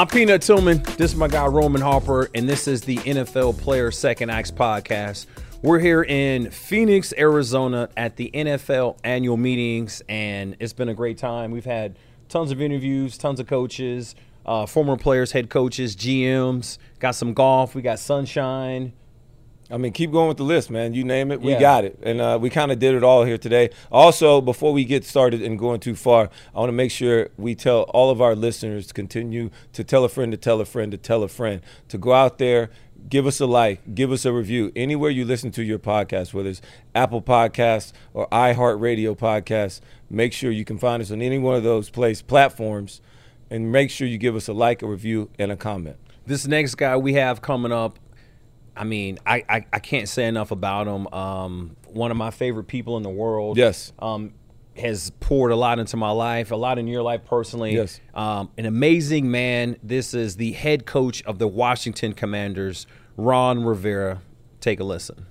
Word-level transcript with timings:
I'm 0.00 0.06
Peanut 0.06 0.40
Tillman. 0.40 0.82
This 0.96 1.10
is 1.10 1.14
my 1.14 1.28
guy 1.28 1.44
Roman 1.46 1.82
Harper, 1.82 2.30
and 2.34 2.48
this 2.48 2.66
is 2.66 2.80
the 2.80 2.96
NFL 2.96 3.58
Player 3.58 3.90
Second 3.90 4.30
Acts 4.30 4.50
podcast. 4.50 5.26
We're 5.60 5.78
here 5.78 6.02
in 6.02 6.50
Phoenix, 6.50 7.12
Arizona 7.18 7.90
at 7.98 8.16
the 8.16 8.30
NFL 8.32 8.96
annual 9.04 9.36
meetings, 9.36 10.02
and 10.08 10.56
it's 10.58 10.72
been 10.72 10.88
a 10.88 10.94
great 10.94 11.18
time. 11.18 11.50
We've 11.50 11.66
had 11.66 11.98
tons 12.30 12.50
of 12.50 12.62
interviews, 12.62 13.18
tons 13.18 13.40
of 13.40 13.46
coaches, 13.46 14.14
uh, 14.46 14.66
former 14.66 14.96
players, 14.96 15.32
head 15.32 15.50
coaches, 15.50 15.96
GMs, 15.96 16.78
got 16.98 17.12
some 17.12 17.34
golf, 17.34 17.74
we 17.74 17.82
got 17.82 17.98
sunshine. 17.98 18.92
I 19.72 19.76
mean, 19.76 19.92
keep 19.92 20.10
going 20.10 20.26
with 20.26 20.36
the 20.36 20.42
list, 20.42 20.68
man. 20.68 20.94
You 20.94 21.04
name 21.04 21.30
it, 21.30 21.40
we 21.40 21.52
yeah. 21.52 21.60
got 21.60 21.84
it. 21.84 21.96
And 22.02 22.20
uh, 22.20 22.38
we 22.40 22.50
kind 22.50 22.72
of 22.72 22.80
did 22.80 22.94
it 22.94 23.04
all 23.04 23.24
here 23.24 23.38
today. 23.38 23.70
Also, 23.92 24.40
before 24.40 24.72
we 24.72 24.84
get 24.84 25.04
started 25.04 25.42
and 25.42 25.56
going 25.56 25.78
too 25.78 25.94
far, 25.94 26.28
I 26.54 26.58
want 26.58 26.70
to 26.70 26.74
make 26.74 26.90
sure 26.90 27.28
we 27.36 27.54
tell 27.54 27.82
all 27.82 28.10
of 28.10 28.20
our 28.20 28.34
listeners 28.34 28.88
to 28.88 28.94
continue 28.94 29.50
to 29.72 29.84
tell 29.84 30.02
a 30.04 30.08
friend 30.08 30.32
to 30.32 30.38
tell 30.38 30.60
a 30.60 30.64
friend 30.64 30.90
to 30.90 30.98
tell 30.98 31.22
a 31.22 31.28
friend 31.28 31.60
to 31.88 31.98
go 31.98 32.12
out 32.12 32.38
there, 32.38 32.70
give 33.08 33.26
us 33.26 33.38
a 33.38 33.46
like, 33.46 33.94
give 33.94 34.10
us 34.10 34.24
a 34.24 34.32
review. 34.32 34.72
Anywhere 34.74 35.10
you 35.10 35.24
listen 35.24 35.52
to 35.52 35.62
your 35.62 35.78
podcast, 35.78 36.34
whether 36.34 36.48
it's 36.48 36.62
Apple 36.92 37.22
Podcasts 37.22 37.92
or 38.12 38.26
iHeartRadio 38.30 39.16
Podcasts, 39.16 39.80
make 40.10 40.32
sure 40.32 40.50
you 40.50 40.64
can 40.64 40.78
find 40.78 41.00
us 41.00 41.12
on 41.12 41.22
any 41.22 41.38
one 41.38 41.54
of 41.54 41.62
those 41.62 41.90
place 41.90 42.22
platforms 42.22 43.00
and 43.50 43.70
make 43.72 43.90
sure 43.90 44.06
you 44.06 44.18
give 44.18 44.36
us 44.36 44.48
a 44.48 44.52
like, 44.52 44.82
a 44.82 44.86
review, 44.86 45.30
and 45.38 45.52
a 45.52 45.56
comment. 45.56 45.96
This 46.26 46.46
next 46.46 46.76
guy 46.76 46.96
we 46.96 47.14
have 47.14 47.42
coming 47.42 47.72
up 47.72 47.98
I 48.76 48.84
mean, 48.84 49.18
I, 49.26 49.44
I, 49.48 49.66
I, 49.72 49.78
can't 49.78 50.08
say 50.08 50.26
enough 50.26 50.52
about 50.52 50.86
him. 50.86 51.06
Um, 51.08 51.76
one 51.88 52.10
of 52.10 52.16
my 52.16 52.30
favorite 52.30 52.64
people 52.64 52.96
in 52.96 53.02
the 53.02 53.10
world. 53.10 53.58
Yes. 53.58 53.92
Um, 53.98 54.32
has 54.76 55.10
poured 55.20 55.50
a 55.50 55.56
lot 55.56 55.78
into 55.78 55.96
my 55.96 56.10
life, 56.10 56.50
a 56.50 56.56
lot 56.56 56.78
in 56.78 56.86
your 56.86 57.02
life 57.02 57.24
personally. 57.26 57.74
Yes. 57.74 58.00
Um, 58.14 58.50
an 58.56 58.64
amazing 58.64 59.30
man. 59.30 59.76
This 59.82 60.14
is 60.14 60.36
the 60.36 60.52
head 60.52 60.86
coach 60.86 61.22
of 61.24 61.38
the 61.38 61.48
Washington 61.48 62.14
Commanders, 62.14 62.86
Ron 63.16 63.64
Rivera. 63.64 64.22
Take 64.60 64.80
a 64.80 64.84
listen. 64.84 65.26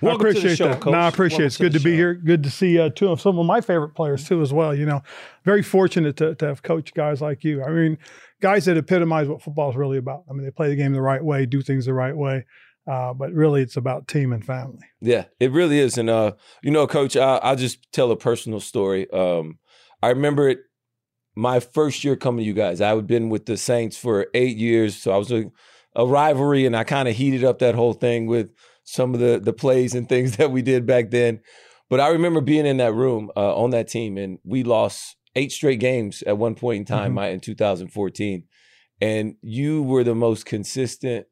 Welcome 0.00 0.26
I 0.26 0.30
appreciate 0.30 0.56
show, 0.56 0.68
that. 0.68 0.80
Coach. 0.80 0.92
No, 0.92 0.98
I 0.98 1.08
appreciate 1.08 1.42
it. 1.42 1.46
It's 1.46 1.56
good 1.56 1.72
to, 1.72 1.78
to 1.78 1.84
be 1.84 1.94
here. 1.94 2.14
Good 2.14 2.42
to 2.44 2.50
see 2.50 2.78
uh, 2.78 2.90
two 2.90 3.08
of 3.08 3.20
some 3.20 3.38
of 3.38 3.46
my 3.46 3.60
favorite 3.60 3.90
players 3.90 4.28
too, 4.28 4.40
as 4.42 4.52
well. 4.52 4.74
You 4.74 4.86
know, 4.86 5.02
very 5.44 5.62
fortunate 5.62 6.16
to, 6.18 6.34
to 6.36 6.46
have 6.46 6.62
coached 6.62 6.94
guys 6.94 7.20
like 7.20 7.42
you. 7.44 7.62
I 7.62 7.70
mean, 7.70 7.98
guys 8.40 8.66
that 8.66 8.76
epitomize 8.76 9.28
what 9.28 9.42
football 9.42 9.70
is 9.70 9.76
really 9.76 9.98
about. 9.98 10.24
I 10.30 10.32
mean, 10.32 10.44
they 10.44 10.50
play 10.50 10.68
the 10.68 10.76
game 10.76 10.92
the 10.92 11.00
right 11.00 11.22
way, 11.22 11.46
do 11.46 11.62
things 11.62 11.86
the 11.86 11.94
right 11.94 12.16
way. 12.16 12.44
Uh, 12.86 13.12
but 13.12 13.32
really, 13.32 13.60
it's 13.60 13.76
about 13.76 14.08
team 14.08 14.32
and 14.32 14.44
family. 14.44 14.80
Yeah, 15.00 15.24
it 15.40 15.52
really 15.52 15.78
is. 15.78 15.98
And 15.98 16.08
uh, 16.08 16.32
you 16.62 16.70
know, 16.70 16.86
Coach, 16.86 17.16
I, 17.16 17.50
will 17.50 17.56
just 17.56 17.90
tell 17.92 18.10
a 18.10 18.16
personal 18.16 18.60
story. 18.60 19.10
Um, 19.10 19.58
I 20.02 20.08
remember 20.08 20.48
it 20.48 20.60
my 21.34 21.60
first 21.60 22.02
year 22.02 22.16
coming 22.16 22.42
to 22.42 22.46
you 22.46 22.54
guys. 22.54 22.80
I 22.80 22.94
had 22.94 23.06
been 23.06 23.28
with 23.28 23.46
the 23.46 23.56
Saints 23.56 23.96
for 23.96 24.26
eight 24.32 24.56
years, 24.56 24.96
so 24.96 25.12
I 25.12 25.18
was 25.18 25.30
a, 25.30 25.50
a 25.94 26.06
rivalry, 26.06 26.64
and 26.66 26.76
I 26.76 26.84
kind 26.84 27.08
of 27.08 27.16
heated 27.16 27.44
up 27.44 27.58
that 27.58 27.74
whole 27.74 27.92
thing 27.92 28.26
with 28.26 28.50
some 28.88 29.14
of 29.14 29.20
the 29.20 29.38
the 29.38 29.52
plays 29.52 29.94
and 29.94 30.08
things 30.08 30.36
that 30.38 30.50
we 30.50 30.62
did 30.62 30.86
back 30.86 31.10
then. 31.10 31.40
But 31.90 32.00
I 32.00 32.08
remember 32.08 32.40
being 32.40 32.66
in 32.66 32.78
that 32.78 32.94
room 32.94 33.30
uh, 33.36 33.56
on 33.56 33.70
that 33.70 33.88
team, 33.88 34.18
and 34.18 34.38
we 34.44 34.62
lost 34.62 35.16
eight 35.36 35.52
straight 35.52 35.80
games 35.80 36.22
at 36.26 36.38
one 36.38 36.54
point 36.54 36.80
in 36.80 36.84
time 36.84 37.14
mm-hmm. 37.14 37.34
in 37.34 37.40
2014. 37.40 38.44
And 39.00 39.36
you 39.40 39.82
were 39.82 40.04
the 40.04 40.14
most 40.14 40.44
consistent 40.44 41.26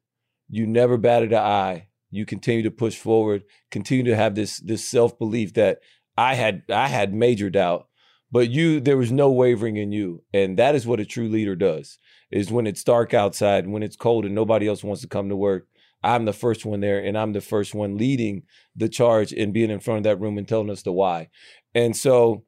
you 0.49 0.65
never 0.65 0.97
batted 0.97 1.33
an 1.33 1.39
eye. 1.39 1.87
You 2.09 2.25
continue 2.25 2.63
to 2.63 2.71
push 2.71 2.95
forward, 2.97 3.43
continue 3.69 4.05
to 4.05 4.15
have 4.15 4.35
this 4.35 4.59
this 4.59 4.87
self 4.87 5.19
belief 5.19 5.53
that 5.55 5.79
I 6.17 6.35
had 6.35 6.63
I 6.69 6.87
had 6.87 7.13
major 7.13 7.49
doubt, 7.49 7.87
but 8.31 8.49
you 8.49 8.79
there 8.79 8.97
was 8.97 9.11
no 9.11 9.29
wavering 9.29 9.75
in 9.75 9.91
you, 9.91 10.23
and 10.33 10.57
that 10.57 10.73
is 10.73 10.87
what 10.87 11.01
a 11.01 11.05
true 11.05 11.27
leader 11.27 11.55
does. 11.55 11.97
Is 12.31 12.51
when 12.51 12.65
it's 12.65 12.83
dark 12.83 13.13
outside, 13.13 13.67
when 13.67 13.83
it's 13.83 13.97
cold, 13.97 14.25
and 14.25 14.33
nobody 14.33 14.67
else 14.67 14.83
wants 14.83 15.01
to 15.01 15.07
come 15.07 15.27
to 15.27 15.35
work. 15.35 15.67
I'm 16.07 16.25
the 16.25 16.33
first 16.33 16.65
one 16.65 16.79
there, 16.79 16.99
and 16.99 17.17
I'm 17.17 17.33
the 17.33 17.41
first 17.41 17.75
one 17.75 17.97
leading 17.97 18.43
the 18.75 18.89
charge 18.89 19.33
and 19.33 19.53
being 19.53 19.69
in 19.69 19.79
front 19.79 19.99
of 19.99 20.03
that 20.05 20.19
room 20.19 20.37
and 20.37 20.47
telling 20.47 20.69
us 20.69 20.81
the 20.81 20.91
why. 20.91 21.29
And 21.75 21.95
so, 21.95 22.45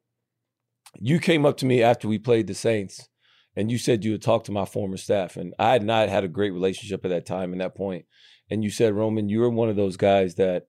you 0.98 1.20
came 1.20 1.46
up 1.46 1.56
to 1.58 1.66
me 1.66 1.82
after 1.82 2.08
we 2.08 2.18
played 2.18 2.46
the 2.46 2.54
Saints, 2.54 3.08
and 3.54 3.70
you 3.70 3.78
said 3.78 4.04
you 4.04 4.12
had 4.12 4.22
talked 4.22 4.46
to 4.46 4.52
my 4.52 4.64
former 4.64 4.96
staff, 4.96 5.36
and 5.36 5.54
I 5.58 5.72
had 5.72 5.82
not 5.82 6.08
had 6.08 6.24
a 6.24 6.28
great 6.28 6.52
relationship 6.52 7.04
at 7.04 7.10
that 7.10 7.26
time 7.26 7.52
and 7.52 7.60
that 7.60 7.76
point. 7.76 8.06
And 8.50 8.64
you 8.64 8.70
said, 8.70 8.94
Roman, 8.94 9.28
you 9.28 9.40
were 9.40 9.50
one 9.50 9.68
of 9.68 9.76
those 9.76 9.96
guys 9.96 10.36
that 10.36 10.66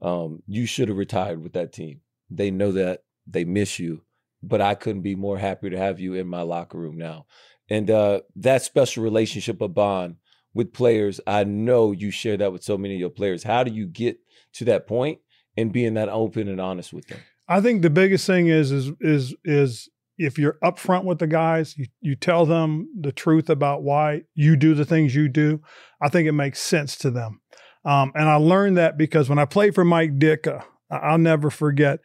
um, 0.00 0.42
you 0.46 0.66
should 0.66 0.88
have 0.88 0.98
retired 0.98 1.42
with 1.42 1.54
that 1.54 1.72
team. 1.72 2.02
They 2.30 2.50
know 2.50 2.72
that 2.72 3.02
they 3.26 3.44
miss 3.44 3.78
you, 3.78 4.02
but 4.42 4.60
I 4.60 4.74
couldn't 4.74 5.02
be 5.02 5.14
more 5.14 5.38
happy 5.38 5.70
to 5.70 5.78
have 5.78 5.98
you 5.98 6.14
in 6.14 6.28
my 6.28 6.42
locker 6.42 6.78
room 6.78 6.96
now. 6.98 7.26
And 7.68 7.90
uh, 7.90 8.20
that 8.36 8.62
special 8.62 9.02
relationship, 9.02 9.60
a 9.60 9.68
bond 9.68 10.16
with 10.56 10.72
players, 10.72 11.20
I 11.26 11.44
know 11.44 11.92
you 11.92 12.10
share 12.10 12.38
that 12.38 12.50
with 12.50 12.64
so 12.64 12.78
many 12.78 12.94
of 12.94 13.00
your 13.00 13.10
players. 13.10 13.42
How 13.42 13.62
do 13.62 13.70
you 13.70 13.86
get 13.86 14.18
to 14.54 14.64
that 14.64 14.86
point 14.86 15.20
and 15.56 15.70
being 15.70 15.94
that 15.94 16.08
open 16.08 16.48
and 16.48 16.60
honest 16.60 16.94
with 16.94 17.06
them? 17.08 17.20
I 17.46 17.60
think 17.60 17.82
the 17.82 17.90
biggest 17.90 18.26
thing 18.26 18.48
is 18.48 18.72
is 18.72 18.90
is 19.00 19.34
is 19.44 19.88
if 20.18 20.38
you're 20.38 20.56
upfront 20.64 21.04
with 21.04 21.18
the 21.18 21.26
guys, 21.26 21.76
you, 21.76 21.86
you 22.00 22.16
tell 22.16 22.46
them 22.46 22.88
the 22.98 23.12
truth 23.12 23.50
about 23.50 23.82
why 23.82 24.22
you 24.34 24.56
do 24.56 24.74
the 24.74 24.86
things 24.86 25.14
you 25.14 25.28
do, 25.28 25.60
I 26.00 26.08
think 26.08 26.26
it 26.26 26.32
makes 26.32 26.58
sense 26.58 26.96
to 26.96 27.10
them. 27.10 27.42
Um, 27.84 28.12
and 28.14 28.26
I 28.26 28.36
learned 28.36 28.78
that 28.78 28.96
because 28.96 29.28
when 29.28 29.38
I 29.38 29.44
played 29.44 29.74
for 29.74 29.84
Mike 29.84 30.18
Ditka, 30.18 30.64
I'll 30.90 31.18
never 31.18 31.50
forget. 31.50 32.00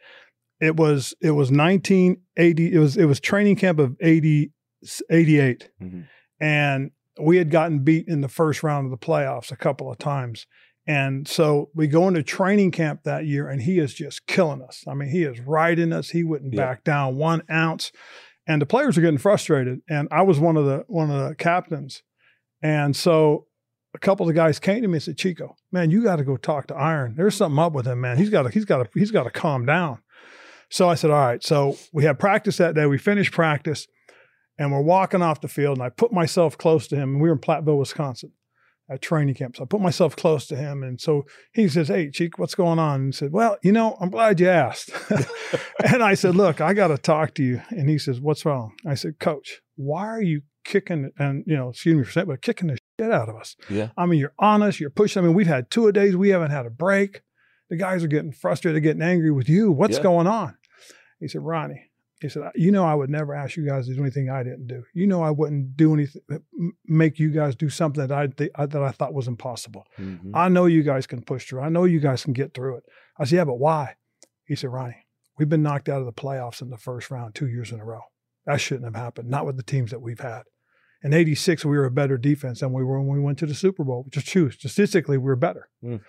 It 0.60 0.76
was 0.76 1.14
it 1.22 1.30
was 1.30 1.50
1980. 1.50 2.72
It 2.74 2.78
was 2.78 2.96
it 2.98 3.06
was 3.06 3.18
training 3.18 3.56
camp 3.56 3.78
of 3.78 3.96
80, 4.00 4.52
88, 5.10 5.70
mm-hmm. 5.82 6.02
and 6.38 6.90
we 7.20 7.36
had 7.36 7.50
gotten 7.50 7.80
beat 7.80 8.08
in 8.08 8.20
the 8.20 8.28
first 8.28 8.62
round 8.62 8.86
of 8.86 8.90
the 8.90 9.04
playoffs 9.06 9.52
a 9.52 9.56
couple 9.56 9.90
of 9.90 9.98
times. 9.98 10.46
And 10.86 11.28
so 11.28 11.70
we 11.74 11.86
go 11.86 12.08
into 12.08 12.22
training 12.22 12.72
camp 12.72 13.02
that 13.04 13.24
year, 13.24 13.48
and 13.48 13.62
he 13.62 13.78
is 13.78 13.94
just 13.94 14.26
killing 14.26 14.62
us. 14.62 14.82
I 14.88 14.94
mean, 14.94 15.10
he 15.10 15.22
is 15.22 15.38
riding 15.40 15.92
us. 15.92 16.10
He 16.10 16.24
wouldn't 16.24 16.54
yeah. 16.54 16.60
back 16.60 16.84
down 16.84 17.16
one 17.16 17.42
ounce, 17.50 17.92
and 18.46 18.60
the 18.60 18.66
players 18.66 18.98
are 18.98 19.00
getting 19.00 19.18
frustrated. 19.18 19.80
And 19.88 20.08
I 20.10 20.22
was 20.22 20.40
one 20.40 20.56
of 20.56 20.64
the 20.64 20.84
one 20.88 21.10
of 21.10 21.28
the 21.28 21.36
captains, 21.36 22.02
and 22.62 22.96
so 22.96 23.46
a 23.94 23.98
couple 23.98 24.24
of 24.24 24.28
the 24.28 24.38
guys 24.38 24.58
came 24.58 24.82
to 24.82 24.88
me 24.88 24.94
and 24.94 25.02
said, 25.02 25.18
"Chico, 25.18 25.56
man, 25.70 25.90
you 25.90 26.02
got 26.02 26.16
to 26.16 26.24
go 26.24 26.36
talk 26.36 26.66
to 26.68 26.74
Iron. 26.74 27.14
There's 27.16 27.36
something 27.36 27.58
up 27.58 27.74
with 27.74 27.86
him, 27.86 28.00
man. 28.00 28.16
He's 28.16 28.30
got 28.30 28.42
to 28.42 28.48
he's 28.50 28.64
got 28.64 28.78
to 28.78 28.98
he's 28.98 29.12
got 29.12 29.24
to 29.24 29.30
calm 29.30 29.64
down." 29.64 29.98
So 30.68 30.88
I 30.88 30.96
said, 30.96 31.10
"All 31.10 31.16
right." 31.16 31.44
So 31.44 31.76
we 31.92 32.04
had 32.04 32.18
practice 32.18 32.56
that 32.56 32.74
day. 32.74 32.86
We 32.86 32.98
finished 32.98 33.32
practice, 33.32 33.86
and 34.58 34.72
we're 34.72 34.82
walking 34.82 35.22
off 35.22 35.40
the 35.40 35.48
field, 35.48 35.78
and 35.78 35.84
I 35.84 35.88
put 35.88 36.12
myself 36.12 36.58
close 36.58 36.86
to 36.88 36.96
him. 36.96 37.14
And 37.14 37.22
we 37.22 37.28
were 37.28 37.34
in 37.34 37.40
Platteville, 37.40 37.78
Wisconsin 37.78 38.32
at 38.90 39.00
training 39.00 39.34
camp. 39.34 39.56
So 39.56 39.62
I 39.62 39.66
put 39.66 39.80
myself 39.80 40.16
close 40.16 40.46
to 40.48 40.56
him. 40.56 40.82
And 40.82 41.00
so 41.00 41.24
he 41.52 41.68
says, 41.68 41.88
Hey, 41.88 42.10
Cheek, 42.10 42.38
what's 42.38 42.54
going 42.54 42.78
on? 42.78 43.00
And 43.00 43.06
he 43.06 43.16
said, 43.16 43.32
Well, 43.32 43.56
you 43.62 43.72
know, 43.72 43.96
I'm 44.00 44.10
glad 44.10 44.40
you 44.40 44.48
asked. 44.48 44.90
and 45.84 46.02
I 46.02 46.14
said, 46.14 46.36
Look, 46.36 46.60
I 46.60 46.74
got 46.74 46.88
to 46.88 46.98
talk 46.98 47.34
to 47.34 47.42
you. 47.42 47.62
And 47.70 47.88
he 47.88 47.98
says, 47.98 48.20
What's 48.20 48.44
wrong? 48.44 48.74
I 48.86 48.94
said, 48.94 49.18
Coach, 49.18 49.60
why 49.76 50.06
are 50.06 50.22
you 50.22 50.42
kicking 50.64 51.10
and, 51.18 51.44
you 51.46 51.56
know, 51.56 51.70
excuse 51.70 51.96
me 51.96 52.04
for 52.04 52.10
saying, 52.10 52.26
but 52.26 52.42
kicking 52.42 52.68
the 52.68 52.78
shit 53.00 53.12
out 53.12 53.28
of 53.28 53.36
us? 53.36 53.56
Yeah. 53.70 53.88
I 53.96 54.06
mean, 54.06 54.20
you're 54.20 54.34
honest, 54.38 54.80
you're 54.80 54.90
pushing. 54.90 55.22
I 55.22 55.26
mean, 55.26 55.34
we've 55.34 55.46
had 55.46 55.70
two 55.70 55.86
a 55.86 55.92
days, 55.92 56.16
we 56.16 56.30
haven't 56.30 56.50
had 56.50 56.66
a 56.66 56.70
break. 56.70 57.22
The 57.70 57.76
guys 57.76 58.04
are 58.04 58.08
getting 58.08 58.32
frustrated, 58.32 58.82
getting 58.82 59.00
angry 59.00 59.30
with 59.30 59.48
you. 59.48 59.72
What's 59.72 59.96
yeah. 59.96 60.02
going 60.02 60.26
on? 60.26 60.56
He 61.20 61.28
said, 61.28 61.42
Ronnie, 61.42 61.91
he 62.22 62.28
said, 62.28 62.42
"You 62.54 62.70
know, 62.70 62.84
I 62.84 62.94
would 62.94 63.10
never 63.10 63.34
ask 63.34 63.56
you 63.56 63.66
guys 63.66 63.86
to 63.86 63.94
do 63.94 64.00
anything 64.00 64.30
I 64.30 64.42
didn't 64.42 64.66
do. 64.66 64.84
You 64.94 65.06
know, 65.06 65.22
I 65.22 65.30
wouldn't 65.30 65.76
do 65.76 65.92
anything, 65.94 66.22
make 66.86 67.18
you 67.18 67.30
guys 67.30 67.54
do 67.54 67.68
something 67.68 68.06
that 68.06 68.16
I 68.16 68.28
th- 68.28 68.52
that 68.56 68.82
I 68.82 68.90
thought 68.90 69.14
was 69.14 69.28
impossible. 69.28 69.84
Mm-hmm. 69.98 70.34
I 70.34 70.48
know 70.48 70.66
you 70.66 70.82
guys 70.82 71.06
can 71.06 71.22
push 71.22 71.46
through. 71.46 71.60
I 71.60 71.68
know 71.68 71.84
you 71.84 72.00
guys 72.00 72.24
can 72.24 72.32
get 72.32 72.54
through 72.54 72.78
it." 72.78 72.84
I 73.18 73.24
said, 73.24 73.36
"Yeah, 73.36 73.44
but 73.44 73.58
why?" 73.58 73.96
He 74.46 74.56
said, 74.56 74.70
"Ronnie, 74.70 75.06
we've 75.38 75.48
been 75.48 75.62
knocked 75.62 75.88
out 75.88 76.00
of 76.00 76.06
the 76.06 76.12
playoffs 76.12 76.62
in 76.62 76.70
the 76.70 76.78
first 76.78 77.10
round 77.10 77.34
two 77.34 77.48
years 77.48 77.72
in 77.72 77.80
a 77.80 77.84
row. 77.84 78.02
That 78.46 78.60
shouldn't 78.60 78.84
have 78.84 79.00
happened. 79.00 79.28
Not 79.28 79.46
with 79.46 79.56
the 79.56 79.62
teams 79.62 79.90
that 79.90 80.00
we've 80.00 80.20
had. 80.20 80.42
In 81.04 81.12
86, 81.12 81.64
we 81.64 81.76
were 81.76 81.84
a 81.84 81.90
better 81.90 82.16
defense 82.16 82.60
than 82.60 82.72
we 82.72 82.84
were 82.84 83.00
when 83.00 83.18
we 83.18 83.24
went 83.24 83.38
to 83.38 83.46
the 83.46 83.54
Super 83.54 83.82
Bowl, 83.82 84.04
which 84.04 84.16
is 84.16 84.24
true. 84.24 84.50
Statistically, 84.50 85.18
we 85.18 85.24
were 85.24 85.36
better. 85.36 85.68
Mm. 85.84 86.00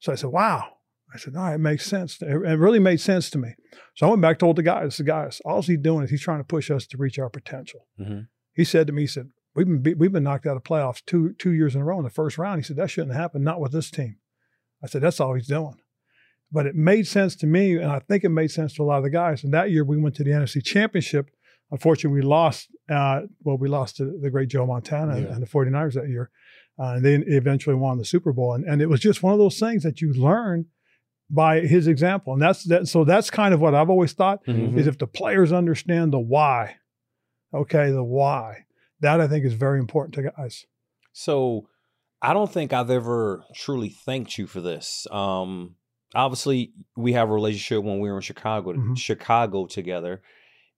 So 0.00 0.12
I 0.12 0.14
said, 0.14 0.30
wow. 0.30 0.74
I 1.14 1.18
said, 1.18 1.34
no, 1.34 1.44
it 1.46 1.58
makes 1.58 1.84
sense. 1.86 2.20
It 2.22 2.26
really 2.26 2.78
made 2.78 3.00
sense 3.00 3.28
to 3.30 3.38
me. 3.38 3.54
So 3.94 4.06
I 4.06 4.10
went 4.10 4.22
back, 4.22 4.38
told 4.38 4.56
the 4.56 4.62
guys, 4.62 4.96
the 4.96 5.04
guys, 5.04 5.40
all 5.44 5.60
he's 5.62 5.78
doing 5.78 6.04
is 6.04 6.10
he's 6.10 6.22
trying 6.22 6.38
to 6.40 6.44
push 6.44 6.70
us 6.70 6.86
to 6.88 6.96
reach 6.96 7.18
our 7.18 7.28
potential. 7.28 7.86
Mhm. 8.00 8.28
He 8.54 8.64
said 8.64 8.86
to 8.86 8.92
me, 8.92 9.02
he 9.02 9.06
said, 9.06 9.28
we've 9.54 9.66
been, 9.82 9.98
we've 9.98 10.12
been 10.12 10.22
knocked 10.24 10.46
out 10.46 10.56
of 10.56 10.62
playoffs 10.62 11.02
two, 11.04 11.34
two 11.38 11.52
years 11.52 11.74
in 11.74 11.82
a 11.82 11.84
row 11.84 11.98
in 11.98 12.04
the 12.04 12.10
first 12.10 12.38
round. 12.38 12.60
He 12.60 12.64
said, 12.64 12.76
that 12.76 12.90
shouldn't 12.90 13.14
happen, 13.16 13.42
not 13.44 13.60
with 13.60 13.72
this 13.72 13.90
team. 13.90 14.16
I 14.82 14.86
said, 14.86 15.02
that's 15.02 15.20
all 15.20 15.34
he's 15.34 15.46
doing. 15.46 15.76
But 16.50 16.66
it 16.66 16.74
made 16.74 17.06
sense 17.06 17.34
to 17.36 17.46
me, 17.46 17.76
and 17.76 17.90
I 17.90 17.98
think 18.00 18.24
it 18.24 18.28
made 18.28 18.50
sense 18.50 18.74
to 18.74 18.82
a 18.82 18.84
lot 18.84 18.98
of 18.98 19.04
the 19.04 19.10
guys. 19.10 19.42
And 19.44 19.54
that 19.54 19.70
year 19.70 19.84
we 19.84 19.96
went 19.96 20.14
to 20.16 20.24
the 20.24 20.30
NFC 20.30 20.62
Championship. 20.62 21.30
Unfortunately, 21.70 22.20
we 22.20 22.26
lost. 22.26 22.68
Uh, 22.90 23.22
well, 23.42 23.56
we 23.56 23.68
lost 23.68 23.96
to 23.96 24.18
the 24.20 24.28
great 24.30 24.48
Joe 24.48 24.66
Montana 24.66 25.12
and- 25.14 25.24
Yeah. 25.26 25.32
and 25.32 25.42
the 25.42 25.46
49ers 25.46 25.94
that 25.94 26.08
year. 26.08 26.30
Uh, 26.78 26.94
and 26.96 27.04
they 27.04 27.14
eventually 27.14 27.76
won 27.76 27.96
the 27.98 28.04
Super 28.04 28.32
Bowl. 28.32 28.52
And, 28.54 28.64
and 28.66 28.82
it 28.82 28.88
was 28.90 29.00
just 29.00 29.22
one 29.22 29.32
of 29.32 29.38
those 29.38 29.58
things 29.58 29.82
that 29.82 30.00
you 30.02 30.12
learn 30.12 30.66
by 31.32 31.60
his 31.60 31.88
example. 31.88 32.34
And 32.34 32.42
that's 32.42 32.62
that. 32.64 32.86
So 32.86 33.04
that's 33.04 33.30
kind 33.30 33.52
of 33.54 33.60
what 33.60 33.74
I've 33.74 33.90
always 33.90 34.12
thought 34.12 34.44
Mhm. 34.46 34.76
is 34.78 34.86
if 34.86 34.98
the 34.98 35.06
players 35.08 35.50
understand 35.52 36.12
the 36.12 36.18
why, 36.20 36.76
okay, 37.54 37.90
the 37.90 38.04
why, 38.04 38.66
that 39.00 39.20
I 39.20 39.26
think 39.26 39.44
is 39.44 39.54
very 39.54 39.78
important 39.80 40.14
to 40.16 40.30
guys. 40.36 40.66
So 41.12 41.68
I 42.20 42.32
don't 42.34 42.52
think 42.52 42.72
I've 42.72 42.90
ever 42.90 43.44
truly 43.54 43.88
thanked 43.88 44.36
you 44.38 44.46
for 44.46 44.60
this. 44.60 45.06
Um, 45.10 45.76
obviously, 46.14 46.72
we 46.96 47.14
have 47.14 47.30
a 47.30 47.32
relationship 47.32 47.82
when 47.82 47.98
we 47.98 48.10
were 48.10 48.16
in 48.16 48.22
Chicago, 48.22 48.74
Mhm. 48.74 48.96
Chicago 48.98 49.66
together, 49.66 50.22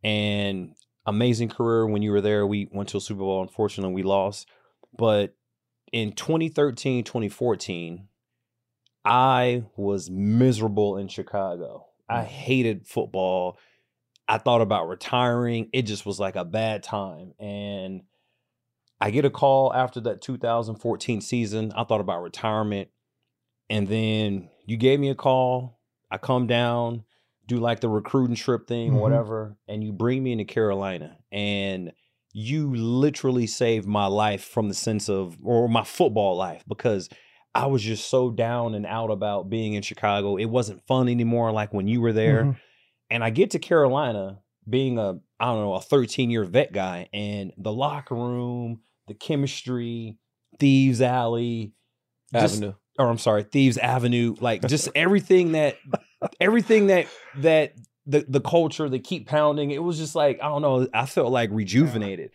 and 0.03 0.75
amazing 1.05 1.49
career 1.51 1.87
when 1.87 2.01
you 2.03 2.13
were 2.13 2.21
there. 2.21 2.47
We 2.47 2.69
went 2.73 2.89
to 2.91 2.97
a 2.99 3.01
Super 3.01 3.19
Bowl. 3.21 3.43
Unfortunately, 3.43 3.93
we 3.95 4.03
lost. 4.05 4.49
But 4.97 5.35
in 5.93 6.13
2013, 6.13 7.05
2014, 7.05 8.09
I 9.05 9.65
was 9.77 10.11
miserable 10.11 10.97
in 10.97 11.09
Chicago. 11.09 11.87
I 12.09 12.23
hated 12.25 12.87
football. 12.87 13.59
I 14.29 14.39
thought 14.39 14.61
about 14.61 14.89
retiring. 14.89 15.69
It 15.73 15.83
just 15.83 16.07
was 16.07 16.19
like 16.19 16.37
a 16.37 16.45
bad 16.45 16.83
time. 16.83 17.33
And 17.39 18.03
I 19.01 19.11
get 19.11 19.25
a 19.25 19.31
call 19.31 19.73
after 19.75 20.01
that 20.03 20.23
2014 20.23 21.21
season. 21.21 21.73
I 21.77 21.85
thought 21.85 22.01
about 22.01 22.23
retirement. 22.23 22.89
And 23.69 23.89
then 23.89 24.51
you 24.67 24.77
gave 24.77 25.01
me 25.01 25.11
a 25.11 25.15
call. 25.15 25.81
I 26.11 26.19
come 26.19 26.47
down, 26.47 27.05
do 27.47 27.57
like 27.57 27.81
the 27.81 27.89
recruiting 27.89 28.37
trip 28.37 28.67
thing 28.67 28.93
Mhm. 28.93 29.01
whatever, 29.01 29.59
and 29.69 29.83
you 29.83 29.93
bring 29.93 30.23
me 30.23 30.33
into 30.33 30.45
Carolina. 30.45 31.19
And 31.33 31.93
you 32.33 32.75
literally 32.75 33.47
saved 33.47 33.87
my 33.87 34.07
life 34.07 34.45
from 34.45 34.69
the 34.69 34.75
sense 34.75 35.09
of, 35.09 35.39
or 35.43 35.69
my 35.69 35.85
football 35.85 36.37
life, 36.37 36.65
because 36.67 37.09
I 37.55 37.67
was 37.67 37.83
just 37.83 38.09
so 38.11 38.31
down 38.31 38.75
and 38.75 38.85
out 38.85 39.11
about 39.11 39.49
being 39.49 39.75
in 39.75 39.83
Chicago. 39.83 40.37
It 40.37 40.47
wasn't 40.47 40.85
fun 40.87 41.09
anymore 41.09 41.53
like 41.53 41.73
when 41.73 41.87
you 41.87 42.01
were 42.01 42.13
there. 42.13 42.45
Mhm. 42.45 42.57
And 43.11 43.23
I 43.23 43.31
get 43.31 43.53
to 43.53 43.59
Carolina 43.59 44.41
being 44.69 44.99
a, 44.99 45.21
I 45.39 45.45
don't 45.47 45.61
know, 45.61 45.75
a 45.75 45.81
13 45.81 46.31
year 46.31 46.45
vet 46.45 46.73
guy, 46.73 47.09
and 47.13 47.53
the 47.59 47.73
locker 47.73 48.15
room, 48.15 48.81
the 49.09 49.15
chemistry, 49.15 50.17
Thieves 50.59 51.01
Alley, 51.03 51.75
just- 52.33 52.57
Avenue. 52.57 52.75
or 52.99 53.09
I'm 53.09 53.19
sorry, 53.19 53.43
Thieves 53.45 53.79
Avenue, 53.79 54.35
like 54.41 54.67
just 54.67 54.89
everything 54.95 55.53
that, 55.53 55.77
everything 56.41 56.87
that, 56.89 57.07
that 57.39 57.75
the, 58.07 58.25
the 58.29 58.41
culture, 58.41 58.89
they 58.89 58.99
keep 58.99 59.29
pounding. 59.29 59.71
It 59.71 59.83
was 59.83 59.99
just 59.99 60.15
like, 60.15 60.39
I 60.43 60.49
don't 60.49 60.63
know, 60.63 60.89
I 60.95 61.07
felt 61.07 61.31
like 61.31 61.51
rejuvenated. 61.53 62.31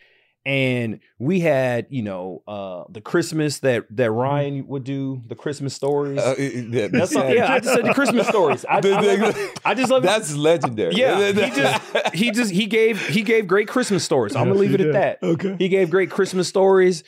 And 0.45 1.01
we 1.19 1.41
had, 1.41 1.87
you 1.89 2.01
know, 2.01 2.41
uh 2.47 2.85
the 2.89 3.01
Christmas 3.01 3.59
that 3.59 3.85
that 3.97 4.09
Ryan 4.11 4.65
would 4.67 4.85
do, 4.85 5.21
the 5.27 5.35
Christmas 5.35 5.73
stories. 5.73 6.17
Uh, 6.17 6.33
it- 6.37 6.41
it- 6.55 6.71
that- 6.71 6.91
That's 6.93 7.11
not, 7.11 7.29
yeah, 7.35 7.51
I 7.53 7.59
just 7.59 7.75
said 7.75 7.85
the 7.85 7.93
Christmas 7.93 8.25
stories. 8.27 8.63
I, 8.65 8.77
I, 8.77 8.81
The- 8.81 8.89
the- 8.89 9.17
love. 9.17 9.51
I 9.65 9.73
just 9.75 9.91
love 9.91 10.03
it. 10.03 10.07
That's 10.07 10.33
legendary. 10.35 10.95
Yeah, 10.95 11.31
he 11.33 11.49
just 11.51 12.15
he 12.15 12.31
just 12.31 12.51
he 12.51 12.65
gave 12.67 13.05
he 13.07 13.21
gave 13.21 13.47
great 13.47 13.67
Christmas 13.67 14.03
stories. 14.03 14.35
I'm 14.35 14.47
gonna 14.47 14.59
leave 14.59 14.73
it 14.73 14.81
at 14.81 14.93
that. 14.93 15.19
Okay. 15.21 15.55
He 15.59 15.67
gave 15.67 15.89
great 15.89 16.09
Christmas 16.09 16.47
stories, 16.47 17.03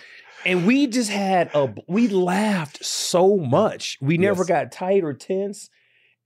and 0.46 0.68
we 0.68 0.88
just 0.88 1.10
had 1.10 1.50
a 1.56 1.74
we 1.88 2.10
laughed 2.10 2.84
so 2.86 3.38
much. 3.38 3.98
We 4.02 4.18
never 4.18 4.42
Yes. 4.42 4.48
got 4.50 4.72
tight 4.74 5.04
or 5.06 5.14
tense. 5.14 5.70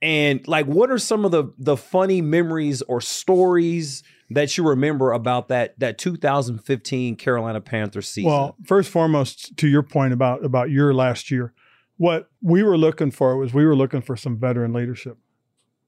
And 0.01 0.45
like, 0.47 0.65
what 0.65 0.89
are 0.91 0.97
some 0.97 1.23
of 1.23 1.31
the 1.31 1.53
the 1.59 1.77
funny 1.77 2.21
memories 2.21 2.81
or 2.81 2.99
stories 2.99 4.03
that 4.29 4.57
you 4.57 4.67
remember 4.67 5.11
about 5.11 5.47
that 5.49 5.79
that 5.79 5.97
2015 5.97 7.15
Carolina 7.15 7.61
Panthers 7.61 8.09
season? 8.09 8.31
Well, 8.31 8.55
first 8.63 8.89
foremost, 8.89 9.55
to 9.57 9.67
your 9.67 9.83
point 9.83 10.13
about 10.13 10.43
about 10.43 10.69
your 10.69 10.93
last 10.93 11.29
year, 11.29 11.53
what 11.97 12.29
we 12.41 12.63
were 12.63 12.77
looking 12.77 13.11
for 13.11 13.37
was 13.37 13.53
we 13.53 13.65
were 13.65 13.75
looking 13.75 14.01
for 14.01 14.15
some 14.15 14.37
veteran 14.37 14.73
leadership 14.73 15.17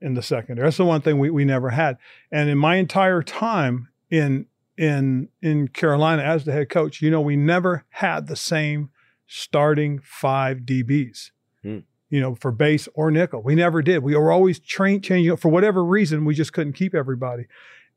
in 0.01 0.13
the 0.13 0.21
secondary. 0.21 0.65
That's 0.67 0.77
the 0.77 0.85
one 0.85 1.01
thing 1.01 1.19
we, 1.19 1.29
we 1.29 1.45
never 1.45 1.71
had. 1.71 1.97
And 2.31 2.49
in 2.49 2.57
my 2.57 2.75
entire 2.75 3.23
time 3.23 3.89
in 4.09 4.45
in 4.77 5.29
in 5.41 5.69
Carolina 5.69 6.21
as 6.21 6.45
the 6.45 6.51
head 6.51 6.69
coach, 6.69 7.01
you 7.01 7.09
know, 7.09 7.21
we 7.21 7.35
never 7.35 7.85
had 7.89 8.27
the 8.27 8.35
same 8.35 8.89
starting 9.25 9.99
five 9.99 10.59
DBs. 10.59 11.31
Hmm. 11.63 11.79
You 12.09 12.21
know, 12.21 12.35
for 12.35 12.53
base 12.53 12.87
or 12.93 13.11
nickel, 13.11 13.41
we 13.41 13.53
never 13.53 13.81
did. 13.81 14.01
We 14.01 14.15
were 14.15 14.31
always 14.31 14.59
train 14.59 15.01
changing 15.01 15.35
for 15.37 15.49
whatever 15.49 15.83
reason. 15.83 16.23
We 16.23 16.35
just 16.35 16.53
couldn't 16.53 16.73
keep 16.73 16.95
everybody, 16.95 17.47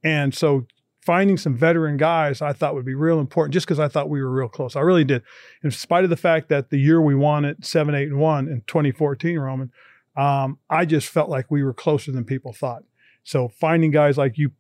and 0.03 0.35
so 0.35 0.67
finding 1.01 1.37
some 1.37 1.57
veteran 1.57 1.97
guys 1.97 2.43
I 2.43 2.53
thought 2.53 2.75
would 2.75 2.85
be 2.85 2.95
real 2.95 3.21
important 3.21 3.55
just 3.55 3.67
because 3.67 3.81
I 3.81 3.89
thought 3.89 4.11
we 4.11 4.23
were 4.23 4.31
real 4.31 4.49
close. 4.49 4.77
I 4.77 4.81
really 4.81 5.05
did. 5.05 5.23
In 5.63 5.71
spite 5.71 6.05
of 6.05 6.11
the 6.11 6.17
fact 6.17 6.49
that 6.49 6.71
the 6.71 6.79
year 6.79 7.01
we 7.01 7.15
won 7.15 7.45
it 7.45 7.65
seven, 7.65 7.95
eight, 7.95 8.09
and 8.09 8.19
one 8.19 8.49
in 8.49 8.63
2014, 8.67 9.39
Roman, 9.39 9.73
um, 10.17 10.59
I 10.69 10.85
just 10.85 11.09
felt 11.09 11.31
like 11.31 11.51
we 11.51 11.63
were 11.63 11.75
closer 11.75 12.13
than 12.13 12.25
people 12.25 12.53
thought. 12.53 12.83
So 13.25 13.49
finding 13.49 13.91
guys 13.91 14.19
like 14.19 14.39
you 14.39 14.53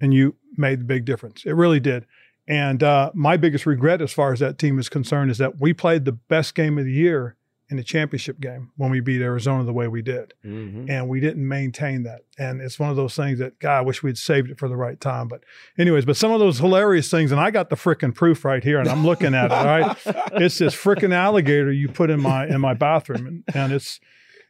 and 0.00 0.12
you 0.12 0.36
made 0.56 0.80
the 0.80 0.84
big 0.84 1.04
difference. 1.04 1.44
It 1.46 1.52
really 1.52 1.80
did. 1.80 2.06
And 2.46 2.82
uh, 2.82 3.10
my 3.14 3.36
biggest 3.36 3.64
regret 3.64 4.02
as 4.02 4.12
far 4.12 4.32
as 4.32 4.40
that 4.40 4.58
team 4.58 4.78
is 4.78 4.88
concerned 4.88 5.30
is 5.30 5.38
that 5.38 5.60
we 5.60 5.72
played 5.72 6.04
the 6.04 6.12
best 6.12 6.54
game 6.54 6.78
of 6.78 6.84
the 6.84 6.92
year 6.92 7.36
in 7.70 7.76
the 7.78 7.82
championship 7.82 8.38
game 8.40 8.70
when 8.76 8.90
we 8.90 9.00
beat 9.00 9.22
Arizona 9.22 9.64
the 9.64 9.72
way 9.72 9.88
we 9.88 10.02
did 10.02 10.34
Mhm. 10.44 10.90
and 10.90 11.08
we 11.08 11.18
didn't 11.18 11.46
maintain 11.48 12.02
that. 12.02 12.20
And 12.38 12.60
it's 12.60 12.78
one 12.78 12.90
of 12.90 12.96
those 12.96 13.16
things 13.16 13.38
that, 13.38 13.58
God, 13.58 13.78
I 13.78 13.80
wish 13.80 14.02
we'd 14.02 14.18
saved 14.18 14.50
it 14.50 14.58
for 14.58 14.68
the 14.68 14.76
right 14.76 15.00
time. 15.00 15.28
But, 15.28 15.44
anyways, 15.78 16.04
but 16.04 16.16
some 16.16 16.30
of 16.30 16.40
those 16.40 16.58
hilarious 16.58 17.10
things, 17.10 17.32
and 17.32 17.40
I 17.40 17.50
got 17.50 17.70
the 17.70 17.76
freaking 17.76 18.14
proof 18.14 18.44
right 18.44 18.62
here, 18.62 18.78
and 18.80 18.88
I'm 18.88 19.04
looking 19.06 19.34
at 19.34 19.46
it. 19.46 19.52
All 19.52 19.64
right, 19.64 19.96
it's 20.34 20.58
this 20.58 20.74
freaking 20.74 21.14
alligator 21.14 21.72
you 21.72 21.88
put 21.88 22.10
in 22.10 22.20
my 22.20 22.46
in 22.46 22.60
my 22.60 22.74
bathroom, 22.74 23.26
and, 23.26 23.44
and 23.56 23.72
it's 23.72 23.98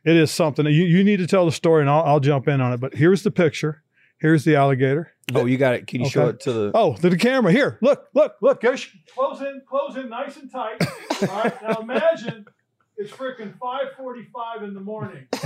it 0.04 0.16
is 0.16 0.30
something. 0.33 0.66
You 0.66 0.73
you 0.85 1.04
need 1.04 1.18
to 1.18 1.26
tell 1.26 1.47
the 1.47 1.52
story, 1.52 1.83
and 1.83 1.88
I'll, 1.90 2.02
I'll 2.02 2.21
jump 2.21 2.49
in 2.49 2.61
on 2.61 2.73
it. 2.73 2.80
But 2.80 2.94
here's 2.94 3.23
the 3.23 3.30
picture. 3.30 3.83
Here's 4.18 4.44
the 4.44 4.56
alligator. 4.56 5.12
oh, 5.35 5.44
you 5.44 5.56
got 5.59 5.75
it. 5.75 5.87
Can 5.87 6.00
you 6.00 6.09
show 6.09 6.28
it 6.28 6.40
to 6.40 6.52
the? 6.52 6.71
Oh, 6.75 6.94
to 6.94 7.11
the 7.11 7.16
camera. 7.16 7.52
Here, 7.52 7.78
look, 7.83 8.06
look, 8.14 8.35
look. 8.42 8.61
Guys, 8.61 8.87
close 9.14 9.40
in, 9.40 9.61
close 9.68 9.97
in, 9.97 10.09
nice 10.09 10.37
and 10.37 10.50
tight. 10.50 10.80
All 11.30 11.42
right. 11.42 11.62
Now 11.62 11.76
imagine 11.80 12.47
it's 12.96 13.10
freaking 13.10 13.56
5:45 13.58 14.64
in 14.64 14.74
the 14.74 14.80
morning. 14.80 15.26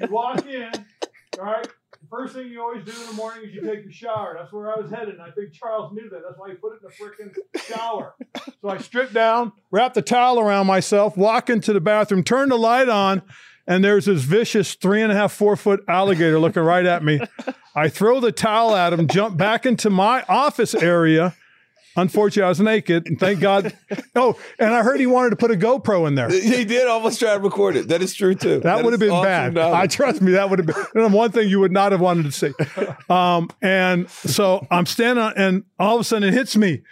You 0.00 0.08
walk 0.08 0.46
in. 0.46 0.70
All 1.38 1.44
right. 1.44 1.68
The 2.00 2.06
first 2.08 2.34
thing 2.34 2.48
you 2.48 2.62
always 2.62 2.82
do 2.84 2.92
in 2.92 3.06
the 3.08 3.12
morning 3.12 3.46
is 3.46 3.54
you 3.54 3.60
take 3.60 3.84
a 3.84 3.92
shower. 3.92 4.34
That's 4.38 4.50
where 4.52 4.74
I 4.74 4.80
was 4.80 4.90
headed. 4.90 5.14
And 5.14 5.22
I 5.22 5.30
think 5.30 5.52
Charles 5.52 5.92
knew 5.92 6.08
that. 6.08 6.22
That's 6.26 6.38
why 6.38 6.48
he 6.48 6.54
put 6.54 6.72
it 6.74 6.80
in 6.82 6.88
the 6.88 6.94
freaking 6.94 7.66
shower. 7.66 8.14
So 8.62 8.68
I 8.70 8.78
stripped 8.78 9.12
down, 9.12 9.52
wrapped 9.70 9.96
the 9.96 10.02
towel 10.02 10.40
around 10.40 10.66
myself, 10.66 11.16
walk 11.16 11.50
into 11.50 11.74
the 11.74 11.80
bathroom, 11.80 12.22
turn 12.24 12.48
the 12.48 12.56
light 12.56 12.88
on, 12.88 13.20
and 13.66 13.84
there's 13.84 14.06
this 14.06 14.22
vicious 14.22 14.74
three 14.74 15.02
and 15.02 15.12
a 15.12 15.14
half, 15.14 15.32
four 15.32 15.56
foot 15.56 15.84
alligator 15.88 16.38
looking 16.38 16.62
right 16.62 16.86
at 16.86 17.04
me. 17.04 17.20
I 17.74 17.88
throw 17.88 18.20
the 18.20 18.32
towel 18.32 18.74
at 18.74 18.92
him, 18.92 19.08
jump 19.08 19.36
back 19.36 19.66
into 19.66 19.90
my 19.90 20.24
office 20.28 20.74
area. 20.74 21.34
Unfortunately, 21.96 22.44
I 22.44 22.48
was 22.48 22.60
naked, 22.60 23.06
and 23.06 23.18
thank 23.18 23.40
God. 23.40 23.76
Oh, 24.18 24.38
and 24.58 24.72
I 24.72 24.82
heard 24.82 24.98
he 24.98 25.06
wanted 25.06 25.30
to 25.30 25.36
put 25.36 25.50
a 25.50 25.54
GoPro 25.54 26.08
in 26.08 26.14
there. 26.14 26.30
He 26.30 26.64
did 26.64 26.86
almost 26.88 27.20
try 27.20 27.34
to 27.34 27.40
record 27.40 27.76
it. 27.76 27.88
That 27.88 28.00
is 28.00 28.14
true 28.14 28.34
too. 28.34 28.60
That, 28.60 28.82
would 28.82 28.94
have 28.94 29.00
been 29.00 29.10
awesome 29.10 29.24
bad. 29.24 29.54
knowledge. 29.54 29.76
I 29.76 29.86
trust 29.86 30.22
me, 30.22 30.32
that 30.32 30.48
would 30.48 30.58
have 30.60 30.92
been 30.94 31.12
one 31.12 31.32
thing 31.32 31.50
you 31.50 31.60
would 31.60 31.70
not 31.70 31.92
have 31.92 32.00
wanted 32.00 32.24
to 32.24 32.32
see. 32.32 32.52
Um, 33.10 33.50
and 33.60 34.08
so 34.08 34.66
I'm 34.70 34.86
standing, 34.86 35.22
on, 35.22 35.34
and 35.36 35.64
all 35.78 35.96
of 35.96 36.00
a 36.00 36.04
sudden 36.04 36.26
it 36.28 36.32
hits 36.34 36.56
me. 36.56 36.82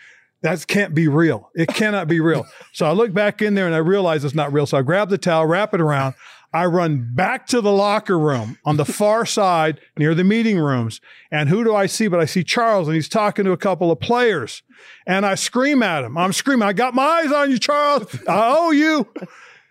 That 0.43 0.67
can't 0.67 0.95
be 0.95 1.09
real. 1.09 1.51
It 1.55 1.69
cannot 1.69 2.09
be 2.09 2.21
real. 2.21 2.45
So 2.75 2.85
I 2.85 2.93
look 2.93 3.15
back 3.15 3.41
in 3.41 3.55
there 3.55 3.65
and 3.65 3.75
I 3.75 3.79
realize 3.79 4.23
it's 4.23 4.35
not 4.35 4.53
real. 4.53 4.67
So 4.67 4.77
I 4.77 4.83
grab 4.83 5.09
the 5.09 5.17
towel, 5.17 5.47
wrap 5.47 5.73
it 5.73 5.81
around. 5.81 6.15
I 6.55 6.67
run 6.67 7.11
back 7.13 7.49
to 7.49 7.61
the 7.61 7.73
locker 7.73 8.17
room 8.17 8.59
on 8.65 8.77
the 8.77 8.85
far 8.85 9.27
side 9.27 9.81
near 9.99 10.15
the 10.15 10.23
meeting 10.23 10.59
rooms. 10.59 11.01
And 11.31 11.49
who 11.49 11.65
do 11.65 11.75
I 11.75 11.87
see? 11.87 12.07
But 12.07 12.21
I 12.21 12.27
see 12.27 12.45
Charles 12.45 12.87
and 12.87 12.95
he's 12.95 13.09
talking 13.09 13.45
to 13.45 13.51
a 13.51 13.57
couple 13.57 13.91
of 13.91 13.99
players. 13.99 14.63
And 15.05 15.27
I 15.27 15.35
scream 15.35 15.83
at 15.83 16.05
him. 16.05 16.17
I'm 16.17 16.33
screaming, 16.33 16.67
I 16.67 16.73
got 16.73 16.95
my 16.95 17.03
eyes 17.03 17.33
on 17.33 17.51
you, 17.51 17.59
Charles. 17.59 18.15
I 18.29 18.55
owe 18.57 18.71
you. 18.71 19.09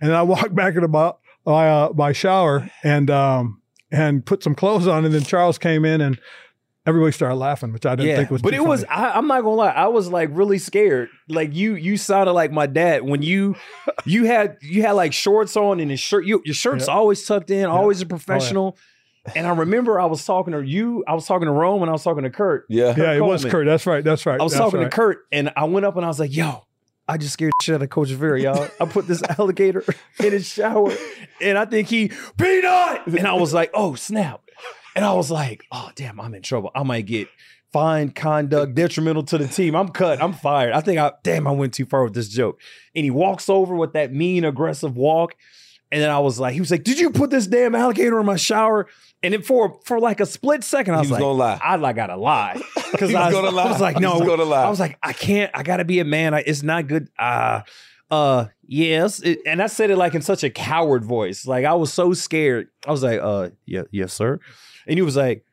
And 0.02 0.14
I 0.14 0.24
walk 0.24 0.54
back 0.56 0.76
into 0.76 0.90
my, 0.90 1.14
my, 1.46 1.70
uh, 1.70 1.94
my 1.96 2.12
shower 2.12 2.70
and, 2.84 3.10
um, 3.10 3.62
and 3.90 4.26
put 4.26 4.44
some 4.44 4.54
clothes 4.54 4.86
on. 4.86 5.06
And 5.06 5.14
then 5.14 5.24
Charles 5.24 5.58
came 5.58 5.86
in 5.86 6.02
and 6.02 6.20
everybody 6.86 7.12
started 7.12 7.36
laughing, 7.36 7.72
which 7.74 7.86
I 7.86 7.96
didn't 7.96 8.16
think 8.16 8.32
was. 8.32 8.42
but 8.42 8.52
too 8.52 8.58
it 8.58 8.66
was. 8.66 8.84
funny. 8.84 8.92
I, 9.02 9.18
I'm 9.18 9.28
not 9.28 9.42
gonna 9.42 9.56
lie. 9.56 9.72
I 9.72 9.88
was 9.88 10.10
like 10.10 10.30
really 10.32 10.58
scared. 10.58 11.10
Like 11.30 11.54
you, 11.54 11.76
you 11.76 11.98
sounded 11.98 12.34
like 12.34 12.52
my 12.52 12.68
dad 12.68 13.04
when 13.04 13.22
you, 13.22 13.56
you 14.06 14.26
had 14.26 14.58
you 14.62 14.82
had 14.82 14.92
like 14.92 15.14
shorts 15.14 15.56
on 15.56 15.80
and 15.80 15.90
his 15.92 16.00
shirt. 16.00 16.26
You, 16.26 16.42
your 16.46 16.56
shirt's 16.56 16.88
Yeah. 16.88 16.94
always 16.94 17.26
tucked 17.26 17.52
in, 17.52 17.66
always 17.66 18.02
a 18.02 18.06
oh, 18.06 18.10
professional. 18.10 18.78
And 19.36 19.48
I 19.48 19.52
remember 19.52 20.02
I 20.02 20.06
was 20.06 20.26
talking 20.26 20.52
to 20.52 20.62
you. 20.62 21.06
I 21.08 21.14
was 21.14 21.26
talking 21.26 21.46
to 21.46 21.52
Rome, 21.54 21.82
and 21.82 21.90
I 21.90 21.94
was 21.94 22.04
talking 22.04 22.24
to 22.24 22.30
Kurt. 22.30 22.66
Yeah. 22.68 22.94
yeah, 22.98 23.14
it 23.14 23.22
was 23.22 23.46
Kurt. 23.46 23.66
That's 23.66 23.86
right. 23.86 24.04
That's 24.04 24.26
right. 24.26 24.40
I 24.40 24.44
was 24.44 24.52
that's 24.52 24.62
talking 24.62 24.82
right. 24.82 24.92
to 24.92 24.96
Kurt, 24.96 25.20
and 25.32 25.54
I 25.56 25.64
went 25.64 25.86
up 25.86 25.96
and 25.96 26.04
I 26.04 26.10
was 26.10 26.20
like, 26.20 26.36
"Yo." 26.36 26.66
I 27.06 27.18
just 27.18 27.34
scared 27.34 27.52
the 27.60 27.64
shit 27.64 27.76
out 27.76 27.82
of 27.82 27.90
Coach 27.90 28.10
Vera, 28.10 28.40
y'all. 28.40 28.70
I 28.80 28.86
put 28.86 29.08
this 29.08 29.22
alligator 29.38 29.84
in 30.20 30.32
his 30.32 30.48
shower, 30.48 30.94
and 31.42 31.58
I 31.58 31.66
think 31.66 31.90
he 31.90 32.12
peanut, 32.38 33.08
and 33.08 33.28
I 33.28 33.34
was 33.34 33.54
like, 33.54 33.72
"Oh 33.74 33.96
snap!" 33.96 34.42
And 34.96 35.04
I 35.04 35.14
was 35.14 35.32
like, 35.32 35.66
"Oh 35.72 35.90
damn, 35.96 36.20
I'm 36.20 36.34
in 36.36 36.42
trouble. 36.42 36.72
I 36.76 36.84
might 36.84 37.06
get 37.06 37.28
fine 37.72 38.10
conduct, 38.12 38.76
detrimental 38.76 39.24
to 39.24 39.38
the 39.38 39.48
team. 39.48 39.76
I'm 39.76 39.90
cut. 39.90 40.22
I'm 40.22 40.34
fired. 40.34 40.74
I 40.74 40.82
think 40.82 41.00
I 41.00 41.12
damn, 41.24 41.48
I 41.48 41.52
went 41.52 41.74
too 41.74 41.86
far 41.86 42.04
with 42.04 42.14
this 42.14 42.30
joke." 42.30 42.60
And 42.96 43.04
he 43.04 43.12
walks 43.12 43.50
over 43.50 43.76
with 43.76 43.94
that 43.94 44.14
mean, 44.14 44.44
aggressive 44.46 44.96
walk, 44.96 45.36
and 45.92 46.02
then 46.02 46.10
I 46.12 46.20
was 46.20 46.40
like, 46.40 46.54
"He 46.54 46.60
was 46.60 46.70
like, 46.72 46.84
did 46.84 47.00
you 47.00 47.10
put 47.10 47.30
this 47.32 47.48
damn 47.48 47.74
alligator 47.76 48.20
in 48.20 48.26
my 48.26 48.36
shower?" 48.36 48.88
And 49.24 49.34
then 49.34 49.42
for 49.42 49.80
for 49.86 50.00
like 50.00 50.20
a 50.20 50.26
split 50.26 50.64
second, 50.64 50.94
I 50.96 51.00
was, 51.00 51.06
was 51.10 51.12
like, 51.14 51.22
gonna 51.22 51.34
lie. 51.34 51.60
I 51.64 51.76
like 51.78 51.96
gotta 51.96 52.18
lie 52.18 52.62
because 52.92 53.14
I, 53.16 53.26
was 53.28 53.34
was- 53.34 53.42
gonna 53.44 53.56
lie. 53.56 53.64
I 53.64 53.72
was 53.72 53.82
like, 53.82 54.00
no, 54.00 54.20
was 54.20 54.28
gonna 54.28 54.44
lie. 54.44 54.64
I 54.66 54.70
was 54.70 54.80
like, 54.80 54.98
I 55.02 55.14
can't. 55.14 55.50
I 55.54 55.64
gotta 55.64 55.86
be 55.86 56.00
a 56.00 56.06
man. 56.06 56.34
I, 56.34 56.44
it's 56.46 56.62
not 56.62 56.88
good. 56.88 57.08
Uh, 57.18 57.62
uh, 58.12 58.48
yes. 58.68 59.22
It- 59.22 59.40
and 59.48 59.62
I 59.62 59.68
said 59.68 59.90
it 59.90 59.96
like 59.98 60.14
in 60.14 60.22
such 60.22 60.44
a 60.44 60.50
coward 60.50 61.04
voice. 61.06 61.48
Like 61.48 61.66
I 61.66 61.74
was 61.74 61.92
so 61.92 62.14
scared. 62.14 62.68
I 62.86 62.92
was 62.92 63.02
like, 63.02 63.20
uh, 63.22 63.50
yeah, 63.66 63.84
yes, 63.92 64.14
sir. 64.14 64.40
And 64.88 64.98
he 64.98 65.02
was 65.02 65.16
like, 65.16 65.46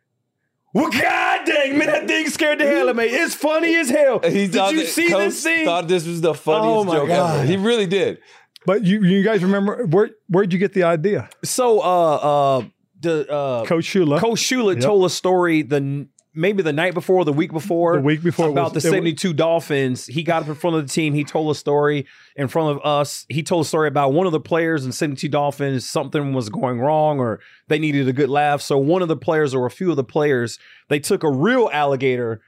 well, 0.72 0.90
god 0.90 1.46
dang, 1.46 1.76
man, 1.78 1.88
that 1.88 2.06
thing 2.06 2.28
scared 2.28 2.58
the 2.60 2.66
hell 2.66 2.84
out 2.84 2.90
of 2.90 2.96
me. 2.96 3.04
It's 3.04 3.34
funny 3.34 3.74
as 3.76 3.90
hell. 3.90 4.20
He 4.20 4.46
Did 4.46 4.72
you 4.72 4.84
see 4.86 5.08
Coach 5.08 5.18
this 5.18 5.42
scene? 5.42 5.64
Thought 5.64 5.88
this 5.88 6.06
was 6.06 6.20
the 6.20 6.34
funniest 6.34 6.66
Oh 6.76 6.84
my 6.84 6.94
joke 6.94 7.08
God. 7.08 7.38
ever. 7.40 7.46
He 7.46 7.56
really 7.56 7.86
did. 7.86 8.18
But 8.66 8.84
you, 8.84 9.02
you 9.02 9.22
guys 9.24 9.42
remember 9.42 9.86
where 9.86 10.10
where'd 10.28 10.52
you 10.52 10.58
get 10.58 10.72
the 10.74 10.84
idea? 10.84 11.28
So, 11.42 11.80
uh, 11.80 12.14
uh, 12.58 12.64
the 13.00 13.28
uh, 13.32 13.64
Coach 13.64 13.86
Shula. 13.86 14.18
Coach 14.20 14.38
Shula 14.40 14.74
Yep. 14.74 14.84
told 14.84 15.04
a 15.06 15.10
story 15.10 15.62
the 15.62 16.06
maybe 16.40 16.62
the 16.62 16.72
night 16.72 16.94
before, 16.94 17.24
the 17.24 17.32
week 17.32 17.52
before, 17.52 17.96
the 17.96 18.02
week 18.02 18.22
before 18.22 18.48
about 18.48 18.74
was, 18.74 18.82
the 18.82 18.88
it 18.88 18.90
was- 18.90 18.98
72 18.98 19.32
Dolphins. 19.34 20.06
He 20.06 20.22
got 20.22 20.42
up 20.42 20.48
in 20.48 20.54
front 20.54 20.76
of 20.76 20.86
the 20.86 20.92
team. 20.92 21.14
He 21.14 21.22
told 21.22 21.50
a 21.50 21.54
story 21.54 22.06
in 22.34 22.48
front 22.48 22.76
of 22.76 22.84
us. 22.84 23.26
He 23.28 23.42
told 23.42 23.64
a 23.66 23.68
story 23.68 23.88
about 23.88 24.12
one 24.12 24.26
of 24.26 24.32
the 24.32 24.40
players 24.40 24.84
in 24.84 24.92
72 24.92 25.28
Dolphins. 25.28 25.88
Something 25.88 26.32
was 26.32 26.48
going 26.48 26.80
wrong 26.80 27.20
or 27.20 27.40
they 27.68 27.78
needed 27.78 28.08
a 28.08 28.12
good 28.12 28.30
laugh. 28.30 28.62
So 28.62 28.78
one 28.78 29.02
of 29.02 29.08
the 29.08 29.16
players 29.16 29.54
or 29.54 29.66
a 29.66 29.70
few 29.70 29.90
of 29.90 29.96
the 29.96 30.04
players, 30.04 30.58
they 30.88 30.98
took 30.98 31.22
a 31.22 31.30
real 31.30 31.68
alligator, 31.72 32.40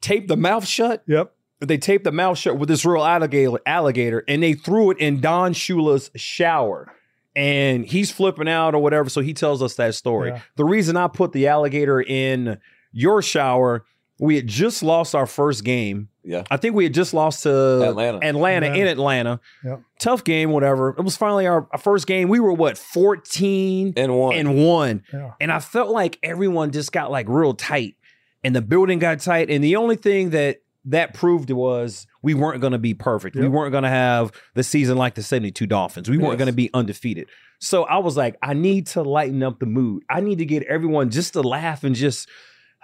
taped 0.00 0.28
the 0.28 0.36
mouth 0.36 0.66
shut. 0.66 1.02
Yep. 1.06 1.32
They 1.60 1.78
taped 1.78 2.04
the 2.04 2.12
mouth 2.12 2.38
shut 2.38 2.58
with 2.58 2.68
this 2.68 2.84
real 2.84 3.04
alligator, 3.04 3.60
alligator 3.66 4.24
and 4.28 4.42
they 4.42 4.54
threw 4.54 4.90
it 4.90 4.98
in 4.98 5.20
Don 5.20 5.52
Shula's 5.52 6.10
shower. 6.14 6.92
And 7.36 7.86
he's 7.86 8.10
flipping 8.10 8.48
out 8.48 8.74
or 8.74 8.82
whatever. 8.82 9.08
So 9.08 9.20
he 9.20 9.34
tells 9.34 9.62
us 9.62 9.76
that 9.76 9.94
story. 9.94 10.30
Yeah. 10.30 10.40
The 10.56 10.64
reason 10.64 10.96
I 10.96 11.06
put 11.06 11.32
the 11.32 11.46
alligator 11.46 12.00
in 12.02 12.58
your 12.92 13.22
shower, 13.22 13.84
we 14.18 14.36
had 14.36 14.46
just 14.46 14.82
lost 14.82 15.14
our 15.14 15.26
first 15.26 15.64
game. 15.64 16.08
Yeah. 16.22 16.42
I 16.50 16.58
think 16.58 16.74
we 16.74 16.84
had 16.84 16.92
just 16.92 17.14
lost 17.14 17.44
to 17.44 17.82
Atlanta. 17.82 18.18
Atlanta 18.22 18.66
in 18.66 18.86
Atlanta. 18.86 18.90
Atlanta. 18.90 19.40
Yeah. 19.64 19.76
Tough 19.98 20.22
game, 20.24 20.50
whatever. 20.50 20.90
It 20.98 21.02
was 21.02 21.16
finally 21.16 21.46
our, 21.46 21.66
our 21.72 21.78
first 21.78 22.06
game. 22.06 22.28
We 22.28 22.40
were 22.40 22.52
what, 22.52 22.76
14 22.76 23.94
And 23.96 24.16
one. 24.18 24.36
and 24.36 24.56
one. 24.64 25.02
Yeah. 25.12 25.32
And 25.40 25.50
I 25.52 25.60
felt 25.60 25.90
like 25.90 26.18
everyone 26.22 26.70
just 26.72 26.92
got 26.92 27.10
like 27.10 27.26
real 27.28 27.54
tight 27.54 27.96
and 28.44 28.54
the 28.54 28.62
building 28.62 28.98
got 28.98 29.20
tight. 29.20 29.50
And 29.50 29.62
the 29.64 29.76
only 29.76 29.96
thing 29.96 30.30
that 30.30 30.58
that 30.86 31.12
proved 31.14 31.50
was 31.50 32.06
we 32.22 32.32
weren't 32.34 32.60
going 32.60 32.72
to 32.72 32.78
be 32.78 32.94
perfect. 32.94 33.36
We 33.36 33.48
weren't 33.48 33.70
going 33.72 33.84
to 33.84 33.90
have 33.90 34.32
the 34.54 34.62
season 34.62 34.96
like 34.96 35.14
the 35.14 35.22
72 35.22 35.66
Dolphins. 35.66 36.08
We 36.08 36.16
weren't 36.18 36.32
Yes. 36.32 36.38
going 36.38 36.46
to 36.46 36.52
be 36.54 36.70
undefeated. 36.72 37.28
So 37.60 37.84
I 37.84 37.98
was 37.98 38.16
like, 38.16 38.36
I 38.42 38.54
need 38.54 38.86
to 38.88 39.02
lighten 39.02 39.42
up 39.42 39.58
the 39.60 39.66
mood. 39.66 40.04
I 40.08 40.20
need 40.20 40.38
to 40.38 40.46
get 40.46 40.62
everyone 40.64 41.10
just 41.10 41.34
to 41.34 41.42
laugh 41.42 41.84
and 41.84 41.94
just, 41.94 42.28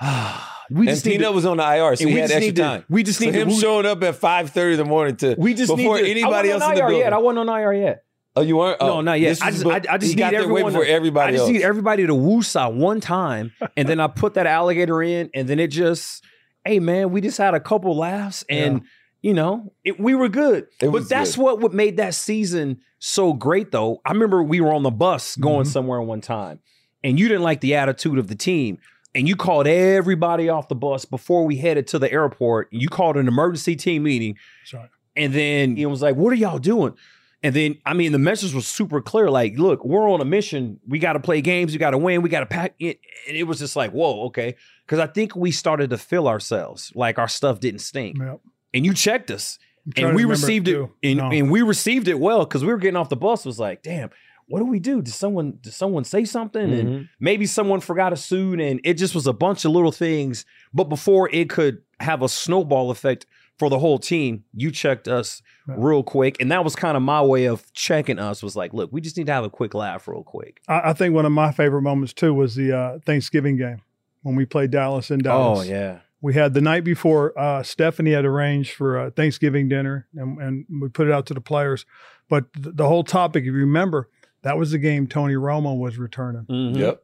we 0.70 0.80
and 0.80 0.88
just 0.88 1.04
need 1.06 1.12
Tina 1.12 1.24
to, 1.26 1.32
was 1.32 1.46
on 1.46 1.56
the 1.58 1.62
IR, 1.64 1.96
so 1.96 2.06
he 2.06 2.14
we 2.14 2.20
had 2.20 2.30
extra 2.30 2.52
to- 2.52 2.62
time. 2.62 2.84
we 2.88 3.02
just 3.02 3.18
so 3.18 3.24
need 3.24 3.32
to- 3.32 3.38
him 3.40 3.48
we- 3.48 3.58
showing 3.58 3.86
up 3.86 4.02
at 4.02 4.16
five 4.16 4.50
thirty 4.50 4.72
in 4.72 4.78
the 4.78 4.84
morning 4.84 5.16
to 5.16 5.34
we 5.38 5.54
just 5.54 5.74
before 5.74 5.96
need 5.96 6.02
to, 6.04 6.10
anybody 6.10 6.50
I 6.50 6.52
else 6.52 6.60
wasn't 6.62 6.78
in 6.78 6.78
the 6.78 6.82
on 6.84 6.86
IR 6.86 6.88
building. 6.88 6.98
yet. 7.04 7.12
I 7.12 7.18
wasn't 7.18 7.48
on 7.50 7.60
IR 7.60 7.72
yet. 7.72 8.02
oh, 8.36 8.40
you 8.42 8.56
weren't? 8.58 8.80
No, 8.80 8.92
Oh, 8.94 9.00
not 9.00 9.18
yet. 9.20 9.38
I 9.42 9.50
just, 9.50 9.64
be- 9.64 9.70
I, 9.70 9.76
I 9.76 9.98
just 9.98 10.02
need 10.14 10.18
got 10.18 10.30
there 10.32 10.40
way 10.48 10.60
everyone. 10.60 10.72
to, 10.74 10.90
everybody 10.90 11.28
I 11.28 11.32
just 11.32 11.42
else. 11.42 11.50
need 11.52 11.62
everybody 11.62 12.06
to 12.06 12.12
woosah 12.14 12.74
one 12.74 13.00
time, 13.00 13.52
and 13.76 13.88
then 13.88 14.00
I 14.00 14.08
put 14.08 14.34
that 14.34 14.46
alligator 14.46 15.02
in, 15.02 15.30
and 15.34 15.48
then 15.48 15.58
it 15.58 15.68
just, 15.68 16.22
hey 16.64 16.78
man, 16.80 17.10
we 17.10 17.20
just 17.22 17.38
had 17.38 17.54
a 17.54 17.60
couple 17.60 17.96
laughs, 17.96 18.44
and 18.50 18.82
you 19.22 19.32
know, 19.32 19.72
it, 19.84 19.98
we 19.98 20.14
were 20.14 20.28
good. 20.28 20.66
It 20.80 20.92
but 20.92 21.08
that's 21.08 21.36
good. 21.36 21.42
what 21.42 21.60
what 21.60 21.72
made 21.72 21.96
that 21.96 22.14
season 22.14 22.80
so 22.98 23.32
great, 23.32 23.70
though. 23.70 24.00
I 24.04 24.12
remember 24.12 24.42
we 24.42 24.60
were 24.60 24.72
on 24.74 24.82
the 24.82 24.90
bus 24.90 25.36
going 25.36 25.60
Mm-hmm. 25.62 25.68
Mhm. 25.68 25.72
somewhere 25.72 26.02
one 26.02 26.20
time, 26.20 26.58
and 27.02 27.18
you 27.18 27.28
didn't 27.28 27.42
like 27.44 27.60
the 27.62 27.74
attitude 27.76 28.18
of 28.18 28.28
the 28.28 28.34
team. 28.34 28.78
And 29.16 29.26
you 29.26 29.35
called 29.35 29.66
everybody 29.66 30.49
off 30.50 30.68
the 30.68 30.75
bus 30.75 31.04
before 31.06 31.44
we 31.46 31.56
headed 31.56 31.87
to 31.88 31.99
the 31.99 32.12
airport. 32.12 32.68
You 32.70 32.88
called 32.88 33.16
an 33.16 33.26
emergency 33.28 33.75
team 33.75 34.02
meeting. 34.02 34.37
Right. 34.73 34.90
And 35.16 35.32
then 35.32 35.76
he 35.76 35.87
was 35.87 36.02
like, 36.02 36.14
What 36.16 36.32
are 36.32 36.37
y'all 36.37 36.58
doing? 36.58 36.94
And 37.42 37.54
then, 37.54 37.78
I 37.87 37.94
mean, 37.94 38.12
the 38.12 38.18
message 38.18 38.52
was 38.54 38.66
super 38.66 39.00
clear. 39.00 39.30
Like, 39.30 39.56
look, 39.58 39.85
we're 39.85 40.11
on 40.11 40.20
a 40.20 40.25
mission. 40.25 40.80
We 40.87 40.99
got 40.99 41.14
to 41.14 41.20
play 41.20 41.40
games. 41.40 41.73
We 41.73 41.78
got 41.78 41.90
to 41.90 41.99
win. 41.99 42.23
We 42.23 42.28
got 42.28 42.40
to 42.40 42.46
pack 42.46 42.75
it. 42.78 42.99
And 43.28 43.37
it 43.37 43.44
was 43.44 43.58
just 43.58 43.76
like, 43.76 43.92
whoa, 43.92 44.25
okay. 44.26 44.56
Because 44.85 44.99
I 44.99 45.06
think 45.06 45.35
we 45.37 45.50
started 45.50 45.90
to 45.90 45.99
feel 45.99 46.28
ourselves 46.28 46.92
like 46.94 47.18
our 47.18 47.28
stuff 47.28 47.61
didn't 47.61 47.80
stink. 47.80 48.18
Yep. 48.18 48.40
And 48.75 48.85
you 48.85 48.92
checked 48.94 49.30
us. 49.30 49.58
And 49.96 50.16
we 50.16 50.25
received 50.25 50.66
it. 50.66 50.73
too. 50.73 50.92
And, 51.02 51.18
No. 51.18 51.30
and 51.30 51.50
we 51.50 51.62
received 51.62 52.08
it 52.08 52.18
well 52.18 52.40
because 52.44 52.64
we 52.64 52.73
were 52.73 52.78
getting 52.78 52.96
off 52.96 53.08
the 53.08 53.16
bus. 53.16 53.44
Was 53.44 53.61
like, 53.61 53.82
damn, 53.82 54.11
what 54.48 54.60
do 54.60 54.66
we 54.66 54.78
do? 54.78 55.02
Did 55.02 55.14
someone 55.14 55.58
did 55.60 55.72
someone 55.72 56.04
say 56.04 56.24
something? 56.24 56.72
And 56.72 56.88
Mhm. 56.88 57.08
maybe 57.20 57.46
someone 57.46 57.80
forgot 57.80 58.12
a 58.12 58.16
suit. 58.16 58.60
And 58.60 58.80
it 58.84 58.94
just 58.94 59.14
was 59.14 59.26
a 59.26 59.32
bunch 59.32 59.64
of 59.64 59.72
little 59.72 59.92
things. 59.92 60.44
But 60.72 60.84
before 60.84 61.28
it 61.32 61.50
could 61.50 61.78
have 62.00 62.22
a 62.22 62.28
snowball 62.28 62.90
effect 62.90 63.26
for 63.58 63.70
the 63.70 63.78
whole 63.78 63.98
team, 63.98 64.44
you 64.54 64.70
checked 64.70 65.08
us 65.08 65.42
Yeah. 65.68 65.74
real 65.78 66.02
quick. 66.02 66.36
And 66.40 66.52
that 66.52 66.62
was 66.62 66.76
kind 66.76 66.96
of 66.96 67.02
my 67.02 67.22
way 67.22 67.46
of 67.46 67.72
checking 67.72 68.18
us 68.18 68.42
was 68.42 68.54
like, 68.54 68.72
look, 68.74 68.92
we 68.92 69.00
just 69.00 69.16
need 69.16 69.26
to 69.26 69.32
have 69.32 69.44
a 69.44 69.50
quick 69.50 69.74
laugh 69.74 70.06
real 70.06 70.22
quick. 70.22 70.60
I, 70.68 70.90
I 70.90 70.92
think 70.92 71.14
one 71.14 71.24
of 71.26 71.32
my 71.32 71.50
favorite 71.52 71.82
moments 71.82 72.12
too 72.12 72.32
was 72.34 72.54
the 72.54 72.72
uh, 72.76 72.98
Thanksgiving 73.06 73.56
game 73.56 73.80
when 74.22 74.36
we 74.36 74.44
played 74.44 74.70
Dallas 74.70 75.10
in 75.10 75.20
Dallas. 75.20 75.60
Oh, 75.60 75.62
yeah. 75.62 76.00
We 76.22 76.34
had 76.34 76.54
the 76.54 76.60
night 76.60 76.82
before 76.84 77.38
uh, 77.38 77.62
Stephanie 77.62 78.12
had 78.12 78.24
arranged 78.24 78.72
for 78.72 78.98
a 78.98 79.10
Thanksgiving 79.10 79.68
dinner, 79.68 80.06
and, 80.14 80.40
and 80.40 80.64
we 80.82 80.88
put 80.88 81.06
it 81.06 81.12
out 81.12 81.26
to 81.26 81.34
the 81.34 81.40
players. 81.42 81.84
But 82.28 82.52
th- 82.54 82.74
the 82.74 82.88
whole 82.88 83.04
topic, 83.04 83.42
if 83.42 83.46
you 83.48 83.52
remember, 83.52 84.08
that 84.46 84.56
was 84.56 84.70
the 84.70 84.78
game 84.78 85.06
Tony 85.06 85.34
Romo 85.34 85.76
was 85.78 85.98
returning, 85.98 86.46
Mhm. 86.50 86.76
Yep. 86.78 87.02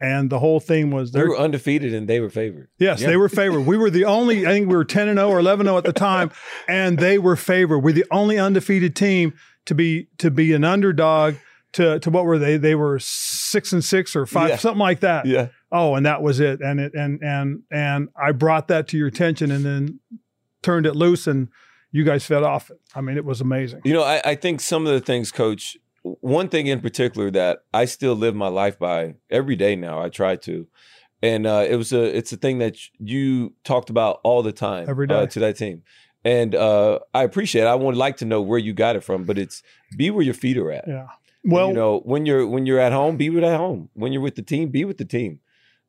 and 0.00 0.30
the 0.30 0.38
whole 0.38 0.60
thing 0.60 0.90
was 0.90 1.12
They 1.12 1.20
there. 1.20 1.28
were 1.28 1.38
undefeated 1.38 1.92
and 1.92 2.08
they 2.08 2.20
were 2.20 2.30
favored. 2.30 2.68
Yes, 2.78 3.00
Yeah. 3.00 3.08
they 3.08 3.16
were 3.16 3.28
favored. 3.28 3.60
We 3.66 3.76
were 3.76 3.90
the 3.90 4.04
only. 4.04 4.46
I 4.46 4.50
think 4.50 4.68
we 4.68 4.76
were 4.76 4.84
ten 4.84 5.08
and 5.08 5.18
zero 5.18 5.28
or 5.28 5.38
eleven 5.40 5.66
zero 5.66 5.76
at 5.78 5.84
the 5.84 5.92
time, 5.92 6.30
and 6.68 6.98
they 6.98 7.18
were 7.18 7.36
favored. 7.36 7.80
We're 7.80 7.92
the 7.92 8.06
only 8.10 8.38
undefeated 8.38 8.96
team 8.96 9.34
to 9.66 9.74
be 9.74 10.08
to 10.18 10.30
be 10.30 10.52
an 10.54 10.64
underdog. 10.64 11.34
To 11.74 11.98
to 12.00 12.08
what 12.10 12.24
were 12.24 12.38
they? 12.38 12.56
They 12.56 12.74
were 12.74 12.98
six 12.98 13.74
and 13.74 13.84
six 13.84 14.16
or 14.16 14.24
five, 14.24 14.48
Yeah. 14.48 14.56
something 14.56 14.78
like 14.78 15.00
that. 15.00 15.26
Yeah. 15.26 15.48
Oh, 15.70 15.96
and 15.96 16.06
that 16.06 16.22
was 16.22 16.40
it. 16.40 16.60
And 16.62 16.80
it 16.80 16.94
and 16.94 17.20
and 17.22 17.62
and 17.70 18.08
I 18.16 18.32
brought 18.32 18.68
that 18.68 18.88
to 18.88 18.96
your 18.96 19.08
attention, 19.08 19.50
and 19.50 19.64
then 19.66 20.00
turned 20.62 20.86
it 20.86 20.96
loose, 20.96 21.26
and 21.26 21.48
you 21.92 22.04
guys 22.04 22.24
fed 22.24 22.42
off 22.42 22.70
it. 22.70 22.78
I 22.94 23.02
mean, 23.02 23.18
it 23.18 23.24
was 23.26 23.42
amazing. 23.42 23.82
You 23.84 23.92
know, 23.92 24.02
I, 24.02 24.22
I 24.24 24.34
think 24.34 24.60
some 24.62 24.86
of 24.86 24.92
the 24.94 25.00
things, 25.00 25.30
Coach. 25.30 25.76
One 26.20 26.48
thing 26.48 26.66
in 26.66 26.80
particular 26.80 27.30
that 27.30 27.60
I 27.72 27.84
still 27.84 28.14
live 28.14 28.34
my 28.34 28.48
life 28.48 28.78
by 28.78 29.14
every 29.30 29.56
day 29.56 29.76
now. 29.76 30.02
I 30.02 30.08
try 30.08 30.36
to, 30.36 30.66
and 31.22 31.46
uh, 31.46 31.66
it 31.68 31.76
was 31.76 31.92
a 31.92 32.16
it's 32.16 32.32
a 32.32 32.36
thing 32.36 32.58
that 32.58 32.76
you 32.98 33.54
talked 33.64 33.90
about 33.90 34.20
all 34.24 34.42
the 34.42 34.52
time 34.52 34.88
Every 34.88 35.08
uh, 35.08 35.26
to 35.26 35.40
that 35.40 35.56
team, 35.56 35.82
and 36.24 36.54
uh, 36.54 37.00
I 37.14 37.24
appreciate. 37.24 37.62
it. 37.62 37.66
I 37.66 37.74
would 37.74 37.96
like 37.96 38.16
to 38.18 38.24
know 38.24 38.40
where 38.42 38.58
you 38.58 38.72
got 38.72 38.96
it 38.96 39.04
from, 39.04 39.24
but 39.24 39.38
it's 39.38 39.62
be 39.96 40.10
where 40.10 40.24
your 40.24 40.34
feet 40.34 40.58
are 40.58 40.70
at. 40.70 40.86
Yeah. 40.86 41.08
Well, 41.44 41.68
you 41.68 41.74
know, 41.74 42.00
when 42.00 42.26
you're 42.26 42.46
when 42.46 42.66
you're 42.66 42.80
at 42.80 42.92
home, 42.92 43.16
be 43.16 43.30
with 43.30 43.44
at 43.44 43.56
home. 43.56 43.90
When 43.94 44.12
you're 44.12 44.22
with 44.22 44.34
the 44.34 44.42
team, 44.42 44.70
be 44.70 44.84
with 44.84 44.98
the 44.98 45.04
team. 45.04 45.40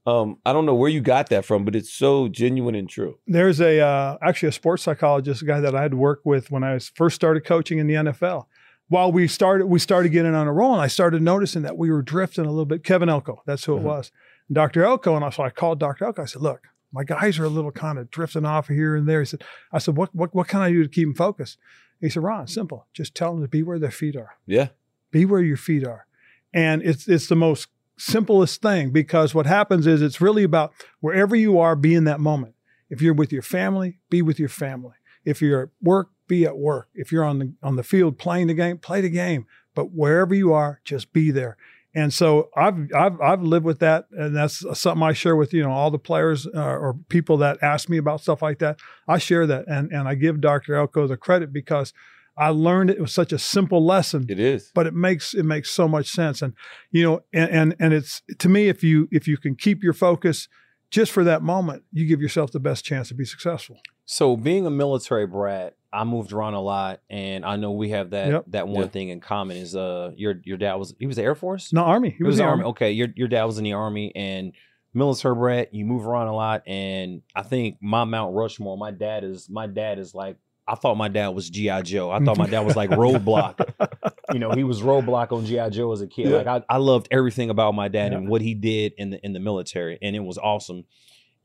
Um, 0.06 0.38
I 0.46 0.54
don't 0.54 0.66
know 0.66 0.76
where 0.76 0.90
you 0.90 1.02
got 1.02 1.30
that 1.30 1.46
from, 1.46 1.66
but 1.66 1.76
it's 1.76 1.92
so 1.92 2.28
genuine 2.30 2.74
and 2.74 2.90
true. 2.90 3.20
There's 3.28 3.60
a 3.60 3.80
uh, 3.80 4.18
actually 4.22 4.50
a 4.50 4.54
sports 4.54 4.84
psychologist, 4.84 5.42
a 5.42 5.46
guy 5.46 5.60
that 5.60 5.76
I 5.76 5.82
had 5.82 5.94
worked 5.94 6.26
with 6.26 6.50
when 6.50 6.64
I 6.64 6.74
was 6.74 6.90
first 6.90 7.16
started 7.16 7.42
coaching 7.46 7.78
in 7.80 7.88
the 7.88 7.96
NFL. 7.96 8.46
While 8.90 9.12
we 9.12 9.28
started, 9.28 9.68
we 9.68 9.80
started 9.80 10.10
getting 10.10 10.36
on 10.36 10.48
a 10.48 10.52
roll, 10.54 10.74
and 10.74 10.82
I 10.82 10.88
started 10.88 11.22
noticing 11.22 11.62
that 11.62 11.78
we 11.78 11.90
were 11.92 12.02
drifting 12.02 12.46
a 12.46 12.50
little 12.50 12.66
bit. 12.66 12.84
Kevin 12.84 13.08
Elko, 13.10 13.42
that's 13.46 13.64
who 13.66 13.78
it 13.78 13.82
Mhm. 13.82 13.84
was. 13.84 14.12
Dr. 14.52 14.84
Elko, 14.84 15.16
and 15.16 15.24
I, 15.24 15.30
so 15.30 15.44
I 15.44 15.52
called 15.52 15.80
Dr. 15.80 16.06
Elko. 16.06 16.24
I 16.24 16.26
said, 16.26 16.42
"Look, 16.42 16.68
my 16.92 17.04
guys 17.04 17.38
are 17.40 17.44
a 17.46 17.50
little 17.50 17.72
kind 17.72 18.00
of 18.00 18.10
drifting 18.10 18.46
off 18.46 18.68
here 18.68 18.96
and 18.96 19.08
there." 19.08 19.20
He 19.22 19.26
said, 19.26 19.44
"I 19.72 19.78
said, 19.78 19.96
what 19.96 20.14
what 20.16 20.34
what 20.34 20.48
can 20.48 20.62
I 20.62 20.72
do 20.72 20.82
to 20.84 20.90
keep 20.90 21.08
them 21.08 21.14
focused?" 21.14 21.58
He 22.02 22.10
said, 22.10 22.24
"Ron, 22.24 22.48
simple. 22.48 22.88
Just 22.94 23.14
tell 23.14 23.34
them 23.34 23.44
to 23.44 23.48
be 23.48 23.62
where 23.64 23.78
their 23.80 23.92
feet 23.92 24.16
are. 24.16 24.32
Yeah. 24.48 24.70
Be 25.12 25.24
where 25.26 25.42
your 25.42 25.58
feet 25.58 25.86
are." 25.86 26.08
And 26.52 26.82
it's 26.82 27.08
it's 27.08 27.28
the 27.28 27.36
most 27.36 27.68
simplest 27.98 28.62
thing 28.62 28.90
because 28.92 29.36
what 29.36 29.46
happens 29.46 29.86
is 29.86 30.02
it's 30.02 30.20
really 30.22 30.44
about 30.44 30.72
wherever 31.00 31.36
you 31.36 31.60
are, 31.60 31.76
be 31.76 31.94
in 31.94 32.06
that 32.06 32.20
moment. 32.20 32.56
If 32.90 33.02
you're 33.04 33.14
with 33.14 33.32
your 33.32 33.42
family, 33.44 34.00
be 34.10 34.24
with 34.24 34.40
your 34.40 34.50
family. 34.50 34.94
If 35.26 35.42
you're 35.44 35.64
at 35.64 35.70
work, 35.82 36.10
be 36.30 36.46
at 36.46 36.58
work. 36.58 36.88
If 36.94 37.12
you're 37.12 37.26
on 37.26 37.40
the 37.40 37.54
on 37.62 37.76
the 37.76 37.84
field 37.84 38.18
playing 38.18 38.48
the 38.48 38.54
game, 38.54 38.78
play 38.78 39.02
the 39.02 39.10
game. 39.10 39.46
But 39.76 39.92
wherever 39.92 40.34
you 40.34 40.54
are, 40.54 40.80
just 40.86 41.12
be 41.12 41.32
there. 41.32 41.58
And 41.94 42.14
so 42.14 42.50
I've 42.56 42.88
I've 42.96 43.20
I've 43.20 43.42
lived 43.42 43.66
with 43.66 43.80
that, 43.80 44.06
and 44.12 44.36
that's 44.36 44.64
something 44.80 45.04
I 45.04 45.12
share 45.12 45.36
with 45.36 45.54
you 45.54 45.64
know 45.64 45.72
all 45.72 45.92
the 45.92 46.00
players 46.00 46.48
uh, 46.48 46.60
or 46.62 46.96
people 47.10 47.38
that 47.38 47.58
ask 47.62 47.90
me 47.90 47.98
about 47.98 48.22
stuff 48.22 48.42
like 48.42 48.60
that. 48.60 48.80
I 49.08 49.18
share 49.18 49.46
that, 49.48 49.66
and 49.68 49.92
and 49.92 50.08
I 50.08 50.16
give 50.16 50.40
Dr. 50.40 50.76
Elko 50.76 51.08
the 51.08 51.18
credit 51.18 51.52
because 51.52 51.92
I 52.38 52.50
learned 52.50 52.92
it. 52.92 52.98
it 52.98 53.02
was 53.02 53.12
such 53.12 53.34
a 53.34 53.40
simple 53.40 53.84
lesson. 53.84 54.28
It 54.30 54.40
is, 54.40 54.72
but 54.76 54.86
it 54.86 54.94
makes 54.94 55.34
it 55.34 55.44
makes 55.44 55.72
so 55.72 55.88
much 55.88 56.10
sense. 56.10 56.44
And 56.44 56.54
you 56.92 57.04
know, 57.04 57.22
and 57.34 57.50
and, 57.50 57.76
and 57.80 57.94
it's 57.94 58.22
to 58.38 58.48
me, 58.48 58.70
if 58.70 58.84
you 58.84 59.10
if 59.12 59.28
you 59.28 59.38
can 59.38 59.56
keep 59.56 59.84
your 59.84 59.94
focus 59.94 60.48
just 60.92 61.12
for 61.12 61.24
that 61.24 61.42
moment, 61.42 61.84
you 61.92 62.06
give 62.06 62.22
yourself 62.22 62.52
the 62.52 62.60
best 62.60 62.86
chance 62.86 63.08
to 63.08 63.16
be 63.16 63.26
successful. 63.26 63.80
So 64.06 64.38
being 64.38 64.66
a 64.66 64.72
military 64.72 65.28
brat, 65.28 65.76
I 65.92 66.04
moved 66.04 66.34
around 66.34 66.54
a 66.54 66.62
lot, 66.62 67.02
and 67.10 67.44
I 67.44 67.56
know 67.56 67.72
we 67.72 67.90
have 67.90 68.12
that 68.12 68.28
Yep. 68.32 68.44
that 68.50 68.68
one 68.68 68.84
Yeah. 68.84 68.90
thing 68.90 69.10
in 69.10 69.20
common. 69.20 69.58
Is 69.58 69.76
uh 69.76 70.12
your 70.16 70.36
your 70.44 70.58
dad 70.58 70.76
was 70.76 70.94
he 71.00 71.08
was 71.08 71.16
the 71.16 71.24
Air 71.24 71.36
Force? 71.36 71.74
No, 71.74 71.82
Army. 71.84 72.10
He, 72.12 72.18
He 72.18 72.24
was, 72.24 72.38
the 72.38 72.44
Army. 72.44 72.64
Okay, 72.66 72.92
your 72.92 73.08
your 73.16 73.28
dad 73.28 73.46
was 73.46 73.58
in 73.58 73.64
the 73.64 73.74
army 73.74 74.12
and 74.16 74.54
military 74.94 75.36
brat. 75.36 75.74
You 75.74 75.86
move 75.86 76.06
around 76.06 76.28
a 76.28 76.36
lot, 76.36 76.64
and 76.68 77.22
I 77.36 77.42
think 77.44 77.78
my 77.82 78.04
Mount 78.04 78.36
Rushmore. 78.36 78.78
My 78.78 78.92
dad 78.92 79.24
is 79.24 79.50
my 79.50 79.66
dad 79.68 79.98
is 80.00 80.14
like 80.14 80.38
I 80.68 80.76
thought 80.76 80.98
my 80.98 81.08
dad 81.08 81.30
was 81.30 81.50
GI 81.50 81.82
Joe. 81.82 82.12
I 82.12 82.20
thought 82.24 82.38
my 82.38 82.46
dad 82.46 82.60
was 82.62 82.76
like 82.76 82.90
Roadblock. 83.04 83.90
you 84.32 84.38
know, 84.38 84.52
he 84.52 84.64
was 84.64 84.82
Roadblock 84.84 85.32
on 85.32 85.44
GI 85.46 85.72
Joe 85.72 85.92
as 85.92 86.02
a 86.02 86.08
kid. 86.08 86.28
Yeah. 86.30 86.38
Like 86.38 86.48
I, 86.48 86.62
I 86.76 86.78
loved 86.78 87.08
everything 87.10 87.50
about 87.50 87.74
my 87.74 87.88
dad 87.88 88.12
Yeah. 88.12 88.20
and 88.20 88.30
what 88.30 88.42
he 88.42 88.54
did 88.54 88.94
in 88.98 89.10
the 89.10 89.26
in 89.26 89.34
the 89.34 89.40
military, 89.40 89.98
and 90.04 90.16
it 90.16 90.20
was 90.20 90.38
awesome. 90.38 90.86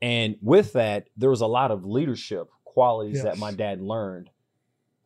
And 0.03 0.35
with 0.43 0.73
that, 0.73 1.07
there 1.17 1.31
was 1.31 1.41
a 1.41 1.47
lot 1.47 1.71
of 1.71 1.83
leadership 1.85 2.47
qualities 2.63 3.23
that 3.23 3.37
my 3.39 3.51
dad 3.53 3.81
learned 3.81 4.29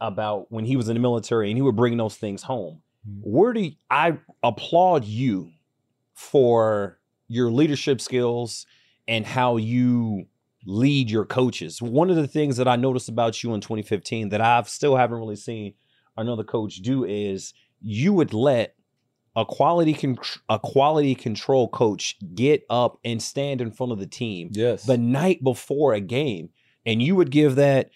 about 0.02 0.52
when 0.52 0.66
he 0.66 0.76
was 0.76 0.90
in 0.90 0.96
the 0.96 1.00
military, 1.00 1.50
and 1.50 1.58
he 1.58 1.62
would 1.62 1.76
bring 1.76 1.98
those 1.98 2.16
things 2.16 2.44
home. 2.44 2.82
Mm-hmm. 3.08 3.20
Where 3.22 3.54
do 3.54 3.62
you, 3.62 3.72
I 3.90 4.18
applaud 4.44 5.06
you 5.06 5.52
for 6.14 7.00
your 7.28 7.52
leadership 7.52 8.02
skills 8.02 8.66
and 9.08 9.26
how 9.26 9.58
you 9.58 10.26
lead 10.66 11.10
your 11.10 11.26
coaches. 11.26 11.82
One 11.82 12.10
of 12.10 12.16
the 12.16 12.28
things 12.28 12.58
that 12.58 12.68
I 12.68 12.76
noticed 12.76 13.10
about 13.10 13.44
you 13.44 13.54
in 13.54 13.62
2015 13.62 14.30
that 14.30 14.42
I've 14.42 14.68
still 14.68 14.96
haven't 14.96 15.18
really 15.18 15.36
seen 15.36 15.74
another 16.18 16.44
coach 16.44 16.78
do 16.78 17.06
is 17.06 17.54
you 17.82 18.14
would 18.14 18.34
let 18.34 18.76
a 19.36 19.46
quality 19.46 19.94
con- 19.94 20.18
a 20.50 20.60
quality 20.60 21.16
control 21.16 21.70
coach 21.70 22.18
get 22.36 22.64
up 22.70 23.00
and 23.06 23.22
stand 23.22 23.62
in 23.62 23.72
front 23.72 23.92
of 23.92 24.00
the 24.00 24.08
team 24.08 24.50
yes, 24.52 24.84
the 24.84 24.98
night 24.98 25.44
before 25.44 25.94
a 25.94 26.02
game, 26.02 26.50
and 26.86 27.02
you 27.02 27.16
would 27.16 27.32
give 27.32 27.56
that 27.56 27.90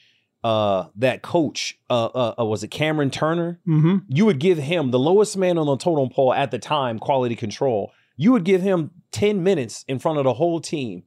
uh 0.44 0.88
that 0.96 1.22
coach 1.22 1.78
uh, 1.90 2.06
uh 2.06 2.34
uh, 2.40 2.46
was 2.46 2.64
it 2.64 2.70
Cameron 2.70 3.10
Turner? 3.10 3.60
hmm 3.66 3.98
You 4.08 4.26
would 4.26 4.40
give 4.40 4.58
him 4.58 4.92
the 4.92 5.00
lowest 5.00 5.38
man 5.38 5.58
on 5.58 5.66
the 5.66 5.78
totem 5.78 6.10
pole 6.10 6.34
at 6.34 6.52
the 6.52 6.60
time, 6.60 7.00
quality 7.00 7.36
control. 7.36 7.92
You 8.18 8.32
would 8.34 8.44
give 8.44 8.62
him 8.62 8.92
10 9.12 9.44
minutes 9.44 9.86
in 9.88 10.00
front 10.00 10.18
of 10.18 10.24
the 10.24 10.34
whole 10.34 10.60
team 10.60 11.04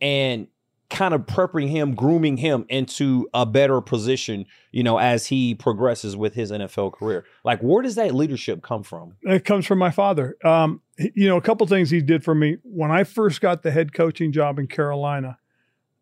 and 0.00 0.48
kind 0.88 1.14
of 1.14 1.22
prepping 1.22 1.68
him, 1.68 1.94
grooming 1.94 2.36
him 2.36 2.64
into 2.68 3.28
a 3.34 3.44
better 3.44 3.80
position, 3.80 4.46
you 4.70 4.82
know, 4.82 4.98
as 4.98 5.26
he 5.26 5.54
progresses 5.54 6.16
with 6.16 6.34
his 6.34 6.52
NFL 6.52 6.92
career. 6.92 7.24
Like, 7.44 7.60
where 7.60 7.82
does 7.82 7.96
that 7.96 8.14
leadership 8.14 8.62
come 8.62 8.82
from? 8.82 9.16
It 9.22 9.44
comes 9.44 9.66
from 9.66 9.78
my 9.78 9.90
father. 9.90 10.36
Um, 10.44 10.80
you 10.96 11.28
know, 11.28 11.36
a 11.36 11.40
couple 11.40 11.66
things 11.66 11.90
he 11.90 12.00
did 12.00 12.22
for 12.22 12.34
me 12.34 12.58
when 12.62 12.90
I 12.90 13.04
first 13.04 13.40
got 13.40 13.62
the 13.62 13.70
head 13.70 13.92
coaching 13.92 14.32
job 14.32 14.58
in 14.58 14.68
Carolina. 14.68 15.38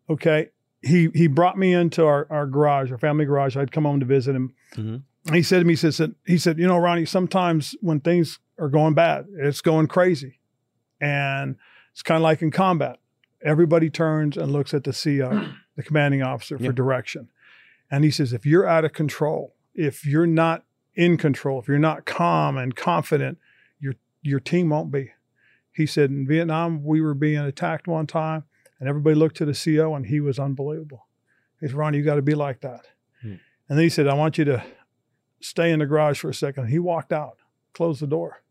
Okay, 0.09 0.49
he 0.85 1.09
he 1.13 1.27
brought 1.27 1.57
me 1.57 1.73
into 1.73 2.05
our 2.05 2.27
our 2.29 2.45
garage, 2.45 2.91
our 2.91 2.97
family 2.97 3.25
garage. 3.25 3.57
I'd 3.57 3.71
come 3.71 3.85
home 3.85 3.99
to 3.99 4.05
visit 4.05 4.35
him. 4.35 4.53
Mhm. 4.75 5.03
He 5.33 5.41
said 5.41 5.59
to 5.59 5.65
me, 5.65 5.73
he 5.75 5.91
said, 5.91 6.13
he 6.27 6.37
said, 6.37 6.59
you 6.59 6.67
know, 6.67 6.77
Ronnie, 6.77 7.05
sometimes 7.05 7.75
when 7.81 7.99
things 7.99 8.37
are 8.59 8.69
going 8.69 8.93
bad, 8.93 9.25
it's 9.39 9.59
going 9.61 9.87
crazy, 9.87 10.39
and 11.01 11.55
it's 11.91 12.03
kind 12.03 12.17
of 12.17 12.21
like 12.21 12.43
in 12.43 12.51
combat. 12.51 12.99
Everybody 13.43 13.89
turns 13.89 14.37
and 14.37 14.51
looks 14.51 14.73
at 14.73 14.83
the 14.83 14.91
CO, 14.93 15.49
the 15.75 15.83
commanding 15.83 16.21
officer, 16.21 16.59
for 16.59 16.71
direction. 16.71 17.29
And 17.89 18.03
he 18.03 18.11
says, 18.11 18.33
if 18.33 18.45
you're 18.45 18.67
out 18.67 18.85
of 18.85 18.93
control, 18.93 19.55
if 19.73 20.05
you're 20.05 20.27
not 20.27 20.63
in 20.93 21.17
control, 21.17 21.59
if 21.59 21.67
you're 21.67 21.79
not 21.79 22.05
calm 22.05 22.57
and 22.57 22.75
confident, 22.75 23.39
your 23.79 23.95
your 24.21 24.39
team 24.39 24.69
won't 24.69 24.91
be. 24.91 25.11
He 25.71 25.85
said 25.87 26.11
in 26.11 26.27
Vietnam 26.27 26.83
we 26.83 27.01
were 27.01 27.15
being 27.15 27.39
attacked 27.39 27.87
one 27.87 28.05
time, 28.07 28.43
and 28.79 28.89
everybody 28.89 29.15
looked 29.15 29.37
to 29.37 29.45
the 29.45 29.53
CO, 29.53 29.95
and 29.95 30.05
he 30.05 30.19
was 30.19 30.37
unbelievable. 30.39 31.07
He 31.59 31.67
said, 31.67 31.75
"Ronnie, 31.75 31.97
you 31.97 32.03
got 32.03 32.15
to 32.15 32.21
be 32.21 32.35
like 32.35 32.61
that." 32.61 32.87
Hmm. 33.21 33.35
And 33.69 33.77
then 33.77 33.79
he 33.79 33.89
said, 33.89 34.07
"I 34.07 34.13
want 34.13 34.37
you 34.37 34.45
to 34.45 34.63
stay 35.41 35.71
in 35.71 35.79
the 35.79 35.85
garage 35.85 36.19
for 36.19 36.29
a 36.29 36.33
second. 36.33 36.67
He 36.67 36.79
walked 36.79 37.13
out, 37.13 37.37
closed 37.73 38.01
the 38.01 38.07
door, 38.07 38.41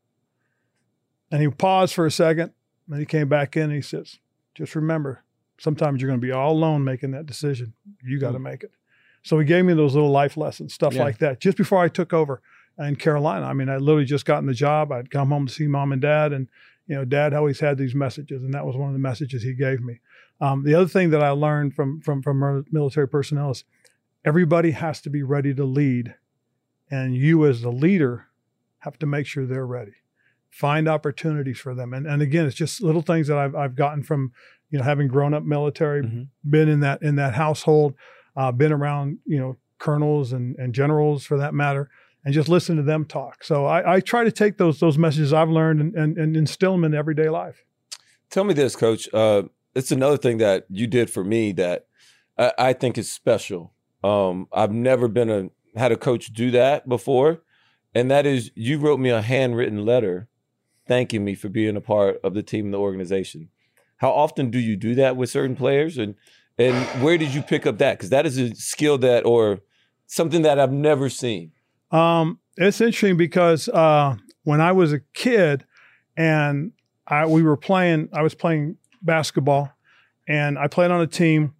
and 1.30 1.42
he 1.42 1.48
paused 1.48 1.94
for 1.94 2.06
a 2.06 2.10
second. 2.10 2.52
Then 2.88 3.00
he 3.00 3.06
came 3.06 3.28
back 3.28 3.56
in. 3.56 3.64
and 3.64 3.72
He 3.72 3.80
says, 3.82 4.18
"Just 4.54 4.74
remember, 4.74 5.22
sometimes 5.58 6.00
you're 6.00 6.08
going 6.08 6.20
to 6.20 6.26
be 6.26 6.32
all 6.32 6.52
alone 6.52 6.84
making 6.84 7.12
that 7.12 7.26
decision. 7.26 7.74
You 8.02 8.18
got 8.18 8.32
to 8.32 8.38
make 8.38 8.62
it." 8.62 8.72
So 9.22 9.38
he 9.38 9.46
gave 9.46 9.64
me 9.64 9.72
those 9.72 9.94
little 9.94 10.10
life 10.10 10.36
lessons, 10.36 10.74
stuff 10.74 10.94
Yeah. 10.94 11.04
like 11.04 11.18
that, 11.18 11.40
just 11.40 11.56
before 11.56 11.78
I 11.82 11.88
took 11.88 12.12
over 12.12 12.42
in 12.78 12.96
Carolina. 12.96 13.46
I 13.46 13.54
mean, 13.54 13.70
I 13.70 13.78
literally 13.78 14.04
just 14.04 14.26
gotten 14.26 14.46
the 14.46 14.52
job. 14.52 14.92
I'd 14.92 15.10
come 15.10 15.30
home 15.30 15.46
to 15.46 15.52
see 15.52 15.66
mom 15.66 15.92
and 15.92 16.02
dad, 16.02 16.32
and 16.32 16.48
you 16.86 16.94
know, 16.94 17.04
dad 17.06 17.32
always 17.32 17.60
had 17.60 17.78
these 17.78 17.94
messages, 17.94 18.42
and 18.42 18.52
that 18.52 18.66
was 18.66 18.76
one 18.76 18.88
of 18.88 18.92
the 18.92 18.98
messages 18.98 19.42
he 19.42 19.54
gave 19.54 19.80
me. 19.80 20.00
Um, 20.40 20.64
the 20.64 20.74
other 20.74 20.88
thing 20.88 21.10
that 21.10 21.22
I 21.22 21.30
learned 21.30 21.74
from 21.74 22.00
from 22.00 22.22
from 22.22 22.64
military 22.70 23.08
personnel 23.08 23.50
is 23.52 23.64
everybody 24.24 24.72
has 24.72 25.00
to 25.02 25.10
be 25.10 25.22
ready 25.22 25.54
to 25.54 25.64
lead, 25.64 26.14
and 26.90 27.16
you 27.16 27.46
as 27.46 27.62
the 27.62 27.70
leader 27.72 28.26
have 28.80 28.98
to 28.98 29.06
make 29.06 29.26
sure 29.26 29.46
they're 29.46 29.66
ready. 29.66 29.94
Find 30.50 30.88
opportunities 30.88 31.58
for 31.58 31.74
them, 31.74 31.92
and 31.94 32.06
and 32.06 32.22
again, 32.22 32.46
it's 32.46 32.54
just 32.56 32.82
little 32.82 33.02
things 33.02 33.28
that 33.28 33.38
I've 33.38 33.54
I've 33.54 33.74
gotten 33.74 34.02
from 34.02 34.32
you 34.70 34.78
know 34.78 34.84
having 34.84 35.08
grown 35.08 35.34
up 35.34 35.44
military, 35.44 36.02
Mhm. 36.02 36.28
been 36.48 36.68
in 36.68 36.80
that 36.80 37.02
in 37.02 37.16
that 37.16 37.34
household, 37.34 37.94
uh, 38.36 38.52
been 38.52 38.72
around 38.72 39.18
you 39.24 39.38
know 39.38 39.56
colonels 39.78 40.32
and 40.32 40.56
and 40.58 40.74
generals 40.74 41.24
for 41.24 41.38
that 41.38 41.54
matter, 41.54 41.88
and 42.24 42.34
just 42.34 42.48
listen 42.48 42.76
to 42.76 42.82
them 42.82 43.04
talk. 43.04 43.42
So 43.44 43.66
I, 43.66 43.96
I 43.96 44.00
try 44.00 44.24
to 44.24 44.32
take 44.32 44.58
those 44.58 44.78
those 44.80 44.98
messages 44.98 45.32
I've 45.32 45.50
learned 45.50 45.80
and, 45.80 45.94
and, 45.94 46.18
and 46.18 46.36
instill 46.36 46.72
them 46.72 46.84
in 46.84 46.94
everyday 46.94 47.28
life. 47.28 47.64
Tell 48.30 48.44
me 48.44 48.54
this, 48.54 48.74
Coach. 48.76 49.08
Uh, 49.12 49.44
it's 49.74 49.92
another 49.92 50.16
thing 50.16 50.38
that 50.38 50.66
you 50.68 50.86
did 50.86 51.10
for 51.10 51.24
me 51.24 51.52
that 51.52 51.86
I, 52.38 52.52
I 52.58 52.72
think 52.72 52.98
is 52.98 53.10
special. 53.10 53.72
Um, 54.02 54.48
I've 54.52 54.72
never 54.72 55.08
been 55.08 55.30
a 55.30 55.50
had 55.78 55.92
a 55.92 55.96
coach 55.96 56.32
do 56.32 56.50
that 56.52 56.88
before, 56.88 57.42
and 57.94 58.10
that 58.10 58.26
is 58.26 58.50
you 58.54 58.78
wrote 58.78 59.00
me 59.00 59.10
a 59.10 59.22
handwritten 59.22 59.84
letter 59.84 60.28
thanking 60.86 61.24
me 61.24 61.34
for 61.34 61.48
being 61.48 61.76
a 61.76 61.80
part 61.80 62.20
of 62.22 62.34
the 62.34 62.42
team 62.42 62.66
and 62.66 62.74
the 62.74 62.78
organization. 62.78 63.48
How 63.96 64.10
often 64.10 64.50
do 64.50 64.58
you 64.58 64.76
do 64.76 64.94
that 64.96 65.16
with 65.16 65.30
certain 65.30 65.56
players, 65.56 65.98
and 65.98 66.14
and 66.58 67.02
where 67.02 67.18
did 67.18 67.34
you 67.34 67.42
pick 67.42 67.66
up 67.66 67.78
that? 67.78 67.98
Because 67.98 68.10
that 68.10 68.26
is 68.26 68.38
a 68.38 68.54
skill 68.54 68.98
that 68.98 69.24
or 69.24 69.60
something 70.06 70.42
that 70.42 70.58
I've 70.58 70.72
never 70.72 71.08
seen. 71.08 71.52
Um, 71.90 72.38
it's 72.56 72.80
interesting 72.80 73.16
because 73.16 73.68
uh, 73.68 74.16
when 74.44 74.60
I 74.60 74.72
was 74.72 74.92
a 74.92 75.00
kid 75.14 75.64
and 76.16 76.72
I 77.06 77.26
we 77.26 77.42
were 77.42 77.56
playing, 77.56 78.08
I 78.12 78.22
was 78.22 78.34
playing 78.34 78.76
basketball, 79.04 79.70
and 80.26 80.58
I 80.58 80.68
played 80.68 80.90
on 80.90 81.00
a 81.00 81.06
team. 81.06 81.54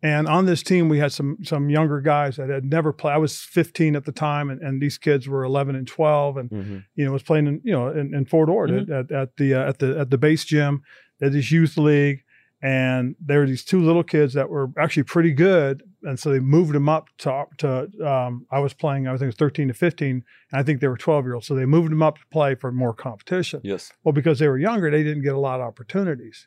And 0.00 0.28
on 0.28 0.46
this 0.46 0.62
team, 0.62 0.88
we 0.88 1.00
had 1.00 1.10
some 1.10 1.38
some 1.42 1.70
younger 1.70 2.00
guys 2.00 2.36
that 2.36 2.48
had 2.48 2.64
never 2.64 2.92
played. 2.92 3.14
I 3.14 3.18
was 3.18 3.40
15 3.40 3.96
at 3.96 4.04
the 4.04 4.12
time, 4.12 4.48
and, 4.48 4.62
and 4.62 4.80
these 4.80 4.96
kids 4.96 5.26
were 5.26 5.42
11 5.42 5.74
and 5.74 5.88
12, 5.88 6.36
and 6.36 6.84
you 6.94 7.04
know 7.04 7.10
was 7.10 7.24
playing 7.24 7.48
in 7.48 7.60
you 7.64 7.72
know 7.72 7.88
in, 7.88 8.14
in 8.14 8.24
Fort 8.24 8.48
Ord 8.48 8.70
at, 8.70 8.90
at, 8.90 9.10
at 9.10 9.36
the 9.38 9.54
uh, 9.54 9.68
at 9.68 9.80
the 9.80 9.98
at 9.98 10.10
the 10.10 10.18
base 10.18 10.44
gym 10.44 10.82
at 11.20 11.32
this 11.32 11.50
youth 11.50 11.76
league, 11.76 12.22
and 12.62 13.16
there 13.20 13.40
were 13.40 13.46
these 13.46 13.64
two 13.64 13.80
little 13.80 14.04
kids 14.04 14.34
that 14.34 14.48
were 14.48 14.70
actually 14.78 15.02
pretty 15.02 15.32
good, 15.32 15.82
and 16.04 16.18
so 16.18 16.30
they 16.30 16.38
moved 16.38 16.74
them 16.74 16.88
up 16.88 17.08
to 17.18 17.46
to 17.58 17.88
um, 18.08 18.46
I 18.52 18.60
was 18.60 18.74
playing 18.74 19.08
I 19.08 19.12
think 19.12 19.22
it 19.22 19.26
was 19.26 19.34
13 19.34 19.68
to 19.68 19.74
15, 19.74 20.10
and 20.10 20.24
I 20.52 20.62
think 20.62 20.80
they 20.80 20.88
were 20.88 20.96
12 20.96 21.24
year 21.24 21.34
olds, 21.34 21.46
so 21.48 21.54
they 21.54 21.66
moved 21.66 21.90
them 21.90 22.02
up 22.02 22.18
to 22.18 22.26
play 22.30 22.54
for 22.54 22.70
more 22.70 22.94
competition. 22.94 23.60
Yes. 23.64 23.92
Well, 24.04 24.12
because 24.12 24.38
they 24.38 24.48
were 24.48 24.58
younger, 24.58 24.90
they 24.90 25.02
didn't 25.02 25.22
get 25.22 25.34
a 25.34 25.40
lot 25.40 25.60
of 25.60 25.66
opportunities. 25.66 26.46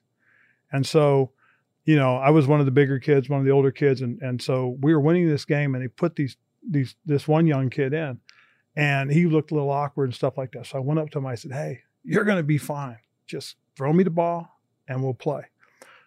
And 0.72 0.86
so, 0.86 1.32
you 1.86 1.96
know, 1.96 2.16
I 2.18 2.30
was 2.30 2.48
one 2.48 2.60
of 2.60 2.66
the 2.66 2.72
bigger 2.72 3.00
kids, 3.00 3.30
one 3.30 3.40
of 3.40 3.46
the 3.46 3.52
older 3.52 3.72
kids, 3.72 4.02
and 4.02 4.22
and 4.22 4.42
so 4.42 4.78
we 4.82 4.94
were 4.94 5.00
winning 5.00 5.28
this 5.28 5.46
game, 5.46 5.76
and 5.76 5.84
they 5.84 5.88
put 5.88 6.16
these 6.16 6.38
these 6.68 6.96
this 7.06 7.28
one 7.28 7.48
young 7.48 7.70
kid 7.70 7.94
in, 7.94 8.20
and 8.76 9.12
he 9.12 9.26
looked 9.26 9.52
a 9.52 9.56
little 9.56 9.72
awkward 9.72 10.06
and 10.06 10.16
stuff 10.16 10.38
like 10.38 10.52
that. 10.54 10.68
So 10.68 10.78
I 10.78 10.82
went 10.82 11.00
up 11.00 11.10
to 11.12 11.20
him, 11.20 11.26
I 11.26 11.36
said, 11.36 11.52
"Hey, 11.52 11.82
you're 12.04 12.24
going 12.24 12.38
to 12.38 12.44
be 12.44 12.58
fine. 12.58 12.98
Just 13.28 13.56
throw 13.76 13.92
me 13.94 14.04
the 14.04 14.10
ball, 14.10 14.60
and 14.88 15.04
we'll 15.04 15.14
play." 15.14 15.44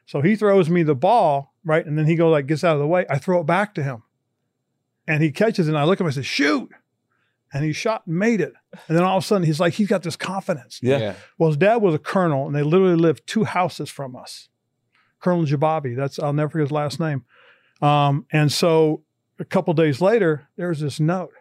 So 0.06 0.20
he 0.20 0.36
throws 0.36 0.68
me 0.68 0.82
the 0.82 0.94
ball, 0.94 1.54
right, 1.64 1.84
and 1.84 1.98
then 1.98 2.06
he 2.06 2.14
goes 2.14 2.32
like 2.32 2.46
gets 2.46 2.64
out 2.64 2.74
of 2.74 2.80
the 2.80 2.86
way. 2.86 3.06
I 3.08 3.18
throw 3.18 3.40
it 3.40 3.46
back 3.46 3.74
to 3.74 3.82
him, 3.82 4.02
and 5.06 5.22
he 5.22 5.30
catches 5.30 5.66
it. 5.66 5.70
And 5.70 5.78
I 5.78 5.84
look 5.84 6.00
at 6.00 6.02
him, 6.02 6.08
I 6.08 6.10
said, 6.10 6.26
"Shoot!" 6.26 6.70
and 7.54 7.64
he 7.64 7.72
shot 7.72 8.02
and 8.06 8.18
made 8.18 8.40
it. 8.40 8.52
And 8.88 8.96
then 8.96 9.04
all 9.04 9.16
of 9.16 9.22
a 9.22 9.26
sudden, 9.26 9.46
he's 9.46 9.60
like, 9.60 9.74
he's 9.74 9.86
got 9.86 10.02
this 10.02 10.16
confidence. 10.16 10.80
Yeah. 10.82 11.14
Well, 11.38 11.50
his 11.50 11.56
dad 11.56 11.76
was 11.76 11.94
a 11.94 12.00
colonel, 12.00 12.46
and 12.46 12.54
they 12.54 12.64
literally 12.64 12.96
lived 12.96 13.26
two 13.26 13.44
houses 13.44 13.88
from 13.88 14.16
us. 14.16 14.48
Colonel 15.24 15.46
Jababi, 15.46 15.96
that's 15.96 16.18
I'll 16.18 16.34
never 16.34 16.50
forget 16.50 16.66
his 16.66 16.72
last 16.72 17.00
name. 17.00 17.24
Um, 17.80 18.26
and 18.30 18.52
so 18.52 19.02
a 19.38 19.44
couple 19.44 19.72
days 19.72 20.02
later, 20.02 20.48
there's 20.58 20.80
this 20.80 21.00
note 21.00 21.32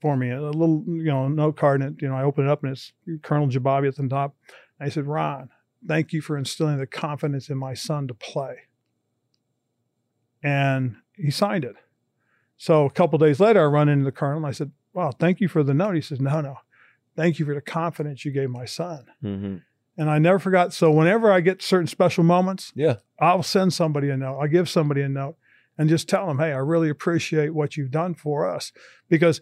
for 0.00 0.16
me, 0.16 0.30
a 0.30 0.40
little 0.40 0.84
you 0.86 1.04
know 1.04 1.26
note 1.26 1.56
card, 1.56 1.82
and 1.82 1.96
it, 1.96 2.02
you 2.02 2.08
know 2.08 2.14
I 2.14 2.22
open 2.22 2.46
it 2.46 2.50
up, 2.50 2.62
and 2.62 2.70
it's 2.70 2.92
Colonel 3.22 3.48
Jababi 3.48 3.88
at 3.88 3.96
the 3.96 4.06
top. 4.06 4.36
And 4.78 4.86
I 4.86 4.90
said, 4.90 5.08
Ron, 5.08 5.50
thank 5.88 6.12
you 6.12 6.22
for 6.22 6.38
instilling 6.38 6.78
the 6.78 6.86
confidence 6.86 7.50
in 7.50 7.58
my 7.58 7.74
son 7.74 8.06
to 8.06 8.14
play. 8.14 8.54
And 10.40 10.96
he 11.16 11.32
signed 11.32 11.64
it. 11.64 11.74
So 12.56 12.84
a 12.84 12.90
couple 12.90 13.18
days 13.18 13.40
later, 13.40 13.60
I 13.60 13.66
run 13.66 13.88
into 13.88 14.04
the 14.04 14.12
colonel 14.12 14.36
and 14.36 14.46
I 14.46 14.52
said, 14.52 14.70
Wow, 14.92 15.10
thank 15.18 15.40
you 15.40 15.48
for 15.48 15.64
the 15.64 15.74
note. 15.74 15.96
He 15.96 16.00
says, 16.00 16.20
No, 16.20 16.40
no. 16.40 16.58
Thank 17.16 17.40
you 17.40 17.44
for 17.44 17.54
the 17.54 17.60
confidence 17.60 18.24
you 18.24 18.30
gave 18.30 18.50
my 18.50 18.66
son. 18.66 19.06
Mm-hmm. 19.22 19.56
And 19.96 20.08
I 20.08 20.18
never 20.18 20.38
forgot. 20.38 20.72
So 20.72 20.90
whenever 20.90 21.30
I 21.30 21.40
get 21.40 21.60
certain 21.62 21.86
special 21.86 22.24
moments, 22.24 22.72
Yeah. 22.74 22.96
I'll 23.18 23.42
send 23.42 23.72
somebody 23.74 24.08
a 24.10 24.16
note. 24.16 24.38
I'll 24.40 24.48
give 24.48 24.68
somebody 24.68 25.02
a 25.02 25.08
note 25.08 25.36
and 25.76 25.88
just 25.88 26.08
tell 26.08 26.26
them, 26.26 26.38
hey, 26.38 26.52
I 26.52 26.58
really 26.58 26.88
appreciate 26.88 27.54
what 27.54 27.76
you've 27.76 27.90
done 27.90 28.14
for 28.14 28.48
us. 28.48 28.72
Because 29.08 29.40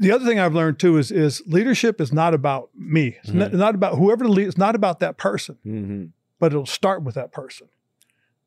the 0.00 0.10
other 0.12 0.24
thing 0.24 0.38
I've 0.40 0.54
learned 0.54 0.78
too 0.78 0.96
is 0.98 1.10
is 1.12 1.42
leadership 1.46 2.00
is 2.00 2.12
not 2.12 2.34
about 2.34 2.70
me. 2.74 3.16
It's 3.22 3.32
not, 3.32 3.52
not 3.52 3.74
about 3.74 3.96
whoever 3.98 4.24
the 4.24 4.30
leader. 4.30 4.48
It's 4.48 4.58
not 4.58 4.74
about 4.74 5.00
that 5.00 5.16
person, 5.16 5.58
Mm-hmm. 5.66 6.04
but 6.38 6.52
it'll 6.52 6.66
start 6.66 7.02
with 7.02 7.14
that 7.16 7.32
person. 7.32 7.68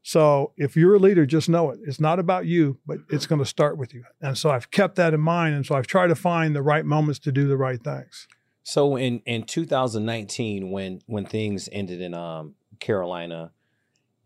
So 0.03 0.53
if 0.57 0.75
you're 0.75 0.95
a 0.95 0.99
leader, 0.99 1.25
just 1.27 1.47
know 1.47 1.69
it. 1.69 1.79
It's 1.85 1.99
not 1.99 2.17
about 2.19 2.45
you, 2.47 2.79
but 2.87 2.97
it's 3.09 3.27
going 3.27 3.39
to 3.39 3.45
start 3.45 3.77
with 3.77 3.93
you. 3.93 4.03
And 4.19 4.35
so 4.37 4.49
I've 4.49 4.71
kept 4.71 4.95
that 4.95 5.13
in 5.13 5.21
mind, 5.21 5.53
and 5.55 5.65
so 5.65 5.75
I've 5.75 5.85
tried 5.87 6.07
to 6.07 6.15
find 6.15 6.55
the 6.55 6.63
right 6.63 6.85
moments 6.85 7.19
to 7.19 7.31
do 7.31 7.47
the 7.47 7.57
right 7.57 7.81
things. 7.81 8.27
So 8.63 8.95
in 8.95 9.19
in 9.25 9.43
2019, 9.43 10.71
when 10.71 11.01
when 11.07 11.25
things 11.25 11.67
ended 11.71 12.01
in 12.01 12.13
um 12.13 12.55
Carolina, 12.79 13.51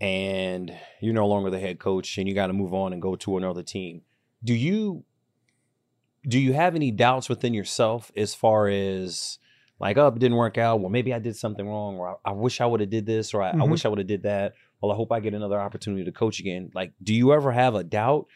and 0.02 0.76
you're 1.02 1.14
no 1.14 1.28
longer 1.28 1.50
the 1.50 1.60
head 1.60 1.80
coach, 1.80 2.18
and 2.18 2.28
you 2.28 2.36
got 2.36 2.48
to 2.48 2.54
move 2.54 2.74
on 2.74 2.94
and 2.94 3.02
go 3.02 3.16
to 3.16 3.38
another 3.38 3.64
team, 3.64 4.02
do 4.44 4.54
you 4.54 5.04
do 6.28 6.40
you 6.40 6.54
have 6.54 6.76
any 6.76 6.92
doubts 6.92 7.30
within 7.30 7.54
yourself 7.54 8.12
as 8.18 8.34
far 8.34 8.68
as 8.68 9.38
like, 9.80 9.98
oh, 9.98 10.08
it 10.08 10.20
didn't 10.20 10.38
work 10.38 10.58
out. 10.58 10.80
Well, 10.80 10.90
maybe 10.90 11.14
I 11.14 11.20
did 11.20 11.36
something 11.36 11.68
wrong, 11.68 11.98
or 11.98 12.18
I, 12.26 12.30
I 12.30 12.32
wish 12.32 12.62
I 12.62 12.66
would 12.66 12.80
have 12.80 12.90
did 12.90 13.06
this, 13.06 13.34
or 13.34 13.42
I, 13.42 13.50
I 13.52 13.54
Mhm. 13.56 13.70
wish 13.70 13.86
I 13.86 13.90
would 13.90 13.98
have 14.00 14.08
did 14.08 14.24
that. 14.24 14.54
Well, 14.82 14.92
I 14.92 14.96
hope 14.96 15.12
I 15.12 15.20
get 15.20 15.34
another 15.34 15.60
opportunity 15.60 16.06
to 16.06 16.12
coach 16.12 16.40
again. 16.40 16.72
Like, 16.74 16.94
do 17.04 17.14
you 17.14 17.34
ever 17.34 17.52
have 17.52 17.76
a 17.76 17.84
doubt 17.84 18.28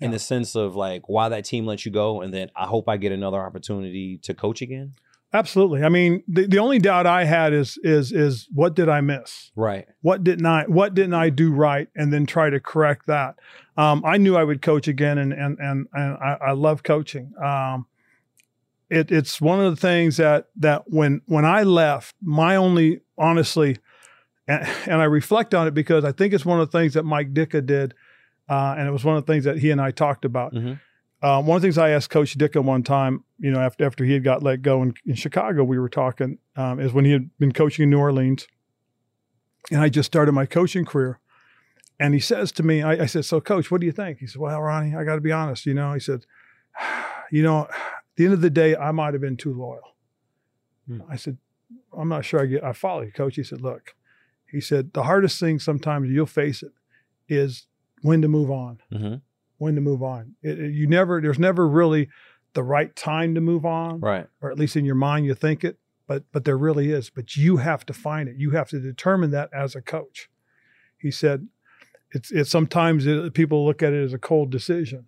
in 0.00 0.10
the 0.10 0.18
sense 0.18 0.54
of 0.54 0.76
like 0.76 1.08
why 1.08 1.28
that 1.28 1.44
team 1.44 1.66
let 1.66 1.84
you 1.84 1.92
go, 1.92 2.20
and 2.20 2.34
then 2.34 2.50
I 2.56 2.66
hope 2.66 2.88
I 2.88 2.96
get 2.96 3.12
another 3.12 3.40
opportunity 3.40 4.18
to 4.18 4.34
coach 4.34 4.60
again? 4.60 4.94
Absolutely. 5.32 5.82
I 5.84 5.90
mean, 5.90 6.22
the, 6.26 6.46
the 6.46 6.58
only 6.58 6.78
doubt 6.78 7.06
I 7.06 7.24
had 7.24 7.52
is 7.52 7.78
is 7.82 8.12
is 8.12 8.48
what 8.52 8.74
did 8.74 8.88
I 8.88 9.00
miss? 9.02 9.50
Right. 9.54 9.86
what 10.00 10.24
didn't 10.24 10.46
I 10.46 10.64
what 10.64 10.94
didn't 10.94 11.14
I 11.14 11.28
do 11.30 11.52
right 11.52 11.88
and 11.94 12.12
then 12.12 12.24
try 12.24 12.48
to 12.50 12.58
correct 12.60 13.06
that. 13.08 13.38
Um, 13.76 14.02
I 14.06 14.16
knew 14.16 14.36
I 14.36 14.44
would 14.44 14.62
coach 14.62 14.88
again 14.88 15.18
and 15.18 15.32
and 15.32 15.58
and, 15.58 15.86
and 15.92 16.14
I, 16.14 16.36
I 16.48 16.52
love 16.52 16.82
coaching. 16.82 17.32
Um, 17.42 17.86
it, 18.90 19.12
it's 19.12 19.38
one 19.38 19.60
of 19.60 19.70
the 19.74 19.80
things 19.80 20.16
that 20.16 20.46
that 20.56 20.84
when 20.86 21.20
when 21.26 21.44
I 21.44 21.62
left, 21.62 22.14
my 22.22 22.56
only 22.56 23.00
honestly, 23.18 23.76
and, 24.46 24.66
and 24.86 24.94
I 25.02 25.04
reflect 25.04 25.54
on 25.54 25.66
it 25.68 25.74
because 25.74 26.04
I 26.04 26.12
think 26.12 26.32
it's 26.32 26.46
one 26.46 26.58
of 26.58 26.70
the 26.70 26.78
things 26.78 26.94
that 26.94 27.02
Mike 27.02 27.34
Ditka 27.34 27.66
did, 27.66 27.92
uh, 28.48 28.76
and 28.78 28.88
it 28.88 28.90
was 28.90 29.04
one 29.04 29.16
of 29.18 29.26
the 29.26 29.30
things 29.30 29.44
that 29.44 29.58
he 29.58 29.70
and 29.70 29.80
I 29.80 29.90
talked 29.90 30.24
about. 30.24 30.54
Mhm. 30.54 30.80
Um, 31.20 31.46
one 31.46 31.56
of 31.56 31.62
the 31.62 31.66
things 31.66 31.78
I 31.78 31.90
asked 31.90 32.10
Coach 32.10 32.38
Ditka 32.38 32.62
one 32.62 32.82
time, 32.82 33.24
you 33.38 33.50
know, 33.50 33.58
after 33.58 33.84
after 33.84 34.04
he 34.04 34.12
had 34.12 34.22
got 34.22 34.42
let 34.42 34.62
go 34.62 34.82
in, 34.82 34.94
in 35.04 35.14
Chicago, 35.14 35.64
we 35.64 35.78
were 35.78 35.88
talking 35.88 36.38
um, 36.56 36.78
is 36.78 36.92
when 36.92 37.04
he 37.04 37.10
had 37.12 37.30
been 37.38 37.52
coaching 37.52 37.82
in 37.84 37.90
New 37.90 37.98
Orleans 37.98 38.46
and 39.70 39.80
I 39.80 39.88
just 39.88 40.06
started 40.06 40.32
my 40.32 40.46
coaching 40.46 40.84
career. 40.84 41.20
And 42.00 42.14
he 42.14 42.20
says 42.20 42.52
to 42.52 42.62
me, 42.62 42.82
I, 42.82 43.02
I 43.02 43.06
said, 43.06 43.24
So, 43.24 43.40
coach, 43.40 43.70
what 43.70 43.80
do 43.80 43.86
you 43.86 43.92
think? 43.92 44.18
He 44.18 44.26
said, 44.26 44.40
Well, 44.40 44.60
Ronnie, 44.60 44.94
I 44.94 45.04
got 45.04 45.16
to 45.16 45.20
be 45.20 45.32
honest. 45.32 45.66
You 45.66 45.74
know, 45.74 45.92
he 45.92 46.00
said, 46.00 46.24
You 47.30 47.42
know, 47.42 47.62
at 47.62 47.76
the 48.16 48.24
end 48.24 48.34
of 48.34 48.40
the 48.40 48.50
day, 48.50 48.74
I 48.76 48.90
might 48.92 49.12
have 49.14 49.20
been 49.20 49.36
too 49.36 49.52
loyal. 49.52 49.96
Hmm. 50.86 51.00
I 51.10 51.16
said, 51.16 51.36
I'm 51.96 52.08
not 52.08 52.24
sure 52.24 52.40
I 52.40 52.46
get, 52.46 52.64
I 52.64 52.72
follow 52.72 53.02
you, 53.02 53.12
coach. 53.12 53.36
He 53.36 53.42
said, 53.42 53.60
Look, 53.60 53.94
he 54.50 54.60
said, 54.60 54.92
the 54.94 55.02
hardest 55.02 55.38
thing 55.38 55.58
sometimes 55.58 56.08
you'll 56.08 56.26
face 56.26 56.62
it 56.62 56.72
is 57.28 57.66
when 58.02 58.22
to 58.22 58.28
move 58.28 58.50
on, 58.50 58.80
Mm-hmm. 58.92 59.16
When 59.58 59.74
to 59.74 59.80
move 59.80 60.02
on. 60.02 60.34
It, 60.42 60.58
it- 60.58 60.72
you 60.72 60.86
never, 60.86 61.20
there's 61.20 61.38
never 61.38 61.68
really 61.68 62.08
the 62.54 62.62
right 62.62 62.94
time 62.96 63.34
to 63.34 63.40
move 63.40 63.64
on 63.66 64.00
Right. 64.00 64.26
or 64.40 64.50
at 64.50 64.58
least 64.58 64.74
in 64.76 64.84
your 64.84 64.94
mind 64.94 65.26
you 65.26 65.34
think 65.34 65.62
it 65.64 65.78
but 66.06 66.24
but 66.32 66.44
there 66.46 66.56
really 66.56 66.90
is. 66.90 67.10
But 67.10 67.36
you 67.36 67.58
have 67.58 67.84
to 67.86 67.92
find 67.92 68.28
it. 68.30 68.36
You 68.38 68.52
have 68.52 68.68
to 68.70 68.80
determine 68.80 69.30
that 69.32 69.50
as 69.52 69.74
a 69.76 69.82
coach. 69.82 70.30
He 70.96 71.10
said 71.10 71.46
it's 72.12 72.30
it's 72.32 72.50
sometimes 72.50 73.06
it, 73.06 73.34
people 73.34 73.66
look 73.66 73.82
at 73.82 73.92
it 73.92 74.02
as 74.02 74.14
a 74.14 74.18
cold 74.18 74.50
decision 74.50 75.04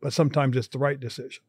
but 0.00 0.12
sometimes 0.12 0.56
it's 0.56 0.68
the 0.68 0.78
right 0.78 1.00
decision. 1.00 1.42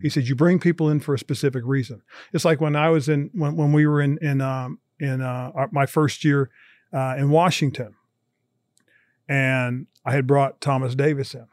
He 0.00 0.08
said 0.08 0.28
you 0.28 0.34
bring 0.36 0.58
people 0.60 0.88
in 0.88 1.00
for 1.00 1.14
a 1.14 1.18
specific 1.18 1.62
reason. 1.66 2.02
It's 2.32 2.44
like 2.44 2.60
when 2.60 2.76
i 2.76 2.88
was 2.90 3.08
in 3.08 3.30
when, 3.34 3.56
when 3.56 3.72
we 3.72 3.86
were 3.88 4.00
in 4.00 4.16
in 4.18 4.40
um 4.40 4.78
in 5.00 5.20
uh 5.20 5.50
our, 5.54 5.68
my 5.72 5.86
first 5.86 6.24
year 6.24 6.48
uh, 6.92 7.16
in 7.18 7.30
washington 7.30 7.94
and 9.28 9.86
i 10.04 10.12
had 10.12 10.26
brought 10.26 10.60
thomas 10.60 10.94
davis 10.94 11.34
in 11.34 11.46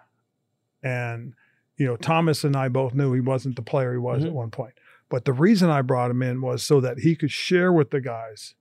and 0.86 1.34
you 1.78 1.86
know 1.86 1.98
thomas 1.98 2.44
and 2.46 2.56
i 2.56 2.68
both 2.70 2.94
knew 2.94 3.12
he 3.14 3.20
wasn't 3.20 3.56
the 3.56 3.62
player 3.62 3.92
he 3.92 3.98
was 3.98 4.24
Mhm. 4.24 4.28
at 4.28 4.34
one 4.34 4.52
point 4.52 4.74
but 5.10 5.26
the 5.26 5.34
reason 5.34 5.70
I 5.70 5.82
brought 5.84 6.10
him 6.10 6.24
in 6.24 6.42
was 6.42 6.64
so 6.64 6.82
that 6.82 7.00
he 7.00 7.16
could 7.16 7.30
share 7.32 7.72
with 7.72 7.92
the 7.92 8.02
guys 8.02 8.56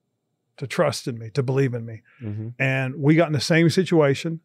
to 0.57 0.67
trust 0.67 1.07
in 1.07 1.17
me, 1.17 1.31
to 1.31 1.41
believe 1.41 1.73
in 1.73 1.85
me. 1.87 2.03
Mm-hmm. 2.21 2.49
And 2.59 2.95
we 2.97 3.15
got 3.15 3.27
in 3.27 3.33
the 3.33 3.39
same 3.41 3.67
situation. 3.71 4.41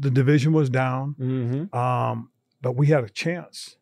The 0.00 0.10
division 0.10 0.52
was 0.54 0.70
down, 0.70 1.16
Mm-hmm. 1.20 1.76
um, 1.76 2.30
but 2.62 2.72
we 2.76 2.86
had 2.86 3.04
a 3.04 3.10
chance. 3.10 3.76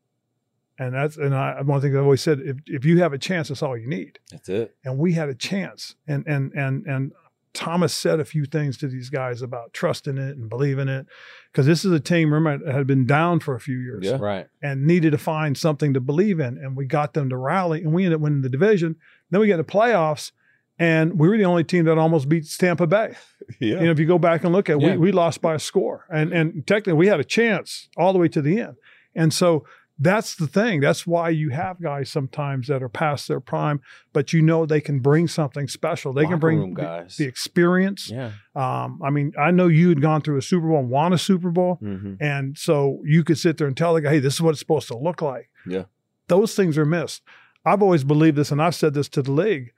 And 0.76 0.92
that's 0.92 1.16
and 1.16 1.34
I 1.36 1.62
one 1.62 1.80
thing 1.80 1.96
I've 1.96 2.02
always 2.02 2.20
said: 2.20 2.40
if 2.40 2.56
if 2.66 2.84
you 2.84 2.98
have 3.00 3.12
a 3.12 3.18
chance, 3.18 3.48
that's 3.48 3.62
all 3.62 3.76
you 3.78 3.86
need. 3.86 4.18
That's 4.32 4.48
it. 4.48 4.76
And 4.84 4.98
we 4.98 5.12
had 5.12 5.28
a 5.28 5.34
chance. 5.34 5.94
And 6.08 6.26
and 6.26 6.52
and 6.54 6.84
and 6.86 7.12
Thomas 7.56 7.94
said 7.94 8.20
a 8.20 8.24
few 8.24 8.44
things 8.44 8.76
to 8.78 8.86
these 8.86 9.08
guys 9.10 9.40
about 9.42 9.72
trusting 9.72 10.18
it 10.18 10.36
and 10.36 10.48
believing 10.48 10.88
it, 10.88 11.06
because 11.50 11.66
this 11.66 11.84
is 11.84 11.90
a 11.92 11.98
team. 12.00 12.32
Remember, 12.32 12.64
that 12.66 12.74
had 12.74 12.86
been 12.86 13.06
down 13.06 13.40
for 13.40 13.54
a 13.54 13.60
few 13.60 13.78
years 13.78 14.04
Yeah. 14.04 14.18
Right. 14.20 14.46
and 14.62 14.86
needed 14.86 15.10
to 15.12 15.18
find 15.18 15.56
something 15.56 15.94
to 15.94 16.00
believe 16.00 16.38
in. 16.38 16.58
And 16.58 16.76
we 16.76 16.84
got 16.86 17.14
them 17.14 17.28
to 17.30 17.36
rally, 17.36 17.82
and 17.82 17.92
we 17.92 18.04
ended 18.04 18.16
up 18.16 18.20
winning 18.20 18.42
the 18.42 18.48
division. 18.48 18.96
Then 19.30 19.40
we 19.40 19.46
get 19.46 19.56
to 19.56 19.62
the 19.62 19.72
playoffs, 19.72 20.32
and 20.78 21.18
we 21.18 21.28
were 21.28 21.38
the 21.38 21.44
only 21.44 21.64
team 21.64 21.86
that 21.86 21.96
almost 21.98 22.28
beat 22.28 22.46
Tampa 22.58 22.86
Bay. 22.86 23.14
Yeah. 23.60 23.78
You 23.78 23.84
know, 23.86 23.90
if 23.92 23.98
you 24.00 24.06
go 24.06 24.18
back 24.18 24.42
and 24.44 24.52
look 24.52 24.68
at, 24.68 24.76
it, 24.76 24.82
Yeah. 24.82 24.92
we 24.92 24.98
we 24.98 25.12
lost 25.12 25.40
by 25.40 25.54
a 25.54 25.58
score, 25.58 26.04
and 26.10 26.32
and 26.32 26.66
technically 26.66 26.94
we 26.94 27.06
had 27.06 27.20
a 27.20 27.24
chance 27.24 27.88
all 27.96 28.12
the 28.12 28.18
way 28.18 28.28
to 28.28 28.42
the 28.42 28.60
end. 28.60 28.74
And 29.14 29.32
so 29.32 29.64
that's 29.98 30.34
the 30.34 30.46
thing. 30.46 30.80
That's 30.80 31.06
why 31.06 31.30
you 31.30 31.50
have 31.50 31.80
guys 31.80 32.10
sometimes 32.10 32.68
that 32.68 32.82
are 32.82 32.88
past 32.88 33.28
their 33.28 33.40
prime, 33.40 33.80
but 34.12 34.32
you 34.32 34.42
know 34.42 34.66
they 34.66 34.80
can 34.80 35.00
bring 35.00 35.26
something 35.26 35.68
special. 35.68 36.12
They 36.12 36.22
Locker 36.22 36.34
can 36.34 36.40
bring 36.40 36.74
the- 36.74 37.14
the 37.16 37.24
experience. 37.24 38.10
Yeah. 38.10 38.32
Um, 38.54 39.00
I 39.02 39.10
mean, 39.10 39.32
I 39.38 39.50
know 39.52 39.68
you 39.68 39.88
had 39.88 40.02
gone 40.02 40.20
through 40.20 40.36
a 40.36 40.42
Super 40.42 40.68
Bowl 40.68 40.80
and 40.80 40.90
won 40.90 41.12
a 41.12 41.18
Super 41.18 41.50
Bowl. 41.50 41.78
Mm-hmm. 41.82 42.14
And 42.20 42.58
so 42.58 43.00
you 43.04 43.24
could 43.24 43.38
sit 43.38 43.56
there 43.56 43.66
and 43.66 43.76
tell 43.76 43.94
the 43.94 44.02
guy, 44.02 44.10
hey, 44.10 44.18
this 44.18 44.34
is 44.34 44.42
what 44.42 44.50
it's 44.50 44.58
supposed 44.60 44.88
to 44.88 44.98
look 44.98 45.22
like. 45.22 45.48
Yeah. 45.66 45.84
Those 46.28 46.54
things 46.54 46.76
are 46.76 46.84
missed. 46.84 47.22
I've 47.64 47.82
always 47.82 48.04
believed 48.04 48.36
this, 48.36 48.52
and 48.52 48.60
I've 48.62 48.74
said 48.74 48.94
this 48.94 49.08
to 49.10 49.22
the 49.22 49.32
league. 49.32 49.72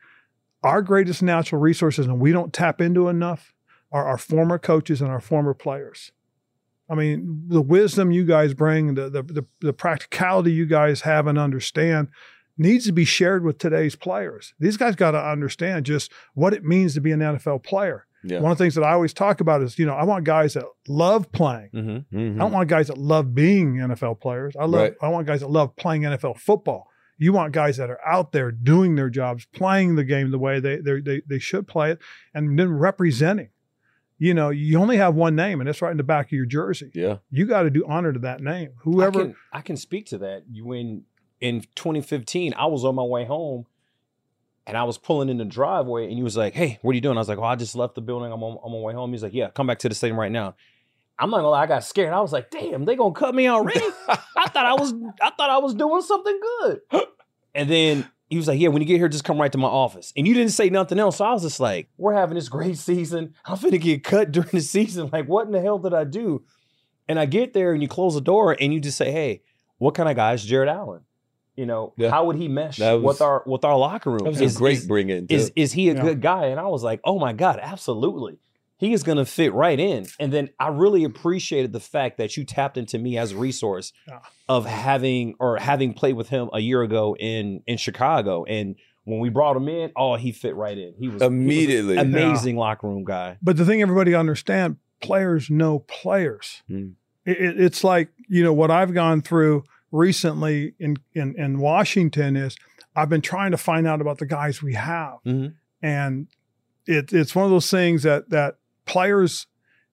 Our 0.63 0.83
greatest 0.83 1.23
natural 1.23 1.61
resources, 1.61 2.07
and 2.07 2.19
we 2.21 2.33
don't 2.33 2.53
tap 2.53 2.81
into 2.81 3.09
enough, 3.09 3.55
are 3.93 4.05
our 4.05 4.19
former 4.19 4.59
coaches 4.59 5.01
and 5.01 5.11
our 5.11 5.21
former 5.21 5.55
players. 5.55 6.11
I 6.91 6.95
mean, 6.95 7.45
the 7.49 7.61
wisdom 7.61 8.11
you 8.11 8.25
guys 8.25 8.55
bring, 8.55 8.95
the 8.95 9.11
the 9.11 9.23
the, 9.23 9.47
the 9.61 9.73
practicality 9.73 10.53
you 10.53 10.67
guys 10.67 11.03
have 11.03 11.27
and 11.27 11.39
understand 11.39 12.09
needs 12.57 12.87
to 12.87 12.93
be 12.93 13.05
shared 13.05 13.45
with 13.45 13.59
today's 13.59 13.95
players. 13.95 14.55
These 14.59 14.77
guys 14.77 14.97
got 14.97 15.13
to 15.13 15.25
understand 15.25 15.87
just 15.87 16.13
what 16.35 16.53
it 16.53 16.65
means 16.65 16.95
to 16.95 17.01
be 17.01 17.13
an 17.13 17.21
NFL 17.21 17.63
player. 17.63 18.07
Yeah. 18.25 18.41
One 18.41 18.51
of 18.51 18.59
the 18.59 18.65
things 18.65 18.75
that 18.75 18.83
I 18.83 18.93
always 18.93 19.15
talk 19.15 19.41
about 19.41 19.63
is, 19.63 19.79
you 19.79 19.87
know, 19.87 19.95
I 19.95 20.03
want 20.03 20.25
guys 20.25 20.55
that 20.55 20.65
love 20.89 21.31
playing. 21.31 21.71
Mm-hmm. 21.73 22.19
Mm-hmm. 22.19 22.41
I 22.41 22.45
don't 22.45 22.53
want 22.53 22.69
guys 22.69 22.89
that 22.89 22.99
love 22.99 23.35
being 23.35 23.77
NFL 23.77 24.21
players. 24.21 24.57
I 24.59 24.65
love 24.65 24.81
Right. 24.81 24.95
I 25.01 25.09
want 25.09 25.27
guys 25.27 25.41
that 25.41 25.51
love 25.51 25.77
playing 25.77 26.03
NFL 26.03 26.39
football. 26.39 26.89
You 27.17 27.33
want 27.33 27.53
guys 27.53 27.77
that 27.77 27.91
are 27.91 28.05
out 28.05 28.33
there 28.33 28.51
doing 28.51 28.95
their 28.95 29.11
jobs, 29.11 29.47
playing 29.53 29.97
the 29.97 30.05
game 30.05 30.31
the 30.31 30.39
way 30.39 30.61
they 30.61 30.77
they 30.77 31.01
they, 31.01 31.23
they 31.27 31.39
should 31.39 31.67
play 31.67 31.93
it, 31.93 31.99
and 32.35 32.59
then 32.59 32.73
representing. 32.73 33.51
You 34.19 34.35
know, 34.35 34.51
you 34.51 34.81
only 34.81 34.97
have 34.97 35.15
one 35.15 35.37
name, 35.37 35.61
and 35.61 35.69
it's 35.69 35.81
right 35.81 35.93
in 35.93 35.97
the 35.97 36.03
back 36.03 36.27
of 36.27 36.33
your 36.33 36.45
jersey. 36.45 36.91
Yeah. 36.93 37.19
You 37.31 37.47
got 37.47 37.63
to 37.63 37.71
do 37.71 37.85
honor 37.87 38.13
to 38.13 38.19
that 38.21 38.41
name. 38.41 38.71
Whoever 38.79 39.21
I 39.21 39.23
can, 39.23 39.37
I 39.53 39.61
can 39.61 39.77
speak 39.77 40.07
to 40.07 40.19
that. 40.19 40.43
You 40.51 40.65
when 40.65 41.05
in 41.41 41.61
2015, 41.77 42.55
I 42.55 42.67
was 42.67 42.85
on 42.85 42.95
my 42.95 43.03
way 43.03 43.25
home 43.25 43.67
and 44.67 44.77
I 44.77 44.85
was 44.85 44.99
pulling 44.99 45.29
in 45.29 45.39
the 45.39 45.45
driveway 45.45 46.05
and 46.05 46.15
he 46.15 46.23
was 46.23 46.37
like, 46.37 46.55
Hey, 46.55 46.79
what 46.83 46.93
are 46.93 46.95
you 46.95 47.01
doing? 47.01 47.17
I 47.17 47.21
was 47.21 47.29
like, 47.29 47.39
Oh, 47.39 47.45
I 47.45 47.55
just 47.57 47.75
left 47.75 47.95
the 47.95 48.01
building. 48.01 48.33
I'm 48.33 48.43
on, 48.43 48.59
I'm 48.65 48.73
on 48.75 48.81
my 48.81 48.87
way 48.87 48.93
home. 48.93 49.13
He's 49.13 49.23
like, 49.23 49.35
Yeah, 49.35 49.51
come 49.51 49.67
back 49.67 49.79
to 49.81 49.89
the 49.89 49.95
stadium 49.95 50.19
right 50.19 50.33
now. 50.33 50.55
I'm 51.19 51.31
not 51.31 51.39
gonna 51.39 51.49
lie, 51.49 51.63
I 51.63 51.67
got 51.67 51.83
scared. 51.85 52.13
I 52.13 52.21
was 52.21 52.33
like, 52.33 52.49
damn, 52.51 52.85
they 52.85 52.95
gonna 52.95 53.13
cut 53.13 53.35
me 53.35 53.49
already? 53.49 53.81
I 54.09 54.49
thought 54.49 54.67
I 54.67 54.75
was 54.75 54.95
I 55.21 55.31
thought 55.31 55.51
I 55.51 55.59
was 55.59 55.75
doing 55.75 56.03
something 56.03 56.41
good. 56.61 56.81
And 57.55 57.69
then 57.69 58.09
he 58.29 58.37
was 58.37 58.47
like, 58.49 58.61
Yeah, 58.61 58.69
when 58.69 58.83
you 58.83 58.87
get 58.89 58.99
here, 58.99 59.09
just 59.09 59.25
come 59.25 59.41
right 59.41 59.51
to 59.53 59.59
my 59.59 59.69
office. 59.69 60.13
And 60.17 60.27
you 60.29 60.35
didn't 60.35 60.53
say 60.53 60.71
nothing 60.71 60.99
else. 60.99 61.17
So 61.19 61.25
I 61.25 61.33
was 61.33 61.43
just 61.43 61.61
like, 61.61 61.89
We're 61.97 62.15
having 62.15 62.35
this 62.35 62.49
great 62.49 62.77
season. 62.91 63.35
I'm 63.45 63.57
finna 63.57 63.81
get 63.81 64.05
cut 64.05 64.33
during 64.33 64.51
the 64.51 64.61
season. 64.61 65.11
Like, 65.13 65.27
what 65.27 65.47
in 65.47 65.53
the 65.53 65.61
hell 65.61 65.79
did 65.79 65.95
I 65.95 66.05
do? 66.05 66.45
And 67.09 67.19
I 67.19 67.27
get 67.27 67.55
there 67.55 67.73
and 67.73 67.81
you 67.83 67.89
close 67.89 68.15
the 68.15 68.21
door 68.21 68.57
and 68.61 68.73
you 68.75 68.81
just 68.81 68.99
say, 68.99 69.11
Hey, 69.11 69.43
what 69.79 69.95
kind 69.95 70.09
of 70.09 70.17
guy 70.17 70.33
is 70.35 70.45
Jared 70.45 70.69
Allen? 70.69 71.03
You 71.57 71.67
know, 71.67 71.93
Yeah. 71.97 72.11
how 72.11 72.27
would 72.27 72.37
he 72.37 72.47
mesh 72.49 72.79
was- 72.79 73.03
with 73.03 73.21
our 73.21 73.43
with 73.47 73.65
our 73.65 73.77
locker 73.77 74.11
room? 74.11 74.21
That 74.25 74.31
was 74.31 74.41
Is- 74.41 74.57
a 74.57 74.59
great 74.59 74.79
is- 74.79 74.87
bring 74.87 75.09
in. 75.11 75.27
is 75.29 75.51
is 75.57 75.73
he 75.73 75.89
a 75.89 75.95
Yeah. 75.95 76.03
good 76.03 76.21
guy? 76.21 76.47
And 76.47 76.61
I 76.61 76.67
was 76.69 76.83
like, 76.85 77.01
oh 77.05 77.19
my 77.19 77.33
god, 77.33 77.59
absolutely. 77.61 78.39
He 78.79 78.93
is 78.93 79.03
going 79.03 79.19
to 79.19 79.25
fit 79.25 79.53
right 79.53 79.79
in. 79.79 80.07
And 80.21 80.33
then 80.33 80.51
I 80.59 80.69
really 80.69 81.05
appreciated 81.05 81.73
the 81.73 81.81
fact 81.81 82.17
that 82.19 82.37
you 82.37 82.45
tapped 82.45 82.77
into 82.79 82.99
me 82.99 83.19
as 83.19 83.33
a 83.33 83.37
resource 83.37 83.93
Yeah. 84.07 84.21
of 84.49 84.67
having 84.67 85.35
or 85.41 85.59
having 85.59 85.93
played 85.95 86.15
with 86.15 86.29
him 86.29 86.49
a 86.53 86.61
year 86.61 86.83
ago 86.83 87.17
in 87.19 87.63
in 87.67 87.77
Chicago. 87.77 88.45
And 88.45 88.77
when 89.05 89.19
we 89.21 89.31
brought 89.31 89.57
him 89.57 89.69
in, 89.69 89.91
oh, 89.97 90.15
he 90.17 90.33
fit 90.33 90.55
right 90.55 90.77
in. 90.79 90.95
He 90.99 91.09
was 91.09 91.15
he 91.15 91.15
was 91.15 91.23
an 91.23 91.33
Immediately. 91.33 91.97
amazing 91.97 92.57
locker 92.57 92.87
room 92.87 93.05
guy. 93.05 93.37
But 93.43 93.57
the 93.57 93.65
thing 93.65 93.83
everybody 93.83 94.15
understand, 94.15 94.77
players 95.01 95.51
know 95.51 95.81
players. 95.81 96.63
Mm. 96.71 96.93
It, 97.27 97.37
it- 97.41 97.61
it's 97.61 97.83
like 97.83 98.11
you 98.29 98.45
know 98.45 98.53
what 98.53 98.71
I've 98.71 98.95
gone 98.95 99.23
through 99.23 99.65
recently 99.91 100.75
in, 100.79 100.97
in 101.15 101.35
in 101.37 101.59
Washington 101.59 102.37
is 102.37 102.57
I've 102.95 103.09
been 103.09 103.23
trying 103.23 103.51
to 103.51 103.57
find 103.57 103.87
out 103.87 104.01
about 104.01 104.19
the 104.19 104.27
guys 104.27 104.63
we 104.63 104.75
have, 104.75 105.15
Mhm. 105.27 105.55
and 105.83 106.29
it, 106.87 107.13
it's 107.13 107.35
one 107.35 107.45
of 107.45 107.51
those 107.51 107.71
things 107.71 108.03
that 108.05 108.31
that 108.31 108.58
players, 108.89 109.47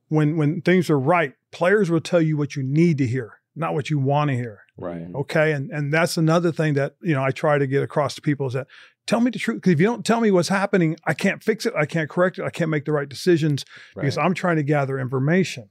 when 0.07 0.37
when 0.37 0.61
things 0.61 0.89
are 0.89 0.99
right, 0.99 1.33
players 1.51 1.91
will 1.91 2.01
tell 2.01 2.21
you 2.21 2.37
what 2.37 2.55
you 2.55 2.63
need 2.63 2.97
to 2.97 3.05
hear, 3.07 3.39
not 3.55 3.73
what 3.73 3.89
you 3.89 3.99
want 3.99 4.29
to 4.29 4.35
hear. 4.35 4.61
Right. 4.77 5.01
Mm-hmm. 5.01 5.15
Okay. 5.17 5.51
And 5.51 5.69
and 5.69 5.93
that's 5.93 6.17
another 6.17 6.51
thing 6.51 6.73
that, 6.73 6.95
you 7.01 7.13
know, 7.13 7.23
I 7.23 7.31
try 7.31 7.57
to 7.57 7.67
get 7.67 7.83
across 7.83 8.15
to 8.15 8.21
people 8.21 8.47
is 8.47 8.53
that 8.53 8.67
tell 9.07 9.21
me 9.21 9.31
the 9.31 9.39
truth. 9.39 9.57
Because 9.57 9.73
if 9.73 9.79
you 9.79 9.85
don't 9.85 10.05
tell 10.05 10.21
me 10.21 10.31
what's 10.31 10.49
happening, 10.49 10.97
I 11.05 11.13
can't 11.13 11.43
fix 11.43 11.65
it. 11.65 11.73
I 11.77 11.85
can't 11.85 12.09
correct 12.09 12.39
it. 12.39 12.45
I 12.45 12.49
can't 12.49 12.69
make 12.69 12.85
the 12.85 12.91
right 12.91 13.07
decisions 13.07 13.65
because 13.95 14.17
I'm 14.17 14.33
trying 14.33 14.57
to 14.57 14.63
gather 14.63 14.99
information. 14.99 15.69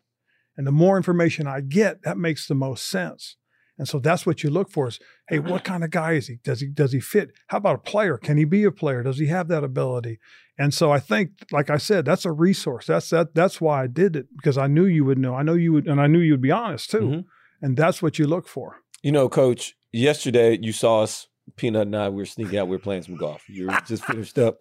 And 0.56 0.66
the 0.66 0.72
more 0.72 0.96
information 0.96 1.46
I 1.46 1.60
get, 1.60 2.02
that 2.02 2.16
makes 2.16 2.46
the 2.46 2.54
most 2.54 2.86
sense. 2.86 3.36
And 3.76 3.88
so 3.88 3.98
that's 3.98 4.24
what 4.24 4.44
you 4.44 4.50
look 4.50 4.70
for 4.70 4.86
is, 4.86 5.00
hey, 5.28 5.40
what 5.40 5.64
kind 5.64 5.82
of 5.82 5.90
guy 5.90 6.12
is 6.12 6.28
he? 6.28 6.38
Does 6.44 6.60
he 6.60 6.68
does 6.68 6.92
he 6.92 7.00
fit? 7.00 7.32
How 7.48 7.58
about 7.58 7.74
a 7.74 7.78
player? 7.78 8.16
Can 8.16 8.36
he 8.36 8.44
be 8.44 8.62
a 8.62 8.70
player? 8.70 9.02
Does 9.02 9.18
he 9.18 9.26
have 9.26 9.48
that 9.48 9.64
ability? 9.64 10.20
And 10.58 10.72
so 10.72 10.92
I 10.92 11.00
think, 11.00 11.30
like 11.50 11.68
I 11.70 11.78
said, 11.78 12.04
that's 12.04 12.24
a 12.24 12.32
resource. 12.32 12.86
That's 12.86 13.10
that 13.10 13.34
that's 13.34 13.60
why 13.60 13.82
I 13.82 13.86
did 13.88 14.14
it, 14.16 14.26
because 14.36 14.56
I 14.56 14.66
knew 14.68 14.84
you 14.86 15.04
would 15.04 15.18
know. 15.18 15.34
I 15.34 15.42
know 15.42 15.54
you 15.54 15.72
would, 15.72 15.86
and 15.88 16.00
I 16.00 16.06
knew 16.06 16.20
you'd 16.20 16.40
be 16.40 16.50
honest 16.52 16.90
too. 16.90 17.00
Mhm. 17.00 17.24
And 17.62 17.76
that's 17.76 18.00
what 18.02 18.18
you 18.18 18.26
look 18.26 18.46
for. 18.46 18.76
You 19.02 19.10
know, 19.12 19.28
Coach, 19.28 19.74
yesterday 19.92 20.58
you 20.60 20.72
saw 20.72 21.02
us, 21.02 21.26
Peanut 21.56 21.82
and 21.88 21.96
I, 21.96 22.08
we 22.08 22.16
were 22.16 22.26
sneaking 22.26 22.58
out, 22.58 22.68
we 22.68 22.76
were 22.76 22.82
playing 22.82 23.02
some 23.02 23.16
golf. 23.16 23.42
You 23.48 23.66
were 23.66 23.78
just 23.86 24.04
finished 24.04 24.38
up. 24.38 24.58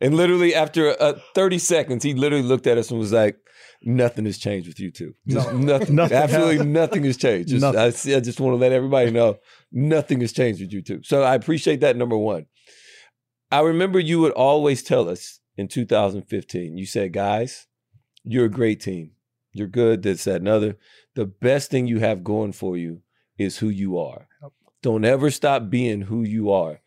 And 0.00 0.14
literally 0.16 0.54
after 0.54 1.00
uh, 1.00 1.18
30 1.34 1.58
seconds, 1.58 2.02
he 2.04 2.14
literally 2.14 2.44
looked 2.44 2.66
at 2.66 2.78
us 2.78 2.90
and 2.90 2.98
was 2.98 3.12
like, 3.12 3.36
nothing 3.82 4.24
has 4.24 4.38
changed 4.38 4.66
with 4.66 4.80
you 4.80 4.90
two. 4.90 5.14
Just 5.28 5.52
No. 5.52 5.58
nothing, 5.58 5.94
Nothing 5.96 6.16
absolutely 6.16 6.64
nothing 6.66 7.04
has 7.04 7.16
changed. 7.16 7.50
Just, 7.50 7.60
Nothing. 7.62 7.80
I, 7.80 8.16
I 8.16 8.20
just 8.20 8.40
want 8.40 8.54
to 8.54 8.58
let 8.58 8.72
everybody 8.72 9.10
know 9.10 9.36
nothing 9.72 10.20
has 10.22 10.32
changed 10.32 10.60
with 10.60 10.72
you 10.72 10.80
two. 10.82 11.00
So 11.02 11.22
I 11.22 11.34
appreciate 11.34 11.80
that, 11.80 11.96
number 11.96 12.16
one. 12.16 12.46
I 13.54 13.60
remember 13.60 14.00
you 14.00 14.18
would 14.18 14.32
always 14.32 14.82
tell 14.82 15.08
us 15.08 15.38
in 15.56 15.68
2015, 15.68 16.76
you 16.76 16.86
said, 16.86 17.12
guys, 17.12 17.68
you're 18.24 18.46
a 18.46 18.50
great 18.50 18.80
team. 18.80 19.12
You're 19.52 19.68
good, 19.68 20.02
this, 20.02 20.24
that, 20.24 20.40
and 20.40 20.48
other. 20.48 20.76
The 21.14 21.26
best 21.26 21.70
thing 21.70 21.86
you 21.86 22.00
have 22.00 22.24
going 22.24 22.50
for 22.50 22.76
you 22.76 23.02
is 23.38 23.58
who 23.58 23.68
you 23.68 23.96
are. 23.96 24.26
Don't 24.82 25.04
ever 25.04 25.30
stop 25.30 25.70
being 25.70 26.00
who 26.00 26.24
you 26.24 26.50
are. 26.50 26.80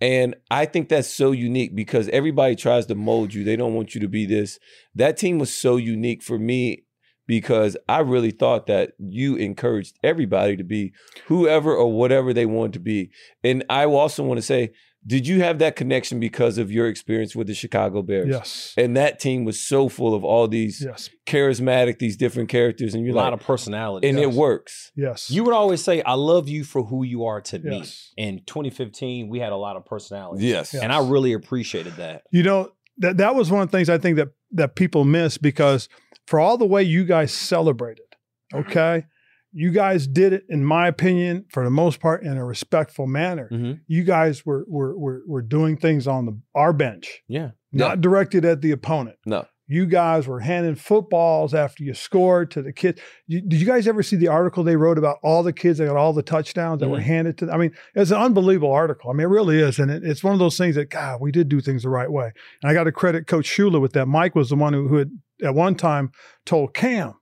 And 0.00 0.36
I 0.48 0.64
think 0.64 0.88
that's 0.88 1.08
so 1.08 1.32
unique 1.32 1.74
because 1.74 2.08
everybody 2.10 2.54
tries 2.54 2.86
to 2.86 2.94
mold 2.94 3.34
you. 3.34 3.42
They 3.42 3.56
don't 3.56 3.74
want 3.74 3.96
you 3.96 4.00
to 4.02 4.08
be 4.08 4.24
this. 4.24 4.60
That 4.94 5.16
team 5.16 5.40
was 5.40 5.52
so 5.52 5.74
unique 5.74 6.22
for 6.22 6.38
me 6.38 6.84
because 7.26 7.76
I 7.88 7.98
really 7.98 8.30
thought 8.30 8.68
that 8.68 8.92
you 8.96 9.34
encouraged 9.34 9.98
everybody 10.04 10.56
to 10.56 10.62
be 10.62 10.92
whoever 11.26 11.74
or 11.74 11.92
whatever 11.92 12.32
they 12.32 12.46
wanted 12.46 12.74
to 12.74 12.80
be. 12.80 13.10
And 13.42 13.64
I 13.68 13.86
also 13.86 14.22
want 14.22 14.38
to 14.38 14.42
say, 14.42 14.70
did 15.06 15.26
you 15.26 15.42
have 15.42 15.58
that 15.58 15.74
connection 15.76 16.20
because 16.20 16.58
of 16.58 16.70
your 16.70 16.86
experience 16.86 17.34
with 17.34 17.46
the 17.48 17.54
Chicago 17.54 18.02
Bears? 18.02 18.28
Yes. 18.28 18.74
And 18.76 18.96
that 18.96 19.18
team 19.18 19.44
was 19.44 19.60
so 19.60 19.88
full 19.88 20.14
of 20.14 20.22
all 20.24 20.46
these 20.46 20.82
Yes. 20.84 21.10
charismatic, 21.26 21.98
these 21.98 22.16
different 22.16 22.48
characters, 22.48 22.94
and 22.94 23.02
A 23.02 23.06
you're 23.06 23.14
lot 23.14 23.32
like, 23.32 23.40
of 23.40 23.46
personality. 23.46 24.08
and 24.08 24.18
it 24.18 24.30
works. 24.30 24.92
Yes. 24.94 25.30
You 25.30 25.44
would 25.44 25.54
always 25.54 25.82
say, 25.82 26.02
I 26.02 26.14
love 26.14 26.48
you 26.48 26.62
for 26.64 26.84
who 26.84 27.04
you 27.04 27.24
are 27.24 27.40
to 27.40 27.58
me. 27.58 27.84
In 28.16 28.42
2015, 28.46 29.28
we 29.28 29.40
had 29.40 29.52
a 29.52 29.56
lot 29.56 29.76
of 29.76 29.84
personality. 29.84 30.46
Yes. 30.46 30.72
Yeah. 30.74 30.80
And 30.82 30.92
I 30.92 30.98
really 31.06 31.32
appreciated 31.32 31.94
that. 31.96 32.22
You 32.30 32.42
know, 32.42 32.72
that 32.98 33.16
that 33.16 33.34
was 33.34 33.50
one 33.50 33.62
of 33.62 33.70
the 33.70 33.76
things 33.76 33.88
I 33.88 33.98
think 33.98 34.16
that 34.16 34.28
that 34.52 34.76
people 34.76 35.04
miss 35.04 35.38
because 35.38 35.88
for 36.26 36.38
all 36.38 36.58
the 36.58 36.66
way 36.66 36.82
you 36.82 37.04
guys 37.04 37.32
celebrated, 37.32 38.04
mm-hmm. 38.52 38.68
okay? 38.70 39.06
You 39.52 39.70
guys 39.70 40.06
did 40.06 40.32
it, 40.32 40.44
in 40.48 40.64
my 40.64 40.88
opinion, 40.88 41.44
for 41.50 41.62
the 41.64 41.70
most 41.70 42.00
part, 42.00 42.22
in 42.24 42.36
a 42.38 42.44
respectful 42.44 43.06
manner. 43.06 43.48
Mhm. 43.52 43.80
You 43.86 44.02
guys 44.04 44.46
were 44.46 44.64
were 44.68 44.96
were, 44.98 45.22
were 45.26 45.42
doing 45.42 45.76
things 45.76 46.06
on 46.06 46.26
the 46.26 46.38
our 46.54 46.72
bench, 46.72 47.22
Yeah. 47.28 47.50
not 47.72 48.00
directed 48.00 48.44
at 48.44 48.62
the 48.62 48.70
opponent. 48.70 49.16
No. 49.26 49.46
You 49.68 49.86
guys 49.86 50.26
were 50.26 50.40
handing 50.40 50.74
footballs 50.74 51.54
after 51.54 51.82
you 51.84 51.94
scored 51.94 52.50
to 52.50 52.62
the 52.62 52.72
kids. 52.72 53.00
You, 53.26 53.40
did 53.40 53.58
you 53.60 53.66
guys 53.66 53.86
ever 53.86 54.02
see 54.02 54.16
the 54.16 54.28
article 54.28 54.64
they 54.64 54.76
wrote 54.76 54.98
about 54.98 55.16
all 55.22 55.42
the 55.42 55.52
kids 55.52 55.78
that 55.78 55.86
got 55.86 55.96
all 55.96 56.12
the 56.12 56.22
touchdowns 56.22 56.80
that 56.80 56.88
were 56.90 56.98
Mhm. 56.98 57.02
handed 57.02 57.38
to 57.38 57.46
them? 57.46 57.54
I 57.54 57.58
mean, 57.58 57.72
it's 57.94 58.10
an 58.10 58.18
unbelievable 58.18 58.72
article. 58.72 59.08
I 59.10 59.14
mean, 59.14 59.26
it 59.26 59.30
really 59.30 59.58
is. 59.60 59.78
And 59.78 59.90
it, 59.90 60.02
it's 60.04 60.22
one 60.24 60.32
of 60.34 60.40
those 60.40 60.58
things 60.58 60.74
that, 60.74 60.90
God, 60.90 61.20
we 61.22 61.30
did 61.32 61.48
do 61.48 61.60
things 61.60 61.84
the 61.84 61.88
right 61.90 62.10
way. 62.10 62.32
And 62.62 62.70
I 62.70 62.74
got 62.74 62.84
to 62.84 62.92
credit 62.92 63.26
Coach 63.26 63.46
Shula 63.48 63.80
with 63.80 63.92
that. 63.92 64.06
Mike 64.06 64.34
was 64.34 64.50
the 64.50 64.56
one 64.56 64.72
who, 64.74 64.88
who 64.88 64.96
had 64.96 65.10
at 65.42 65.54
one 65.54 65.74
time 65.74 66.10
told 66.44 66.74
Cam, 66.74 67.14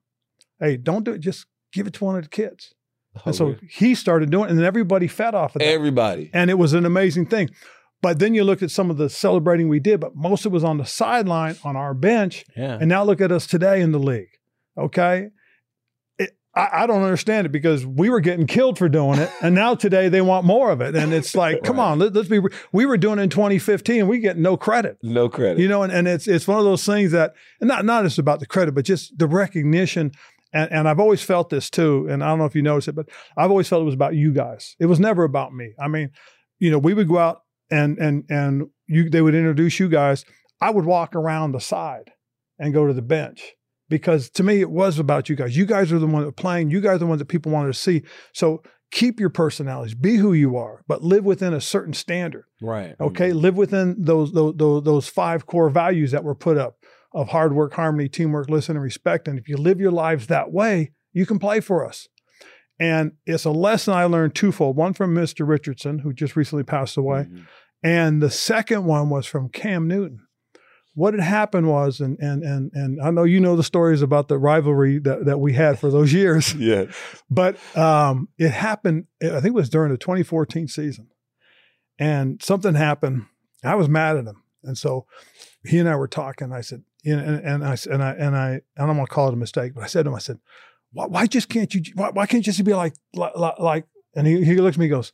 hey, 0.58 0.76
don't 0.76 1.04
do 1.04 1.12
it. 1.12 1.20
Just 1.20 1.46
give 1.72 1.86
it 1.86 1.94
to 1.94 2.04
one 2.04 2.16
of 2.16 2.22
the 2.22 2.28
kids. 2.28 2.74
Oh, 3.16 3.22
and 3.26 3.34
so 3.34 3.56
he 3.68 3.94
started 3.94 4.30
doing 4.30 4.44
it, 4.44 4.50
and 4.50 4.58
then 4.58 4.66
everybody 4.66 5.08
fed 5.08 5.34
off 5.34 5.56
of 5.56 5.60
that. 5.60 5.68
everybody. 5.68 6.30
And 6.32 6.50
it 6.50 6.54
was 6.54 6.74
an 6.74 6.86
amazing 6.86 7.26
thing. 7.26 7.50
But 8.02 8.18
then 8.18 8.34
you 8.34 8.44
look 8.44 8.62
at 8.62 8.70
some 8.70 8.90
of 8.90 8.96
the 8.96 9.10
celebrating 9.10 9.68
we 9.68 9.80
did, 9.80 10.00
but 10.00 10.16
most 10.16 10.46
of 10.46 10.52
it 10.52 10.54
was 10.54 10.64
on 10.64 10.78
the 10.78 10.86
sideline 10.86 11.56
on 11.64 11.76
our 11.76 11.92
bench. 11.92 12.44
Yeah. 12.56 12.78
And 12.80 12.88
now 12.88 13.04
look 13.04 13.20
at 13.20 13.30
us 13.30 13.46
today 13.46 13.80
in 13.80 13.92
the 13.92 13.98
league. 13.98 14.38
Okay. 14.78 15.28
It, 16.18 16.30
I, 16.54 16.68
I 16.72 16.86
don't 16.86 17.02
understand 17.02 17.46
it 17.46 17.50
because 17.50 17.84
we 17.84 18.08
were 18.08 18.20
getting 18.20 18.46
killed 18.46 18.78
for 18.78 18.88
doing 18.88 19.18
it. 19.18 19.30
And 19.42 19.54
now 19.54 19.74
today 19.74 20.08
they 20.08 20.22
want 20.22 20.46
more 20.46 20.70
of 20.70 20.80
it. 20.80 20.96
And 20.96 21.12
it's 21.12 21.34
like, 21.34 21.62
come 21.64 21.78
on, 21.78 21.98
let, 21.98 22.16
us 22.16 22.28
be, 22.28 22.40
we 22.72 22.86
were 22.86 22.96
doing 22.96 23.18
it 23.18 23.22
in 23.22 23.28
2015 23.28 24.08
we 24.08 24.18
get 24.18 24.38
no 24.38 24.56
credit. 24.56 24.96
No 25.02 25.28
credit. 25.28 25.58
You 25.58 25.68
know, 25.68 25.82
and, 25.82 25.92
and 25.92 26.08
it's 26.08 26.26
it's 26.26 26.48
one 26.48 26.58
of 26.58 26.64
those 26.64 26.86
things 26.86 27.12
that 27.12 27.34
and 27.60 27.68
not 27.68 27.84
not 27.84 28.04
just 28.04 28.18
about 28.18 28.40
the 28.40 28.46
credit, 28.46 28.74
but 28.74 28.86
just 28.86 29.18
the 29.18 29.26
recognition. 29.26 30.12
And 30.52 30.70
and 30.72 30.88
I've 30.88 31.00
always 31.00 31.22
felt 31.22 31.50
this 31.50 31.70
too. 31.70 32.06
And 32.10 32.24
I 32.24 32.28
don't 32.28 32.38
know 32.38 32.44
if 32.44 32.54
you 32.54 32.62
noticed 32.62 32.88
it, 32.88 32.94
but 32.94 33.08
I've 33.36 33.50
always 33.50 33.68
felt 33.68 33.82
it 33.82 33.86
was 33.86 33.94
about 33.94 34.14
you 34.14 34.32
guys. 34.32 34.76
It 34.78 34.86
was 34.86 35.00
never 35.00 35.24
about 35.24 35.54
me. 35.54 35.74
I 35.78 35.88
mean, 35.88 36.10
you 36.58 36.70
know, 36.70 36.78
we 36.78 36.94
would 36.94 37.08
go 37.08 37.18
out 37.18 37.42
and 37.70 37.98
and 37.98 38.24
and 38.28 38.68
you 38.86 39.08
they 39.08 39.22
would 39.22 39.34
introduce 39.34 39.78
you 39.78 39.88
guys. 39.88 40.24
I 40.60 40.70
would 40.70 40.84
walk 40.84 41.14
around 41.14 41.52
the 41.52 41.60
side 41.60 42.12
and 42.58 42.74
go 42.74 42.86
to 42.86 42.92
the 42.92 43.02
bench 43.02 43.54
because 43.88 44.30
to 44.30 44.42
me 44.42 44.60
it 44.60 44.70
was 44.70 44.98
about 44.98 45.28
you 45.28 45.36
guys. 45.36 45.56
You 45.56 45.66
guys 45.66 45.92
are 45.92 45.98
the 45.98 46.06
ones 46.06 46.22
that 46.22 46.28
were 46.28 46.32
playing. 46.32 46.70
You 46.70 46.80
guys 46.80 46.96
are 46.96 46.98
the 46.98 47.06
ones 47.06 47.20
that 47.20 47.26
people 47.26 47.52
wanted 47.52 47.72
to 47.72 47.78
see. 47.78 48.02
So 48.32 48.62
keep 48.90 49.20
your 49.20 49.30
personalities, 49.30 49.94
be 49.94 50.16
who 50.16 50.32
you 50.32 50.56
are, 50.56 50.82
but 50.86 51.02
live 51.02 51.24
within 51.24 51.54
a 51.54 51.60
certain 51.60 51.94
standard. 51.94 52.44
Right. 52.60 52.94
Okay, 53.00 53.30
mm-hmm. 53.30 53.38
live 53.38 53.56
within 53.56 53.96
those, 53.98 54.32
those 54.32 54.54
those 54.56 54.82
those 54.82 55.08
five 55.08 55.46
core 55.46 55.70
values 55.70 56.10
that 56.12 56.24
were 56.24 56.34
put 56.34 56.58
up 56.58 56.76
of 57.12 57.28
hard 57.30 57.52
work, 57.54 57.74
harmony, 57.74 58.08
teamwork, 58.08 58.48
listen, 58.48 58.76
and 58.76 58.82
respect. 58.82 59.26
And 59.28 59.38
if 59.38 59.48
you 59.48 59.56
live 59.56 59.80
your 59.80 59.90
lives 59.90 60.26
that 60.28 60.52
way, 60.52 60.92
you 61.12 61.26
can 61.26 61.38
play 61.38 61.60
for 61.60 61.84
us. 61.86 62.08
And 62.78 63.12
it's 63.26 63.44
a 63.44 63.50
lesson 63.50 63.94
I 63.94 64.04
learned 64.04 64.34
twofold: 64.34 64.76
one 64.76 64.94
from 64.94 65.14
Mr. 65.14 65.46
Richardson, 65.46 65.98
who 66.00 66.12
just 66.12 66.36
recently 66.36 66.64
passed 66.64 66.96
away, 66.96 67.24
Mhm. 67.30 67.46
and 67.82 68.22
the 68.22 68.30
second 68.30 68.84
one 68.84 69.10
was 69.10 69.26
from 69.26 69.48
Cam 69.50 69.86
Newton. 69.86 70.20
What 70.94 71.12
had 71.14 71.22
happened 71.22 71.68
was, 71.68 72.00
and 72.00 72.18
and 72.20 72.42
and 72.42 72.70
and 72.74 73.00
I 73.02 73.10
know 73.10 73.24
you 73.24 73.38
know 73.38 73.54
the 73.54 73.62
stories 73.62 74.02
about 74.02 74.28
the 74.28 74.38
rivalry 74.38 74.98
that, 75.00 75.24
that 75.26 75.38
we 75.40 75.52
had 75.52 75.78
for 75.78 75.90
those 75.90 76.12
years. 76.12 76.54
Yeah. 76.58 76.86
But 77.28 77.56
um, 77.76 78.28
it 78.38 78.50
happened, 78.50 79.06
I 79.22 79.28
think 79.40 79.46
it 79.46 79.54
was 79.54 79.68
during 79.68 79.92
the 79.92 79.98
2014 79.98 80.66
season. 80.68 81.08
And 81.98 82.42
something 82.42 82.74
happened. 82.74 83.26
I 83.62 83.74
was 83.74 83.88
mad 83.88 84.16
at 84.16 84.24
him. 84.26 84.42
And 84.64 84.76
so 84.78 85.06
he 85.64 85.78
and 85.78 85.88
I 85.88 85.96
were 85.96 86.08
talking. 86.08 86.52
I 86.52 86.60
said, 86.62 86.82
you 87.02 87.16
know, 87.16 87.22
and, 87.22 87.44
and 87.44 87.64
I 87.64 87.76
and 87.90 88.02
I 88.02 88.10
and 88.12 88.36
I 88.36 88.60
I 88.78 88.86
don't 88.86 88.96
want 88.96 89.08
to 89.08 89.14
call 89.14 89.28
it 89.28 89.34
a 89.34 89.36
mistake, 89.36 89.74
but 89.74 89.82
I 89.82 89.86
said 89.86 90.04
to 90.04 90.10
him, 90.10 90.14
I 90.14 90.18
said, 90.20 90.38
why, 90.92 91.06
why 91.06 91.26
just 91.26 91.48
can't 91.48 91.72
you 91.74 91.82
why, 91.94 92.10
why 92.10 92.26
can't 92.26 92.46
you 92.46 92.52
just 92.52 92.64
be 92.64 92.74
like 92.74 92.94
like, 93.14 93.32
like 93.58 93.86
and 94.14 94.26
he, 94.26 94.44
he 94.44 94.56
looks 94.60 94.76
at 94.76 94.80
me 94.80 94.86
and 94.86 94.92
goes, 94.92 95.12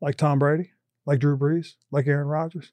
like 0.00 0.16
Tom 0.16 0.38
Brady, 0.38 0.72
like 1.06 1.20
Drew 1.20 1.36
Brees, 1.38 1.74
like 1.90 2.06
Aaron 2.06 2.26
Rodgers. 2.26 2.72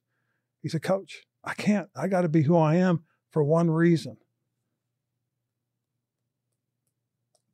He 0.62 0.70
said, 0.70 0.82
Coach, 0.82 1.24
I 1.44 1.54
can't. 1.54 1.90
I 1.96 2.08
got 2.08 2.22
to 2.22 2.30
be 2.30 2.44
who 2.44 2.58
I 2.58 2.76
am 2.76 3.04
for 3.32 3.44
one 3.44 3.70
reason. 3.72 4.18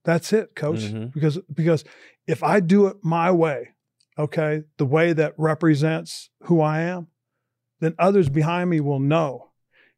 That's 0.03 0.31
it, 0.33 0.55
coach. 0.55 0.81
Mhm. 0.81 1.13
Because 1.13 1.39
because 1.53 1.83
if 2.27 2.43
I 2.43 2.59
do 2.59 2.87
it 2.87 2.97
my 3.03 3.31
way, 3.31 3.69
okay, 4.17 4.63
the 4.77 4.85
way 4.85 5.13
that 5.13 5.33
represents 5.37 6.29
who 6.43 6.61
I 6.61 6.81
am, 6.81 7.07
then 7.79 7.95
others 7.99 8.29
behind 8.29 8.69
me 8.69 8.79
will 8.79 8.99
know. 8.99 9.51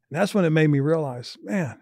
And 0.09 0.19
that's 0.19 0.33
when 0.33 0.45
it 0.45 0.49
made 0.51 0.67
me 0.69 0.79
realize, 0.79 1.37
man, 1.43 1.79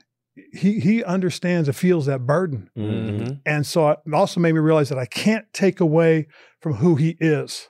he 0.54 0.80
he 0.80 1.04
understands 1.04 1.68
and 1.68 1.76
feels 1.76 2.06
that 2.08 2.26
burden. 2.26 2.70
Mhm. 2.78 3.40
And 3.46 3.66
so 3.66 3.90
it 3.90 4.00
also 4.14 4.40
made 4.40 4.54
me 4.54 4.60
realize 4.60 4.90
that 4.90 4.98
I 5.00 5.06
can't 5.06 5.46
take 5.54 5.80
away 5.80 6.28
from 6.62 6.74
who 6.76 6.96
he 6.96 7.18
is. 7.20 7.70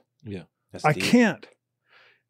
That's 0.71 0.83
I 0.83 0.91
deep. 0.93 1.03
can't. 1.03 1.47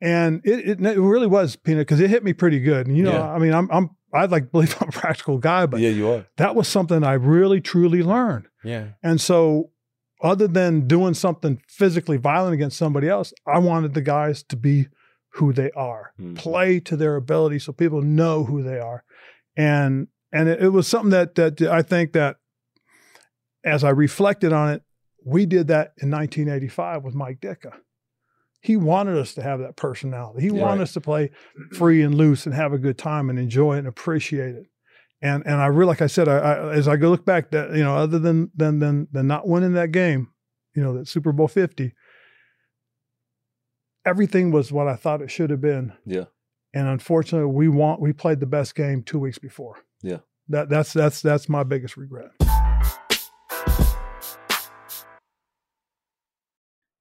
And 0.02 0.42
it, 0.44 0.70
it, 0.80 0.86
it 0.86 1.00
really 1.00 1.26
was, 1.26 1.56
Peanut, 1.56 1.88
because 1.88 2.00
it 2.00 2.10
hit 2.12 2.24
me 2.24 2.34
pretty 2.34 2.60
good. 2.60 2.86
And 2.86 2.96
you 2.96 3.04
know, 3.04 3.12
Yeah. 3.14 3.32
I 3.32 3.40
mean, 3.40 3.54
I'm 3.54 3.70
I'm 3.72 3.90
I'd 4.14 4.30
like 4.32 4.44
to 4.46 4.50
believe 4.50 4.76
I'm 4.82 4.90
a 4.90 4.92
practical 4.92 5.38
guy, 5.40 5.66
but 5.66 5.80
yeah, 5.80 5.90
you 5.90 6.10
are. 6.10 6.26
that 6.38 6.56
was 6.56 6.68
something 6.68 7.04
I 7.04 7.14
really 7.14 7.60
truly 7.62 8.04
learned. 8.04 8.46
Yeah. 8.64 8.90
And 9.02 9.20
so, 9.20 9.72
other 10.22 10.48
than 10.48 10.86
doing 10.88 11.14
something 11.16 11.62
physically 11.68 12.18
violent 12.18 12.54
against 12.54 12.78
somebody 12.78 13.08
else, 13.10 13.34
I 13.48 13.60
wanted 13.60 13.94
the 13.94 14.02
guys 14.02 14.44
to 14.44 14.56
be 14.56 14.88
who 15.36 15.52
they 15.54 15.72
are, 15.72 16.14
Mhm. 16.20 16.36
play 16.36 16.80
to 16.80 16.96
their 16.96 17.16
ability, 17.16 17.60
so 17.60 17.72
people 17.74 18.02
know 18.02 18.44
who 18.46 18.64
they 18.64 18.80
are. 18.80 19.04
And 19.58 20.08
and 20.32 20.50
it, 20.50 20.62
it 20.64 20.70
was 20.70 20.88
something 20.88 21.12
that 21.12 21.36
that 21.36 21.62
I 21.62 21.82
think 21.82 22.14
that, 22.14 22.38
as 23.64 23.84
I 23.84 23.90
reflected 23.90 24.54
on 24.54 24.72
it, 24.74 24.84
we 25.24 25.46
did 25.46 25.68
that 25.68 25.94
in 26.02 26.10
1985 26.10 27.04
with 27.04 27.16
Mike 27.16 27.40
Ditka. 27.40 27.74
He 28.62 28.76
wanted 28.78 29.18
us 29.18 29.34
to 29.36 29.42
have 29.44 29.60
that 29.60 29.76
personality. 29.76 30.42
He 30.42 30.48
Yeah. 30.56 30.62
wanted 30.64 30.84
us 30.84 30.94
to 30.94 31.02
play 31.02 31.32
free 31.74 32.02
and 32.02 32.16
loose 32.16 32.46
and 32.46 32.54
have 32.56 32.74
a 32.74 32.78
good 32.78 32.98
time 32.98 33.30
and 33.30 33.38
enjoy 33.40 33.76
it 33.76 33.80
and 33.80 33.88
appreciate 33.88 34.56
it 34.56 34.66
and 35.22 35.44
and 35.46 35.56
I 35.56 35.68
really 35.68 35.88
like 35.88 36.02
I 36.02 36.08
said 36.08 36.28
I, 36.28 36.38
I, 36.38 36.74
as 36.74 36.88
I 36.88 36.98
go 36.98 37.10
look 37.10 37.26
back 37.26 37.52
that 37.52 37.72
you 37.76 37.84
know 37.84 37.96
other 37.96 38.20
than 38.20 38.52
than 38.56 38.80
than 38.80 39.08
than 39.12 39.28
not 39.28 39.48
winning 39.48 39.74
that 39.74 39.92
game, 39.92 40.28
you 40.76 40.84
know 40.84 40.94
that 40.98 41.08
Super 41.08 41.32
Bowl 41.32 41.48
fifty, 41.48 41.94
everything 44.06 44.52
was 44.52 44.72
what 44.72 44.88
I 44.88 44.96
thought 44.96 45.22
it 45.22 45.32
should 45.32 45.50
have 45.50 45.62
been. 45.62 45.94
Yeah. 46.06 46.26
And 46.74 46.88
unfortunately, 46.88 47.52
we 47.52 47.68
want 47.68 48.02
we 48.02 48.14
played 48.14 48.40
the 48.40 48.46
best 48.46 48.76
game 48.76 49.04
two 49.04 49.20
weeks 49.20 49.40
before. 49.40 49.78
Yeah. 50.02 50.20
That 50.50 50.70
that's 50.70 50.94
that's 50.94 51.22
that's 51.22 51.50
my 51.50 51.64
biggest 51.64 51.98
regret. 51.98 52.32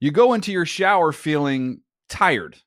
You 0.01 0.11
go 0.11 0.35
into 0.35 0.53
your 0.53 0.67
shower 0.67 1.13
feeling 1.13 1.81
tired, 2.09 2.59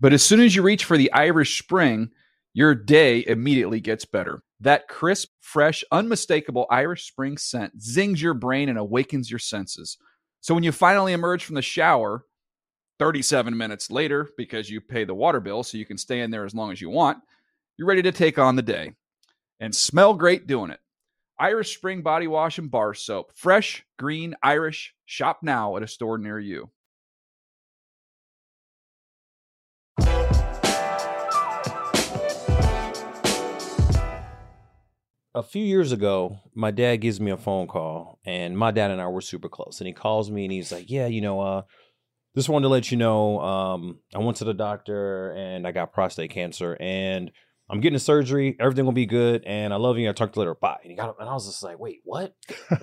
but 0.00 0.12
as 0.12 0.22
soon 0.22 0.40
as 0.40 0.56
you 0.56 0.62
reach 0.62 0.84
for 0.84 0.96
the 0.96 1.12
Irish 1.12 1.62
Spring, 1.62 2.10
your 2.54 2.74
day 2.74 3.22
immediately 3.26 3.80
gets 3.80 4.04
better. 4.04 4.42
That 4.60 4.88
crisp, 4.88 5.28
fresh, 5.40 5.84
unmistakable 5.92 6.66
Irish 6.70 7.06
Spring 7.06 7.36
scent 7.36 7.82
zings 7.82 8.22
your 8.22 8.32
brain 8.32 8.70
and 8.70 8.78
awakens 8.78 9.30
your 9.30 9.38
senses. 9.38 9.98
So 10.40 10.54
when 10.54 10.64
you 10.64 10.72
finally 10.72 11.12
emerge 11.12 11.44
from 11.44 11.56
the 11.56 11.62
shower, 11.62 12.24
37 12.98 13.56
minutes 13.56 13.90
later, 13.90 14.28
because 14.36 14.70
you 14.70 14.80
pay 14.80 15.04
the 15.04 15.14
water 15.14 15.40
bill 15.40 15.62
so 15.62 15.78
you 15.78 15.86
can 15.86 15.98
stay 15.98 16.20
in 16.20 16.30
there 16.30 16.44
as 16.44 16.54
long 16.54 16.72
as 16.72 16.80
you 16.80 16.90
want, 16.90 17.18
you're 17.76 17.88
ready 17.88 18.02
to 18.02 18.12
take 18.12 18.38
on 18.38 18.56
the 18.56 18.62
day 18.62 18.92
and 19.60 19.74
smell 19.74 20.14
great 20.14 20.46
doing 20.46 20.70
it. 20.70 20.80
Irish 21.38 21.76
Spring 21.76 22.02
Body 22.02 22.26
Wash 22.26 22.58
and 22.58 22.70
Bar 22.70 22.94
Soap. 22.94 23.32
Fresh, 23.34 23.84
green, 23.98 24.34
Irish. 24.42 24.94
Shop 25.04 25.40
now 25.42 25.76
at 25.76 25.82
a 25.82 25.86
store 25.86 26.16
near 26.16 26.38
you. 26.38 26.70
a 35.36 35.42
few 35.42 35.62
years 35.62 35.92
ago, 35.92 36.38
my 36.54 36.70
dad 36.70 36.96
gives 36.96 37.20
me 37.20 37.30
a 37.30 37.36
phone 37.36 37.66
call, 37.66 38.18
and 38.24 38.56
my 38.56 38.70
dad 38.70 38.90
and 38.90 39.02
I 39.02 39.08
were 39.08 39.20
super 39.20 39.50
close. 39.50 39.80
And 39.80 39.86
he 39.86 39.92
calls 39.92 40.30
me 40.30 40.44
and 40.44 40.52
he's 40.52 40.72
like, 40.72 40.90
"Yeah, 40.90 41.06
you 41.06 41.20
know, 41.20 41.40
uh, 41.40 41.62
just 42.36 42.48
wanted 42.48 42.64
to 42.64 42.68
let 42.68 42.90
you 42.90 42.96
know, 42.98 43.40
um, 43.40 43.98
I 44.14 44.18
went 44.18 44.36
to 44.38 44.44
the 44.44 44.54
doctor 44.54 45.30
and 45.32 45.66
I 45.66 45.72
got 45.72 45.92
prostate 45.92 46.30
cancer, 46.30 46.76
and 46.78 47.30
I'm 47.68 47.80
getting 47.80 47.96
a 47.96 48.00
surgery. 48.00 48.56
Everything 48.60 48.84
will 48.84 48.92
be 48.92 49.06
good, 49.06 49.42
and 49.44 49.72
I 49.72 49.76
love 49.76 49.98
you. 49.98 50.08
I 50.08 50.12
talked 50.12 50.34
to 50.34 50.38
you 50.40 50.42
later. 50.42 50.54
Bye." 50.54 50.78
And 50.82 50.90
he 50.90 50.96
got 50.96 51.08
up, 51.08 51.16
and 51.20 51.28
I 51.28 51.32
was 51.34 51.46
just 51.46 51.62
like, 51.62 51.78
"Wait, 51.78 52.00
what? 52.04 52.34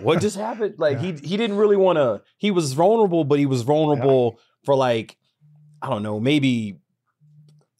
What 0.01 0.19
just 0.21 0.35
happened?" 0.37 0.75
Like 0.77 0.99
he 0.99 1.13
he 1.13 1.37
didn't 1.37 1.57
really 1.57 1.77
want 1.77 1.97
to. 1.97 2.21
He 2.37 2.51
was 2.51 2.73
vulnerable, 2.73 3.23
but 3.23 3.39
he 3.39 3.45
was 3.45 3.61
vulnerable 3.61 4.39
for 4.65 4.75
like 4.75 5.17
I 5.81 5.89
don't 5.89 6.03
know, 6.03 6.19
maybe 6.19 6.79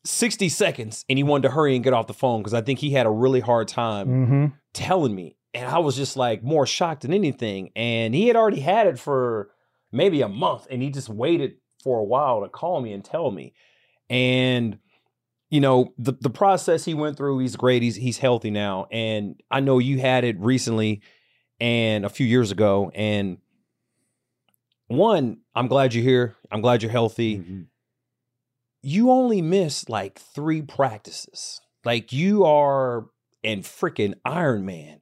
60 0.05 0.49
seconds 0.49 1.05
and 1.07 1.17
he 1.17 1.23
wanted 1.23 1.43
to 1.43 1.51
hurry 1.53 1.75
and 1.75 1.83
get 1.83 1.93
off 1.93 2.07
the 2.07 2.13
phone 2.13 2.41
because 2.41 2.53
I 2.53 2.59
think 2.61 2.79
he 2.79 2.91
had 2.91 3.05
a 3.05 3.09
really 3.09 3.39
hard 3.39 3.67
time 3.69 4.07
Mm-hmm. 4.07 4.45
telling 4.73 5.15
me. 5.15 5.37
And 5.53 5.65
I 5.69 5.77
was 5.79 5.95
just 5.95 6.17
like 6.17 6.43
more 6.43 6.65
shocked 6.65 7.03
than 7.03 7.13
anything. 7.13 7.69
And 7.75 8.13
he 8.13 8.27
had 8.27 8.35
already 8.35 8.59
had 8.59 8.87
it 8.87 8.99
for 8.99 9.51
maybe 9.93 10.21
a 10.21 10.27
month 10.27 10.67
and 10.69 10.81
he 10.81 10.89
just 10.89 11.07
waited 11.07 11.53
for 11.83 11.99
a 11.99 12.03
while 12.03 12.41
to 12.41 12.49
call 12.49 12.81
me 12.81 12.93
and 12.93 13.03
tell 13.03 13.29
me. 13.31 13.53
And 14.09 14.79
you 15.49 15.61
know, 15.61 15.93
the 15.97 16.13
the 16.19 16.29
process 16.31 16.83
he 16.85 16.93
went 16.95 17.15
through, 17.17 17.39
he's 17.39 17.55
great. 17.55 17.83
He's 17.83 17.95
he's 17.95 18.17
healthy 18.17 18.49
now. 18.49 18.87
And 18.91 19.39
I 19.51 19.59
know 19.59 19.77
you 19.79 19.99
had 19.99 20.23
it 20.23 20.39
recently 20.39 21.01
and 21.59 22.05
a 22.05 22.09
few 22.09 22.25
years 22.25 22.49
ago. 22.51 22.91
And 22.95 23.37
one, 24.87 25.37
I'm 25.55 25.67
glad 25.67 25.93
you're 25.93 26.03
here. 26.03 26.35
I'm 26.51 26.61
glad 26.61 26.81
you're 26.81 26.91
healthy 26.91 27.37
Mhm. 27.37 27.65
you 28.81 29.11
only 29.11 29.41
missed 29.41 29.89
like 29.89 30.19
three 30.19 30.61
practices. 30.61 31.61
Like 31.85 32.11
you 32.11 32.43
are 32.45 33.05
in 33.41 33.61
freaking 33.61 34.15
Iron 34.25 34.65
Man. 34.65 35.01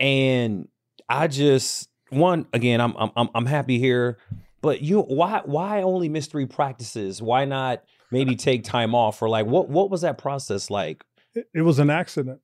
And 0.00 0.68
I 1.08 1.28
just 1.28 1.88
one 2.10 2.46
again, 2.52 2.80
I'm 2.80 2.96
I'm- 2.96 3.30
I'm 3.34 3.46
happy 3.46 3.78
here. 3.78 4.18
But 4.64 4.80
you 4.80 5.02
why 5.02 5.42
why 5.44 5.82
only 5.82 6.08
miss 6.08 6.26
three 6.26 6.46
practices? 6.46 7.20
Why 7.20 7.44
not 7.44 7.84
maybe 8.10 8.34
take 8.34 8.64
time 8.64 8.94
off 8.94 9.20
or 9.20 9.28
like 9.28 9.44
what 9.44 9.68
what 9.68 9.90
was 9.90 10.00
that 10.00 10.16
process 10.16 10.70
like? 10.70 11.04
It, 11.34 11.48
it 11.52 11.60
was 11.60 11.78
an 11.78 11.90
accident. 11.90 12.40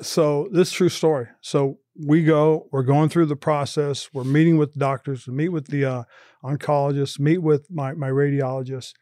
So 0.00 0.48
this 0.52 0.70
true 0.70 0.88
story. 0.88 1.26
So 1.40 1.80
we 2.06 2.22
go, 2.22 2.68
we're 2.70 2.84
going 2.84 3.08
through 3.08 3.26
the 3.26 3.34
process. 3.34 4.08
We're 4.12 4.22
meeting 4.22 4.56
with 4.56 4.74
doctors, 4.74 5.26
we 5.26 5.34
meet 5.34 5.48
with 5.48 5.66
the 5.66 5.84
uh, 5.84 6.02
oncologist, 6.44 7.18
meet 7.18 7.38
with 7.38 7.68
my 7.72 7.92
my 7.92 8.08
radiologist, 8.08 8.92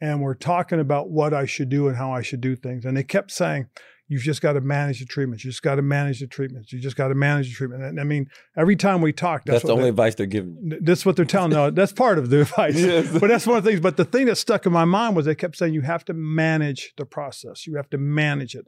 and 0.00 0.22
we're 0.22 0.34
talking 0.34 0.78
about 0.78 1.10
what 1.10 1.34
I 1.34 1.44
should 1.44 1.70
do 1.70 1.88
and 1.88 1.96
how 1.96 2.12
I 2.12 2.22
should 2.22 2.40
do 2.40 2.54
things. 2.54 2.84
And 2.84 2.96
they 2.96 3.02
kept 3.02 3.32
saying, 3.32 3.66
"You've 4.08 4.22
just 4.22 4.40
got 4.42 4.52
to 4.54 4.60
manage 4.60 5.00
the 5.00 5.06
treatments. 5.06 5.44
You 5.44 5.50
just 5.50 5.62
got 5.62 5.76
to 5.76 5.82
manage 5.82 6.20
the 6.20 6.26
treatments. 6.26 6.72
You 6.72 6.78
just 6.80 6.96
got 6.96 7.08
to 7.08 7.14
manage 7.14 7.48
the 7.48 7.54
treatment." 7.54 7.82
And 7.82 8.00
I 8.00 8.04
mean, 8.04 8.28
every 8.56 8.76
time 8.76 9.00
we 9.00 9.12
talk, 9.12 9.44
That's, 9.44 9.56
that's, 9.56 9.64
the 9.66 9.72
only 9.72 9.84
they- 9.84 9.88
advice 9.90 10.14
they're 10.14 10.26
giving 10.26 10.56
you. 10.62 10.78
that's 10.80 11.04
what 11.04 11.16
they're 11.16 11.24
telling. 11.24 11.50
No, 11.50 11.70
that's 11.78 11.92
part 11.92 12.18
of 12.18 12.30
the 12.30 12.42
advice. 12.42 12.76
Yes. 12.78 13.18
But 13.18 13.28
that's 13.28 13.46
one 13.46 13.58
of 13.58 13.64
the 13.64 13.70
things. 13.70 13.80
But 13.80 13.96
the 13.96 14.04
thing 14.04 14.26
that 14.26 14.36
stuck 14.36 14.66
in 14.66 14.72
my 14.72 14.84
mind 14.84 15.16
was 15.16 15.26
they 15.26 15.34
kept 15.34 15.56
saying 15.56 15.74
you 15.74 15.82
have 15.82 16.04
to 16.06 16.14
manage 16.14 16.92
the 16.96 17.04
process. 17.06 17.66
You 17.66 17.76
have 17.76 17.90
to 17.90 17.98
manage 17.98 18.54
it. 18.54 18.66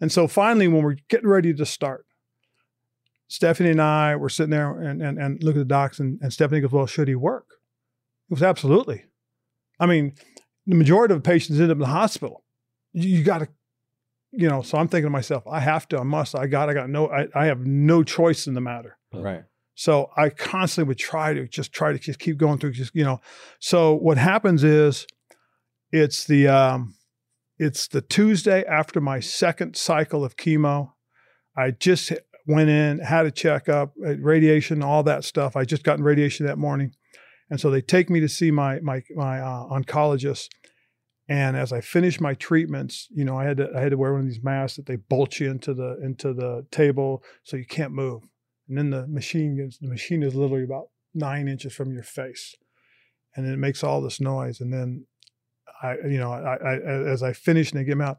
And 0.00 0.10
so 0.10 0.26
finally, 0.26 0.68
when 0.68 0.82
we're 0.82 0.96
getting 1.08 1.28
ready 1.28 1.54
to 1.54 1.64
start, 1.66 2.06
Stephanie 3.28 3.70
and 3.70 3.80
I 3.80 4.16
were 4.16 4.28
sitting 4.28 4.50
there 4.50 4.78
and 4.80 5.00
and, 5.02 5.18
and 5.18 5.42
look 5.42 5.54
at 5.56 5.60
the 5.60 5.64
docs, 5.64 5.98
and, 5.98 6.18
and 6.20 6.32
Stephanie 6.32 6.60
goes, 6.60 6.72
"Well, 6.72 6.86
should 6.86 7.08
he 7.08 7.14
work?" 7.14 7.46
It 8.30 8.34
was 8.34 8.42
absolutely. 8.42 9.04
I 9.80 9.86
mean, 9.86 10.14
the 10.66 10.74
majority 10.74 11.14
of 11.14 11.22
the 11.22 11.28
patients 11.28 11.58
end 11.60 11.70
up 11.70 11.76
in 11.76 11.80
the 11.80 11.86
hospital. 11.86 12.44
You, 12.92 13.08
you 13.18 13.24
got 13.24 13.38
to, 13.38 13.48
you 14.32 14.48
know. 14.48 14.62
So 14.62 14.78
I'm 14.78 14.88
thinking 14.88 15.06
to 15.06 15.10
myself, 15.10 15.44
I 15.46 15.60
have 15.60 15.86
to, 15.88 15.98
I 15.98 16.02
must, 16.02 16.34
I 16.34 16.46
got, 16.46 16.68
I 16.68 16.74
got 16.74 16.90
no, 16.90 17.08
I, 17.08 17.26
I 17.34 17.46
have 17.46 17.60
no 17.66 18.02
choice 18.02 18.46
in 18.46 18.54
the 18.54 18.60
matter. 18.60 18.98
Right. 19.12 19.44
So 19.74 20.10
I 20.16 20.28
constantly 20.28 20.88
would 20.88 20.98
try 20.98 21.32
to 21.32 21.48
just 21.48 21.72
try 21.72 21.92
to 21.92 21.98
just 21.98 22.18
keep 22.18 22.36
going 22.36 22.58
through, 22.58 22.72
just 22.72 22.94
you 22.94 23.04
know. 23.04 23.20
So 23.58 23.94
what 23.94 24.18
happens 24.18 24.64
is, 24.64 25.06
it's 25.90 26.24
the 26.24 26.48
um, 26.48 26.94
it's 27.58 27.88
the 27.88 28.00
Tuesday 28.02 28.64
after 28.64 29.00
my 29.00 29.20
second 29.20 29.76
cycle 29.76 30.24
of 30.24 30.36
chemo. 30.36 30.92
I 31.56 31.70
just 31.70 32.12
went 32.46 32.70
in, 32.70 32.98
had 32.98 33.26
a 33.26 33.30
checkup, 33.30 33.92
uh, 34.06 34.16
radiation, 34.18 34.82
all 34.82 35.02
that 35.04 35.24
stuff. 35.24 35.54
I 35.54 35.64
just 35.64 35.84
gotten 35.84 36.04
radiation 36.04 36.46
that 36.46 36.58
morning, 36.58 36.92
and 37.50 37.60
so 37.60 37.70
they 37.70 37.82
take 37.82 38.10
me 38.10 38.20
to 38.20 38.28
see 38.28 38.50
my 38.50 38.80
my 38.80 39.02
my 39.14 39.40
uh, 39.40 39.68
oncologist. 39.68 40.48
And 41.28 41.56
as 41.56 41.72
I 41.72 41.80
finished 41.80 42.20
my 42.20 42.34
treatments, 42.34 43.08
you 43.10 43.24
know, 43.24 43.38
I 43.38 43.44
had 43.44 43.58
to 43.58 43.70
I 43.76 43.80
had 43.80 43.90
to 43.90 43.96
wear 43.96 44.12
one 44.12 44.22
of 44.22 44.26
these 44.26 44.42
masks 44.42 44.76
that 44.76 44.86
they 44.86 44.96
bolt 44.96 45.38
you 45.38 45.50
into 45.50 45.72
the 45.72 45.98
into 46.02 46.34
the 46.34 46.66
table 46.70 47.22
so 47.44 47.56
you 47.56 47.66
can't 47.66 47.92
move. 47.92 48.22
And 48.68 48.76
then 48.76 48.90
the 48.90 49.06
machine 49.06 49.56
gets 49.56 49.78
the 49.78 49.88
machine 49.88 50.22
is 50.22 50.34
literally 50.34 50.64
about 50.64 50.88
nine 51.14 51.48
inches 51.48 51.74
from 51.74 51.92
your 51.92 52.02
face, 52.02 52.56
and 53.36 53.46
it 53.46 53.58
makes 53.58 53.84
all 53.84 54.00
this 54.00 54.20
noise. 54.20 54.60
And 54.60 54.72
then 54.72 55.06
I, 55.82 55.94
you 56.08 56.18
know, 56.18 56.32
I, 56.32 56.56
I 56.56 56.74
as 56.80 57.22
I 57.22 57.32
finish 57.32 57.70
and 57.70 57.80
they 57.80 57.84
get 57.84 58.00
out, 58.00 58.18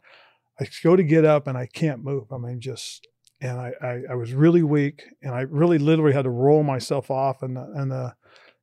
I 0.59 0.67
go 0.83 0.95
to 0.95 1.03
get 1.03 1.25
up 1.25 1.47
and 1.47 1.57
I 1.57 1.67
can't 1.67 2.03
move. 2.03 2.31
I 2.31 2.37
mean, 2.37 2.61
just 2.61 3.05
and 3.41 3.59
I, 3.59 3.73
I, 3.81 4.01
I 4.11 4.15
was 4.15 4.33
really 4.33 4.63
weak, 4.63 5.03
and 5.21 5.33
I 5.35 5.41
really 5.41 5.77
literally 5.77 6.13
had 6.13 6.23
to 6.23 6.29
roll 6.29 6.63
myself 6.63 7.11
off, 7.11 7.43
and 7.43 7.57
the, 7.57 7.71
and 7.75 7.91
the 7.91 8.13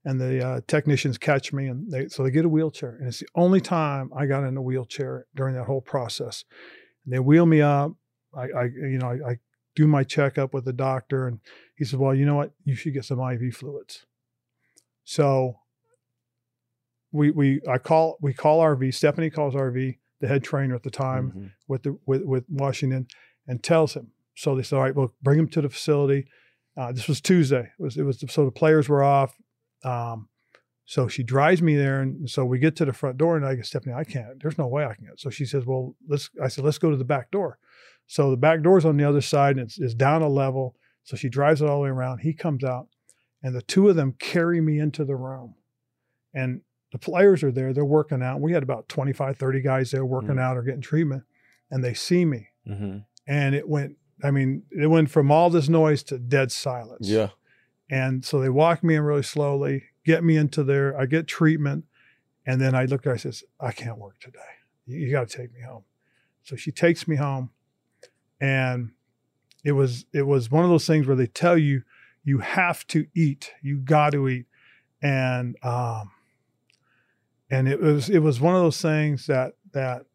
and 0.04 0.20
the 0.20 0.46
uh, 0.46 0.60
technicians 0.66 1.18
catch 1.18 1.52
me, 1.52 1.66
and 1.66 1.90
they 1.90 2.08
so 2.08 2.22
they 2.22 2.30
get 2.30 2.44
a 2.44 2.48
wheelchair, 2.48 2.96
and 2.96 3.08
it's 3.08 3.20
the 3.20 3.28
only 3.34 3.60
time 3.60 4.10
I 4.16 4.26
got 4.26 4.44
in 4.44 4.56
a 4.56 4.62
wheelchair 4.62 5.26
during 5.34 5.54
that 5.54 5.64
whole 5.66 5.82
process. 5.82 6.44
And 7.04 7.12
they 7.14 7.18
wheel 7.18 7.46
me 7.46 7.60
up. 7.60 7.92
I, 8.34 8.42
I 8.42 8.64
you 8.64 8.98
know, 8.98 9.08
I, 9.08 9.30
I 9.32 9.38
do 9.74 9.86
my 9.86 10.04
checkup 10.04 10.54
with 10.54 10.64
the 10.64 10.72
doctor, 10.72 11.26
and 11.28 11.40
he 11.76 11.84
said, 11.84 11.98
"Well, 12.00 12.14
you 12.14 12.24
know 12.24 12.36
what? 12.36 12.52
You 12.64 12.74
should 12.74 12.94
get 12.94 13.04
some 13.04 13.20
IV 13.20 13.54
fluids." 13.54 14.06
So 15.04 15.56
we 17.12 17.30
we 17.30 17.60
I 17.68 17.78
call 17.78 18.16
we 18.20 18.32
call 18.32 18.60
RV. 18.60 18.94
Stephanie 18.94 19.30
calls 19.30 19.54
RV, 19.54 19.98
the 20.20 20.28
head 20.28 20.44
trainer 20.44 20.74
at 20.74 20.82
the 20.82 20.90
time 20.90 21.32
Mhm. 21.32 21.50
with 21.68 21.82
the 21.82 21.98
with 22.06 22.22
with 22.22 22.44
Washington, 22.48 23.06
and 23.46 23.62
tells 23.62 23.94
him. 23.94 24.12
So 24.36 24.54
they 24.54 24.62
said, 24.62 24.76
"All 24.76 24.82
right, 24.82 24.94
well, 24.94 25.14
bring 25.22 25.38
him 25.38 25.48
to 25.48 25.60
the 25.60 25.68
facility." 25.68 26.26
Uh, 26.76 26.92
this 26.92 27.08
was 27.08 27.20
Tuesday. 27.20 27.70
It 27.78 27.82
was 27.82 27.96
it 27.96 28.04
was 28.04 28.24
so 28.28 28.44
the 28.44 28.50
players 28.52 28.88
were 28.88 29.02
off. 29.02 29.36
Um, 29.84 30.28
so 30.84 31.06
she 31.06 31.22
drives 31.22 31.62
me 31.62 31.76
there, 31.76 32.00
and 32.00 32.28
so 32.28 32.44
we 32.44 32.58
get 32.58 32.74
to 32.76 32.84
the 32.84 32.92
front 32.92 33.16
door, 33.16 33.36
and 33.36 33.46
I 33.46 33.54
go, 33.54 33.62
Stephanie, 33.62 33.94
I 33.94 34.02
can't. 34.04 34.40
There's 34.42 34.58
no 34.58 34.66
way 34.66 34.84
I 34.84 34.94
can 34.94 35.06
get. 35.06 35.20
So 35.20 35.30
she 35.30 35.44
says, 35.46 35.64
"Well, 35.64 35.94
let's." 36.08 36.30
I 36.42 36.48
said, 36.48 36.64
"Let's 36.64 36.78
go 36.78 36.90
to 36.90 36.96
the 36.96 37.04
back 37.04 37.30
door." 37.30 37.58
So 38.06 38.30
the 38.30 38.36
back 38.36 38.62
door's 38.62 38.84
on 38.84 38.96
the 38.96 39.04
other 39.08 39.20
side, 39.20 39.56
and 39.56 39.66
it's, 39.66 39.78
it's 39.78 39.94
down 39.94 40.22
a 40.22 40.28
level. 40.28 40.74
So 41.04 41.16
she 41.16 41.28
drives 41.28 41.62
it 41.62 41.68
all 41.68 41.76
the 41.78 41.84
way 41.84 41.90
around. 41.90 42.18
He 42.18 42.32
comes 42.32 42.64
out, 42.64 42.88
and 43.42 43.54
the 43.54 43.62
two 43.62 43.88
of 43.88 43.94
them 43.96 44.14
carry 44.18 44.60
me 44.60 44.80
into 44.80 45.04
the 45.04 45.14
room, 45.16 45.54
and 46.34 46.62
the 46.92 46.98
players 46.98 47.44
are 47.44 47.52
there. 47.52 47.72
They're 47.72 47.84
working 47.84 48.20
out. 48.20 48.40
We 48.40 48.52
had 48.52 48.64
about 48.64 48.88
25, 48.88 49.36
30 49.36 49.60
guys 49.62 49.92
there 49.92 50.04
working 50.04 50.30
Mm. 50.36 50.40
out 50.40 50.56
or 50.56 50.62
getting 50.62 50.80
treatment, 50.80 51.22
and 51.70 51.84
they 51.84 51.94
see 51.94 52.24
me, 52.24 52.48
Mhm. 52.68 53.04
and 53.28 53.54
it 53.54 53.68
went. 53.68 53.96
I 54.24 54.32
mean, 54.32 54.64
it 54.72 54.88
went 54.88 55.08
from 55.08 55.30
all 55.30 55.48
this 55.50 55.68
noise 55.68 56.02
to 56.04 56.18
dead 56.18 56.50
silence. 56.50 57.08
Yeah. 57.08 57.28
And 57.90 58.24
so 58.24 58.40
they 58.40 58.48
walk 58.48 58.84
me 58.84 58.94
in 58.94 59.02
really 59.02 59.22
slowly, 59.24 59.84
get 60.04 60.22
me 60.22 60.36
into 60.36 60.62
there. 60.62 60.96
I 60.98 61.06
get 61.06 61.26
treatment. 61.26 61.84
And 62.46 62.60
then 62.60 62.74
I 62.74 62.84
look 62.84 63.00
at 63.00 63.06
her, 63.06 63.14
I 63.14 63.16
says, 63.18 63.44
I 63.58 63.72
can't 63.72 63.98
work 63.98 64.18
today. 64.20 64.38
You, 64.86 65.00
you 65.00 65.10
got 65.10 65.28
to 65.28 65.36
take 65.36 65.52
me 65.52 65.60
home. 65.60 65.84
So 66.44 66.56
she 66.56 66.70
takes 66.70 67.06
me 67.08 67.16
home. 67.16 67.50
And 68.40 68.92
it 69.64 69.72
was 69.72 70.06
it 70.14 70.22
was 70.22 70.50
one 70.50 70.64
of 70.64 70.70
those 70.70 70.86
things 70.86 71.06
where 71.06 71.16
they 71.16 71.26
tell 71.26 71.58
you 71.58 71.82
you 72.24 72.38
have 72.38 72.86
to 72.88 73.06
eat. 73.14 73.52
You 73.60 73.78
got 73.78 74.12
to 74.12 74.28
eat. 74.28 74.46
And 75.02 75.56
um 75.62 76.12
and 77.50 77.68
it 77.68 77.80
was 77.80 78.08
it 78.08 78.20
was 78.20 78.40
one 78.40 78.54
of 78.54 78.62
those 78.62 78.80
things 78.80 79.26
that 79.26 79.54
that 79.72 80.06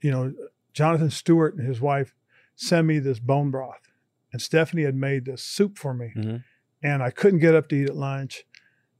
you 0.00 0.10
know 0.10 0.32
Jonathan 0.72 1.10
Stewart 1.10 1.54
and 1.54 1.66
his 1.66 1.80
wife 1.80 2.14
sent 2.56 2.86
me 2.86 2.98
this 2.98 3.20
bone 3.20 3.50
broth 3.50 3.88
and 4.32 4.40
Stephanie 4.42 4.82
had 4.82 4.94
made 4.96 5.24
this 5.24 5.42
soup 5.42 5.78
for 5.78 5.94
me 5.94 6.12
Mhm. 6.16 6.44
And 6.84 7.02
I 7.02 7.10
couldn't 7.10 7.40
get 7.40 7.56
up 7.56 7.68
to 7.70 7.74
eat 7.76 7.88
at 7.90 7.96
lunch. 7.96 8.44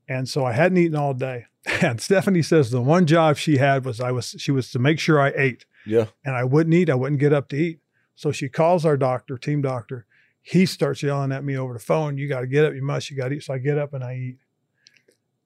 And 0.08 0.28
so 0.28 0.44
I 0.44 0.52
hadn't 0.52 0.78
eaten 0.78 0.96
all 0.96 1.14
day. 1.14 1.44
And 1.80 1.98
Stephanie 2.00 2.42
says 2.42 2.70
the 2.70 2.82
one 2.82 3.06
job 3.06 3.36
she 3.36 3.56
had 3.58 3.84
was 3.86 4.00
I 4.00 4.10
was 4.10 4.34
she 4.38 4.50
was 4.50 4.70
to 4.72 4.78
make 4.78 4.98
sure 4.98 5.18
I 5.20 5.32
ate 5.36 5.64
Yeah. 5.86 6.06
and 6.24 6.34
I 6.34 6.44
wouldn't 6.44 6.74
eat. 6.74 6.90
I 6.90 6.94
wouldn't 6.94 7.20
get 7.20 7.32
up 7.32 7.48
to 7.50 7.56
eat. 7.56 7.78
So 8.16 8.32
she 8.32 8.48
calls 8.50 8.84
our 8.84 8.96
doctor, 8.98 9.38
team 9.38 9.62
doctor. 9.62 10.04
He 10.42 10.66
starts 10.66 11.02
yelling 11.02 11.32
at 11.32 11.42
me 11.44 11.56
over 11.56 11.72
the 11.72 11.78
phone, 11.78 12.18
you 12.18 12.28
got 12.28 12.40
to 12.40 12.46
get 12.46 12.64
up, 12.66 12.74
you 12.74 12.82
must, 12.82 13.10
you 13.10 13.16
got 13.16 13.28
to 13.28 13.36
eat. 13.36 13.44
So 13.44 13.54
I 13.54 13.58
get 13.58 13.78
up 13.78 13.94
and 13.94 14.04
I 14.04 14.14
eat. 14.14 14.38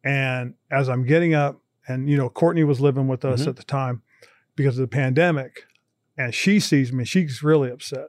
And 0.05 0.55
as 0.71 0.89
I'm 0.89 1.05
getting 1.05 1.35
up, 1.35 1.61
and 1.87 2.09
you 2.11 2.17
know, 2.17 2.29
Courtney 2.29 2.65
was 2.65 2.81
living 2.81 3.09
with 3.09 3.25
us 3.25 3.43
Mhm. 3.45 3.49
at 3.49 3.57
the 3.57 3.63
time 3.65 4.03
because 4.57 4.77
of 4.79 4.83
the 4.83 4.95
pandemic, 4.97 5.63
and 6.17 6.35
she 6.35 6.59
sees 6.61 6.93
me, 6.93 7.05
she's 7.05 7.43
really 7.43 7.71
upset. 7.71 8.09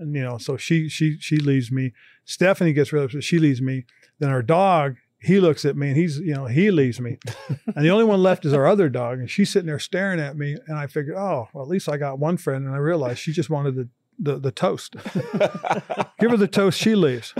And 0.00 0.14
you 0.14 0.22
know, 0.22 0.38
so 0.38 0.56
she 0.56 0.88
she 0.88 1.18
she 1.18 1.36
leaves 1.36 1.70
me. 1.70 1.92
Stephanie 2.24 2.72
gets 2.72 2.92
really 2.92 3.04
upset, 3.04 3.22
she 3.22 3.38
leaves 3.38 3.62
me. 3.62 3.84
Then 4.18 4.30
our 4.30 4.42
dog, 4.42 4.96
he 5.18 5.38
looks 5.38 5.64
at 5.64 5.76
me 5.76 5.88
and 5.88 5.96
he's, 5.96 6.18
you 6.18 6.34
know, 6.34 6.46
he 6.46 6.70
leaves 6.70 7.00
me. 7.00 7.18
and 7.48 7.84
the 7.84 7.90
only 7.90 8.04
one 8.04 8.22
left 8.22 8.44
is 8.44 8.52
our 8.52 8.66
other 8.66 8.88
dog. 8.88 9.18
And 9.18 9.30
she's 9.30 9.50
sitting 9.50 9.66
there 9.66 9.78
staring 9.78 10.20
at 10.20 10.36
me. 10.36 10.56
And 10.66 10.78
I 10.78 10.86
figured, 10.86 11.16
oh, 11.16 11.48
well, 11.52 11.62
at 11.62 11.68
least 11.68 11.88
I 11.88 11.96
got 11.96 12.18
one 12.18 12.36
friend. 12.36 12.64
And 12.64 12.74
I 12.74 12.78
realized 12.78 13.18
she 13.18 13.32
just 13.32 13.50
wanted 13.50 13.76
the 13.76 13.88
the, 14.22 14.38
the 14.38 14.52
toast. 14.52 14.96
Give 16.20 16.30
her 16.30 16.36
the 16.36 16.48
toast, 16.50 16.78
she 16.78 16.94
leaves. 16.94 17.34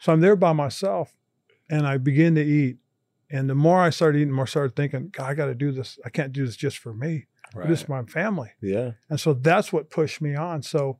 So 0.00 0.12
I'm 0.12 0.20
there 0.20 0.36
by 0.36 0.52
myself 0.52 1.14
and 1.70 1.86
I 1.86 1.98
begin 1.98 2.34
to 2.34 2.42
eat. 2.42 2.78
And 3.30 3.48
the 3.48 3.54
more 3.54 3.80
I 3.80 3.90
started 3.90 4.18
eating, 4.18 4.28
the 4.28 4.34
more 4.34 4.44
I 4.44 4.48
started 4.48 4.76
thinking, 4.76 5.10
God, 5.10 5.30
I 5.30 5.34
got 5.34 5.46
to 5.46 5.54
do 5.54 5.72
this. 5.72 5.98
I 6.04 6.10
can't 6.10 6.32
do 6.32 6.44
this 6.44 6.56
just 6.56 6.78
for 6.78 6.92
me. 6.92 7.26
This 7.66 7.82
is 7.82 7.88
my 7.88 8.02
family. 8.02 8.50
Yeah. 8.60 8.92
And 9.08 9.18
so 9.18 9.32
that's 9.32 9.72
what 9.72 9.88
pushed 9.88 10.20
me 10.20 10.34
on. 10.34 10.62
So 10.62 10.98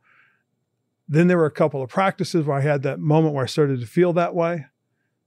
then 1.09 1.29
there 1.29 1.37
were 1.37 1.47
a 1.47 1.51
couple 1.51 1.83
of 1.83 1.89
practices 1.89 2.47
where 2.47 2.57
I 2.59 2.63
had 2.63 2.83
that 2.83 2.99
moment 2.99 3.35
where 3.35 3.45
I 3.45 3.47
started 3.47 3.81
to 3.81 3.87
feel 3.87 4.13
that 4.15 4.35
way. 4.35 4.67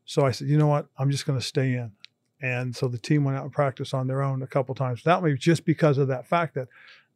So 0.06 0.26
I 0.26 0.32
said, 0.32 0.48
you 0.48 0.58
know 0.58 0.68
what? 0.68 0.88
I'm 0.98 1.12
just 1.12 1.26
going 1.26 1.40
to 1.40 1.46
stay 1.46 1.74
in. 1.74 1.92
And 2.42 2.76
so 2.76 2.88
the 2.88 2.98
team 2.98 3.24
went 3.24 3.38
out 3.38 3.44
and 3.44 3.52
practiced 3.52 3.94
on 3.94 4.08
their 4.08 4.22
own 4.22 4.42
a 4.42 4.48
couple 4.48 4.74
times 4.76 5.04
without 5.04 5.24
me 5.24 5.36
just 5.36 5.66
because 5.66 5.98
of 5.98 6.08
that 6.08 6.26
fact 6.26 6.56
that 6.56 6.68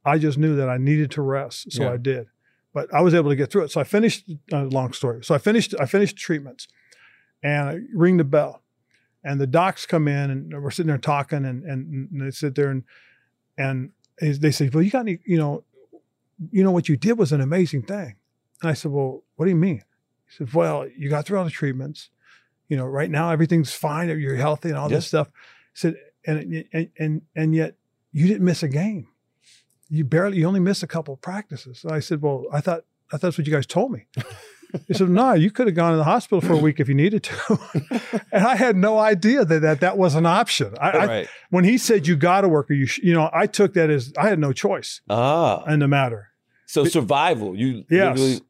I 0.05 0.17
just 0.17 0.37
knew 0.37 0.55
that 0.57 0.69
I 0.69 0.77
needed 0.77 1.11
to 1.11 1.21
rest. 1.21 1.71
So 1.71 1.83
Yeah. 1.83 1.93
I 1.93 1.97
did. 1.97 2.27
But 2.73 2.93
I 2.93 3.01
was 3.01 3.13
able 3.13 3.29
to 3.29 3.35
get 3.35 3.51
through 3.51 3.63
it. 3.63 3.71
So 3.71 3.79
I 3.79 3.83
finished, 3.83 4.29
uh, 4.51 4.63
long 4.65 4.93
story. 4.93 5.23
So 5.23 5.33
I 5.35 5.37
finished, 5.37 5.75
I 5.79 5.85
finished 5.85 6.17
treatments 6.17 6.67
and 7.41 7.69
I 7.69 7.79
ring 7.93 8.17
the 8.17 8.23
bell 8.23 8.63
and 9.23 9.39
the 9.39 9.47
docs 9.47 9.85
come 9.85 10.07
in 10.07 10.29
and 10.29 10.61
we're 10.61 10.71
sitting 10.71 10.87
there 10.87 10.97
talking 10.97 11.45
and, 11.45 11.63
and, 11.63 12.09
and 12.11 12.21
they 12.21 12.31
sit 12.31 12.55
there 12.55 12.69
and, 12.69 12.83
and 13.57 13.91
they 14.19 14.51
say, 14.51 14.69
well, 14.73 14.83
you 14.83 14.91
got 14.91 15.01
any, 15.01 15.19
you 15.25 15.37
know, 15.37 15.63
you 16.51 16.63
know, 16.63 16.71
what 16.71 16.89
you 16.89 16.97
did 16.97 17.17
was 17.17 17.31
an 17.31 17.41
amazing 17.41 17.83
thing. 17.83 18.15
And 18.63 18.69
I 18.71 18.73
said, 18.73 18.91
well, 18.91 19.23
what 19.35 19.45
do 19.45 19.49
you 19.51 19.57
mean? 19.57 19.83
He 20.27 20.35
said, 20.37 20.53
well, 20.53 20.87
you 20.97 21.09
got 21.09 21.25
through 21.25 21.37
all 21.37 21.43
the 21.45 21.51
treatments. 21.51 22.09
You 22.69 22.77
know, 22.77 22.85
right 22.85 23.11
now 23.11 23.29
everything's 23.29 23.73
fine. 23.73 24.07
You're 24.09 24.35
healthy 24.35 24.69
and 24.69 24.77
all 24.77 24.89
Yeah. 24.89 24.97
this 24.97 25.07
stuff. 25.07 25.27
He 25.73 25.79
said, 25.79 25.95
and, 26.25 26.65
and, 26.73 26.89
and, 26.97 27.21
and 27.35 27.53
yet 27.53 27.75
you 28.13 28.25
didn't 28.27 28.45
miss 28.45 28.63
a 28.63 28.69
game. 28.69 29.07
You 29.89 30.05
barely, 30.05 30.37
you 30.37 30.47
only 30.47 30.61
missed 30.61 30.81
a 30.81 30.87
couple 30.87 31.13
of 31.13 31.21
practices. 31.21 31.79
So 31.79 31.89
I 31.89 31.99
said, 31.99 32.21
well, 32.21 32.45
I 32.51 32.61
thought, 32.61 32.85
I 33.11 33.17
thought 33.17 33.21
that's 33.21 33.37
what 33.37 33.45
you 33.45 33.53
guys 33.53 33.67
told 33.67 33.91
me. 33.91 34.05
He 34.87 34.95
said, 34.95 35.09
no, 35.09 35.33
you 35.33 35.51
could 35.51 35.67
have 35.67 35.75
gone 35.75 35.91
to 35.91 35.97
the 35.97 36.03
hospital 36.03 36.41
for 36.41 36.53
a 36.53 36.57
week 36.57 36.79
if 36.79 36.87
you 36.87 36.95
needed 36.95 37.21
to. 37.23 37.59
and 38.31 38.43
I 38.43 38.55
had 38.55 38.75
no 38.75 38.97
idea 38.97 39.45
that 39.45 39.59
that, 39.61 39.81
that 39.81 39.97
was 39.99 40.15
an 40.15 40.25
option. 40.25 40.73
I, 40.81 40.89
I, 40.89 41.05
right. 41.05 41.27
when 41.51 41.63
he 41.63 41.77
said 41.77 42.07
you 42.07 42.15
got 42.15 42.41
to 42.41 42.49
work 42.49 42.71
or 42.71 42.73
you, 42.73 42.87
sh-, 42.87 42.99
you 43.03 43.13
know, 43.13 43.29
I 43.31 43.45
took 43.45 43.73
that 43.75 43.91
as 43.91 44.11
I 44.17 44.29
had 44.29 44.39
no 44.39 44.51
choice 44.51 45.01
Ah. 45.09 45.63
in 45.65 45.77
the 45.79 45.87
matter. 45.87 46.29
So 46.65 46.85
survival. 46.85 47.55
You 47.55 47.83
Yes. 47.87 48.41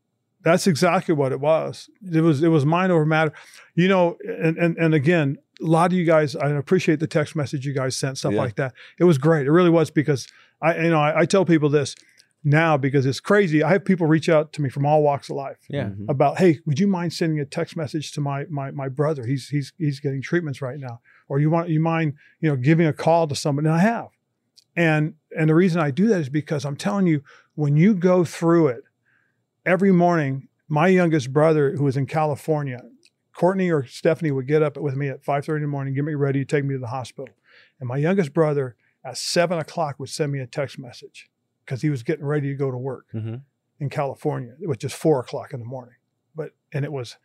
Literally- 0.44 0.54
That's 0.54 0.68
exactly 0.68 1.16
what 1.16 1.32
it 1.32 1.40
was. 1.40 1.90
It 2.12 2.22
was 2.22 2.44
it 2.44 2.50
was 2.50 2.66
mind 2.66 2.92
over 2.92 3.06
matter. 3.06 3.32
You 3.76 3.88
know, 3.88 4.18
and 4.26 4.58
and 4.58 4.78
and 4.78 4.94
again, 4.94 5.38
a 5.62 5.66
lot 5.66 5.92
of 5.92 5.98
you 5.98 6.06
guys, 6.06 6.36
I 6.36 6.50
appreciate 6.50 7.00
the 7.00 7.08
text 7.08 7.36
message 7.36 7.66
you 7.66 7.74
guys 7.74 7.96
sent, 7.96 8.18
stuff 8.18 8.34
Yeah. 8.34 8.40
like 8.42 8.56
that. 8.56 8.74
It 9.00 9.04
was 9.06 9.18
great. 9.18 9.48
It 9.48 9.52
really 9.52 9.70
was 9.70 9.90
because 9.92 10.28
I, 10.62 10.78
you 10.84 10.90
know, 10.90 11.00
I, 11.00 11.22
I 11.22 11.26
tell 11.26 11.46
people 11.46 11.70
this 11.70 11.96
now 12.46 12.76
because 12.78 13.06
it's 13.06 13.20
crazy. 13.22 13.64
I 13.64 13.70
have 13.72 13.86
people 13.86 14.06
reach 14.06 14.28
out 14.28 14.52
to 14.54 14.62
me 14.62 14.70
from 14.70 14.86
all 14.86 15.02
walks 15.02 15.30
of 15.30 15.38
life 15.38 15.58
Yeah. 15.70 15.86
Mhm. 15.90 16.10
about, 16.10 16.40
hey, 16.40 16.60
would 16.66 16.78
you 16.80 16.88
mind 16.88 17.14
sending 17.14 17.40
a 17.40 17.46
text 17.46 17.78
message 17.78 18.12
to 18.14 18.22
my 18.22 18.46
my 18.50 18.72
my 18.72 18.90
brother? 18.90 19.26
He's 19.26 19.48
he's 19.50 19.72
he's 19.78 20.00
getting 20.02 20.22
treatments 20.22 20.62
right 20.62 20.80
now. 20.80 21.00
Or 21.30 21.40
you 21.40 21.50
want 21.50 21.70
you 21.70 21.80
mind, 21.80 22.14
you 22.42 22.50
know, 22.50 22.58
giving 22.58 22.86
a 22.86 22.94
call 22.94 23.28
to 23.28 23.36
somebody? 23.36 23.68
And 23.70 23.76
I 23.78 23.80
have. 23.80 24.10
And 24.76 25.14
and 25.38 25.50
the 25.50 25.56
reason 25.56 25.80
I 25.82 25.92
do 25.92 26.08
that 26.08 26.20
is 26.20 26.30
because 26.30 26.66
I'm 26.66 26.76
telling 26.76 27.08
you, 27.08 27.24
when 27.56 27.78
you 27.78 27.94
go 27.94 28.24
through 28.26 28.68
it, 28.68 28.84
every 29.66 29.92
morning, 29.92 30.48
my 30.68 30.88
youngest 30.88 31.32
brother, 31.34 31.76
who 31.76 31.84
was 31.84 31.98
in 31.98 32.06
California, 32.06 32.82
Courtney 33.36 33.72
or 33.72 33.86
Stephanie 33.86 34.32
would 34.32 34.48
get 34.48 34.62
up 34.62 34.78
with 34.78 34.96
me 34.96 35.08
at 35.10 35.24
5:30 35.24 35.58
in 35.58 35.62
the 35.64 35.68
morning, 35.68 35.94
get 35.94 36.04
me 36.04 36.14
ready, 36.14 36.46
take 36.46 36.66
me 36.66 36.76
to 36.76 36.80
the 36.80 36.88
hospital. 36.88 37.30
And 37.80 37.88
my 37.88 37.98
youngest 37.98 38.34
brother 38.34 38.76
at 39.04 39.18
seven 39.18 39.58
o'clock 39.60 40.00
would 40.00 40.10
send 40.10 40.32
me 40.32 40.40
a 40.40 40.48
text 40.48 40.78
message 40.80 41.30
because 41.66 41.82
he 41.82 41.90
was 41.90 42.04
getting 42.04 42.26
ready 42.26 42.50
to 42.50 42.56
go 42.56 42.70
to 42.72 42.78
work 42.78 43.06
Mhm. 43.14 43.42
in 43.80 43.90
California. 43.90 44.56
It 44.62 44.68
was 44.68 44.78
just 44.78 44.96
four 44.96 45.20
o'clock 45.20 45.54
in 45.54 45.60
the 45.60 45.66
morning. 45.66 45.96
But 46.36 46.54
and 46.72 46.86
it 46.86 46.92
was, 46.92 47.18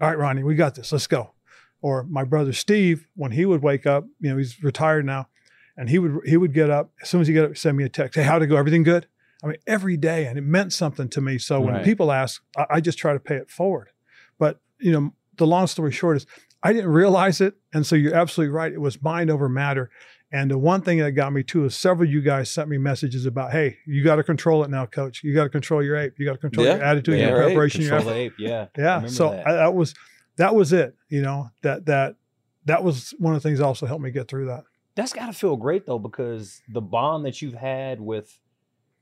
all 0.00 0.08
right, 0.08 0.18
Ronnie, 0.18 0.42
we 0.42 0.54
got 0.54 0.74
this. 0.74 0.92
Let's 0.92 1.06
go. 1.06 1.34
Or 1.82 2.02
my 2.04 2.24
brother 2.24 2.52
Steve, 2.52 3.06
when 3.14 3.32
he 3.32 3.44
would 3.46 3.62
wake 3.62 3.86
up, 3.86 4.06
you 4.18 4.30
know, 4.30 4.36
he's 4.38 4.62
retired 4.62 5.04
now, 5.06 5.28
and 5.76 5.88
he 5.88 5.98
would 5.98 6.26
he 6.26 6.36
would 6.36 6.52
get 6.54 6.70
up 6.70 6.92
as 7.02 7.08
soon 7.08 7.20
as 7.20 7.28
he 7.28 7.34
got 7.34 7.44
up, 7.50 7.56
send 7.56 7.76
me 7.76 7.84
a 7.84 7.88
text. 7.88 8.16
Hey, 8.16 8.22
how'd 8.24 8.42
it 8.42 8.46
go? 8.48 8.56
Everything 8.56 8.82
good? 8.82 9.06
I 9.42 9.46
mean, 9.46 9.56
every 9.66 9.96
day, 9.96 10.26
and 10.26 10.36
it 10.38 10.42
meant 10.42 10.72
something 10.72 11.08
to 11.10 11.20
me. 11.20 11.38
So 11.38 11.60
when 11.60 11.74
Right. 11.74 11.84
people 11.84 12.12
ask, 12.12 12.42
I, 12.56 12.66
I 12.70 12.80
just 12.80 12.98
try 12.98 13.12
to 13.14 13.20
pay 13.20 13.36
it 13.36 13.50
forward. 13.50 13.88
But 14.38 14.60
you 14.78 14.92
know, 14.92 15.14
the 15.36 15.46
long 15.46 15.66
story 15.66 15.92
short 15.92 16.18
is, 16.18 16.26
I 16.62 16.72
didn't 16.74 16.90
realize 16.90 17.40
it, 17.40 17.54
and 17.72 17.86
so 17.86 17.96
you're 17.96 18.14
absolutely 18.14 18.52
right. 18.52 18.72
It 18.72 18.80
was 18.80 19.02
mind 19.02 19.30
over 19.30 19.48
matter. 19.48 19.90
And 20.32 20.50
the 20.50 20.58
one 20.58 20.82
thing 20.82 20.98
that 20.98 21.12
got 21.12 21.32
me 21.32 21.42
too 21.42 21.64
is 21.64 21.74
several 21.74 22.06
of 22.08 22.12
you 22.12 22.20
guys 22.20 22.50
sent 22.50 22.68
me 22.68 22.78
messages 22.78 23.26
about, 23.26 23.50
hey, 23.50 23.78
you 23.86 24.04
got 24.04 24.16
to 24.16 24.22
control 24.22 24.62
it 24.62 24.70
now, 24.70 24.86
coach. 24.86 25.24
You 25.24 25.34
got 25.34 25.44
to 25.44 25.50
control 25.50 25.82
your 25.82 25.96
ape. 25.96 26.14
You 26.18 26.26
got 26.26 26.32
to 26.32 26.38
control 26.38 26.66
Yeah. 26.66 26.74
your 26.74 26.84
attitude, 26.84 27.18
Yeah, 27.18 27.28
your 27.30 27.36
right. 27.38 27.44
preparation, 27.46 27.80
your 27.82 27.90
Control 27.98 28.10
effort. 28.10 28.14
the 28.14 28.24
ape. 28.26 28.34
Yeah. 28.38 28.66
I 28.76 28.80
Yeah. 28.80 28.94
remember 28.96 29.08
So 29.08 29.30
that. 29.30 29.46
I, 29.46 29.52
that 29.54 29.74
was 29.74 29.94
that 30.36 30.54
was 30.54 30.72
it. 30.72 30.94
You 31.08 31.22
know 31.22 31.50
that 31.62 31.86
that 31.86 32.14
that 32.66 32.84
was 32.84 33.12
one 33.18 33.34
of 33.34 33.42
the 33.42 33.48
things 33.48 33.58
that 33.58 33.64
also 33.64 33.86
helped 33.86 34.04
me 34.04 34.10
get 34.12 34.28
through 34.28 34.46
that. 34.46 34.64
That's 34.94 35.12
got 35.12 35.26
to 35.26 35.32
feel 35.32 35.56
great 35.56 35.86
though, 35.86 35.98
because 35.98 36.60
the 36.68 36.80
bond 36.82 37.24
that 37.24 37.40
you've 37.42 37.54
had 37.54 38.00
with 38.00 38.38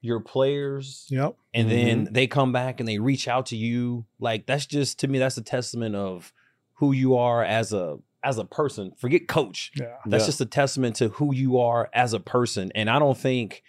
your 0.01 0.21
players, 0.21 1.07
Yep. 1.11 1.37
and 1.55 1.71
then 1.71 2.05
mm-hmm. 2.05 2.13
they 2.13 2.27
come 2.27 2.53
back 2.53 2.79
and 2.81 2.89
they 2.89 2.99
reach 2.99 3.27
out 3.29 3.47
to 3.47 3.57
you, 3.57 4.07
like 4.21 4.47
that's 4.47 4.67
just 4.67 5.01
to 5.01 5.09
me, 5.09 5.19
that's 5.19 5.37
a 5.37 5.43
testament 5.43 5.95
of 5.97 6.33
who 6.75 6.93
you 6.93 7.17
are 7.17 7.43
as 7.43 7.73
a 7.73 7.99
as 8.23 8.39
a 8.39 8.45
person. 8.45 8.93
Forget 8.99 9.29
coach. 9.29 9.71
Yeah. 9.77 9.97
That's 10.07 10.23
Yeah. 10.25 10.27
just 10.27 10.41
a 10.41 10.47
testament 10.47 10.97
to 10.97 11.09
who 11.09 11.35
you 11.35 11.59
are 11.59 11.89
as 11.95 12.13
a 12.13 12.21
person. 12.21 12.71
And 12.75 12.91
I 12.91 12.99
don't 12.99 13.17
think 13.17 13.63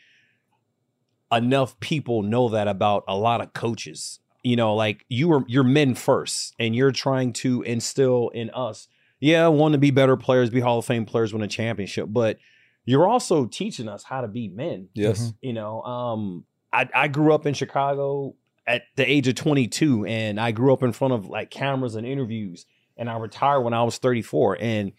enough 1.32 1.80
people 1.80 2.23
know 2.23 2.49
that 2.49 2.67
about 2.67 3.03
a 3.07 3.15
lot 3.15 3.41
of 3.41 3.53
coaches. 3.53 4.19
you 4.41 4.55
know, 4.55 4.73
like 4.73 5.03
you 5.09 5.27
were 5.27 5.43
you're 5.49 5.65
men 5.65 5.93
first, 5.93 6.55
and 6.57 6.73
you're 6.73 6.93
trying 6.93 7.34
to 7.34 7.61
instill 7.63 8.30
in 8.30 8.49
us, 8.51 8.88
yeah, 9.19 9.45
want 9.47 9.73
to 9.73 9.77
be 9.77 9.91
better 9.91 10.15
players, 10.15 10.49
be 10.49 10.61
Hall 10.61 10.80
of 10.80 10.86
Fame 10.86 11.05
players, 11.05 11.34
win 11.34 11.41
a 11.43 11.47
championship, 11.47 12.05
but 12.09 12.38
you're 12.89 13.07
also 13.07 13.45
teaching 13.45 13.87
us 13.87 14.03
how 14.03 14.21
to 14.21 14.27
be 14.27 14.47
men. 14.47 14.89
Yes. 14.95 15.31
You 15.41 15.53
know, 15.53 15.81
um, 15.83 16.45
I, 16.73 16.89
I 16.93 17.07
grew 17.07 17.33
up 17.33 17.45
in 17.45 17.53
Chicago 17.53 18.35
at 18.65 18.81
the 18.95 19.09
age 19.09 19.27
of 19.27 19.35
22, 19.35 20.05
and 20.05 20.39
I 20.39 20.51
grew 20.51 20.73
up 20.73 20.81
in 20.83 20.91
front 20.91 21.13
of 21.13 21.27
like 21.27 21.51
cameras 21.51 21.95
and 21.95 22.05
interviews, 22.07 22.65
and 22.97 23.09
I 23.09 23.17
retired 23.17 23.61
when 23.61 23.73
I 23.73 23.83
was 23.83 23.97
34, 23.99 24.57
and 24.59 24.91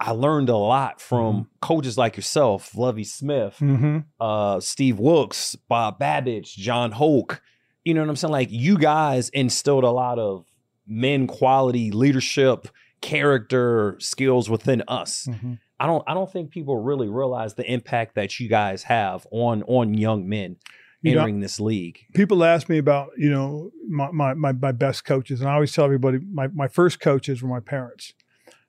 I 0.00 0.10
learned 0.12 0.48
a 0.48 0.56
lot 0.56 1.00
from 1.00 1.48
coaches 1.60 1.96
like 1.98 2.16
yourself, 2.16 2.76
Lovie 2.76 3.04
Smith, 3.04 3.56
Mm-hmm. 3.60 3.98
uh, 4.20 4.60
Steve 4.60 4.98
Wilks, 4.98 5.54
Bob 5.68 5.98
Babich, 6.00 6.54
Jon 6.56 6.92
Hoke. 6.92 7.40
You 7.84 7.94
know 7.94 8.00
what 8.02 8.08
I'm 8.10 8.16
saying? 8.16 8.32
Like 8.32 8.48
you 8.50 8.78
guys 8.78 9.28
instilled 9.30 9.84
a 9.84 9.90
lot 9.90 10.18
of 10.18 10.44
men 10.86 11.26
quality, 11.26 11.90
leadership, 11.90 12.68
character 13.00 13.96
skills 13.98 14.48
within 14.48 14.82
us. 14.88 15.26
Mm-hmm. 15.28 15.54
I 15.80 15.86
don't 15.86 16.02
I 16.06 16.14
don't 16.14 16.30
think 16.30 16.50
people 16.50 16.76
really 16.76 17.08
realize 17.08 17.54
the 17.54 17.70
impact 17.70 18.14
that 18.16 18.40
you 18.40 18.48
guys 18.48 18.82
have 18.84 19.26
on 19.30 19.62
on 19.64 19.94
young 19.94 20.28
men 20.28 20.56
You 21.02 21.14
know, 21.14 21.20
entering 21.20 21.40
this 21.40 21.60
league. 21.60 22.00
people 22.14 22.42
ask 22.44 22.68
me 22.68 22.78
about 22.78 23.10
you 23.16 23.30
know 23.30 23.70
my, 23.88 24.10
my 24.10 24.34
my 24.34 24.52
my 24.52 24.72
best 24.72 25.04
coaches, 25.04 25.40
and 25.40 25.48
I 25.48 25.54
always 25.54 25.72
tell 25.72 25.84
everybody 25.84 26.18
my 26.18 26.48
my 26.48 26.68
first 26.68 27.00
coaches 27.00 27.42
were 27.42 27.48
my 27.48 27.60
parents. 27.60 28.12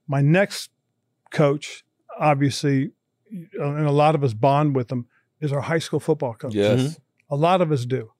My 0.07 0.21
next 0.21 0.71
coach, 1.31 1.83
obviously, 2.19 2.91
and 3.31 3.85
a 3.87 3.91
lot 3.91 4.15
of 4.15 4.23
us 4.23 4.33
bond 4.33 4.75
with 4.75 4.87
them, 4.87 5.07
is 5.39 5.51
our 5.51 5.61
high 5.61 5.79
school 5.79 5.99
football 5.99 6.33
coach. 6.33 6.53
Yes. 6.55 6.99
A 7.29 7.35
lot 7.35 7.61
of 7.61 7.71
us 7.71 7.85
do. 7.85 8.11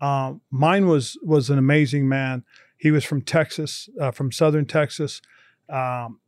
Um, 0.00 0.40
mine 0.50 0.86
was 0.86 1.18
was 1.22 1.50
an 1.50 1.58
amazing 1.58 2.08
man. 2.08 2.44
He 2.76 2.90
was 2.90 3.04
from 3.04 3.22
Texas, 3.22 3.88
uh, 4.00 4.10
from 4.10 4.32
Southern 4.32 4.66
Texas, 4.66 5.22
um, 5.70 6.20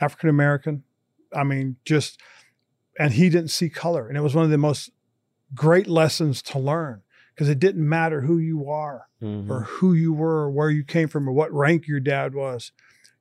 African 0.00 0.28
American. 0.28 0.82
I 1.34 1.44
mean, 1.44 1.76
just 1.84 2.20
and 2.98 3.12
he 3.12 3.28
didn't 3.28 3.50
see 3.50 3.68
color, 3.68 4.08
and 4.08 4.16
it 4.16 4.20
was 4.22 4.34
one 4.34 4.44
of 4.44 4.50
the 4.50 4.58
most 4.58 4.90
great 5.54 5.86
lessons 5.86 6.42
to 6.42 6.58
learn 6.58 7.02
because 7.34 7.48
it 7.48 7.58
didn't 7.58 7.86
matter 7.88 8.22
who 8.22 8.38
you 8.38 8.68
are 8.70 9.06
Mhm. 9.22 9.48
or 9.50 9.60
who 9.62 9.92
you 9.92 10.12
were 10.12 10.42
or 10.44 10.50
where 10.50 10.70
you 10.70 10.82
came 10.84 11.08
from 11.08 11.28
or 11.28 11.32
what 11.32 11.52
rank 11.52 11.86
your 11.86 12.00
dad 12.00 12.34
was. 12.34 12.72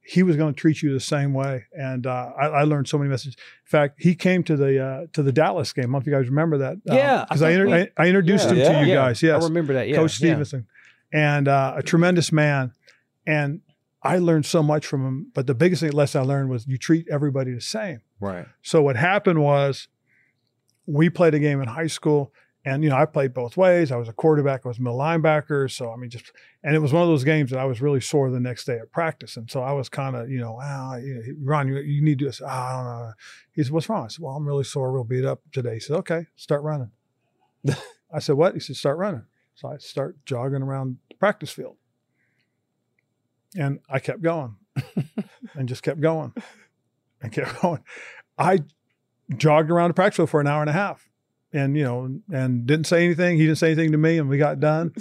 He 0.08 0.22
was 0.24 0.36
going 0.38 0.54
to 0.54 0.60
treat 0.60 0.82
you 0.84 0.94
the 0.94 1.00
same 1.00 1.34
way, 1.34 1.66
and 1.76 2.06
uh, 2.06 2.32
I, 2.40 2.46
I 2.48 2.64
learned 2.64 2.88
so 2.88 2.98
many 3.00 3.10
messages. 3.10 3.36
In 3.66 3.70
fact, 3.70 3.96
he 4.04 4.14
came 4.14 4.44
to 4.44 4.56
the 4.56 4.80
uh, 4.84 5.06
to 5.14 5.24
the 5.24 5.32
Dallas 5.32 5.74
game. 5.74 5.84
I 5.84 5.86
don't 5.86 5.92
know 5.94 5.98
if 6.00 6.06
you 6.08 6.14
guys 6.14 6.30
remember 6.30 6.60
that. 6.60 6.78
Yeah, 6.86 7.26
because 7.28 7.42
I 7.42 7.50
I, 7.50 7.52
inter- 7.54 7.90
I, 7.98 8.04
I 8.04 8.08
introduced 8.08 8.46
Yeah. 8.46 8.52
him 8.52 8.58
Yeah. 8.60 8.72
to 8.72 8.80
you 8.82 8.88
Yeah, 8.90 8.96
guys. 8.96 9.24
Yes, 9.24 9.42
I 9.42 9.48
remember 9.48 9.74
that. 9.74 9.88
Yeah, 9.88 9.96
Coach. 9.98 10.12
Stevenson, 10.14 10.68
and 11.12 11.48
uh, 11.48 11.74
a 11.78 11.82
tremendous 11.84 12.32
man. 12.32 12.72
And 13.28 13.62
I 14.06 14.20
learned 14.20 14.46
so 14.46 14.62
much 14.62 14.86
from 14.86 15.06
him. 15.06 15.32
But 15.34 15.48
the 15.48 15.56
biggest 15.56 15.82
lesson 15.82 16.22
I 16.22 16.24
learned 16.24 16.50
was 16.50 16.68
you 16.68 16.78
treat 16.78 17.08
everybody 17.12 17.54
the 17.54 17.62
same. 17.62 18.02
Right. 18.20 18.46
So 18.62 18.82
what 18.82 18.96
happened 18.96 19.42
was 19.42 19.88
we 20.86 21.10
played 21.10 21.34
a 21.34 21.40
game 21.40 21.60
in 21.62 21.68
high 21.68 21.88
school 21.88 22.32
and 22.64 22.84
you 22.84 22.90
know 22.90 22.96
I 22.96 23.06
played 23.06 23.34
both 23.34 23.58
ways. 23.58 23.92
I 23.92 23.96
was 23.96 24.08
a 24.08 24.14
quarterback, 24.14 24.62
I 24.64 24.68
was 24.68 24.80
a 24.80 24.82
middle 24.82 25.00
linebacker, 25.00 25.72
so 25.72 25.92
I 25.92 25.96
mean 25.96 26.10
just 26.10 26.32
and 26.64 26.76
it 26.76 26.80
was 26.80 26.94
one 26.94 27.02
of 27.02 27.10
those 27.10 27.24
games 27.24 27.52
that 27.52 27.60
I 27.60 27.66
was 27.66 27.82
really 27.82 28.00
sore 28.00 28.30
the 28.30 28.40
next 28.40 28.66
day 28.66 28.78
at 28.78 28.92
practice. 28.92 29.38
And 29.38 29.50
so 29.50 29.62
I 29.62 29.72
was 29.72 29.90
kind 29.90 30.16
of, 30.16 30.30
you 30.30 30.40
know, 30.40 30.60
you 31.02 31.16
know, 31.16 31.22
Ron, 31.42 31.68
you, 31.68 31.78
you 31.78 32.02
need 32.02 32.20
to 32.20 32.26
do 32.26 32.26
this. 32.26 32.42
Ah, 32.46 32.70
I 32.70 32.76
don't 32.76 32.86
know. 32.86 33.14
He 33.54 33.64
said, 33.64 33.72
What's 33.72 33.90
wrong? 33.90 34.06
I 34.06 34.08
said, 34.08 34.22
Well, 34.22 34.36
I'm 34.36 34.48
really 34.48 34.64
sore, 34.64 34.92
real 34.92 35.04
beat 35.04 35.26
up 35.26 35.42
today. 35.52 35.76
He 35.76 35.80
said, 35.80 35.98
Okay, 35.98 36.28
start 36.36 36.62
running. 36.62 36.92
I 38.14 38.20
said, 38.20 38.36
What? 38.36 38.54
He 38.54 38.60
said, 38.60 38.76
Start 38.76 38.98
running. 38.98 39.26
So 39.56 39.70
I 39.70 39.78
start 39.78 40.18
jogging 40.26 40.62
around 40.62 40.98
the 41.10 41.16
practice 41.16 41.52
field. 41.52 41.78
And 43.58 43.80
I 43.90 44.00
kept 44.00 44.22
going 44.22 44.56
and 45.56 45.68
just 45.70 45.84
kept 45.84 46.02
going 46.02 46.34
and 47.22 47.32
kept 47.32 47.62
going. 47.62 47.84
I 48.38 48.60
jogged 49.36 49.72
around 49.72 49.90
the 49.90 49.94
practice 49.94 50.18
field 50.18 50.30
for 50.30 50.42
an 50.42 50.48
hour 50.48 50.62
and 50.62 50.70
a 50.70 50.74
half 50.74 51.10
and, 51.54 51.78
you 51.78 51.84
know, 51.84 52.20
and 52.32 52.66
didn't 52.66 52.88
say 52.88 53.06
anything. 53.06 53.38
He 53.38 53.46
didn't 53.46 53.58
say 53.58 53.68
anything 53.68 53.92
to 53.94 53.98
me 53.98 54.18
and 54.18 54.30
we 54.30 54.38
got 54.38 54.60
done. 54.60 54.94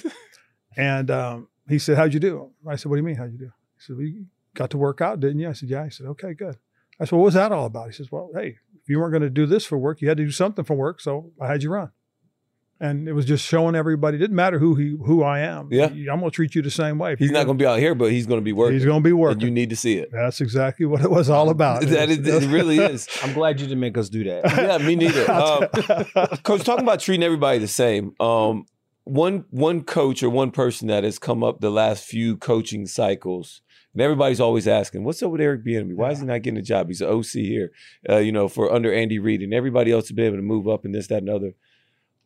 and 0.77 1.11
um, 1.11 1.49
he 1.69 1.79
said, 1.79 1.97
How'd 1.97 2.15
you 2.15 2.21
do? 2.21 2.51
I 2.69 2.77
said, 2.77 2.91
What 2.91 2.97
do 2.97 3.01
you 3.01 3.07
mean, 3.07 3.17
how'd 3.17 3.33
you 3.33 3.39
do? 3.39 3.45
He 3.77 3.81
said, 3.81 3.97
We 3.97 4.27
got 4.55 4.71
to 4.71 4.79
work 4.79 5.01
out, 5.01 5.21
didn't 5.21 5.41
you? 5.41 5.49
I 5.49 5.53
said, 5.53 5.69
Yeah. 5.69 5.85
He 5.85 5.91
said, 5.91 6.07
Okay, 6.07 6.35
good. 6.35 6.57
I 7.01 7.05
said, 7.05 7.17
What 7.17 7.25
was 7.25 7.35
that 7.35 7.53
all 7.53 7.67
about? 7.67 7.87
He 7.87 7.93
says, 7.93 8.13
Well, 8.13 8.31
hey, 8.35 8.59
if 8.83 8.89
you 8.89 9.01
weren't 9.01 9.13
going 9.13 9.23
to 9.23 9.31
do 9.31 9.47
this 9.47 9.65
for 9.65 9.79
work, 9.79 10.01
you 10.01 10.09
had 10.09 10.19
to 10.19 10.25
do 10.25 10.31
something 10.31 10.65
for 10.65 10.75
work. 10.75 11.01
So 11.01 11.33
I 11.41 11.49
had 11.49 11.63
you 11.63 11.71
run. 11.71 11.91
And 12.85 13.09
it 13.09 13.15
was 13.15 13.25
just 13.25 13.47
showing 13.47 13.75
everybody, 13.75 14.17
it 14.17 14.21
didn't 14.21 14.37
matter 14.37 14.59
who 14.59 14.75
he 14.75 14.95
who 15.07 15.23
I 15.23 15.39
am. 15.39 15.69
Yeah. 15.71 15.87
I'm 15.87 16.21
gonna 16.21 16.31
treat 16.31 16.55
you 16.55 16.61
the 16.61 16.71
same 16.71 16.99
way. 16.99 17.15
If 17.15 17.19
He's 17.19 17.31
not 17.31 17.47
going 17.47 17.57
to 17.57 17.63
be 17.63 17.67
out 17.67 17.79
here, 17.79 17.95
but 17.95 18.13
he's 18.13 18.27
going 18.27 18.41
to 18.41 18.45
be 18.45 18.53
working. 18.53 18.75
He's 18.75 18.85
gonna 18.85 19.01
be 19.01 19.09
and 19.09 19.19
working. 19.19 19.41
you 19.41 19.51
need 19.51 19.71
to 19.71 19.77
see 19.77 19.97
it. 19.97 20.11
That's 20.13 20.43
exactly 20.43 20.85
what 20.85 21.01
it 21.01 21.11
was 21.11 21.31
all 21.31 21.49
about. 21.49 21.83
That 21.95 22.11
is, 22.11 22.19
it 22.19 22.47
really 22.51 22.79
is. 22.79 23.09
I'm 23.23 23.33
glad 23.33 23.59
you 23.59 23.67
didn't 23.67 23.81
make 23.81 23.97
us 23.97 24.11
do 24.11 24.25
that. 24.25 24.45
Yeah, 24.65 24.79
me 24.79 24.97
neither. 24.97 25.31
Um, 25.31 25.69
Coach, 26.43 26.65
talking 26.65 26.83
about 26.85 27.01
treating 27.01 27.23
everybody 27.23 27.59
the 27.59 27.69
same. 27.69 28.15
Um, 28.21 28.67
one 29.05 29.45
one 29.51 29.83
coach 29.85 30.23
or 30.23 30.29
one 30.29 30.51
person 30.51 30.89
that 30.89 31.05
has 31.05 31.19
come 31.19 31.43
up 31.43 31.61
the 31.61 31.71
last 31.71 32.05
few 32.05 32.37
coaching 32.37 32.87
cycles, 32.87 33.63
and 33.95 34.03
everybody's 34.03 34.41
always 34.41 34.69
asking, 34.69 35.05
"What's 35.05 35.23
up 35.23 35.31
with 35.31 35.41
Eric 35.41 35.65
Bieniemy? 35.65 35.95
Why 35.95 36.11
is 36.11 36.21
he 36.21 36.27
not 36.27 36.43
getting 36.43 36.59
a 36.59 36.63
job? 36.63 36.89
He's 36.89 37.01
an 37.01 37.09
OC 37.09 37.33
here, 37.33 37.71
uh, 38.11 38.19
you 38.19 38.33
know, 38.33 38.49
for 38.49 38.71
under 38.73 38.93
Andy 38.93 39.19
Reid, 39.19 39.41
and 39.41 39.55
everybody 39.55 39.91
else 39.91 40.09
has 40.09 40.13
been 40.13 40.27
able 40.27 40.37
to 40.37 40.43
move 40.43 40.69
up 40.69 40.85
and 40.85 40.95
this, 40.95 41.07
that, 41.07 41.19
and 41.19 41.31
other." 41.31 41.55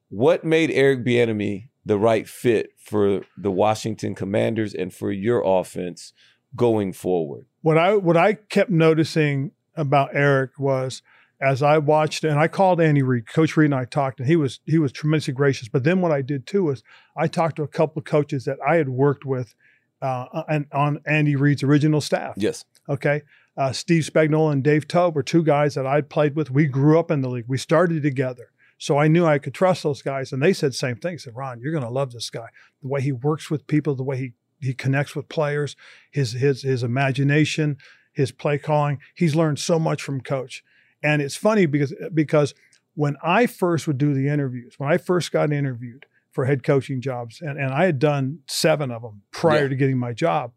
What 0.09 0.45
made 0.45 0.71
Eric 0.71 1.05
Bieniemy 1.05 1.69
the 1.85 1.99
right 1.99 2.29
fit 2.29 2.71
for 2.79 3.23
the 3.37 3.51
Washington 3.51 4.15
Commanders 4.15 4.75
and 4.75 4.93
for 4.93 5.11
your 5.11 5.43
offense 5.45 6.13
going 6.57 6.93
forward? 6.93 7.47
what 7.63 7.79
I 7.79 7.97
what 7.97 8.17
I 8.17 8.35
kept 8.35 8.71
noticing 8.71 9.53
about 9.77 10.11
Eric 10.15 10.59
was 10.59 11.03
as 11.41 11.63
I 11.63 11.79
watched 11.79 12.25
and 12.25 12.39
I 12.39 12.49
called 12.49 12.81
Andy 12.81 13.03
Reid, 13.03 13.29
Coach 13.29 13.57
Reid 13.57 13.67
and 13.67 13.75
I 13.75 13.85
talked, 13.85 14.21
and 14.21 14.29
he 14.29 14.37
was 14.37 14.61
he 14.65 14.79
was 14.79 14.93
tremendously 14.93 15.35
gracious. 15.35 15.69
But 15.69 15.85
then 15.85 16.01
what 16.01 16.13
I 16.13 16.23
did 16.23 16.47
too 16.47 16.65
was 16.65 16.83
I 17.17 17.29
talked 17.29 17.57
to 17.57 17.63
a 17.63 17.69
couple 17.69 18.01
of 18.01 18.05
coaches 18.05 18.45
that 18.45 18.59
I 18.67 18.77
had 18.77 18.89
worked 18.89 19.25
with 19.25 19.55
uh, 20.01 20.43
and 20.49 20.67
on 20.73 21.01
Andy 21.07 21.37
Reid's 21.37 21.63
original 21.63 22.01
staff. 22.01 22.35
Yes. 22.37 22.65
Okay. 22.89 23.23
Uh, 23.57 23.73
Steve 23.73 24.05
Spagnuolo 24.05 24.53
and 24.53 24.63
Dave 24.63 24.87
Toub 24.87 25.17
were 25.17 25.23
two 25.23 25.43
guys 25.43 25.75
that 25.75 25.87
I'd 25.87 26.09
played 26.09 26.37
with. 26.37 26.51
We 26.51 26.67
grew 26.67 26.99
up 26.99 27.11
in 27.11 27.23
the 27.23 27.29
league. 27.29 27.47
We 27.49 27.59
started 27.59 28.03
together. 28.03 28.53
So 28.79 28.97
I 28.97 29.09
knew 29.09 29.27
I 29.27 29.39
could 29.39 29.55
trust 29.55 29.83
those 29.83 30.03
guys. 30.03 30.33
And 30.33 30.41
they 30.43 30.53
said 30.53 30.71
the 30.71 30.77
same 30.77 30.97
thing. 30.97 31.15
They 31.15 31.19
said, 31.19 31.37
Ron, 31.37 31.61
you're 31.61 31.73
going 31.73 31.85
to 31.85 31.91
love 31.91 32.13
this 32.13 32.31
guy. 32.31 32.47
The 32.81 32.89
way 32.89 33.01
he 33.01 33.13
works 33.13 33.51
with 33.51 33.67
people, 33.67 33.95
the 33.97 34.05
way 34.05 34.17
he, 34.17 34.33
he 34.61 34.73
connects 34.73 35.17
with 35.17 35.29
players, 35.29 35.75
his, 36.11 36.33
his, 36.33 36.63
his 36.63 36.83
imagination, 36.85 37.77
his 38.13 38.31
play 38.33 38.57
calling. 38.59 38.99
He's 39.15 39.35
learned 39.35 39.59
so 39.59 39.79
much 39.79 40.01
from 40.03 40.21
coach. 40.21 40.63
And 41.03 41.21
it's 41.21 41.37
funny 41.37 41.67
because, 41.67 41.93
because 42.15 42.55
when 42.95 43.17
I 43.23 43.47
first 43.47 43.87
would 43.87 43.99
do 43.99 44.15
the 44.15 44.29
interviews, 44.29 44.75
when 44.79 44.91
I 44.91 44.97
first 44.97 45.33
got 45.33 45.53
interviewed 45.53 46.07
for 46.31 46.45
head 46.45 46.63
coaching 46.63 47.01
jobs, 47.01 47.41
and, 47.41 47.59
and 47.59 47.73
I 47.73 47.85
had 47.85 47.99
done 47.99 48.41
seven 48.47 48.91
of 48.93 49.03
them 49.03 49.23
prior 49.33 49.63
Yeah. 49.63 49.69
to 49.69 49.77
getting 49.77 49.99
my 49.99 50.13
job, 50.13 50.53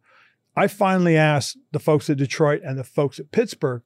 I 0.56 0.68
finally 0.68 1.16
asked 1.18 1.58
the 1.72 1.80
folks 1.80 2.10
at 2.10 2.18
Detroit 2.18 2.62
and 2.64 2.78
the 2.78 2.84
folks 2.84 3.20
at 3.20 3.32
Pittsburgh, 3.32 3.82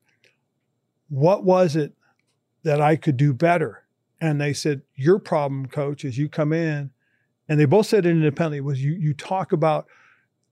what 1.08 1.44
was 1.44 1.76
it 1.76 1.94
that 2.64 2.82
I 2.82 2.96
could 2.96 3.16
do 3.18 3.34
better? 3.34 3.85
And 4.26 4.42
they 4.42 4.54
said, 4.54 4.82
Your 4.96 5.20
problem, 5.20 5.68
coach, 5.68 6.04
is 6.04 6.18
you 6.18 6.28
come 6.30 6.52
in, 6.52 6.90
and 7.48 7.60
they 7.60 7.66
both 7.66 7.86
said 7.86 8.06
it 8.06 8.10
independently, 8.10 8.60
was 8.60 8.84
you 8.84 8.94
you 8.94 9.14
talk 9.14 9.52
about 9.52 9.86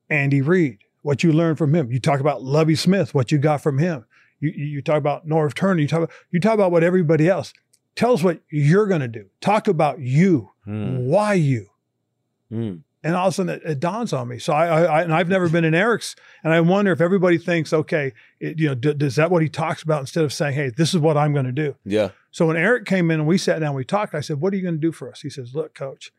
Andy 0.10 0.42
Reid, 0.42 0.78
what 1.02 1.24
you 1.24 1.32
learned 1.34 1.58
from 1.58 1.74
him. 1.74 1.92
You 1.92 2.00
talk 2.00 2.20
about 2.20 2.44
Lovie 2.44 2.76
Smith, 2.76 3.16
what 3.16 3.32
you 3.32 3.40
got 3.40 3.62
from 3.62 3.80
him. 3.80 4.06
You, 4.40 4.50
you 4.50 4.82
talk 4.84 4.98
about 4.98 5.28
Norv 5.28 5.56
Turner. 5.56 5.82
You 5.82 5.88
talk 5.88 6.04
about, 6.04 6.12
you 6.30 6.40
talk 6.40 6.54
about 6.54 6.72
what 6.72 6.84
everybody 6.84 7.28
else. 7.28 7.52
Tell 7.96 8.14
us 8.14 8.22
what 8.22 8.42
you're 8.52 8.86
going 8.86 9.02
to 9.02 9.08
do. 9.08 9.26
Talk 9.42 9.68
about 9.68 10.00
you. 10.00 10.52
Mm, 10.68 11.06
Why 11.06 11.34
you? 11.34 11.68
mm. 12.52 12.82
And 13.06 13.16
all 13.16 13.28
of 13.28 13.34
a 13.34 13.36
sudden, 13.36 13.56
it, 13.56 13.62
it 13.66 13.80
dawns 13.82 14.14
on 14.14 14.30
me. 14.30 14.40
So 14.40 14.54
I, 14.54 14.68
I, 14.68 14.82
I, 14.84 15.02
and 15.02 15.14
I've 15.14 15.28
never 15.28 15.50
been 15.50 15.66
in 15.66 15.74
Eric's, 15.74 16.16
and 16.42 16.54
I 16.54 16.62
wonder 16.62 16.92
if 16.94 17.02
everybody 17.02 17.38
thinks, 17.38 17.74
okay, 17.74 18.14
it, 18.40 18.58
you 18.60 18.68
know, 18.68 18.76
d- 18.76 18.94
does 18.94 19.18
that 19.18 19.30
what 19.30 19.42
he 19.42 19.50
talks 19.50 19.84
about 19.84 20.00
instead 20.00 20.24
of 20.24 20.32
saying, 20.32 20.54
hey, 20.54 20.70
this 20.70 20.94
is 20.94 21.00
what 21.00 21.18
I'm 21.18 21.34
going 21.34 21.46
to 21.46 21.52
do. 21.52 21.76
Yeah. 21.84 22.12
So 22.34 22.48
when 22.48 22.58
Eric 22.58 22.86
came 22.86 23.12
in 23.12 23.20
and 23.22 23.28
we 23.28 23.38
sat 23.38 23.60
down, 23.60 23.76
we 23.76 23.86
talked. 23.86 24.14
I 24.14 24.20
said, 24.20 24.42
"What 24.42 24.52
are 24.54 24.58
you 24.58 24.64
going 24.64 24.76
to 24.76 24.82
do 24.82 24.92
for 24.92 25.10
us?" 25.10 25.22
He 25.22 25.30
says, 25.30 25.54
"Look, 25.56 25.74
coach, 25.76 26.12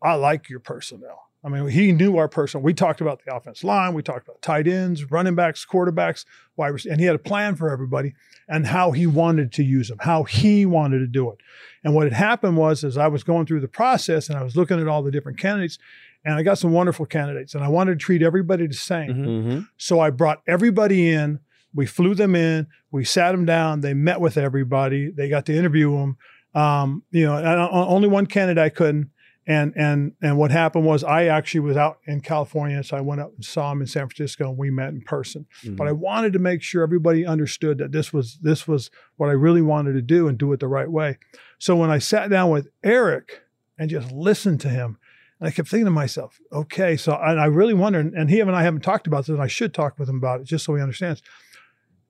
I 0.00 0.14
like 0.14 0.48
your 0.48 0.60
personnel. 0.60 1.24
I 1.44 1.48
mean, 1.48 1.68
he 1.68 1.92
knew 1.92 2.16
our 2.16 2.28
personnel. 2.28 2.64
We 2.64 2.72
talked 2.72 3.00
about 3.00 3.24
the 3.24 3.34
offense 3.34 3.62
line, 3.62 3.92
we 3.92 4.02
talked 4.02 4.26
about 4.26 4.42
tight 4.42 4.66
ends, 4.66 5.10
running 5.10 5.34
backs, 5.34 5.66
quarterbacks, 5.66 6.24
wide 6.56 6.68
receivers, 6.68 6.92
and 6.92 7.00
he 7.00 7.06
had 7.06 7.14
a 7.14 7.20
plan 7.20 7.56
for 7.56 7.70
everybody 7.70 8.14
and 8.48 8.66
how 8.68 8.92
he 8.92 9.06
wanted 9.06 9.52
to 9.52 9.62
use 9.62 9.88
them, 9.88 9.98
how 10.00 10.22
he 10.24 10.64
wanted 10.66 11.00
to 11.00 11.06
do 11.06 11.30
it. 11.30 11.38
And 11.84 11.94
what 11.94 12.04
had 12.04 12.14
happened 12.14 12.56
was, 12.56 12.82
as 12.82 12.96
I 12.96 13.08
was 13.08 13.22
going 13.22 13.46
through 13.46 13.60
the 13.60 13.68
process 13.68 14.28
and 14.28 14.38
I 14.38 14.42
was 14.42 14.56
looking 14.56 14.80
at 14.80 14.88
all 14.88 15.02
the 15.02 15.10
different 15.12 15.38
candidates, 15.38 15.78
and 16.24 16.34
I 16.34 16.42
got 16.42 16.58
some 16.58 16.72
wonderful 16.72 17.06
candidates, 17.06 17.54
and 17.54 17.62
I 17.62 17.68
wanted 17.68 17.98
to 17.98 18.04
treat 18.04 18.22
everybody 18.22 18.66
the 18.66 18.74
same. 18.74 19.10
Mhm. 19.10 19.26
Mm-hmm. 19.26 19.60
So 19.76 20.00
I 20.00 20.10
brought 20.10 20.42
everybody 20.46 21.10
in. 21.10 21.40
We 21.76 21.86
flew 21.86 22.14
them 22.14 22.34
in. 22.34 22.66
We 22.90 23.04
sat 23.04 23.32
them 23.32 23.44
down. 23.44 23.82
They 23.82 23.94
met 23.94 24.20
with 24.20 24.36
everybody. 24.36 25.10
They 25.10 25.28
got 25.28 25.46
to 25.46 25.54
interview 25.56 25.92
them. 25.96 26.16
Um, 26.54 27.02
you 27.10 27.24
know, 27.26 27.36
and 27.36 27.46
I- 27.46 27.68
only 27.68 28.08
one 28.08 28.26
candidate 28.26 28.64
I 28.64 28.70
couldn't, 28.70 29.10
And 29.48 29.72
and 29.76 30.12
and 30.20 30.38
what 30.38 30.50
happened 30.50 30.84
was 30.86 31.04
I 31.04 31.26
actually 31.26 31.60
was 31.60 31.76
out 31.76 31.98
in 32.06 32.20
California, 32.20 32.82
so 32.82 32.96
I 32.96 33.00
went 33.00 33.20
up 33.20 33.32
and 33.36 33.44
saw 33.44 33.70
him 33.70 33.80
in 33.80 33.86
San 33.86 34.08
Francisco, 34.08 34.48
and 34.48 34.58
we 34.58 34.70
met 34.70 34.88
in 34.88 35.02
person. 35.02 35.46
But 35.76 35.86
I 35.86 35.92
wanted 35.92 36.32
to 36.32 36.40
make 36.40 36.62
sure 36.62 36.82
everybody 36.82 37.24
understood 37.24 37.78
that 37.78 37.92
this 37.92 38.12
was 38.12 38.38
this 38.42 38.66
was 38.66 38.90
what 39.18 39.28
I 39.28 39.34
really 39.34 39.62
wanted 39.62 39.92
to 39.92 40.02
do 40.02 40.26
and 40.28 40.36
do 40.38 40.52
it 40.52 40.58
the 40.60 40.66
right 40.78 40.90
way. 40.90 41.18
So 41.58 41.76
when 41.76 41.90
I 41.90 41.98
sat 42.00 42.28
down 42.30 42.50
with 42.50 42.66
Eric 42.82 43.42
and 43.78 43.88
just 43.90 44.10
listened 44.10 44.60
to 44.62 44.68
him, 44.68 44.98
and 45.38 45.46
I 45.48 45.52
kept 45.52 45.68
thinking 45.68 45.84
to 45.84 45.90
myself, 45.92 46.40
okay, 46.50 46.96
so 46.96 47.12
and 47.14 47.38
I 47.38 47.44
really 47.46 47.74
wondered, 47.74 48.14
and 48.14 48.28
he 48.30 48.40
and 48.40 48.50
I 48.50 48.62
haven't 48.64 48.82
talked 48.82 49.06
about 49.06 49.26
this, 49.26 49.34
and 49.34 49.42
I 49.42 49.46
should 49.48 49.72
talk 49.74 49.98
with 49.98 50.08
him 50.08 50.16
about 50.16 50.40
it 50.40 50.46
just 50.46 50.64
so 50.64 50.74
he 50.74 50.82
understands, 50.82 51.22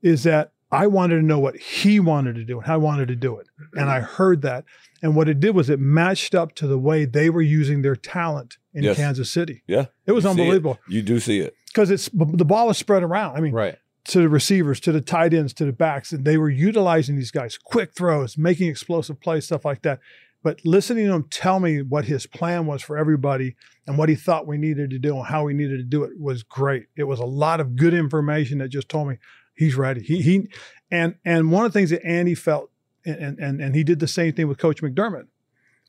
is 0.02 0.22
that 0.24 0.52
I 0.72 0.86
wanted 0.88 1.16
to 1.16 1.22
know 1.22 1.38
what 1.38 1.56
he 1.56 2.00
wanted 2.00 2.34
to 2.36 2.44
do 2.44 2.58
and 2.58 2.66
how 2.66 2.74
I 2.74 2.78
wanted 2.78 3.08
to 3.08 3.16
do 3.16 3.38
it. 3.38 3.46
And 3.74 3.88
I 3.88 4.00
heard 4.00 4.42
that. 4.42 4.64
And 5.02 5.14
what 5.14 5.28
it 5.28 5.38
did 5.38 5.54
was 5.54 5.70
it 5.70 5.78
matched 5.78 6.34
up 6.34 6.54
to 6.56 6.66
the 6.66 6.78
way 6.78 7.04
they 7.04 7.30
were 7.30 7.42
using 7.42 7.82
their 7.82 7.94
talent 7.96 8.58
in 8.74 8.82
Yes. 8.82 8.96
Kansas 8.96 9.30
City. 9.30 9.62
Yeah. 9.66 9.86
It 10.06 10.12
was 10.12 10.24
You 10.24 10.30
see 10.30 10.36
it. 10.38 10.40
unbelievable 10.42 10.78
You 10.88 11.02
do 11.02 11.20
see 11.20 11.38
it. 11.40 11.54
because 11.68 11.90
it's 11.90 12.08
the 12.12 12.44
ball 12.44 12.68
is 12.70 12.78
spread 12.78 13.02
around. 13.04 13.36
I 13.36 13.40
mean, 13.40 13.52
Right. 13.52 13.76
to 14.06 14.20
the 14.20 14.28
receivers, 14.28 14.80
to 14.80 14.92
the 14.92 15.00
tight 15.00 15.32
ends, 15.32 15.52
to 15.54 15.64
the 15.64 15.72
backs, 15.72 16.12
and 16.12 16.24
they 16.24 16.36
were 16.36 16.50
utilizing 16.50 17.14
these 17.16 17.30
guys, 17.30 17.56
quick 17.58 17.92
throws, 17.94 18.36
making 18.36 18.68
explosive 18.68 19.20
plays, 19.20 19.44
stuff 19.44 19.64
like 19.64 19.82
that. 19.82 20.00
But 20.42 20.60
listening 20.64 21.06
to 21.06 21.12
him 21.14 21.26
tell 21.30 21.58
me 21.60 21.82
what 21.82 22.04
his 22.06 22.26
plan 22.26 22.66
was 22.66 22.82
for 22.82 22.96
everybody 22.98 23.54
and 23.86 23.96
what 23.98 24.08
he 24.08 24.14
thought 24.14 24.46
we 24.46 24.58
needed 24.58 24.90
to 24.90 24.98
do 24.98 25.16
and 25.16 25.26
how 25.26 25.44
we 25.44 25.54
needed 25.54 25.78
to 25.78 25.84
do 25.84 26.02
it 26.04 26.18
was 26.20 26.42
great. 26.42 26.86
It 26.96 27.04
was 27.04 27.18
a 27.20 27.24
lot 27.24 27.60
of 27.60 27.76
good 27.76 27.94
information 27.94 28.58
that 28.58 28.68
just 28.68 28.88
told 28.88 29.08
me 29.08 29.16
he's 29.56 29.74
ready. 29.76 30.02
He 30.02 30.22
he 30.22 30.48
and 30.90 31.16
and 31.24 31.50
one 31.50 31.64
of 31.64 31.72
the 31.72 31.78
things 31.78 31.90
that 31.90 32.04
Andy 32.06 32.34
felt 32.34 32.70
and 33.04 33.38
and 33.38 33.60
and 33.60 33.74
he 33.74 33.82
did 33.84 33.98
the 34.00 34.08
same 34.08 34.32
thing 34.32 34.48
with 34.48 34.58
Coach 34.58 34.82
McDermott 34.82 35.26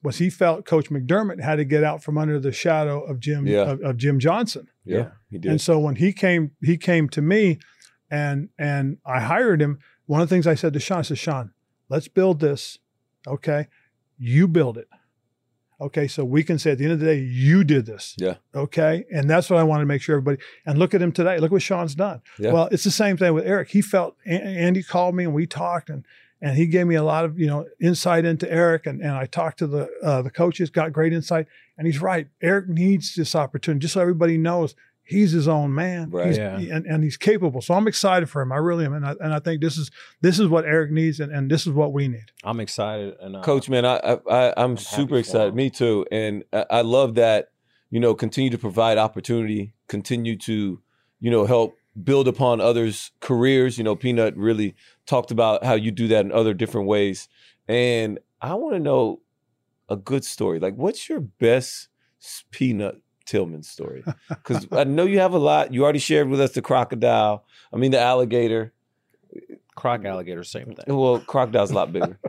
was 0.03 0.17
he 0.19 0.29
felt 0.29 0.65
Coach 0.65 0.89
McDermott 0.91 1.41
had 1.41 1.55
to 1.55 1.65
get 1.65 1.83
out 1.83 2.03
from 2.03 2.17
under 2.17 2.39
the 2.39 2.51
shadow 2.51 3.01
of 3.03 3.19
Jim 3.19 3.47
Yeah. 3.47 3.71
of, 3.71 3.81
of 3.81 3.97
Jim 3.97 4.19
Johnson. 4.19 4.67
Yeah, 4.85 4.97
Yeah. 4.97 5.09
he 5.31 5.37
did. 5.39 5.51
And 5.51 5.61
so 5.61 5.79
when 5.79 5.95
he 5.95 6.13
came, 6.13 6.51
he 6.61 6.77
came 6.77 7.09
to 7.09 7.21
me 7.21 7.57
and 8.11 8.49
and 8.59 8.97
I 9.05 9.19
hired 9.21 9.61
him. 9.61 9.79
One 10.05 10.21
of 10.21 10.29
the 10.29 10.35
things 10.35 10.47
I 10.47 10.55
said 10.55 10.73
to 10.73 10.79
Sean, 10.79 10.99
I 10.99 11.01
said, 11.01 11.17
Sean, 11.17 11.51
let's 11.89 12.07
build 12.07 12.39
this. 12.39 12.79
Okay. 13.27 13.67
You 14.17 14.47
build 14.47 14.77
it. 14.77 14.87
Okay. 15.79 16.07
So 16.07 16.25
we 16.25 16.43
can 16.43 16.57
say 16.57 16.71
at 16.71 16.77
the 16.77 16.85
end 16.85 16.93
of 16.93 16.99
the 16.99 17.05
day, 17.05 17.19
you 17.19 17.63
did 17.63 17.85
this. 17.85 18.15
Yeah. 18.17 18.35
Okay. 18.55 19.05
And 19.11 19.29
that's 19.29 19.49
what 19.49 19.59
I 19.59 19.63
want 19.63 19.81
to 19.81 19.85
make 19.85 20.01
sure 20.01 20.17
everybody 20.17 20.41
and 20.65 20.79
look 20.79 20.93
at 20.93 21.01
him 21.01 21.11
today. 21.11 21.37
Look 21.39 21.51
what 21.51 21.61
Sean's 21.61 21.95
done. 21.95 22.21
Yeah. 22.39 22.51
Well, 22.51 22.69
it's 22.71 22.83
the 22.83 22.91
same 22.91 23.17
thing 23.17 23.33
with 23.33 23.45
Eric. 23.45 23.69
He 23.69 23.81
felt 23.81 24.15
Andy 24.25 24.83
called 24.83 25.15
me 25.15 25.25
and 25.25 25.33
we 25.33 25.45
talked 25.45 25.89
and 25.89 26.03
and 26.39 26.55
he 26.55 26.67
gave 26.67 26.85
me 26.85 26.95
a 26.95 27.03
lot 27.03 27.25
of 27.25 27.39
you 27.39 27.47
know 27.47 27.67
insight 27.79 28.25
into 28.25 28.51
Eric 28.51 28.85
and, 28.85 29.01
and 29.01 29.11
I 29.11 29.25
talked 29.25 29.59
to 29.59 29.67
the 29.67 29.89
uh, 30.03 30.21
the 30.21 30.31
coaches, 30.31 30.69
got 30.69 30.93
great 30.93 31.13
insight. 31.13 31.47
And 31.77 31.85
he's 31.85 32.01
right. 32.01 32.27
Eric 32.41 32.69
needs 32.69 33.13
this 33.13 33.35
opportunity, 33.35 33.81
just 33.81 33.93
so 33.93 34.01
everybody 34.01 34.37
knows 34.37 34.73
he's 35.07 35.31
his 35.31 35.47
own 35.47 35.73
man. 35.73 36.09
Right. 36.09 36.27
He's- 36.27 36.37
Yeah. 36.37 36.75
and, 36.75 36.85
and 36.85 37.03
he's 37.03 37.17
capable. 37.17 37.61
So 37.61 37.73
I'm 37.73 37.87
excited 37.87 38.29
for 38.29 38.41
him. 38.41 38.51
I 38.51 38.57
really 38.57 38.85
am. 38.85 38.93
And 38.93 39.05
I, 39.05 39.15
and 39.19 39.33
I 39.33 39.39
think 39.39 39.61
this 39.61 39.77
is 39.77 39.89
this 40.21 40.39
is 40.39 40.47
what 40.47 40.65
Eric 40.65 40.91
needs 40.91 41.19
and, 41.19 41.31
and 41.31 41.49
this 41.49 41.65
is 41.65 41.73
what 41.73 41.93
we 41.93 42.07
need. 42.07 42.25
I'm 42.43 42.59
excited. 42.59 43.15
And 43.21 43.35
uh, 43.37 43.41
Coach, 43.41 43.69
man, 43.69 43.85
I, 43.85 43.97
I, 43.97 44.17
I 44.29 44.53
I'm 44.57 44.77
super 44.77 45.17
excited. 45.17 45.55
Me 45.55 45.69
too, 45.69 46.05
and 46.11 46.43
I, 46.53 46.65
I 46.69 46.81
love 46.81 47.15
that. 47.15 47.49
You 47.89 47.99
know, 48.01 48.13
continue 48.13 48.49
to 48.49 48.57
provide 48.57 48.97
opportunity, 48.97 49.73
continue 49.87 50.35
to, 50.39 50.81
you 51.21 51.31
know, 51.31 51.45
help 51.45 51.75
build 52.03 52.27
upon 52.27 52.59
others' 52.59 53.11
careers. 53.21 53.77
You 53.77 53.85
know, 53.85 53.95
Peanut 53.95 54.35
really 54.35 54.75
talked 55.05 55.31
about 55.31 55.63
how 55.63 55.75
you 55.75 55.91
do 55.91 56.07
that 56.09 56.25
in 56.25 56.31
other 56.33 56.53
different 56.53 56.87
ways, 56.87 57.29
and 57.67 58.19
I 58.41 58.55
want 58.55 58.75
to 58.75 58.79
know 58.79 59.21
a 59.89 59.95
good 59.95 60.25
story. 60.25 60.59
Like, 60.59 60.75
what's 60.75 61.07
your 61.07 61.21
best 61.21 61.87
Peanut 62.51 62.97
Tillman 63.27 63.63
story? 63.63 64.03
Because 64.29 64.67
I 64.71 64.85
know 64.85 65.05
you 65.05 65.19
have 65.19 65.33
a 65.33 65.37
lot. 65.37 65.73
You 65.73 65.83
already 65.83 65.99
shared 65.99 66.29
with 66.29 66.41
us 66.41 66.53
the 66.53 66.61
crocodile. 66.61 67.45
I 67.71 67.77
mean, 67.77 67.91
the 67.91 67.99
alligator. 67.99 68.73
croc 69.75 70.05
alligator, 70.05 70.43
same 70.43 70.73
thing. 70.73 70.85
Well, 70.87 71.19
crocodile's 71.19 71.71
a 71.71 71.75
lot 71.75 71.93
bigger. 71.93 72.19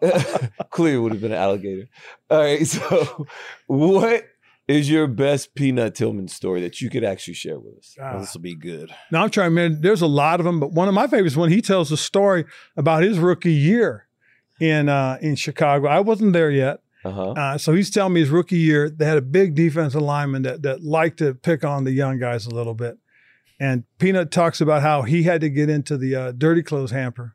Clearly 0.70 0.98
would 0.98 1.12
have 1.12 1.20
been 1.20 1.32
an 1.32 1.38
alligator. 1.38 1.88
All 2.30 2.38
right. 2.38 2.66
So, 2.66 3.26
what 3.66 4.24
is 4.68 4.90
your 4.90 5.06
best 5.06 5.54
Peanut 5.54 5.94
Tillman 5.94 6.28
story 6.28 6.60
that 6.60 6.80
you 6.80 6.90
could 6.90 7.04
actually 7.04 7.34
share 7.34 7.58
with 7.58 7.78
us? 7.78 7.96
Oh, 8.00 8.20
this 8.20 8.34
will 8.34 8.40
be 8.40 8.54
good. 8.54 8.94
Now 9.10 9.24
I'm 9.24 9.30
trying 9.30 9.54
man. 9.54 9.80
There's 9.80 10.02
a 10.02 10.06
lot 10.06 10.40
of 10.40 10.44
them, 10.44 10.60
but 10.60 10.72
one 10.72 10.88
of 10.88 10.94
my 10.94 11.06
favorites 11.06 11.36
when 11.36 11.50
he 11.50 11.60
tells 11.60 11.90
a 11.90 11.96
story 11.96 12.44
about 12.76 13.02
his 13.02 13.18
rookie 13.18 13.52
year 13.52 14.06
in 14.60 14.88
uh, 14.88 15.18
in 15.20 15.34
Chicago. 15.36 15.88
I 15.88 16.00
wasn't 16.00 16.32
there 16.32 16.50
yet, 16.50 16.80
Uh 17.04 17.10
huh. 17.10 17.30
uh, 17.30 17.58
so 17.58 17.72
he's 17.74 17.90
telling 17.90 18.12
me 18.12 18.20
his 18.20 18.30
rookie 18.30 18.58
year 18.58 18.90
they 18.90 19.04
had 19.04 19.18
a 19.18 19.22
big 19.22 19.54
defensive 19.54 20.02
lineman 20.02 20.42
that 20.42 20.62
that 20.62 20.82
liked 20.82 21.18
to 21.18 21.34
pick 21.34 21.64
on 21.64 21.84
the 21.84 21.92
young 21.92 22.18
guys 22.18 22.46
a 22.46 22.50
little 22.50 22.74
bit. 22.74 22.98
And 23.60 23.84
Peanut 23.98 24.30
talks 24.30 24.60
about 24.60 24.82
how 24.82 25.02
he 25.02 25.24
had 25.24 25.40
to 25.40 25.48
get 25.48 25.68
into 25.68 25.96
the 25.96 26.14
uh, 26.14 26.32
dirty 26.32 26.62
clothes 26.62 26.90
hamper 26.90 27.34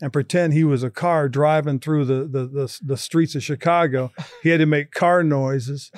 and 0.00 0.12
pretend 0.12 0.52
he 0.52 0.64
was 0.64 0.82
a 0.82 0.90
car 0.90 1.28
driving 1.28 1.78
through 1.78 2.04
the, 2.04 2.26
the 2.26 2.46
the 2.46 2.78
the 2.82 2.96
streets 2.96 3.34
of 3.34 3.42
Chicago. 3.42 4.12
He 4.42 4.48
had 4.48 4.60
to 4.60 4.66
make 4.66 4.92
car 4.92 5.22
noises. 5.22 5.90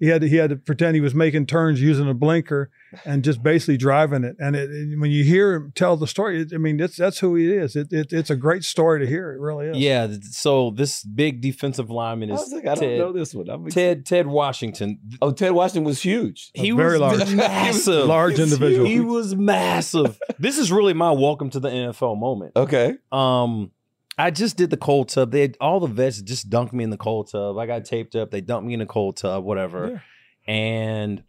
He 0.00 0.06
had 0.06 0.20
to 0.20 0.28
he 0.28 0.36
had 0.36 0.50
to 0.50 0.56
pretend 0.56 0.94
he 0.94 1.00
was 1.00 1.14
making 1.14 1.46
turns 1.46 1.80
using 1.80 2.08
a 2.08 2.14
blinker 2.14 2.70
and 3.04 3.24
just 3.24 3.42
basically 3.42 3.76
driving 3.76 4.22
it. 4.24 4.36
And 4.38 4.54
it, 4.54 4.70
it- 4.70 4.98
when 4.98 5.10
you 5.10 5.24
hear 5.24 5.54
him 5.54 5.72
tell 5.74 5.96
the 5.96 6.06
story, 6.06 6.42
it, 6.42 6.52
I 6.54 6.58
mean 6.58 6.76
that's 6.76 6.96
that's 6.96 7.18
who 7.18 7.34
he 7.34 7.52
is. 7.52 7.74
It, 7.74 7.92
it, 7.92 8.12
it's 8.12 8.30
a 8.30 8.36
great 8.36 8.62
story 8.64 9.00
to 9.00 9.06
hear. 9.06 9.32
It 9.32 9.40
really 9.40 9.66
is. 9.66 9.76
Yeah. 9.76 10.08
So 10.30 10.70
this 10.70 11.02
big 11.02 11.40
defensive 11.40 11.90
lineman 11.90 12.30
is 12.30 12.38
was 12.40 12.52
like, 12.52 12.62
I 12.66 12.74
don't 12.74 12.78
Ted, 12.88 12.98
know 12.98 13.12
this 13.12 13.34
one. 13.34 13.48
I'm 13.50 13.68
Ted 13.70 14.06
Ted 14.06 14.26
Washington. 14.28 15.00
Oh, 15.20 15.32
Ted 15.32 15.52
Washington 15.52 15.84
was 15.84 16.00
huge. 16.02 16.50
He 16.54 16.72
was 16.72 16.84
very 16.84 16.98
was 17.00 17.18
large. 17.18 17.34
massive. 17.34 18.06
Large 18.08 18.38
individual. 18.38 18.86
He 18.86 19.00
was 19.00 19.34
massive. 19.34 20.18
this 20.38 20.58
is 20.58 20.70
really 20.72 20.94
my 20.94 21.10
welcome 21.10 21.50
to 21.50 21.60
the 21.60 21.68
NFL 21.68 22.18
moment. 22.18 22.52
Okay. 22.56 22.94
Um, 23.12 23.72
I 24.18 24.30
just 24.32 24.56
did 24.56 24.70
the 24.70 24.76
cold 24.76 25.08
tub. 25.08 25.30
They 25.30 25.42
had, 25.42 25.56
all 25.60 25.78
the 25.78 25.86
vets 25.86 26.20
just 26.20 26.50
dunked 26.50 26.72
me 26.72 26.82
in 26.82 26.90
the 26.90 26.96
cold 26.96 27.30
tub. 27.30 27.56
I 27.56 27.66
got 27.66 27.84
taped 27.84 28.16
up. 28.16 28.32
They 28.32 28.40
dumped 28.40 28.66
me 28.66 28.74
in 28.74 28.80
the 28.80 28.86
cold 28.86 29.16
tub, 29.16 29.44
whatever. 29.44 30.02
And 30.46 31.22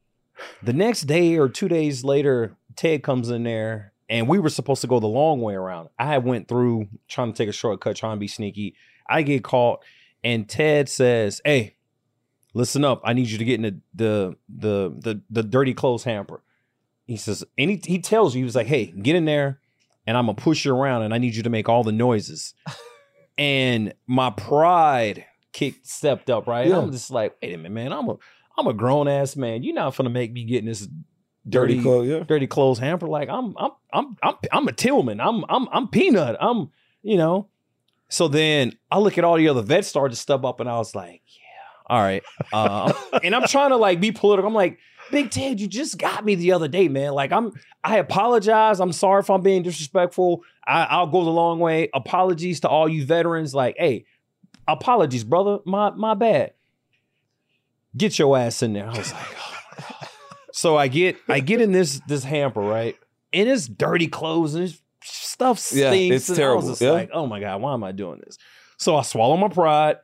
the 0.63 0.73
next 0.73 1.01
day 1.01 1.37
or 1.37 1.49
two 1.49 1.67
days 1.67 2.03
later, 2.03 2.57
Ted 2.75 3.03
comes 3.03 3.29
in 3.29 3.43
there, 3.43 3.93
and 4.09 4.27
we 4.27 4.39
were 4.39 4.49
supposed 4.49 4.81
to 4.81 4.87
go 4.87 4.99
the 4.99 5.07
long 5.07 5.41
way 5.41 5.53
around. 5.53 5.89
I 5.99 6.17
went 6.17 6.47
through 6.47 6.87
trying 7.07 7.31
to 7.31 7.37
take 7.37 7.49
a 7.49 7.53
shortcut, 7.53 7.95
trying 7.95 8.15
to 8.15 8.19
be 8.19 8.27
sneaky. 8.27 8.75
I 9.07 9.21
get 9.21 9.43
caught, 9.43 9.83
and 10.23 10.47
Ted 10.47 10.89
says, 10.89 11.41
"Hey, 11.43 11.75
listen 12.53 12.85
up. 12.85 13.01
I 13.03 13.13
need 13.13 13.27
you 13.27 13.37
to 13.37 13.45
get 13.45 13.55
in 13.55 13.61
the 13.61 13.81
the 13.93 14.37
the 14.47 14.89
the, 14.99 15.21
the 15.29 15.43
dirty 15.43 15.73
clothes 15.73 16.05
hamper." 16.05 16.41
He 17.05 17.17
says, 17.17 17.43
and 17.57 17.71
he, 17.71 17.81
he 17.83 17.99
tells 17.99 18.35
you, 18.35 18.39
he 18.39 18.45
was 18.45 18.55
like, 18.55 18.67
"Hey, 18.67 18.85
get 18.85 19.15
in 19.15 19.25
there." 19.25 19.59
And 20.09 20.17
I'm 20.17 20.25
gonna 20.25 20.33
push 20.33 20.65
you 20.65 20.75
around 20.75 21.03
and 21.03 21.13
I 21.13 21.19
need 21.19 21.35
you 21.35 21.43
to 21.43 21.51
make 21.51 21.69
all 21.69 21.83
the 21.83 21.91
noises. 21.91 22.55
and 23.37 23.93
my 24.07 24.31
pride 24.31 25.23
kicked 25.53 25.85
stepped 25.85 26.31
up, 26.31 26.47
right? 26.47 26.67
Yeah. 26.67 26.79
I'm 26.79 26.91
just 26.91 27.11
like, 27.11 27.35
wait 27.43 27.53
a 27.53 27.57
minute, 27.57 27.71
man, 27.71 27.93
I'm 27.93 28.09
a 28.09 28.15
I'm 28.57 28.65
a 28.65 28.73
grown 28.73 29.07
ass 29.07 29.35
man. 29.35 29.61
You're 29.61 29.75
not 29.75 29.95
gonna 29.95 30.09
make 30.09 30.33
me 30.33 30.45
get 30.45 30.59
in 30.59 30.65
this 30.65 30.87
Dirty, 31.47 31.75
dirty 31.75 31.83
clothes. 31.83 32.07
Yeah. 32.07 32.23
dirty 32.23 32.47
clothes 32.47 32.79
hamper. 32.79 33.07
Like 33.07 33.29
I'm 33.29 33.55
I'm 33.57 33.71
I'm 33.93 34.17
I'm 34.23 34.35
I'm 34.51 34.67
a 34.67 34.71
Tillman. 34.71 35.21
I'm 35.21 35.45
I'm 35.47 35.67
I'm 35.71 35.87
peanut. 35.87 36.35
I'm 36.41 36.71
you 37.03 37.15
know. 37.17 37.47
So 38.09 38.27
then 38.27 38.73
I 38.89 38.97
look 38.97 39.19
at 39.19 39.23
all 39.23 39.37
the 39.37 39.47
other 39.47 39.61
vets 39.61 39.87
start 39.87 40.11
to 40.11 40.17
step 40.17 40.43
up 40.43 40.59
and 40.59 40.67
I 40.67 40.79
was 40.79 40.95
like, 40.95 41.21
yeah, 41.27 41.95
all 41.95 42.01
right. 42.01 42.23
Uh, 42.51 42.91
and 43.23 43.35
I'm 43.35 43.45
trying 43.47 43.69
to 43.69 43.77
like 43.77 44.01
be 44.01 44.11
political. 44.11 44.47
I'm 44.47 44.55
like, 44.55 44.79
Big 45.11 45.31
Ted, 45.31 45.59
you 45.59 45.67
just 45.67 45.97
got 45.97 46.23
me 46.25 46.35
the 46.35 46.51
other 46.51 46.67
day, 46.67 46.87
man. 46.87 47.13
Like 47.13 47.31
I'm 47.31 47.51
I 47.83 47.97
apologize. 47.97 48.79
I'm 48.79 48.91
sorry 48.91 49.21
if 49.21 49.29
I'm 49.29 49.41
being 49.41 49.63
disrespectful. 49.63 50.43
I, 50.67 50.83
I'll 50.83 51.07
go 51.07 51.23
the 51.23 51.29
long 51.31 51.59
way. 51.59 51.89
Apologies 51.93 52.59
to 52.61 52.69
all 52.69 52.87
you 52.87 53.05
veterans. 53.05 53.55
Like, 53.55 53.75
hey, 53.77 54.05
apologies, 54.67 55.23
brother. 55.23 55.59
My 55.65 55.91
my 55.91 56.13
bad. 56.13 56.53
Get 57.97 58.19
your 58.19 58.37
ass 58.37 58.61
in 58.61 58.73
there. 58.73 58.87
I 58.87 58.97
was 58.97 59.11
like, 59.13 59.27
oh 59.37 60.07
so 60.51 60.77
I 60.77 60.87
get 60.87 61.17
I 61.27 61.39
get 61.39 61.61
in 61.61 61.71
this 61.71 62.01
this 62.07 62.23
hamper, 62.23 62.61
right? 62.61 62.95
And 63.33 63.47
it's 63.49 63.67
dirty 63.67 64.07
clothes 64.07 64.55
and 64.55 64.65
it's 64.65 64.81
stuff 65.03 65.57
Yeah, 65.71 65.89
stinks. 65.91 66.15
it's 66.15 66.29
and 66.29 66.35
I 66.35 66.39
terrible, 66.41 66.61
was 66.61 66.71
just 66.71 66.81
yeah. 66.81 66.91
like, 66.91 67.09
oh 67.13 67.25
my 67.25 67.39
God, 67.39 67.61
why 67.61 67.73
am 67.73 67.83
I 67.83 67.91
doing 67.91 68.21
this? 68.25 68.37
So 68.77 68.95
I 68.95 69.01
swallow 69.03 69.37
my 69.37 69.47
pride. 69.49 69.97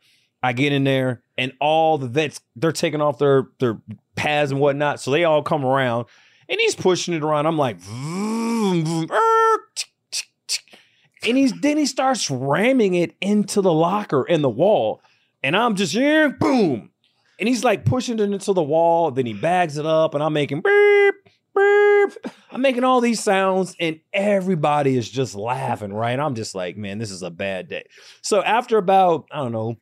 I 0.43 0.53
get 0.53 0.73
in 0.73 0.83
there, 0.83 1.23
and 1.37 1.53
all 1.59 1.97
the 1.97 2.07
vets 2.07 2.39
they're 2.55 2.71
taking 2.71 3.01
off 3.01 3.17
their 3.17 3.47
their 3.59 3.79
pads 4.15 4.51
and 4.51 4.59
whatnot. 4.59 4.99
So 4.99 5.11
they 5.11 5.23
all 5.23 5.43
come 5.43 5.65
around, 5.65 6.05
and 6.49 6.59
he's 6.59 6.75
pushing 6.75 7.13
it 7.13 7.23
around. 7.23 7.45
I'm 7.45 7.57
like, 7.57 7.77
vroom, 7.77 8.85
vroom, 8.85 9.11
er, 9.11 9.57
tick, 9.75 9.89
tick, 10.11 10.27
tick. 10.47 10.79
and 11.27 11.37
he's 11.37 11.53
then 11.61 11.77
he 11.77 11.85
starts 11.85 12.29
ramming 12.29 12.95
it 12.95 13.15
into 13.21 13.61
the 13.61 13.73
locker 13.73 14.23
and 14.23 14.43
the 14.43 14.49
wall, 14.49 15.01
and 15.43 15.55
I'm 15.55 15.75
just 15.75 15.93
yeah, 15.93 16.27
boom, 16.27 16.91
and 17.39 17.49
he's 17.49 17.63
like 17.63 17.85
pushing 17.85 18.19
it 18.19 18.31
into 18.31 18.53
the 18.53 18.63
wall. 18.63 19.11
Then 19.11 19.25
he 19.25 19.33
bags 19.33 19.77
it 19.77 19.85
up, 19.85 20.13
and 20.13 20.23
I'm 20.23 20.33
making 20.33 20.61
beep 20.61 21.15
beep. 21.55 22.33
I'm 22.51 22.61
making 22.61 22.83
all 22.83 23.01
these 23.01 23.21
sounds, 23.21 23.75
and 23.79 23.99
everybody 24.13 24.97
is 24.97 25.09
just 25.09 25.35
laughing. 25.35 25.93
Right? 25.93 26.19
I'm 26.19 26.35
just 26.35 26.55
like, 26.55 26.77
man, 26.77 26.97
this 26.97 27.11
is 27.11 27.23
a 27.23 27.31
bad 27.31 27.67
day. 27.67 27.85
So 28.21 28.43
after 28.43 28.77
about 28.77 29.27
I 29.31 29.37
don't 29.37 29.51
know 29.51 29.77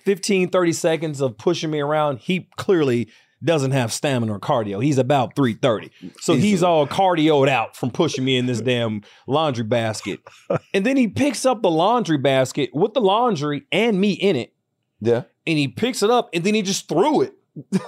15, 0.00 0.50
30 0.50 0.72
seconds 0.72 1.20
of 1.20 1.38
pushing 1.38 1.70
me 1.70 1.80
around. 1.80 2.18
He 2.18 2.48
clearly 2.56 3.08
doesn't 3.44 3.72
have 3.72 3.92
stamina 3.92 4.32
or 4.32 4.40
cardio. 4.40 4.82
He's 4.82 4.98
about 4.98 5.36
330. 5.36 5.90
So 6.20 6.34
he's 6.34 6.62
all 6.62 6.86
cardioed 6.86 7.48
out 7.48 7.76
from 7.76 7.90
pushing 7.90 8.24
me 8.24 8.36
in 8.36 8.46
this 8.46 8.60
damn 8.60 9.02
laundry 9.26 9.64
basket. 9.64 10.20
And 10.72 10.84
then 10.84 10.96
he 10.96 11.08
picks 11.08 11.44
up 11.44 11.62
the 11.62 11.70
laundry 11.70 12.18
basket 12.18 12.70
with 12.72 12.94
the 12.94 13.00
laundry 13.00 13.66
and 13.70 14.00
me 14.00 14.12
in 14.12 14.36
it. 14.36 14.52
Yeah. 15.00 15.22
And 15.46 15.58
he 15.58 15.68
picks 15.68 16.02
it 16.02 16.10
up 16.10 16.30
and 16.32 16.44
then 16.44 16.54
he 16.54 16.62
just 16.62 16.88
threw 16.88 17.22
it. 17.22 17.34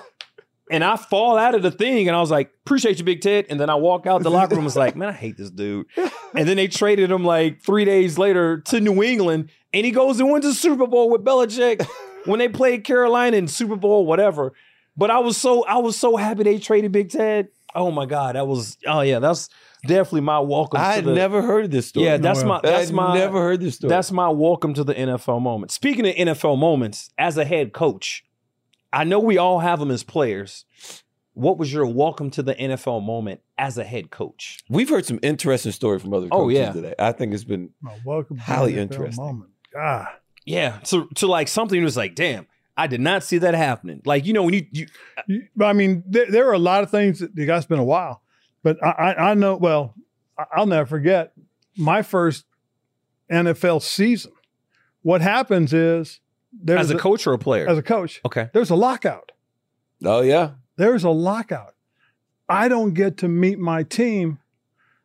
And 0.70 0.84
I 0.84 0.96
fall 0.96 1.38
out 1.38 1.55
of 1.55 1.62
the 1.62 1.70
thing 1.70 2.09
and 2.09 2.16
I 2.16 2.20
was 2.20 2.30
like, 2.30 2.51
appreciate 2.66 2.99
you, 2.99 3.05
Big 3.05 3.20
Ted. 3.20 3.46
And 3.49 3.59
then 3.59 3.70
I 3.70 3.74
walk 3.76 4.07
out 4.07 4.22
the 4.22 4.30
locker 4.30 4.51
room 4.51 4.59
and 4.59 4.64
was 4.66 4.76
like, 4.76 4.96
man, 4.96 5.09
I 5.09 5.12
hate 5.12 5.36
this 5.36 5.51
dude. 5.51 5.86
And 6.34 6.46
then 6.46 6.57
they 6.57 6.68
traded 6.68 7.11
him 7.11 7.24
like 7.24 7.62
three 7.62 7.84
days 7.84 8.18
later 8.18 8.61
to 8.66 8.80
New 8.80 9.03
England. 9.03 9.51
And 9.72 9.86
he 9.86 9.92
goes 9.92 10.20
and 10.20 10.30
wins 10.30 10.44
the 10.44 10.55
Super 10.55 10.86
Bowl 10.86 11.11
with 11.11 11.24
Belichick 11.24 11.86
when 12.26 12.38
they 12.38 12.49
played 12.49 12.84
Carolina 12.84 13.36
in 13.36 13.49
Super 13.49 13.76
Bowl, 13.76 14.05
whatever. 14.07 14.53
But 14.99 15.11
I 15.12 15.20
was 15.20 15.36
so 15.36 15.64
I 15.64 15.78
was 15.78 15.96
so 15.96 16.16
happy 16.16 16.42
they 16.42 16.59
traded 16.59 16.90
Big 16.92 17.11
Ted. 17.11 17.49
Oh 17.74 17.90
my 17.92 18.05
God. 18.05 18.34
That 18.34 18.46
was 18.49 18.76
oh 18.86 19.01
yeah, 19.03 19.20
that's 19.20 19.49
definitely 19.86 20.22
my 20.22 20.40
welcome 20.40 20.80
I 20.80 20.88
to 20.88 20.94
had 20.96 21.05
the 21.05 21.14
never 21.14 21.40
heard 21.40 21.66
of 21.66 21.70
this 21.70 21.86
story. 21.86 22.07
Yeah, 22.07 22.16
that's 22.16 22.42
No, 22.42 22.49
my 22.49 22.61
that's 22.62 22.88
I'd 22.90 22.94
my 22.94 23.14
never 23.16 23.40
heard 23.40 23.61
this 23.61 23.76
story. 23.76 23.88
that's 23.90 24.11
my 24.11 24.28
welcome 24.28 24.74
to 24.74 24.82
the 24.82 24.94
NFL 24.94 25.40
moment. 25.40 25.70
Speaking 25.70 26.05
of 26.07 26.14
NFL 26.16 26.59
moments, 26.59 27.11
as 27.16 27.36
a 27.38 27.44
head 27.44 27.72
coach, 27.72 28.24
I 28.92 29.05
know 29.05 29.20
we 29.20 29.38
all 29.38 29.61
have 29.61 29.78
them 29.78 29.92
as 29.92 30.03
players. 30.03 30.64
What 31.34 31.59
was 31.59 31.72
your 31.72 31.86
welcome 31.86 32.30
to 32.32 32.42
the 32.42 32.57
NFL 32.57 33.05
moment 33.05 33.40
as 33.57 33.78
a 33.78 33.84
head 33.84 34.11
coach? 34.11 34.59
We've 34.68 34.88
heard 34.88 35.07
some 35.07 35.20
interesting 35.22 35.70
story 35.70 36.01
from 36.01 36.12
other 36.12 36.26
oh, 36.32 36.46
coaches 36.49 36.59
Oh, 36.59 36.62
yeah. 36.62 36.72
today. 36.72 36.94
I 36.99 37.12
think 37.12 37.32
it's 37.32 37.44
been 37.44 37.70
Oh, 37.86 37.92
welcome. 38.05 38.38
to 38.38 38.42
Highly 38.42 38.72
the 38.72 38.78
NFL 38.80 38.82
interesting. 38.82 39.24
Moment. 39.24 39.51
God. 39.72 40.09
Yeah, 40.44 40.78
to 40.86 41.07
to 41.16 41.28
like 41.28 41.46
something 41.46 41.80
was 41.84 41.96
like, 41.96 42.16
damn, 42.16 42.49
I 42.79 42.87
did 42.87 43.01
not 43.01 43.22
see 43.22 43.39
that 43.39 43.55
happening. 43.55 44.01
Like 44.07 44.24
you 44.24 44.33
know 44.33 44.43
when 44.45 44.55
you, 44.55 44.66
you 44.72 44.87
You- 45.26 45.49
I 45.61 45.72
mean, 45.74 46.03
there, 46.07 46.31
there 46.31 46.49
are 46.49 46.53
a 46.55 46.59
lot 46.59 46.83
of 46.85 46.91
things 46.91 47.18
that, 47.18 47.33
you 47.35 47.45
guys, 47.45 47.59
it's 47.64 47.66
been 47.68 47.79
a 47.79 47.85
while, 47.85 48.22
but 48.62 48.83
I, 48.83 48.89
I, 48.91 49.31
I 49.31 49.35
know, 49.35 49.57
well, 49.57 49.95
I- 50.39 50.47
I'll 50.55 50.66
never 50.66 50.87
forget 50.87 51.33
my 51.76 52.03
first 52.03 52.45
NFL 53.31 53.83
season. 53.83 54.33
What 55.03 55.20
happens 55.20 55.72
is 55.72 56.20
there's 56.53 56.81
as 56.81 56.91
a 56.91 56.99
coach 56.99 57.26
or 57.26 57.33
a 57.35 57.39
player. 57.39 57.68
as 57.68 57.79
a 57.79 57.83
coach, 57.83 58.20
okay, 58.24 58.49
there's 58.53 58.70
a 58.70 58.74
lockout. 58.76 59.33
Oh 60.05 60.22
yeah. 60.22 60.53
There's 60.76 61.05
a 61.05 61.11
lockout. 61.11 61.74
I 62.49 62.68
don't 62.68 62.95
get 62.95 63.16
to 63.18 63.29
meet 63.29 63.59
my 63.59 63.83
team 63.83 64.39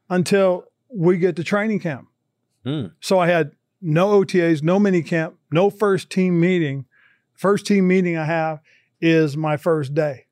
until 0.09 0.65
we 0.93 1.17
get 1.17 1.35
to 1.37 1.43
training 1.43 1.79
camp. 1.79 2.07
Hmm. 2.65 2.87
So 3.01 3.19
I 3.19 3.27
had 3.27 3.51
no 3.81 4.21
OTAs, 4.23 4.61
no 4.63 4.79
mini 4.79 5.01
camp, 5.01 5.35
no 5.51 5.69
first 5.69 6.09
team 6.09 6.39
meeting. 6.39 6.85
First 7.35 7.65
team 7.65 7.87
meeting 7.87 8.17
I 8.17 8.25
have 8.25 8.59
is 9.01 9.35
my 9.35 9.57
first 9.57 9.93
day. 9.93 10.25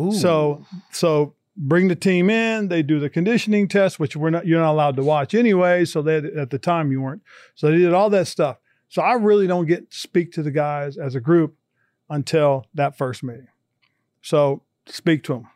Ooh. 0.00 0.12
So 0.12 0.64
so 0.90 1.34
bring 1.56 1.88
the 1.88 1.96
team 1.96 2.28
in. 2.30 2.68
They 2.68 2.82
do 2.82 3.00
the 3.00 3.08
conditioning 3.08 3.68
test, 3.68 3.98
which 3.98 4.16
we're 4.16 4.30
not 4.30 4.46
you're 4.46 4.60
not 4.60 4.72
allowed 4.72 4.96
to 4.96 5.02
watch 5.02 5.34
anyway. 5.34 5.84
So 5.84 6.02
they 6.02 6.16
at 6.16 6.50
the 6.50 6.58
time 6.58 6.92
you 6.92 7.00
weren't. 7.00 7.22
So 7.54 7.70
they 7.70 7.78
did 7.78 7.92
all 7.92 8.10
that 8.10 8.26
stuff. 8.26 8.58
So 8.88 9.02
I 9.02 9.14
really 9.14 9.46
don't 9.46 9.66
get 9.66 9.90
to 9.90 9.96
speak 9.96 10.32
to 10.32 10.42
the 10.42 10.50
guys 10.50 10.96
as 10.96 11.14
a 11.14 11.20
group 11.20 11.56
until 12.08 12.66
that 12.74 12.96
first 12.96 13.22
meeting. 13.22 13.48
So 14.22 14.62
speak 14.86 15.24
to 15.24 15.34
them. 15.34 15.48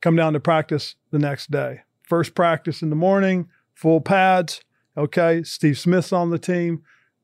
Come 0.00 0.16
down 0.16 0.32
to 0.32 0.40
practice 0.40 0.96
the 1.10 1.18
next 1.18 1.50
day. 1.50 1.80
First 2.02 2.34
practice 2.34 2.82
in 2.82 2.90
the 2.90 2.96
morning, 2.96 3.48
full 3.74 4.00
pads. 4.00 4.62
Okay, 4.96 5.42
Steve 5.42 5.78
Smith's 5.78 6.12
on 6.12 6.30
the 6.30 6.38
team, 6.38 6.82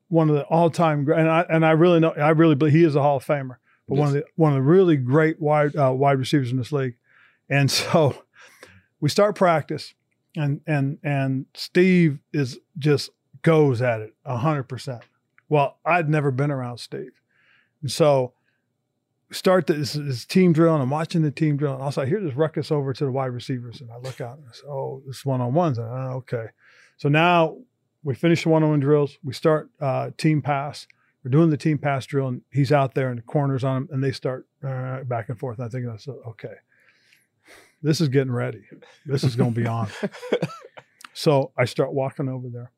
one 0.09 0.29
of 0.29 0.37
the 0.37 0.45
all-time 0.45 1.05
great. 1.05 1.21
And 1.21 1.29
I 1.29 1.47
and 1.49 1.65
I 1.65 1.73
really 1.73 2.01
know 2.01 2.11
I 2.11 2.31
really 2.31 2.55
believe 2.55 2.75
he 2.75 2.85
is 2.85 2.97
a 2.97 3.03
Hall 3.03 3.17
of 3.17 3.25
Famer 3.25 3.57
but 3.89 3.97
one 3.97 4.09
of 4.09 4.15
the 4.15 4.25
one 4.35 4.53
of 4.53 4.57
the 4.57 4.63
really 4.63 4.97
great 4.97 5.41
wide 5.41 5.77
uh, 5.77 5.93
wide 5.93 6.19
receivers 6.19 6.51
in 6.51 6.57
this 6.57 6.73
league. 6.73 6.97
And 7.49 7.71
so 7.71 8.23
we 9.01 9.09
start 9.09 9.37
practice, 9.37 9.95
and 10.37 10.61
and 10.67 10.99
and 11.03 11.47
Steve 11.55 12.19
is 12.33 12.59
just 12.79 13.11
goes 13.43 13.83
at 13.83 14.01
it 14.01 14.15
hundred 14.25 14.65
percent. 14.65 15.03
Well, 15.49 15.79
I'd 15.85 16.09
never 16.09 16.31
been 16.31 16.51
around 16.51 16.79
Steve, 16.79 17.13
and 17.81 17.91
so 17.91 18.33
start 19.31 19.67
this, 19.69 19.93
this 19.93 20.25
team 20.25 20.53
drill, 20.53 20.75
and 20.75 20.83
I'm 20.83 20.91
watching 20.91 21.23
the 21.23 21.31
team 21.31 21.57
drill, 21.57 21.75
and 21.75 21.83
I 21.83 21.87
was 21.87 21.97
like, 21.97 22.09
"Here, 22.09 22.21
just 22.21 22.37
ruckus 22.37 22.73
over 22.73 22.93
to 22.93 23.05
the 23.05 23.13
wide 23.13 23.27
receivers," 23.27 23.81
and 23.81 23.91
I 23.93 23.99
look 23.99 24.21
out, 24.21 24.39
and 24.39 24.47
I 24.49 24.53
say, 24.53 24.67
"Oh, 24.67 25.03
this 25.07 25.25
one 25.25 25.41
on 25.41 25.55
ones." 25.55 25.79
Oh, 25.79 25.85
okay, 26.17 26.47
so 26.97 27.09
now 27.09 27.59
we 28.07 28.15
finish 28.15 28.45
the 28.45 28.49
one 28.49 28.63
on 28.63 28.71
one 28.71 28.81
drills. 28.81 29.19
We 29.23 29.33
start 29.33 29.71
uh, 29.81 30.11
team 30.17 30.41
pass 30.43 30.87
we're 31.27 31.31
doing 31.31 31.51
the 31.51 31.57
team 31.57 31.77
pass 31.77 32.07
drill 32.07 32.29
and 32.29 32.43
he's 32.53 32.71
out 32.71 32.95
there 32.95 33.09
and 33.09 33.19
the 33.19 33.23
corners 33.23 33.65
on 33.65 33.79
him 33.79 33.89
and 33.91 34.05
they 34.05 34.13
start 34.13 34.47
uh, 34.63 35.03
back 35.03 35.29
and 35.29 35.37
forth. 35.37 35.59
And 35.59 35.67
I 35.67 35.69
think 35.69 35.85
that's 35.85 36.07
okay. 36.07 36.55
This 37.83 38.01
is 38.01 38.09
getting 38.09 38.33
ready. 38.33 38.63
This 39.05 39.25
is 39.25 39.35
going 39.35 39.53
to 39.53 39.61
be 39.61 39.67
on. 39.67 39.89
so 41.15 41.51
I 41.59 41.65
start 41.65 41.93
walking 41.93 42.29
over 42.29 42.47
there 42.49 42.71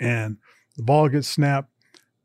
and 0.00 0.38
the 0.76 0.82
ball 0.82 1.08
gets 1.08 1.28
snapped. 1.28 1.70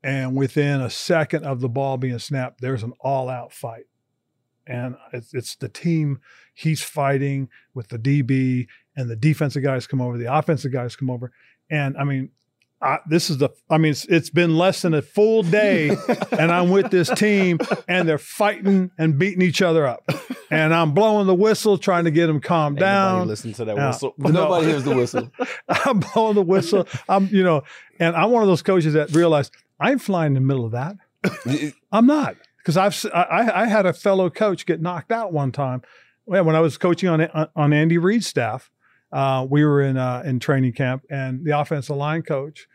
And 0.03 0.35
within 0.35 0.81
a 0.81 0.89
second 0.89 1.45
of 1.45 1.59
the 1.59 1.69
ball 1.69 1.97
being 1.97 2.17
snapped, 2.17 2.59
there's 2.59 2.81
an 2.81 2.93
all 3.01 3.29
out 3.29 3.53
fight. 3.53 3.85
And 4.65 4.95
it's, 5.13 5.31
it's 5.35 5.55
the 5.57 5.69
team 5.69 6.21
he's 6.55 6.81
fighting 6.81 7.49
with 7.75 7.89
the 7.89 7.99
DB 7.99 8.65
and 8.99 9.09
the 9.09 9.15
defensive 9.15 9.63
guys 9.63 9.87
come 9.87 10.01
over, 10.01 10.17
the 10.17 10.33
offensive 10.33 10.71
guys 10.71 10.95
come 10.95 11.09
over. 11.09 11.31
And 11.71 11.95
I 11.97 12.03
mean, 12.03 12.29
I, 12.81 12.99
this 13.09 13.29
is 13.29 13.37
the 13.39 13.49
I 13.69 13.77
mean 13.77 13.91
it's, 13.91 14.05
it's 14.05 14.29
been 14.29 14.57
less 14.57 14.81
than 14.83 14.93
a 14.93 15.01
full 15.01 15.43
day 15.43 15.89
and 16.31 16.49
I'm 16.49 16.69
with 16.69 16.91
this 16.91 17.09
team 17.09 17.59
and 17.89 18.07
they're 18.07 18.17
fighting 18.17 18.89
and 18.97 19.19
beating 19.19 19.41
each 19.41 19.61
other 19.61 19.85
up 19.85 20.09
and 20.49 20.73
I'm 20.73 20.93
blowing 20.93 21.27
the 21.27 21.35
whistle 21.35 21.77
trying 21.77 22.05
to 22.05 22.11
get 22.11 22.27
them 22.27 22.39
calmed 22.39 22.77
Ain't 22.77 22.79
down 22.79 23.27
listen 23.27 23.51
to 23.53 23.65
that 23.65 23.75
Yeah. 23.75 23.87
whistle. 23.87 24.13
No. 24.17 24.29
Nobody 24.31 24.67
hears 24.67 24.83
the 24.85 24.95
whistle. 24.95 25.29
I'm 25.67 25.99
blowing 25.99 26.35
the 26.35 26.41
whistle 26.41 26.87
I'm 27.09 27.27
you 27.27 27.43
know 27.43 27.63
and 27.99 28.15
I'm 28.15 28.31
one 28.31 28.43
of 28.43 28.47
those 28.47 28.61
coaches 28.61 28.93
that 28.93 29.13
realized 29.13 29.53
I'm 29.77 29.99
flying 29.99 30.27
in 30.27 30.33
the 30.35 30.39
middle 30.41 30.65
of 30.65 30.71
that 30.71 30.95
I'm 31.91 32.05
not 32.05 32.37
because 32.59 32.77
I've—I 32.77 33.65
had 33.67 33.85
a 33.87 33.93
fellow 33.93 34.29
coach 34.29 34.65
get 34.65 34.79
knocked 34.81 35.11
out 35.11 35.33
one 35.33 35.51
time 35.51 35.81
Well, 36.25 36.45
when 36.45 36.55
I 36.55 36.61
was 36.61 36.77
coaching 36.77 37.09
on 37.09 37.27
on 37.57 37.73
Andy 37.73 37.97
Reid's 37.97 38.27
staff. 38.27 38.71
Uh, 39.11 39.45
we 39.49 39.63
were 39.65 39.81
in 39.81 39.97
uh, 39.97 40.21
in 40.25 40.39
training 40.39 40.73
camp, 40.73 41.03
and 41.09 41.43
the 41.45 41.57
offensive 41.59 41.95
line 41.95 42.21
coach, 42.21 42.67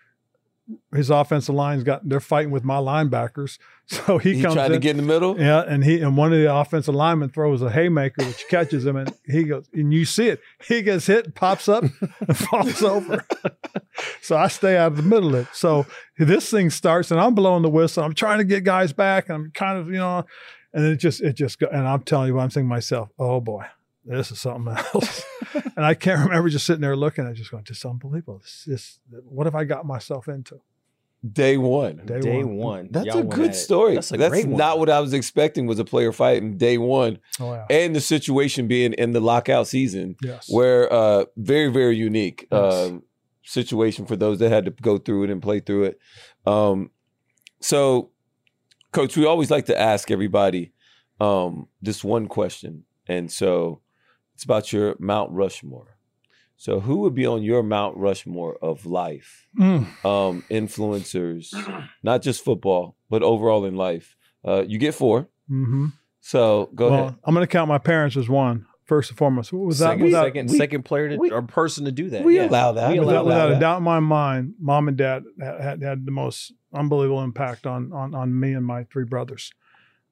his 0.95 1.11
offensive 1.11 1.55
line's 1.55 1.85
got 1.85 2.09
they're 2.09 2.19
fighting 2.21 2.51
with 2.51 2.65
my 2.65 2.77
linebackers, 2.79 3.59
so 3.87 4.19
he, 4.19 4.35
He 4.37 4.43
comes 4.43 4.55
tried 4.55 4.67
in. 4.67 4.73
to 4.73 4.79
get 4.79 4.91
in 4.93 4.97
the 4.97 5.03
middle. 5.03 5.39
yeah, 5.39 5.63
and 5.67 5.85
he 5.85 6.01
and 6.01 6.17
one 6.17 6.33
of 6.33 6.39
the 6.41 6.53
offensive 6.53 6.95
linemen 6.95 7.29
throws 7.31 7.63
a 7.63 7.71
haymaker, 7.71 8.25
which 8.25 8.45
catches 8.49 8.85
him, 8.87 8.97
and 8.97 9.13
he 9.27 9.45
goes, 9.45 9.69
and 9.75 9.93
you 9.93 10.05
see 10.05 10.29
it, 10.29 10.41
he 10.67 10.83
gets 10.83 11.07
hit, 11.07 11.35
pops 11.35 11.69
up, 11.69 11.85
and 12.21 12.37
falls 12.37 12.83
over. 12.83 13.25
so 14.23 14.37
I 14.37 14.49
stay 14.49 14.77
out 14.77 14.93
of 14.93 14.97
the 14.97 15.03
middle 15.05 15.35
of 15.37 15.47
it. 15.47 15.49
So 15.55 15.87
this 16.19 16.51
thing 16.51 16.71
starts, 16.71 17.11
and 17.11 17.21
I'm 17.21 17.35
blowing 17.35 17.63
the 17.63 17.69
whistle. 17.71 18.03
I'm 18.03 18.15
trying 18.15 18.39
to 18.39 18.45
get 18.45 18.65
guys 18.65 18.93
back, 18.93 19.29
and 19.29 19.37
I'm 19.37 19.51
kind 19.53 19.79
of, 19.79 19.87
you 19.89 19.99
know, 19.99 20.25
and 20.73 20.85
it 20.87 20.97
just, 20.97 21.21
it 21.21 21.35
just, 21.35 21.61
and 21.63 21.87
I'm 21.87 22.03
telling 22.03 22.29
you, 22.29 22.35
what 22.35 22.43
I'm 22.43 22.49
thinking 22.51 22.69
to 22.69 22.75
myself, 22.75 23.11
oh 23.19 23.41
boy, 23.41 23.67
this 24.05 24.31
is 24.31 24.41
something 24.41 24.75
else. 24.77 25.25
and 25.77 25.85
I 25.85 25.95
can't 25.95 26.21
remember 26.29 26.49
just 26.49 26.67
sitting 26.67 26.83
there 26.83 26.97
looking, 26.97 27.27
at, 27.27 27.35
just 27.35 27.51
going, 27.51 27.65
just 27.65 27.85
unbelievable. 27.85 28.39
This, 28.39 28.65
this, 28.67 28.99
what 29.25 29.47
have 29.47 29.55
I 29.55 29.65
got 29.65 29.87
myself 29.87 30.29
into? 30.29 30.61
Day 31.33 31.57
one. 31.57 32.03
Day, 32.05 32.21
Day 32.21 32.45
one. 32.45 32.57
one. 32.57 32.89
That's 32.91 33.07
Y'all 33.07 33.21
a 33.21 33.25
good 33.25 33.51
at 33.51 33.57
story. 33.57 33.95
That's 33.95 34.13
a 34.13 34.19
That's 34.19 34.31
great 34.31 34.47
one. 34.47 34.59
not 34.59 34.79
what 34.79 34.91
I 34.91 35.01
was 35.01 35.15
expecting 35.15 35.67
was 35.67 35.79
a 35.79 35.85
player 35.85 36.13
fighting 36.13 36.59
day 36.59 36.77
one. 36.77 37.19
Oh 37.41 37.55
yeah. 37.55 37.65
And 37.71 37.97
the 37.97 38.01
situation 38.03 38.69
being 38.69 38.93
in 38.93 39.13
the 39.13 39.21
lockout 39.21 39.67
season 39.67 40.17
Yes. 40.23 40.49
where 40.51 40.93
uh 40.93 41.25
very, 41.39 41.73
very 41.73 41.97
unique 41.97 42.47
Yes. 42.53 42.75
um 42.75 43.05
situation 43.43 44.05
for 44.05 44.17
those 44.17 44.39
that 44.41 44.51
had 44.51 44.67
to 44.67 44.71
go 44.71 44.99
through 44.99 45.25
it 45.25 45.31
and 45.31 45.41
play 45.41 45.61
through 45.61 45.85
it. 45.85 45.99
Um 46.45 46.91
so 47.63 48.11
coach, 48.93 49.17
we 49.17 49.25
always 49.25 49.51
like 49.51 49.65
to 49.67 49.81
ask 49.81 50.11
everybody 50.11 50.73
um 51.21 51.69
this 51.81 52.05
one 52.05 52.27
question. 52.27 52.85
And 53.09 53.33
so 53.33 53.81
it's 54.35 54.45
about 54.45 54.73
your 54.73 54.97
Mount 54.99 55.31
Rushmore. 55.33 55.97
So 56.57 56.81
who 56.81 56.99
would 56.99 57.15
be 57.15 57.27
on 57.27 57.43
your 57.43 57.63
Mount 57.63 57.97
Rushmore 57.97 58.57
of 58.63 58.87
life? 58.87 59.49
Mm. 59.59 59.87
um, 60.05 60.45
influencers, 60.51 61.53
not 62.03 62.23
just 62.23 62.45
football, 62.45 62.97
but 63.11 63.23
overall 63.23 63.65
in 63.65 63.75
life. 63.77 64.17
Uh, 64.45 64.63
you 64.67 64.79
get 64.79 64.95
four. 64.95 65.29
hmm 65.49 65.87
So 66.21 66.71
go 66.75 66.91
well, 66.91 67.01
ahead. 67.09 67.15
I'm 67.25 67.35
going 67.35 67.47
to 67.47 67.51
count 67.51 67.69
my 67.69 67.79
parents 67.79 68.17
as 68.17 68.29
one 68.29 68.67
first 68.85 69.11
and 69.11 69.19
foremost. 69.19 69.53
What 69.53 69.67
was 69.67 69.79
that? 69.79 69.91
Second, 69.93 70.05
Without, 70.05 70.25
second, 70.27 70.51
we- 70.51 70.59
second 70.59 70.83
player 70.85 71.09
to, 71.11 71.17
we- 71.17 71.31
or 71.31 71.43
person 71.43 71.85
to 71.87 71.93
do 71.93 72.11
that. 72.11 72.23
we 72.25 72.37
yeah. 72.37 72.49
allow 72.49 72.73
that. 72.73 72.89
We 72.93 72.95
We 72.95 73.05
allow 73.05 73.07
without, 73.07 73.23
allow 73.25 73.27
without 73.35 73.49
that. 73.49 73.57
a 73.57 73.61
doubt 73.61 73.77
in 73.79 73.83
my 73.85 74.01
mind, 74.01 74.55
mom 74.61 74.89
and 74.89 74.97
dad 74.97 75.25
had, 75.41 75.61
had, 75.61 75.83
had 75.83 76.07
the 76.07 76.13
most 76.13 76.53
unbelievable 76.73 77.23
impact 77.23 77.67
on 77.67 77.93
on 77.93 78.15
on 78.15 78.39
me 78.39 78.53
and 78.53 78.65
my 78.67 78.85
three 78.85 79.05
brothers. 79.05 79.53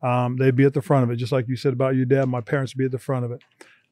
Um, 0.03 0.37
they'd 0.37 0.57
be 0.57 0.65
at 0.65 0.75
the 0.75 0.83
front 0.83 1.05
of 1.05 1.11
it, 1.11 1.17
just 1.17 1.31
like 1.33 1.47
you 1.49 1.57
said 1.57 1.73
about 1.73 1.95
your 1.95 2.05
dad. 2.07 2.27
My 2.29 2.41
parents 2.41 2.75
would 2.75 2.79
be 2.79 2.85
at 2.87 2.91
the 2.93 2.99
front 2.99 3.25
of 3.25 3.31
it. 3.33 3.43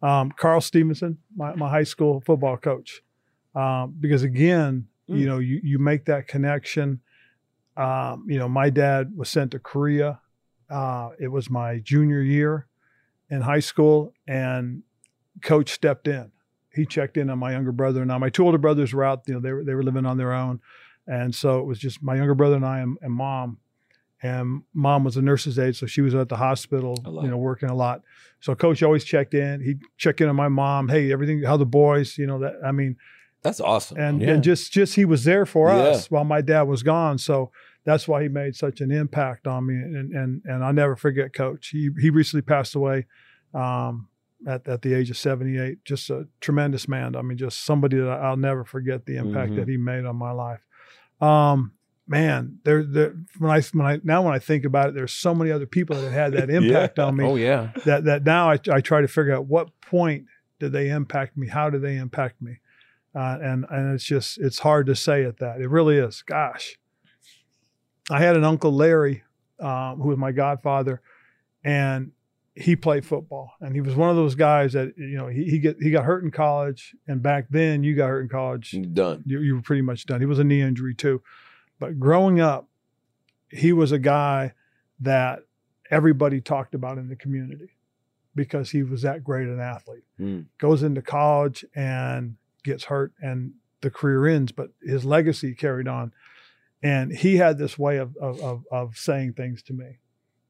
Um, 0.03 0.31
Carl 0.33 0.61
Stevenson, 0.61 1.19
my, 1.37 1.55
my 1.55 1.69
high 1.69 1.85
school 1.85 2.23
football 2.25 2.57
coach, 2.57 3.03
um, 3.55 3.95
because 3.99 4.23
again, 4.23 4.87
Mm. 5.09 5.19
you 5.19 5.27
know, 5.27 5.39
you 5.39 5.61
you 5.65 5.79
make 5.81 6.05
that 6.05 6.29
connection. 6.29 7.01
Um, 7.77 8.27
you 8.29 8.39
know, 8.39 8.49
my 8.49 8.71
dad 8.71 9.17
was 9.17 9.29
sent 9.29 9.51
to 9.51 9.59
Korea. 9.59 10.21
Uh, 10.69 11.11
it 11.19 11.29
was 11.29 11.51
my 11.51 11.79
junior 11.81 12.21
year 12.23 12.69
in 13.29 13.41
high 13.41 13.59
school, 13.61 14.13
and 14.29 14.83
coach 15.43 15.71
stepped 15.73 16.07
in. 16.07 16.31
He 16.73 16.87
checked 16.87 17.17
in 17.17 17.29
on 17.29 17.41
my 17.41 17.51
younger 17.53 17.73
brother 17.73 18.03
and 18.03 18.13
I. 18.13 18.19
My 18.19 18.31
two 18.31 18.45
older 18.47 18.59
brothers 18.59 18.95
were 18.95 19.03
out, 19.03 19.23
you 19.27 19.35
know, 19.35 19.41
they 19.41 19.53
were, 19.53 19.65
they 19.65 19.75
were 19.75 19.83
living 19.83 20.07
on 20.07 20.17
their 20.17 20.33
own. 20.33 20.61
And 21.09 21.35
so 21.35 21.59
it 21.59 21.65
was 21.67 21.81
just 21.81 22.01
my 22.01 22.15
younger 22.15 22.37
brother 22.37 22.55
and 22.55 22.65
I 22.65 22.79
and, 22.79 22.97
and 23.03 23.13
mom. 23.13 23.59
And 24.23 24.63
mom 24.75 25.05
was 25.05 25.17
a 25.17 25.23
nurse's 25.23 25.59
aide, 25.59 25.77
so 25.77 25.87
she 25.87 26.03
was 26.03 26.15
at 26.15 26.29
the 26.29 26.37
hospital, 26.37 26.95
you 27.23 27.29
know, 27.31 27.39
working 27.39 27.71
a 27.71 27.75
lot. 27.75 28.03
So 28.41 28.55
coach 28.55 28.83
always 28.83 29.03
checked 29.05 29.33
in. 29.35 29.61
He'd 29.63 29.81
check 29.97 30.21
in 30.21 30.29
on 30.29 30.37
my 30.37 30.49
mom. 30.49 30.89
Hey, 30.89 31.11
everything, 31.13 31.43
how 31.43 31.57
the 31.57 31.65
boys, 31.67 32.19
you 32.19 32.27
know, 32.27 32.39
that, 32.41 32.55
I 32.65 32.73
mean, 32.73 32.97
That's 33.43 33.61
awesome. 33.61 33.99
and, 33.99 34.21
Yeah. 34.21 34.33
and 34.33 34.43
just 34.43 34.73
just 34.73 34.95
he 34.95 35.07
was 35.07 35.25
there 35.25 35.47
for 35.47 35.71
Yeah. 35.71 35.77
us 35.85 36.11
while 36.11 36.25
my 36.25 36.43
dad 36.43 36.63
was 36.63 36.83
gone 36.83 37.17
so 37.17 37.51
that's 37.87 38.07
why 38.07 38.23
he 38.23 38.29
made 38.29 38.55
such 38.55 38.83
an 38.83 38.91
impact 38.91 39.47
on 39.47 39.65
me 39.67 39.75
and 39.77 40.13
and 40.13 40.43
and 40.45 40.63
I'll 40.63 40.75
never 40.75 40.95
forget 40.97 41.33
coach 41.33 41.69
he 41.69 41.89
he 41.99 42.11
recently 42.11 42.43
passed 42.43 42.75
away 42.75 43.07
um 43.55 44.09
at, 44.47 44.69
at 44.69 44.83
the 44.83 44.93
age 44.93 45.09
of 45.09 45.17
78 45.17 45.83
just 45.87 46.11
a 46.11 46.29
tremendous 46.43 46.87
man 46.89 47.17
i 47.17 47.23
mean 47.23 47.39
just 47.39 47.65
somebody 47.65 47.97
that 47.97 48.21
i'll 48.21 48.37
never 48.37 48.65
forget 48.67 49.07
the 49.07 49.17
impact 49.17 49.53
Mhm. 49.53 49.57
that 49.57 49.69
he 49.69 49.77
made 49.79 50.05
on 50.05 50.17
my 50.17 50.33
life 50.33 50.61
um 51.23 51.73
man 52.11 52.59
there 52.65 52.83
there 52.83 53.15
when 53.39 53.51
i 53.53 53.61
when 53.73 53.87
i 53.87 54.01
now 54.03 54.21
when 54.21 54.35
i 54.35 54.39
think 54.39 54.65
about 54.65 54.89
it 54.89 54.95
there's 54.97 55.13
so 55.13 55.33
many 55.33 55.51
other 55.53 55.65
people 55.65 55.95
that 55.95 56.03
have 56.03 56.13
had 56.13 56.33
that 56.33 56.51
impact 56.63 56.99
on 56.99 57.17
me 57.17 57.25
Oh 57.25 57.37
yeah. 57.37 57.71
that 57.85 58.05
that 58.05 58.25
now 58.25 58.51
I, 58.51 58.59
I 58.71 58.81
try 58.81 59.01
to 59.01 59.07
figure 59.09 59.33
out 59.35 59.47
what 59.47 59.69
point 59.81 60.25
did 60.59 60.73
they 60.73 60.91
impact 60.91 61.37
me 61.37 61.47
how 61.47 61.71
did 61.71 61.83
they 61.83 61.97
impact 61.97 62.43
me 62.43 62.59
uh, 63.15 63.39
and 63.41 63.65
and 63.71 63.95
it's 63.95 64.05
just 64.05 64.39
it's 64.39 64.59
hard 64.59 64.87
to 64.87 64.97
say 64.97 65.25
at 65.25 65.39
that 65.39 65.61
it 65.61 65.69
really 65.71 65.99
is 65.99 66.23
gosh 66.23 66.77
i 68.11 68.19
had 68.21 68.37
an 68.37 68.45
uncle 68.45 68.73
larry 68.73 69.23
um, 69.61 70.01
who 70.01 70.09
was 70.09 70.19
my 70.19 70.33
godfather 70.33 71.01
and 71.65 72.11
he 72.57 72.75
played 72.75 73.07
football 73.07 73.53
and 73.61 73.75
he 73.75 73.81
was 73.81 73.95
one 73.95 74.11
of 74.11 74.17
those 74.17 74.35
guys 74.35 74.73
that 74.73 74.93
you 74.97 75.17
know 75.17 75.29
he, 75.29 75.45
he 75.45 75.59
get 75.61 75.77
he 75.81 75.91
got 75.91 76.05
hurt 76.05 76.25
in 76.25 76.31
college 76.33 76.95
and 77.07 77.23
back 77.23 77.47
then 77.51 77.85
you 77.85 77.95
got 77.95 78.09
hurt 78.09 78.23
in 78.23 78.29
college 78.29 78.75
Done. 78.93 79.23
you, 79.27 79.41
you 79.41 79.55
were 79.55 79.63
pretty 79.63 79.83
much 79.83 80.07
done. 80.07 80.21
He 80.21 80.27
was 80.27 80.41
a 80.41 80.45
knee 80.45 80.61
injury 80.61 80.95
too. 80.95 81.23
But 81.81 81.99
growing 81.99 82.41
up, 82.41 82.69
he 83.49 83.73
was 83.73 83.91
a 83.91 83.99
guy 83.99 84.53
that 85.01 85.41
everybody 85.91 86.41
talked 86.41 86.75
about 86.75 86.99
in 86.99 87.09
the 87.09 87.17
community 87.17 87.71
because 88.37 88.71
he 88.71 88.85
was 88.85 89.03
that 89.03 89.25
great 89.25 89.49
an 89.49 89.59
athlete. 89.59 90.05
Mm. 90.21 90.47
Goes 90.59 90.85
into 90.85 91.03
college 91.03 91.65
and 91.75 92.37
gets 92.63 92.85
hurt 92.85 93.13
and 93.21 93.55
the 93.81 93.91
career 93.91 94.27
ends, 94.27 94.53
but 94.53 94.69
his 94.83 95.05
legacy 95.05 95.55
carried 95.55 95.89
on. 95.89 96.13
And 96.83 97.13
he 97.13 97.37
had 97.37 97.59
this 97.59 97.79
way 97.79 97.97
of, 97.97 98.17
of, 98.19 98.41
of, 98.41 98.65
of 98.71 98.97
saying 98.97 99.33
things 99.33 99.63
to 99.65 99.73
me. 99.73 99.99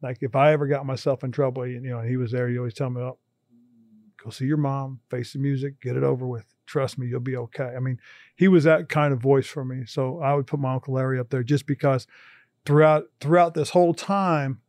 Like 0.02 0.18
if 0.20 0.34
I 0.34 0.52
ever 0.52 0.66
got 0.66 0.84
myself 0.84 1.24
in 1.24 1.32
trouble, 1.32 1.66
you 1.66 1.80
know, 1.80 2.00
he 2.00 2.16
was 2.16 2.32
there, 2.32 2.48
he 2.48 2.58
always 2.58 2.74
tell 2.74 2.90
me, 2.90 3.00
oh, 3.00 3.18
go 4.22 4.30
see 4.30 4.46
your 4.46 4.56
mom, 4.56 5.00
face 5.10 5.32
the 5.32 5.38
music, 5.38 5.80
get 5.80 5.96
it 5.96 6.02
over 6.02 6.26
with. 6.26 6.44
Trust 6.70 6.98
me, 6.98 7.08
you'll 7.08 7.18
be 7.18 7.36
okay. 7.36 7.72
I 7.76 7.80
mean, 7.80 7.98
he 8.36 8.46
was 8.46 8.62
that 8.62 8.88
kind 8.88 9.12
of 9.12 9.18
voice 9.20 9.48
for 9.48 9.64
me. 9.64 9.86
So 9.86 10.20
I 10.20 10.34
would 10.34 10.46
put 10.46 10.60
my 10.60 10.72
Uncle 10.74 10.94
Larry 10.94 11.18
up 11.18 11.28
there 11.30 11.42
just 11.42 11.66
because 11.66 12.06
throughout 12.64 13.06
throughout 13.18 13.54
this 13.54 13.70
whole 13.70 13.92
time, 13.92 14.60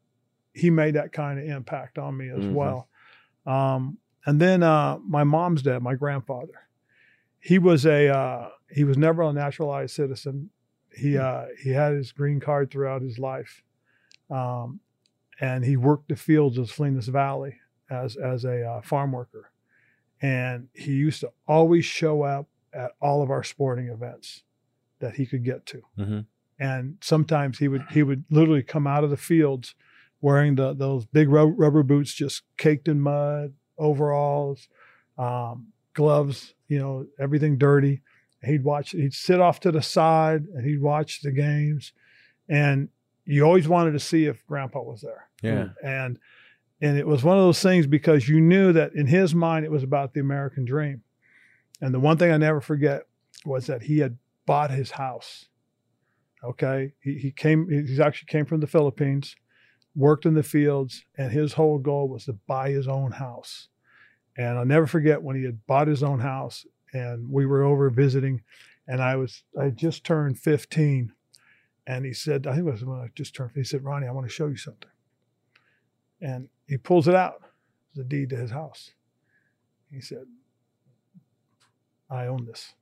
he 0.51 0.71
made 0.71 0.95
that 0.95 1.11
kind 1.11 1.37
of 1.37 1.45
impact 1.45 1.99
on 1.99 2.17
me 2.17 2.29
as 2.29 2.45
Mhm. 2.45 2.53
well. 2.53 2.89
Um, 3.45 3.99
and 4.25 4.41
then 4.41 4.63
uh, 4.63 4.97
my 5.07 5.23
mom's 5.23 5.61
dad, 5.61 5.83
my 5.83 5.93
grandfather, 5.93 6.67
he 7.39 7.59
was 7.59 7.85
a 7.85 8.07
uh, 8.09 8.49
he 8.71 8.83
was 8.83 8.97
never 8.97 9.21
a 9.21 9.31
naturalized 9.31 9.93
citizen. 9.95 10.49
He 10.91 11.19
uh, 11.19 11.45
he 11.61 11.69
had 11.69 11.93
his 11.93 12.11
green 12.11 12.39
card 12.39 12.71
throughout 12.71 13.03
his 13.03 13.19
life, 13.19 13.61
um, 14.31 14.79
and 15.39 15.63
he 15.63 15.77
worked 15.77 16.09
the 16.09 16.15
fields 16.15 16.57
of 16.57 16.71
Salinas 16.71 17.09
Valley 17.09 17.57
as 17.91 18.15
as 18.15 18.43
a 18.43 18.67
uh, 18.67 18.81
farm 18.81 19.11
worker, 19.11 19.50
and 20.21 20.67
he 20.73 20.91
used 20.91 21.21
to 21.21 21.31
always 21.47 21.85
show 21.85 22.21
up 22.23 22.47
at 22.73 22.91
all 23.01 23.21
of 23.21 23.29
our 23.31 23.43
sporting 23.43 23.87
events 23.87 24.43
that 24.99 25.15
he 25.15 25.25
could 25.25 25.43
get 25.43 25.65
to. 25.65 25.81
Mhm. 25.97 26.25
And 26.59 26.97
sometimes 27.01 27.57
he 27.59 27.67
would 27.67 27.83
he 27.91 28.03
would 28.03 28.23
literally 28.29 28.63
come 28.63 28.85
out 28.87 29.03
of 29.03 29.09
the 29.09 29.17
fields 29.17 29.73
wearing 30.21 30.55
the 30.55 30.73
those 30.73 31.05
big 31.05 31.27
rubber 31.29 31.81
boots, 31.83 32.13
just 32.13 32.43
caked 32.57 32.87
in 32.87 32.99
mud, 33.01 33.53
overalls, 33.77 34.67
um, 35.17 35.67
gloves, 35.93 36.53
you 36.67 36.77
know, 36.79 37.07
everything 37.19 37.57
dirty. 37.57 38.01
He'd 38.43 38.63
watch. 38.63 38.91
He'd 38.91 39.13
sit 39.13 39.39
off 39.39 39.59
to 39.61 39.71
the 39.71 39.81
side 39.81 40.45
and 40.53 40.65
he'd 40.65 40.81
watch 40.81 41.21
the 41.21 41.31
games, 41.31 41.93
and 42.47 42.89
you 43.25 43.43
always 43.43 43.67
wanted 43.67 43.91
to 43.93 43.99
see 43.99 44.25
if 44.25 44.45
Grandpa 44.47 44.81
was 44.81 45.01
there 45.01 45.29
Yeah. 45.43 45.69
and 45.83 46.19
and 46.81 46.97
it 46.97 47.05
was 47.05 47.23
one 47.23 47.37
of 47.37 47.43
those 47.43 47.61
things 47.61 47.85
because 47.85 48.27
you 48.27 48.41
knew 48.41 48.73
that 48.73 48.93
in 48.95 49.05
his 49.05 49.35
mind 49.35 49.65
it 49.65 49.71
was 49.71 49.83
about 49.83 50.13
the 50.13 50.19
American 50.19 50.65
dream. 50.65 51.03
And 51.79 51.93
the 51.93 51.99
one 51.99 52.17
thing 52.17 52.31
I 52.31 52.37
never 52.37 52.59
forget 52.59 53.03
was 53.45 53.67
that 53.67 53.83
he 53.83 53.99
had 53.99 54.17
bought 54.45 54.71
his 54.71 54.91
house. 54.91 55.45
Okay, 56.43 56.93
he 57.01 57.19
he 57.19 57.31
came. 57.31 57.69
He 57.69 58.01
actually 58.01 58.25
came 58.27 58.45
from 58.45 58.61
the 58.61 58.67
Philippines, 58.67 59.35
worked 59.95 60.25
in 60.25 60.33
the 60.33 60.41
fields, 60.41 61.03
and 61.15 61.31
his 61.31 61.53
whole 61.53 61.77
goal 61.77 62.09
was 62.09 62.25
to 62.25 62.33
buy 62.33 62.71
his 62.71 62.87
own 62.87 63.11
house. 63.11 63.67
And 64.35 64.57
I'll 64.57 64.65
never 64.65 64.87
forget 64.87 65.21
when 65.21 65.35
he 65.35 65.43
had 65.43 65.65
bought 65.67 65.87
his 65.87 66.01
own 66.01 66.19
house, 66.19 66.65
and 66.93 67.29
we 67.29 67.45
were 67.45 67.63
over 67.63 67.91
visiting, 67.91 68.41
and 68.87 69.03
I 69.03 69.17
was 69.17 69.43
I 69.59 69.69
just 69.69 70.03
turned 70.03 70.39
fifteen, 70.39 71.13
and 71.85 72.05
he 72.05 72.13
said 72.13 72.47
I 72.47 72.55
think 72.55 72.67
it 72.67 72.71
was 72.71 72.83
when 72.83 72.99
I 72.99 73.09
just 73.13 73.35
turned. 73.35 73.51
He 73.53 73.63
said, 73.63 73.83
Ronnie, 73.83 74.07
I 74.07 74.11
want 74.11 74.27
to 74.27 74.33
show 74.33 74.47
you 74.47 74.57
something 74.57 74.89
and 76.21 76.47
he 76.71 76.77
pulls 76.77 77.07
it 77.07 77.15
out, 77.15 77.41
the 77.95 78.03
deed 78.05 78.29
to 78.29 78.37
his 78.37 78.51
house. 78.51 78.91
He 79.91 79.99
said, 79.99 80.23
I 82.09 82.27
own 82.27 82.45
this. 82.45 82.73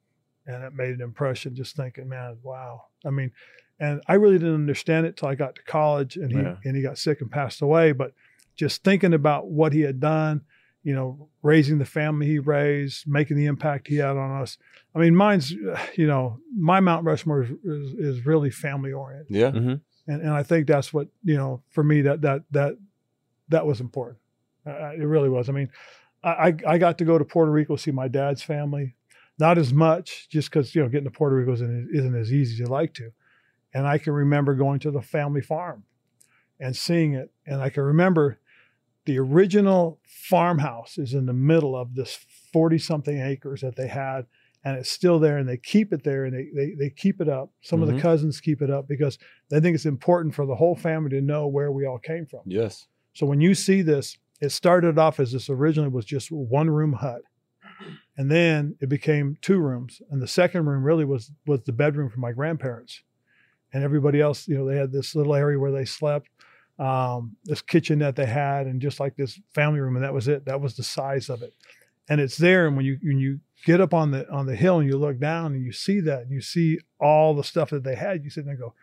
And 0.46 0.64
it 0.64 0.74
made 0.74 0.92
an 0.94 1.02
impression 1.02 1.56
just 1.56 1.76
thinking, 1.76 2.08
man, 2.08 2.38
wow. 2.44 2.84
I 3.06 3.10
mean, 3.10 3.32
and 3.80 4.02
I 4.08 4.14
really 4.14 4.38
didn't 4.38 4.54
understand 4.56 5.06
it 5.06 5.18
till 5.18 5.28
I 5.28 5.36
got 5.36 5.56
to 5.56 5.64
college 5.64 6.18
and 6.18 6.32
he 6.32 6.38
Yeah. 6.38 6.56
and 6.64 6.76
he 6.76 6.82
got 6.82 6.98
sick 6.98 7.22
and 7.22 7.32
passed 7.32 7.62
away. 7.62 7.92
But 7.92 8.14
just 8.56 8.84
thinking 8.84 9.14
about 9.14 9.48
what 9.50 9.74
he 9.74 9.82
had 9.82 10.00
done, 10.00 10.42
you 10.84 10.94
know, 10.94 11.30
raising 11.44 11.78
the 11.80 11.86
family 11.86 12.28
he 12.28 12.40
raised, 12.40 13.08
making 13.08 13.38
the 13.38 13.46
impact 13.46 13.88
he 13.88 13.96
had 13.98 14.18
on 14.18 14.42
us. 14.42 14.58
I 14.96 15.00
mean, 15.00 15.16
mine's, 15.16 15.52
you 15.96 16.08
know, 16.08 16.40
my 16.56 16.80
Mount 16.80 17.06
Rushmore 17.06 17.44
is, 17.44 17.50
is, 17.64 17.94
is 18.18 18.26
really 18.26 18.50
family 18.52 18.92
oriented 18.92 19.36
Yeah. 19.36 19.52
Mm-hmm. 19.52 19.76
and 20.12 20.22
and 20.22 20.32
I 20.32 20.44
think 20.44 20.68
that's 20.68 20.94
what 20.94 21.08
you 21.24 21.38
know 21.38 21.62
for 21.70 21.84
me 21.84 22.02
that 22.02 22.22
that 22.22 22.44
that 22.52 22.78
that 23.50 23.66
was 23.66 23.82
important. 23.82 24.20
Uh, 24.66 24.92
it 24.92 25.06
really 25.06 25.30
was. 25.30 25.50
I 25.50 25.52
mean, 25.52 25.70
I 26.24 26.56
I 26.68 26.78
got 26.78 26.98
to 26.98 27.06
go 27.06 27.18
to 27.18 27.26
Puerto 27.26 27.52
Rico 27.52 27.76
see 27.76 27.92
my 27.92 28.08
dad's 28.08 28.44
family, 28.44 28.96
not 29.38 29.58
as 29.58 29.74
much 29.74 30.28
just 30.30 30.50
because 30.50 30.76
you 30.76 30.82
know 30.82 30.90
getting 30.90 31.06
to 31.06 31.12
Puerto 31.12 31.36
Rico 31.36 31.54
isn't, 31.54 31.90
isn't 31.94 32.16
as 32.16 32.34
easy 32.34 32.54
as 32.54 32.60
you 32.60 32.66
like 32.66 32.94
to, 32.96 33.12
and 33.74 33.88
I 33.88 33.98
can 33.98 34.14
remember 34.14 34.54
going 34.56 34.80
to 34.82 34.92
the 34.92 35.02
family 35.02 35.42
farm 35.42 35.84
and 36.60 36.76
seeing 36.76 37.14
it, 37.14 37.32
and 37.48 37.62
I 37.62 37.70
can 37.70 37.84
remember 37.84 38.40
the 39.06 39.18
original 39.18 40.00
farmhouse 40.06 40.98
is 40.98 41.14
in 41.14 41.26
the 41.26 41.34
middle 41.34 41.76
of 41.76 41.96
this 41.96 42.20
forty 42.52 42.78
something 42.78 43.20
acres 43.20 43.62
that 43.62 43.76
they 43.76 43.88
had 43.88 44.26
and 44.66 44.78
it's 44.78 44.92
still 44.92 45.20
there 45.20 45.38
and 45.38 45.48
they 45.48 45.56
keep 45.58 45.94
it 45.94 46.04
there 46.04 46.26
and 46.26 46.36
they 46.36 46.48
they, 46.54 46.76
they 46.78 46.90
keep 46.90 47.22
it 47.22 47.30
up 47.30 47.50
some 47.62 47.82
of 47.82 47.88
Mhm. 47.88 47.96
the 47.96 48.02
cousins 48.02 48.42
keep 48.42 48.62
it 48.62 48.70
up 48.70 48.88
because 48.88 49.18
they 49.50 49.60
think 49.62 49.74
it's 49.74 49.86
important 49.86 50.36
for 50.36 50.46
the 50.46 50.56
whole 50.56 50.76
family 50.76 51.10
to 51.12 51.22
know 51.22 51.48
where 51.48 51.72
we 51.72 51.86
all 51.86 51.98
came 51.98 52.26
from 52.26 52.42
Yes. 52.46 52.88
So 53.20 53.26
when 53.26 53.42
you 53.42 53.54
see 53.54 53.82
this 53.82 54.18
it 54.40 54.54
started 54.54 54.98
off 54.98 55.20
as 55.20 55.34
this 55.34 55.50
originally 55.50 55.90
was 55.90 56.06
just 56.06 56.32
one 56.32 56.70
room 56.70 56.94
hut. 56.94 57.22
And 58.16 58.32
then 58.32 58.78
it 58.80 58.88
became 58.88 59.38
two 59.42 59.60
rooms. 59.60 60.02
And 60.10 60.22
the 60.22 60.28
second 60.28 60.66
room 60.66 60.86
really 60.86 61.04
was 61.04 61.30
was 61.46 61.60
the 61.64 61.74
bedroom 61.74 62.10
for 62.10 62.22
my 62.22 62.32
grandparents. 62.32 63.04
And 63.74 63.84
everybody 63.84 64.22
else 64.22 64.48
you 64.48 64.58
know 64.58 64.66
they 64.66 64.78
had 64.78 64.94
this 64.94 65.16
little 65.16 65.36
area 65.36 65.60
where 65.60 65.74
they 65.74 65.84
slept 65.84 66.30
um, 66.80 67.36
this 67.44 67.62
kitchen 67.62 68.00
that 68.00 68.16
they 68.16 68.26
had 68.26 68.68
and 68.68 68.82
just 68.82 69.02
like 69.02 69.18
this 69.18 69.38
family 69.54 69.82
room. 69.82 69.98
And 69.98 70.06
that 70.06 70.14
was 70.14 70.30
it. 70.30 70.46
That 70.46 70.62
was 70.62 70.78
the 70.78 70.84
size 70.84 71.28
of 71.28 71.42
it. 71.42 71.54
And 72.08 72.22
it's 72.22 72.38
there. 72.38 72.68
And 72.68 72.78
when 72.78 72.86
you 72.86 73.00
when 73.04 73.20
you 73.20 73.42
get 73.66 73.82
up 73.82 73.94
on 73.94 74.12
the 74.12 74.30
on 74.32 74.46
the 74.46 74.56
hill 74.56 74.80
and 74.80 74.90
you 74.90 74.98
look 74.98 75.20
down 75.20 75.54
and 75.54 75.66
you 75.66 75.74
see 75.74 76.00
that 76.00 76.22
and 76.22 76.32
you 76.32 76.40
see 76.40 76.80
all 77.02 77.36
the 77.36 77.44
stuff 77.44 77.72
that 77.72 77.84
they 77.84 77.96
had 77.96 78.24
you 78.24 78.30
sit 78.30 78.46
there 78.46 78.54
and 78.54 78.62
go 78.62 78.74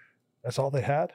that's 0.44 0.58
all 0.58 0.70
they 0.70 0.82
had 0.82 1.14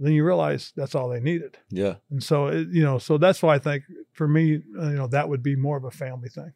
then 0.00 0.12
you 0.12 0.24
realize 0.24 0.72
that's 0.74 0.94
all 0.94 1.08
they 1.08 1.20
needed 1.20 1.58
Yeah. 1.70 1.96
and 2.10 2.22
so, 2.22 2.46
it, 2.46 2.68
you 2.70 2.82
know, 2.82 2.98
so 2.98 3.18
that's 3.18 3.42
why 3.42 3.54
I 3.54 3.58
think 3.58 3.84
for 4.12 4.26
me, 4.26 4.62
uh, 4.78 4.88
you 4.88 4.96
know, 4.96 5.06
that 5.08 5.28
would 5.28 5.42
be 5.42 5.54
more 5.56 5.76
of 5.76 5.84
a 5.84 5.90
family 5.90 6.28
thing. 6.28 6.52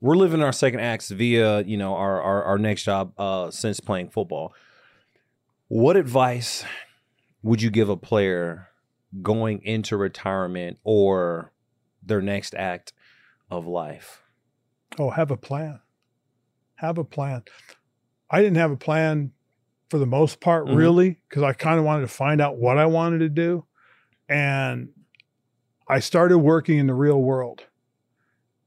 We're 0.00 0.16
living 0.16 0.42
our 0.42 0.52
second 0.52 0.80
acts 0.80 1.10
via, 1.10 1.62
you 1.62 1.76
know, 1.76 1.94
our 1.94 2.22
our, 2.22 2.42
our 2.44 2.58
next 2.58 2.84
job 2.84 3.12
uh, 3.18 3.50
since 3.50 3.80
playing 3.80 4.10
football. 4.10 4.54
What 5.66 5.96
advice 5.96 6.64
would 7.42 7.60
you 7.62 7.70
give 7.70 7.88
a 7.88 7.96
player 7.96 8.68
going 9.22 9.62
into 9.64 9.96
retirement 9.96 10.78
or 10.84 11.52
their 12.02 12.20
next 12.22 12.54
act 12.54 12.92
of 13.50 13.66
life? 13.66 14.22
Oh, 14.98 15.10
have 15.10 15.30
a 15.30 15.36
plan. 15.36 15.80
Have 16.76 16.96
a 16.96 17.04
plan. 17.04 17.42
I 18.30 18.40
didn't 18.40 18.56
have 18.58 18.70
a 18.70 18.76
plan 18.76 19.32
for 19.88 19.98
the 19.98 20.06
most 20.06 20.40
part, 20.40 20.66
Mhm. 20.66 20.76
really, 20.76 21.20
because 21.28 21.42
I 21.42 21.52
kind 21.52 21.78
of 21.78 21.84
wanted 21.84 22.02
to 22.02 22.08
find 22.08 22.40
out 22.40 22.56
what 22.58 22.78
I 22.78 22.86
wanted 22.86 23.18
to 23.20 23.28
do. 23.28 23.64
And 24.28 24.90
I 25.88 26.00
started 26.00 26.38
working 26.38 26.78
in 26.78 26.86
the 26.86 26.94
real 26.94 27.20
world 27.22 27.64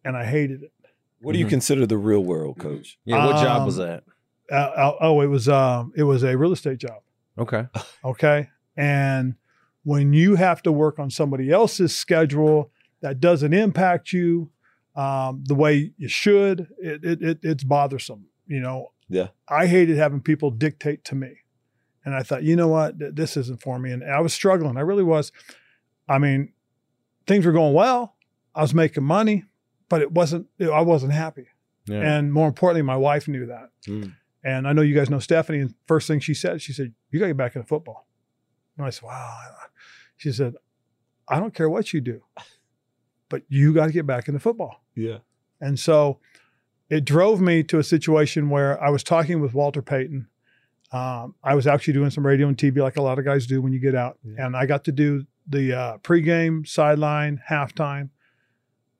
and 0.03 0.17
I 0.17 0.25
hated 0.25 0.63
it. 0.63 0.71
What 1.19 1.33
do 1.33 1.39
you 1.39 1.45
Mhm. 1.45 1.49
consider 1.49 1.85
the 1.85 1.97
real 1.99 2.23
world, 2.23 2.57
coach? 2.57 2.97
Yeah, 3.05 3.23
what 3.25 3.37
job 3.37 3.65
was 3.65 3.79
Um, 3.79 3.85
that? 3.87 4.03
Uh, 4.51 4.55
uh, 4.55 4.97
oh, 5.01 5.21
it 5.21 5.27
was 5.27 5.47
um, 5.47 5.93
it 5.95 6.03
was 6.03 6.23
a 6.23 6.35
real 6.37 6.51
estate 6.51 6.79
job. 6.79 7.01
Okay. 7.37 7.67
Okay. 8.03 8.49
And 8.75 9.35
when 9.83 10.11
you 10.13 10.33
have 10.35 10.63
to 10.63 10.71
work 10.71 10.97
on 10.97 11.11
somebody 11.11 11.51
else's 11.51 11.95
schedule 11.95 12.71
that 13.01 13.19
doesn't 13.19 13.53
impact 13.53 14.11
you 14.11 14.49
um, 14.95 15.43
the 15.45 15.53
way 15.55 15.93
you 15.97 16.07
should, 16.07 16.67
it, 16.79 17.03
it, 17.05 17.21
it, 17.21 17.39
it's 17.43 17.63
bothersome. 17.63 18.25
You 18.47 18.59
know, 18.61 18.91
Yeah. 19.11 19.27
I 19.47 19.67
hated 19.67 19.97
having 19.97 20.21
people 20.21 20.51
dictate 20.51 21.03
to 21.05 21.15
me. 21.15 21.37
And 22.03 22.15
I 22.15 22.23
thought, 22.23 22.43
you 22.43 22.55
know 22.55 22.67
what, 22.67 22.95
this 22.97 23.37
isn't 23.37 23.61
for 23.61 23.77
me. 23.77 23.91
And 23.91 24.03
I 24.03 24.21
was 24.21 24.33
struggling. 24.33 24.77
I 24.77 24.81
really 24.81 25.03
was. 25.03 25.31
I 26.09 26.17
mean, 26.17 26.53
things 27.27 27.45
were 27.45 27.51
going 27.51 27.73
well. 27.73 28.15
I 28.55 28.61
was 28.61 28.73
making 28.73 29.03
money, 29.03 29.43
but 29.87 30.01
it 30.01 30.11
wasn't, 30.11 30.47
I 30.59 30.81
wasn't 30.81 31.13
happy. 31.13 31.45
Yeah. 31.85 31.99
And 31.99 32.33
more 32.33 32.47
importantly, 32.47 32.81
my 32.81 32.97
wife 32.97 33.27
knew 33.27 33.45
that. 33.47 33.69
Mm. 33.87 34.15
And 34.43 34.67
I 34.67 34.73
know 34.73 34.81
you 34.81 34.95
guys 34.95 35.09
know 35.09 35.19
Stephanie. 35.19 35.59
And 35.59 35.75
first 35.87 36.07
thing 36.07 36.19
she 36.19 36.33
said, 36.33 36.61
she 36.61 36.73
said, 36.73 36.93
"You 37.11 37.19
got 37.19 37.25
to 37.25 37.29
get 37.29 37.37
back 37.37 37.55
into 37.55 37.67
football." 37.67 38.07
And 38.77 38.85
I 38.85 38.89
said, 38.89 39.03
"Wow." 39.03 39.37
She 40.17 40.31
said, 40.31 40.55
"I 41.27 41.39
don't 41.39 41.53
care 41.53 41.69
what 41.69 41.93
you 41.93 42.01
do, 42.01 42.23
but 43.29 43.43
you 43.49 43.73
got 43.73 43.87
to 43.87 43.91
get 43.91 44.07
back 44.07 44.27
into 44.27 44.39
football." 44.39 44.83
Yeah. 44.95 45.19
And 45.59 45.79
so 45.79 46.19
it 46.91 47.05
drove 47.05 47.39
me 47.39 47.63
to 47.63 47.79
a 47.79 47.83
situation 47.83 48.49
where 48.49 48.79
I 48.83 48.89
was 48.89 49.01
talking 49.01 49.39
with 49.39 49.53
Walter 49.53 49.81
Payton. 49.81 50.27
Um, 50.91 51.35
I 51.41 51.55
was 51.55 51.65
actually 51.65 51.93
doing 51.93 52.09
some 52.09 52.25
radio 52.25 52.49
and 52.49 52.57
TV 52.57 52.83
like 52.83 52.97
a 52.97 53.01
lot 53.01 53.17
of 53.17 53.23
guys 53.23 53.47
do 53.47 53.61
when 53.61 53.71
you 53.71 53.79
get 53.79 53.95
out. 53.95 54.19
Yeah. 54.25 54.45
And 54.45 54.57
I 54.57 54.65
got 54.65 54.83
to 54.83 54.91
do 54.91 55.25
the 55.47 55.73
uh, 55.73 55.97
pregame, 55.99 56.67
sideline, 56.67 57.41
halftime, 57.49 58.09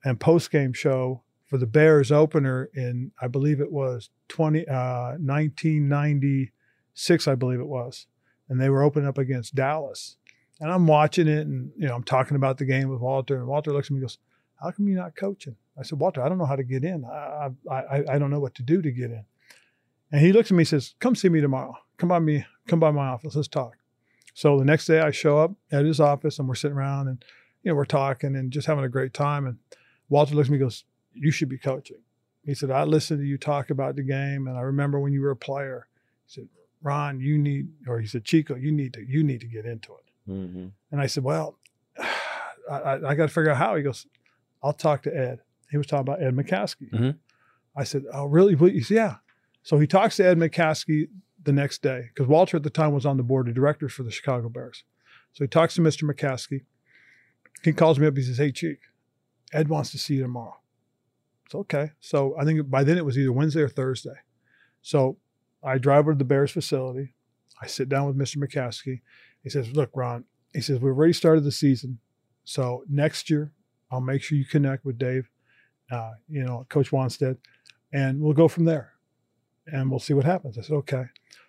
and 0.02 0.18
postgame 0.18 0.74
show 0.74 1.22
for 1.44 1.58
the 1.58 1.66
Bears 1.66 2.10
opener 2.10 2.70
in, 2.72 3.12
I 3.20 3.28
believe 3.28 3.60
it 3.60 3.70
was 3.70 4.08
20, 4.28 4.66
uh, 4.66 5.18
1996, 5.20 7.28
I 7.28 7.34
believe 7.34 7.60
it 7.60 7.68
was. 7.68 8.06
And 8.48 8.58
they 8.58 8.70
were 8.70 8.82
opening 8.82 9.06
up 9.06 9.18
against 9.18 9.54
Dallas. 9.54 10.16
And 10.60 10.72
I'm 10.72 10.86
watching 10.86 11.28
it 11.28 11.46
and, 11.46 11.72
you 11.76 11.88
know, 11.88 11.94
I'm 11.94 12.04
talking 12.04 12.36
about 12.36 12.56
the 12.56 12.64
game 12.64 12.88
with 12.88 13.00
Walter. 13.00 13.36
And 13.36 13.46
Walter 13.46 13.70
looks 13.70 13.88
at 13.88 13.90
me 13.90 13.96
and 13.96 14.04
goes, 14.04 14.16
How 14.62 14.70
come 14.70 14.86
you're 14.86 15.00
not 15.00 15.16
coaching? 15.16 15.56
I 15.78 15.82
said, 15.82 15.98
Walter, 15.98 16.22
I 16.22 16.28
don't 16.28 16.38
know 16.38 16.46
how 16.46 16.56
to 16.56 16.62
get 16.62 16.84
in. 16.84 17.04
I, 17.04 17.50
I, 17.70 18.04
I, 18.10 18.18
don't 18.18 18.30
know 18.30 18.40
what 18.40 18.54
to 18.56 18.62
do 18.62 18.82
to 18.82 18.90
get 18.90 19.10
in. 19.10 19.24
And 20.12 20.20
he 20.20 20.32
looks 20.32 20.50
at 20.50 20.54
me 20.54 20.62
and 20.62 20.68
says, 20.68 20.94
Come 21.00 21.14
see 21.14 21.28
me 21.28 21.40
tomorrow. 21.40 21.74
Come 21.96 22.10
by 22.10 22.18
me, 22.18 22.44
come 22.68 22.78
by 22.78 22.90
my 22.90 23.08
office. 23.08 23.34
Let's 23.34 23.48
talk. 23.48 23.76
So 24.34 24.58
the 24.58 24.64
next 24.64 24.86
day 24.86 25.00
I 25.00 25.10
show 25.10 25.38
up 25.38 25.52
at 25.70 25.84
his 25.84 26.00
office 26.00 26.38
and 26.38 26.48
we're 26.48 26.54
sitting 26.54 26.76
around 26.76 27.08
and, 27.08 27.24
you 27.62 27.70
know, 27.70 27.76
we're 27.76 27.84
talking 27.84 28.36
and 28.36 28.50
just 28.50 28.66
having 28.66 28.84
a 28.84 28.88
great 28.88 29.14
time. 29.14 29.46
And 29.46 29.58
Walter 30.08 30.34
looks 30.34 30.48
at 30.48 30.52
me 30.52 30.56
and 30.56 30.66
goes, 30.66 30.84
You 31.14 31.30
should 31.30 31.48
be 31.48 31.58
coaching. 31.58 31.98
He 32.44 32.54
said, 32.54 32.70
I 32.70 32.84
listened 32.84 33.20
to 33.20 33.26
you 33.26 33.38
talk 33.38 33.70
about 33.70 33.96
the 33.96 34.02
game 34.02 34.46
and 34.46 34.56
I 34.56 34.62
remember 34.62 35.00
when 35.00 35.12
you 35.12 35.22
were 35.22 35.30
a 35.30 35.36
player. 35.36 35.86
He 36.26 36.34
said, 36.34 36.48
Ron, 36.82 37.20
you 37.20 37.38
need, 37.38 37.68
or 37.86 38.00
he 38.00 38.06
said, 38.06 38.24
Chico, 38.24 38.56
you 38.56 38.72
need 38.72 38.92
to, 38.94 39.04
you 39.06 39.22
need 39.22 39.40
to 39.40 39.46
get 39.46 39.64
into 39.64 39.92
it. 39.92 40.30
Mm-hmm. 40.30 40.66
And 40.90 41.00
I 41.00 41.06
said, 41.06 41.24
Well, 41.24 41.58
I, 42.70 42.76
I, 42.76 43.10
I 43.10 43.14
got 43.14 43.28
to 43.28 43.34
figure 43.34 43.50
out 43.50 43.56
how. 43.56 43.76
He 43.76 43.82
goes, 43.82 44.06
I'll 44.62 44.72
talk 44.72 45.02
to 45.04 45.16
Ed. 45.16 45.40
He 45.70 45.76
was 45.78 45.86
talking 45.86 46.00
about 46.12 46.22
Ed 46.22 46.34
McCaskey. 46.34 46.90
Mhm. 46.90 47.16
I 47.76 47.84
said, 47.84 48.04
Oh, 48.12 48.26
really? 48.26 48.54
He 48.72 48.80
said, 48.82 48.94
Yeah. 48.94 49.14
So 49.62 49.78
he 49.78 49.86
talks 49.86 50.16
to 50.16 50.24
Ed 50.26 50.38
McCaskey 50.38 51.08
the 51.42 51.52
next 51.52 51.82
day 51.82 52.10
because 52.14 52.28
Walter 52.28 52.56
at 52.56 52.62
the 52.62 52.70
time 52.70 52.92
was 52.92 53.06
on 53.06 53.16
the 53.16 53.22
board 53.22 53.48
of 53.48 53.54
directors 53.54 53.92
for 53.92 54.02
the 54.02 54.10
Chicago 54.10 54.48
Bears. 54.48 54.84
So 55.32 55.44
he 55.44 55.48
talks 55.48 55.74
to 55.76 55.80
Mr. 55.80 56.02
McCaskey. 56.08 56.64
He 57.62 57.72
calls 57.72 57.98
me 57.98 58.06
up. 58.06 58.16
He 58.16 58.22
says, 58.22 58.38
Hey, 58.38 58.52
Cheek, 58.52 58.78
Ed 59.52 59.68
wants 59.68 59.90
to 59.92 59.98
see 59.98 60.14
you 60.14 60.22
tomorrow. 60.22 60.58
It's 61.46 61.54
okay. 61.54 61.92
So 62.00 62.36
I 62.38 62.44
think 62.44 62.68
by 62.70 62.84
then 62.84 62.98
it 62.98 63.04
was 63.04 63.18
either 63.18 63.32
Wednesday 63.32 63.62
or 63.62 63.68
Thursday. 63.68 64.14
So 64.82 65.18
I 65.62 65.78
drive 65.78 66.00
over 66.00 66.12
to 66.12 66.18
the 66.18 66.24
Bears 66.24 66.50
facility. 66.50 67.14
I 67.60 67.66
sit 67.66 67.88
down 67.88 68.06
with 68.06 68.18
Mr. 68.18 68.36
McCaskey. 68.38 69.00
He 69.42 69.48
says, 69.50 69.70
Look, 69.72 69.90
Ron, 69.94 70.24
he 70.52 70.60
says, 70.60 70.80
We've 70.80 70.92
already 70.92 71.12
started 71.12 71.44
the 71.44 71.52
season. 71.52 71.98
So 72.44 72.84
next 72.88 73.30
year, 73.30 73.52
I'll 73.92 74.00
make 74.00 74.22
sure 74.22 74.36
you 74.38 74.44
connect 74.46 74.84
with 74.84 74.98
Dave, 74.98 75.28
uh, 75.90 76.12
you 76.28 76.42
know, 76.42 76.66
Coach 76.68 76.90
Wannstedt, 76.90 77.36
and 77.92 78.20
we'll 78.20 78.32
go 78.32 78.48
from 78.48 78.64
there. 78.64 78.94
And 79.66 79.90
we'll 79.90 80.00
see 80.00 80.14
what 80.14 80.24
happens. 80.24 80.58
I 80.58 80.62
said, 80.62 80.74
Okay. 80.74 81.04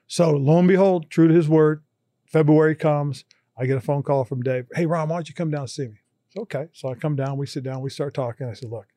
So 0.06 0.32
lo 0.32 0.60
and 0.60 0.68
behold, 0.68 1.10
true 1.10 1.28
to 1.30 1.34
his 1.34 1.48
word, 1.50 1.82
February 2.28 2.76
comes. 2.76 3.24
I 3.58 3.66
get 3.66 3.78
a 3.78 3.82
phone 3.82 4.04
call 4.04 4.26
from 4.26 4.41
Dave. 4.44 4.68
Hey, 4.76 4.86
Ron, 4.86 5.08
why 5.10 5.16
don't 5.16 5.30
you 5.30 5.34
come 5.36 5.50
down 5.50 5.62
and 5.62 5.70
see 5.70 5.88
me? 5.88 5.96
Said, 6.30 6.41
okay. 6.41 6.68
So 6.74 6.89
I 6.89 6.96
come 6.96 7.16
down, 7.16 7.38
we 7.38 7.48
sit 7.48 7.64
down, 7.64 7.82
we 7.82 7.89
start 7.89 8.14
talking. 8.14 8.48
I 8.48 8.54
said, 8.54 8.70
look, 8.70 8.88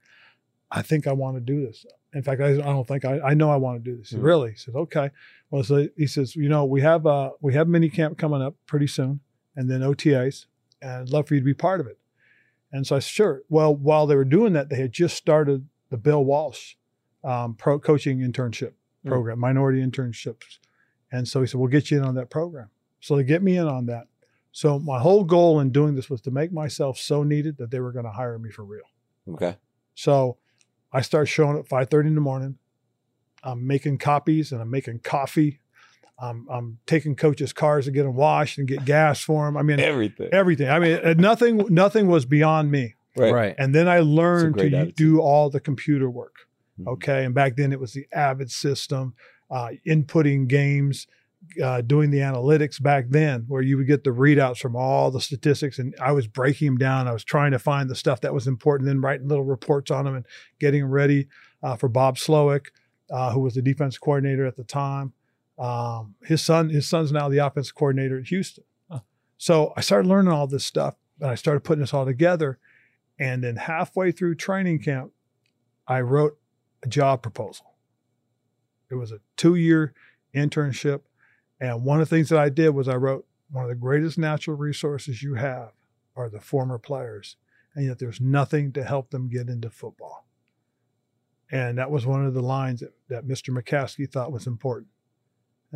I 0.70 0.82
think 0.82 1.07
I 1.07 1.12
want 1.12 1.36
to 1.36 1.40
do 1.40 1.64
this. 1.64 1.86
In 2.12 2.22
fact, 2.22 2.40
I, 2.40 2.49
I 2.49 2.57
don't 2.57 2.86
think 2.88 3.05
I, 3.05 3.20
I 3.20 3.34
know 3.34 3.51
I 3.51 3.57
want 3.57 3.82
to 3.82 3.90
do 3.90 3.97
this. 3.97 4.12
Mhm. 4.12 4.22
really? 4.22 4.51
He 4.53 4.57
says, 4.57 4.74
okay. 4.74 5.11
Well, 5.51 5.62
so 5.62 5.86
he 5.97 6.07
says, 6.07 6.34
you 6.34 6.49
know, 6.49 6.64
we 6.64 6.80
have 6.80 7.07
uh 7.07 7.30
we 7.40 7.55
have 7.55 7.68
mini 7.68 7.88
camp 7.88 8.18
coming 8.18 8.42
up 8.42 8.57
pretty 8.66 8.88
soon, 8.88 9.20
and 9.55 9.70
then 9.70 9.80
OTAs, 9.82 10.47
and 10.82 10.90
I'd 10.90 11.11
love 11.11 11.28
for 11.28 11.34
you 11.34 11.40
to 11.40 11.44
be 11.44 11.55
part 11.55 11.80
of 11.80 11.86
it. 11.86 11.99
And 12.72 12.86
so 12.86 12.96
I 12.96 12.98
said, 12.98 13.10
sure. 13.10 13.42
Well, 13.48 13.74
while 13.74 14.06
they 14.06 14.16
were 14.16 14.24
doing 14.24 14.52
that, 14.54 14.68
they 14.68 14.76
had 14.76 14.92
just 14.92 15.16
started 15.16 15.68
the 15.90 15.96
Bill 15.96 16.24
Walsh 16.24 16.74
um, 17.24 17.54
pro 17.54 17.78
coaching 17.78 18.18
internship 18.20 18.72
Mm. 19.04 19.10
program, 19.10 19.38
minority 19.38 19.80
internships. 19.84 20.58
And 21.12 21.28
so 21.28 21.40
he 21.40 21.46
said, 21.46 21.60
we'll 21.60 21.68
get 21.70 21.90
you 21.90 21.98
in 21.98 22.04
on 22.04 22.16
that 22.16 22.28
program. 22.28 22.70
So 23.00 23.16
they 23.16 23.22
get 23.22 23.42
me 23.42 23.56
in 23.56 23.68
on 23.68 23.86
that. 23.86 24.08
So 24.50 24.78
my 24.78 24.98
whole 24.98 25.22
goal 25.22 25.60
in 25.60 25.70
doing 25.70 25.94
this 25.94 26.10
was 26.10 26.20
to 26.22 26.30
make 26.30 26.52
myself 26.52 26.98
so 26.98 27.22
needed 27.22 27.58
that 27.58 27.70
they 27.70 27.78
were 27.78 27.92
going 27.92 28.04
to 28.06 28.10
hire 28.10 28.38
me 28.38 28.50
for 28.50 28.64
real. 28.64 28.82
Okay. 29.28 29.56
So 29.94 30.38
I 30.92 31.02
start 31.02 31.28
showing 31.28 31.58
up 31.58 31.68
5:30 31.68 32.08
in 32.08 32.14
the 32.16 32.20
morning. 32.20 32.58
I'm 33.42 33.66
making 33.66 33.98
copies 33.98 34.50
and 34.50 34.60
I'm 34.60 34.70
making 34.70 35.00
coffee. 35.00 35.60
I'm, 36.18 36.46
I'm 36.50 36.78
taking 36.86 37.14
coaches' 37.14 37.52
cars 37.52 37.84
to 37.84 37.90
get 37.90 38.04
them 38.04 38.14
washed 38.14 38.58
and 38.58 38.66
get 38.66 38.84
gas 38.84 39.20
for 39.20 39.44
them. 39.46 39.56
I 39.56 39.62
mean, 39.62 39.80
Everything. 39.80 40.28
everything. 40.32 40.68
I 40.68 40.78
mean, 40.78 40.98
uh, 41.04 41.14
nothing, 41.18 41.66
nothing 41.68 42.06
was 42.06 42.24
beyond 42.24 42.70
me. 42.70 42.94
right. 43.16 43.32
Right. 43.32 43.54
And 43.58 43.74
then 43.74 43.88
I 43.88 44.00
learned 44.00 44.56
to 44.58 44.66
attitude. 44.66 44.94
do 44.96 45.20
all 45.20 45.50
the 45.50 45.60
computer 45.60 46.08
work. 46.08 46.34
Mhm. 46.80 46.86
Okay. 46.94 47.24
And 47.24 47.34
back 47.34 47.56
then 47.56 47.72
it 47.72 47.80
was 47.80 47.92
the 47.92 48.06
Avid 48.12 48.50
system, 48.50 49.14
uh, 49.50 49.70
inputting 49.86 50.48
games, 50.48 51.06
uh, 51.62 51.80
doing 51.82 52.10
the 52.10 52.18
analytics 52.18 52.82
back 52.82 53.06
then, 53.10 53.44
where 53.46 53.62
you 53.62 53.76
would 53.76 53.86
get 53.86 54.02
the 54.04 54.10
readouts 54.10 54.58
from 54.58 54.74
all 54.74 55.10
the 55.10 55.20
statistics. 55.20 55.78
And 55.78 55.94
I 56.00 56.12
was 56.12 56.26
breaking 56.26 56.66
them 56.66 56.78
down. 56.78 57.08
I 57.08 57.12
was 57.12 57.24
trying 57.24 57.52
to 57.52 57.58
find 57.58 57.88
the 57.88 57.94
stuff 57.94 58.20
that 58.22 58.34
was 58.34 58.46
important, 58.46 58.86
then 58.88 59.00
writing 59.00 59.28
little 59.28 59.44
reports 59.44 59.90
on 59.90 60.04
them 60.06 60.14
and 60.16 60.26
getting 60.58 60.80
them 60.82 60.90
ready 60.90 61.28
uh, 61.62 61.76
for 61.76 61.88
Bob 61.88 62.16
Slowik, 62.16 62.66
uh, 63.10 63.32
who 63.32 63.40
was 63.40 63.54
the 63.54 63.62
defense 63.62 63.96
coordinator 63.98 64.44
at 64.46 64.56
the 64.56 64.64
time. 64.64 65.12
Um, 65.59 66.14
his 66.22 66.42
son, 66.42 66.68
his 66.70 66.88
son's 66.88 67.12
now 67.12 67.28
the 67.28 67.38
offensive 67.38 67.74
coordinator 67.74 68.18
at 68.18 68.26
Houston. 68.26 68.64
Huh. 68.90 69.00
So 69.38 69.72
I 69.76 69.80
started 69.80 70.09
learning 70.09 70.32
all 70.32 70.46
this 70.46 70.66
stuff, 70.66 70.96
and 71.20 71.30
I 71.30 71.34
started 71.34 71.61
putting 71.61 71.80
this 71.80 71.94
all 71.94 72.04
together. 72.04 72.59
And 73.18 73.42
then 73.42 73.57
halfway 73.57 74.12
through 74.12 74.34
training 74.34 74.80
camp, 74.80 75.12
I 75.88 76.00
wrote 76.00 76.38
a 76.82 76.88
job 76.88 77.22
proposal. 77.22 77.74
It 78.90 78.96
was 78.96 79.12
a 79.12 79.20
two 79.36 79.54
year 79.54 79.94
internship. 80.34 81.02
And 81.61 81.84
one 81.84 82.00
of 82.00 82.09
the 82.09 82.14
things 82.14 82.28
that 82.28 82.38
I 82.38 82.50
did 82.50 82.70
was 82.70 82.88
I 82.88 82.96
wrote 82.96 83.26
one 83.50 83.64
of 83.64 83.70
the 83.70 83.74
greatest 83.74 84.18
natural 84.18 84.57
resources 84.57 85.22
you 85.22 85.34
have 85.34 85.72
are 86.14 86.28
the 86.28 86.40
former 86.40 86.78
players. 86.78 87.36
And 87.74 87.86
yet 87.86 87.98
there's 87.98 88.20
nothing 88.20 88.72
to 88.72 88.84
help 88.84 89.11
them 89.11 89.28
get 89.28 89.48
into 89.48 89.70
football. 89.70 90.26
And 91.50 91.78
that 91.78 91.90
was 91.90 92.07
one 92.07 92.26
of 92.26 92.34
the 92.34 92.42
lines 92.42 92.80
that, 92.80 92.92
that 93.09 93.26
Mr. 93.26 93.57
McCaskey 93.57 94.11
thought 94.11 94.32
was 94.32 94.46
important. 94.46 94.88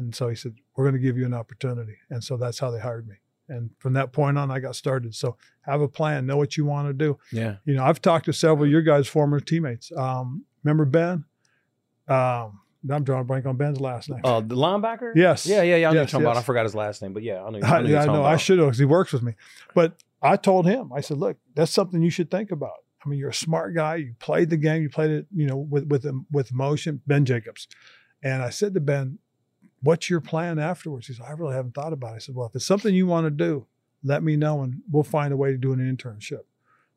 And 0.05 0.15
so 0.15 0.29
he 0.29 0.35
said, 0.37 0.55
We're 0.77 0.85
going 0.85 0.95
to 0.95 1.01
give 1.01 1.17
you 1.19 1.27
an 1.27 1.35
opportunity. 1.35 1.97
And 2.11 2.23
so 2.23 2.37
that's 2.37 2.59
how 2.59 2.71
they 2.71 2.81
hired 2.81 3.07
me. 3.07 3.17
And 3.49 3.71
from 3.79 3.95
that 3.95 4.13
point 4.13 4.39
on, 4.39 4.51
I 4.51 4.61
got 4.61 4.77
started. 4.77 5.15
So 5.15 5.37
have 5.63 5.81
a 5.81 5.89
plan, 5.89 6.27
know 6.27 6.37
what 6.37 6.57
you 6.57 6.65
want 6.65 6.89
to 6.89 6.93
do 6.95 7.19
Yeah. 7.33 7.57
you 7.65 7.75
know, 7.75 7.85
I've 7.85 8.01
talked 8.01 8.27
to 8.27 8.33
several 8.33 8.65
of 8.65 8.71
your 8.71 8.83
guys' 8.83 9.09
former 9.09 9.41
teammates. 9.41 9.91
Um, 9.97 10.45
remember 10.63 10.85
Ben? 10.85 11.25
Um, 12.09 12.61
I'm 12.91 13.05
drawing 13.05 13.23
a 13.23 13.25
blank 13.25 13.45
on 13.47 13.57
Ben's 13.57 13.81
last 13.81 14.09
name. 14.09 14.21
Uh, 14.25 14.41
the 14.41 14.55
linebacker. 14.57 15.13
Yes. 15.15 15.47
Yeah, 15.47 15.63
yeah, 15.63 15.77
yeah. 15.77 15.91
I 15.91 15.93
know 15.93 16.01
Yes, 16.03 16.13
you're 16.13 16.23
about. 16.23 16.37
I 16.37 16.43
forgot 16.43 16.65
his 16.65 16.75
last 16.75 17.03
name, 17.03 17.13
but 17.13 17.23
yeah, 17.23 17.43
I 17.45 17.51
know. 17.51 17.59
I 17.59 17.61
know, 17.61 17.67
I, 17.67 17.81
you're 17.81 17.89
yeah, 17.91 18.03
I 18.03 18.07
know. 18.07 18.25
I 18.25 18.37
should 18.37 18.59
have 18.59 18.69
because 18.69 18.79
he 18.79 18.85
works 18.87 19.13
with 19.13 19.23
me. 19.23 19.35
But 19.75 20.03
I 20.23 20.37
told 20.37 20.67
him, 20.67 20.91
I 20.93 21.01
said, 21.01 21.19
look, 21.19 21.37
that's 21.55 21.73
something 21.73 22.01
you 22.01 22.11
should 22.11 22.31
think 22.31 22.51
about. 22.51 22.79
I 23.05 23.09
mean, 23.09 23.19
you're 23.19 23.31
a 23.31 23.35
smart 23.35 23.75
guy. 23.75 23.97
You 23.97 24.15
played 24.19 24.49
the 24.51 24.57
game. 24.57 24.83
You 24.83 24.89
played 24.91 25.11
it, 25.11 25.27
you 25.35 25.47
know, 25.47 25.57
with 25.57 25.85
with 25.89 26.07
with 26.31 26.51
emotion. 26.53 27.01
Ben 27.07 27.25
Jacobs, 27.25 27.67
and 28.23 28.43
I 28.43 28.51
said 28.51 28.75
to 28.75 28.81
Ben, 28.81 29.19
"What's 29.83 30.11
your 30.11 30.21
plan 30.21 30.59
afterwards?" 30.59 31.07
He 31.07 31.15
said, 31.15 31.27
"I 31.27 31.33
really 31.33 31.55
haven't 31.55 31.75
thought 31.75 31.93
about 31.93 32.13
it." 32.13 32.17
I 32.17 32.19
said, 32.19 32.35
"Well, 32.35 32.47
if 32.47 32.55
it's 32.55 32.65
something 32.65 32.95
you 32.95 33.07
want 33.07 33.27
to 33.27 33.31
do, 33.31 33.67
let 34.03 34.23
me 34.23 34.37
know, 34.37 34.63
and 34.63 34.83
we'll 34.91 35.03
find 35.03 35.33
a 35.33 35.37
way 35.37 35.53
to 35.53 35.59
do 35.59 35.73
an 35.73 35.79
internship." 35.79 36.45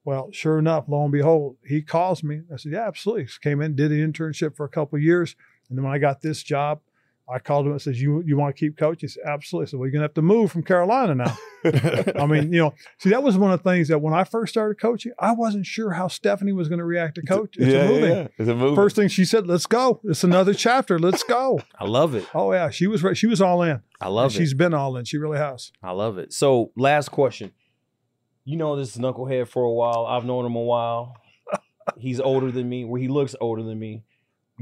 Well, 0.05 0.31
sure 0.31 0.59
enough, 0.59 0.89
lo 0.89 1.03
and 1.03 1.11
behold, 1.11 1.57
he 1.65 1.81
calls 1.81 2.23
me. 2.23 2.41
I 2.51 2.57
said, 2.57 2.73
"Yeah, 2.73 2.88
absolutely." 2.88 3.27
Came 3.41 3.61
in, 3.61 3.75
did 3.75 3.91
an 3.91 4.11
internship 4.11 4.55
for 4.55 4.65
a 4.65 4.69
couple 4.69 4.97
of 4.97 5.03
years, 5.03 5.36
and 5.69 5.77
then 5.77 5.86
when 5.86 5.93
I 5.93 5.97
got 5.97 6.21
this 6.21 6.43
job, 6.43 6.81
I 7.30 7.39
called 7.39 7.65
him 7.65 7.71
and 7.71 7.82
says, 7.82 8.01
"You 8.01 8.21
you 8.26 8.36
want 8.36 8.53
to 8.55 8.59
keep 8.59 8.78
coaching?" 8.78 9.07
He 9.07 9.11
said, 9.13 9.24
"Absolutely." 9.26 9.67
I 9.67 9.69
said, 9.69 9.80
"Well, 9.80 9.88
you're 9.88 9.93
gonna 9.93 10.03
have 10.03 10.13
to 10.15 10.21
move 10.21 10.51
from 10.51 10.63
Carolina 10.63 11.15
now." 11.15 11.38
I 12.21 12.26
mean, 12.26 12.51
you 12.51 12.59
know, 12.59 12.74
see, 12.97 13.09
that 13.11 13.24
was 13.24 13.38
one 13.38 13.51
of 13.53 13.63
the 13.63 13.69
things 13.69 13.88
that 13.88 13.99
when 13.99 14.13
I 14.13 14.26
first 14.26 14.51
started 14.53 14.76
coaching, 14.80 15.13
I 15.17 15.32
wasn't 15.32 15.65
sure 15.65 15.91
how 15.91 16.09
Stephanie 16.09 16.51
was 16.51 16.67
going 16.67 16.80
to 16.80 16.86
react 16.86 17.15
to 17.15 17.21
coach. 17.21 17.55
It's 17.57 17.74
yeah, 17.74 17.80
a 17.84 17.88
moving. 17.88 18.11
yeah, 18.11 18.28
it's 18.38 18.49
a 18.49 18.55
movie. 18.55 18.76
First 18.76 18.97
thing 18.97 19.07
she 19.07 19.24
said, 19.24 19.47
"Let's 19.47 19.65
go. 19.65 20.01
It's 20.03 20.26
another 20.26 20.53
chapter. 20.53 20.99
Let's 20.99 21.24
go." 21.24 21.61
I 21.80 21.86
love 21.86 22.13
it. 22.13 22.28
Oh 22.34 22.51
yeah, 22.51 22.69
she 22.69 22.88
was 22.88 23.01
re- 23.03 23.15
she 23.15 23.28
was 23.28 23.41
all 23.41 23.61
in. 23.61 23.82
I 24.01 24.09
love 24.09 24.26
And 24.26 24.34
She's 24.34 24.51
it. 24.51 24.57
been 24.57 24.74
all 24.74 24.97
in. 24.97 25.05
She 25.05 25.17
really 25.17 25.38
has. 25.38 25.71
I 25.82 25.91
love 25.91 26.17
it. 26.17 26.34
So, 26.34 26.71
last 26.76 27.09
question. 27.09 27.53
You 28.43 28.57
know 28.57 28.76
this 28.76 28.93
is 28.93 29.01
knucklehead 29.01 29.47
for 29.47 29.63
a 29.63 29.71
while. 29.71 30.05
I've 30.05 30.26
known 30.26 30.45
him 30.45 30.55
a 30.57 30.61
while. 30.61 31.15
He's 31.97 32.19
older 32.19 32.51
than 32.51 32.67
me. 32.67 32.84
Where 32.84 32.99
he 32.99 33.07
looks 33.07 33.34
older 33.39 33.63
than 33.63 33.80
me. 33.80 34.03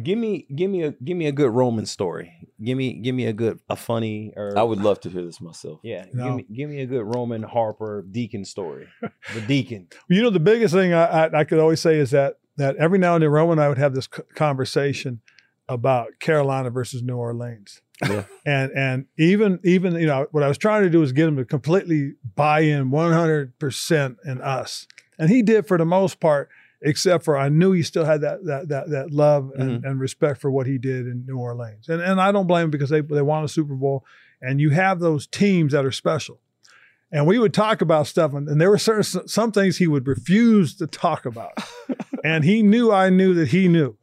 Give 0.02 0.18
me, 0.18 0.48
give 0.56 0.70
me 0.70 0.84
a, 0.84 0.92
give 0.92 1.18
me 1.18 1.28
a 1.28 1.32
good 1.32 1.52
Roman 1.52 1.86
story. 1.86 2.34
Give 2.64 2.78
me, 2.78 2.94
give 2.94 3.14
me 3.14 3.26
a 3.26 3.34
good, 3.34 3.60
a 3.70 3.76
funny 3.76 4.34
or 4.36 4.58
I 4.58 4.64
would 4.64 4.80
love 4.80 5.00
to 5.02 5.10
hear 5.10 5.24
this 5.24 5.42
myself. 5.42 5.80
yeah. 5.84 6.06
No. 6.14 6.26
Give 6.26 6.36
me, 6.36 6.46
give 6.56 6.70
me 6.70 6.82
a 6.82 6.86
good 6.86 7.04
Roman 7.04 7.44
Harper 7.44 8.06
Deacon 8.10 8.46
story. 8.46 8.88
The 9.34 9.42
Deacon. 9.48 9.88
You 10.08 10.22
know, 10.22 10.30
the 10.30 10.39
biggest 10.39 10.74
thing 10.74 10.94
I, 10.94 11.26
I, 11.26 11.39
I 11.39 11.44
could 11.44 11.60
always 11.60 11.82
say 11.82 11.98
is 11.98 12.12
that 12.12 12.36
that 12.58 12.76
every 12.76 13.00
now 13.00 13.16
and 13.16 13.24
then 13.24 13.30
Roman 13.32 13.54
and 13.54 13.62
I 13.66 13.70
would 13.70 13.78
have 13.78 13.94
this 13.96 14.08
conversation 14.08 15.22
about 15.68 16.20
Carolina 16.20 16.70
versus 16.70 17.02
New 17.02 17.16
Orleans. 17.18 17.82
Yeah. 18.02 18.24
And 18.46 18.72
and 18.76 19.06
even 19.18 19.60
even 19.64 19.94
you 19.96 20.08
know 20.08 20.28
what 20.32 20.44
I 20.44 20.48
was 20.48 20.58
trying 20.58 20.84
to 20.84 20.89
do 20.89 21.00
was 21.00 21.12
get 21.12 21.28
him 21.28 21.38
to 21.38 21.46
completely 21.46 22.14
buy 22.36 22.62
in 22.62 22.89
100% 22.89 24.16
in 24.26 24.42
us. 24.42 24.88
And 25.20 25.30
he 25.30 25.44
did 25.44 25.68
for 25.68 25.78
the 25.78 25.86
most 25.86 26.20
part 26.20 26.50
except 26.82 27.23
for 27.23 27.38
I 27.38 27.49
knew 27.49 27.71
he 27.71 27.84
still 27.84 28.05
had 28.05 28.21
that 28.21 28.45
that 28.45 28.69
that 28.69 28.89
that 28.89 29.11
love 29.11 29.51
and, 29.55 29.69
mm-hmm. 29.69 29.86
and 29.86 29.99
respect 29.99 30.41
for 30.41 30.49
what 30.49 30.67
he 30.67 30.77
did 30.77 31.07
in 31.07 31.25
New 31.27 31.38
Orleans. 31.38 31.89
And 31.89 32.01
and 32.01 32.19
I 32.19 32.32
don't 32.32 32.47
blame 32.47 32.65
him 32.65 32.71
because 32.71 32.89
they 32.89 33.01
they 33.01 33.21
won 33.21 33.43
a 33.43 33.47
Super 33.47 33.75
Bowl 33.75 34.05
and 34.41 34.59
you 34.59 34.71
have 34.71 34.99
those 34.99 35.27
teams 35.27 35.73
that 35.73 35.86
are 35.86 35.91
special. 35.91 36.39
And 37.13 37.27
we 37.27 37.38
would 37.38 37.53
talk 37.53 37.82
about 37.82 38.07
stuff, 38.07 38.34
and, 38.34 38.47
and 38.47 38.59
there 38.59 38.69
were 38.69 38.77
certain 38.77 39.27
some 39.27 39.51
things 39.51 39.77
he 39.77 39.86
would 39.86 40.07
refuse 40.07 40.75
to 40.77 40.88
talk 40.88 41.25
about. 41.25 41.51
and 42.23 42.45
he 42.45 42.63
knew 42.63 42.91
I 42.91 43.09
knew 43.09 43.34
that 43.34 43.49
he 43.49 43.67
knew. 43.67 43.97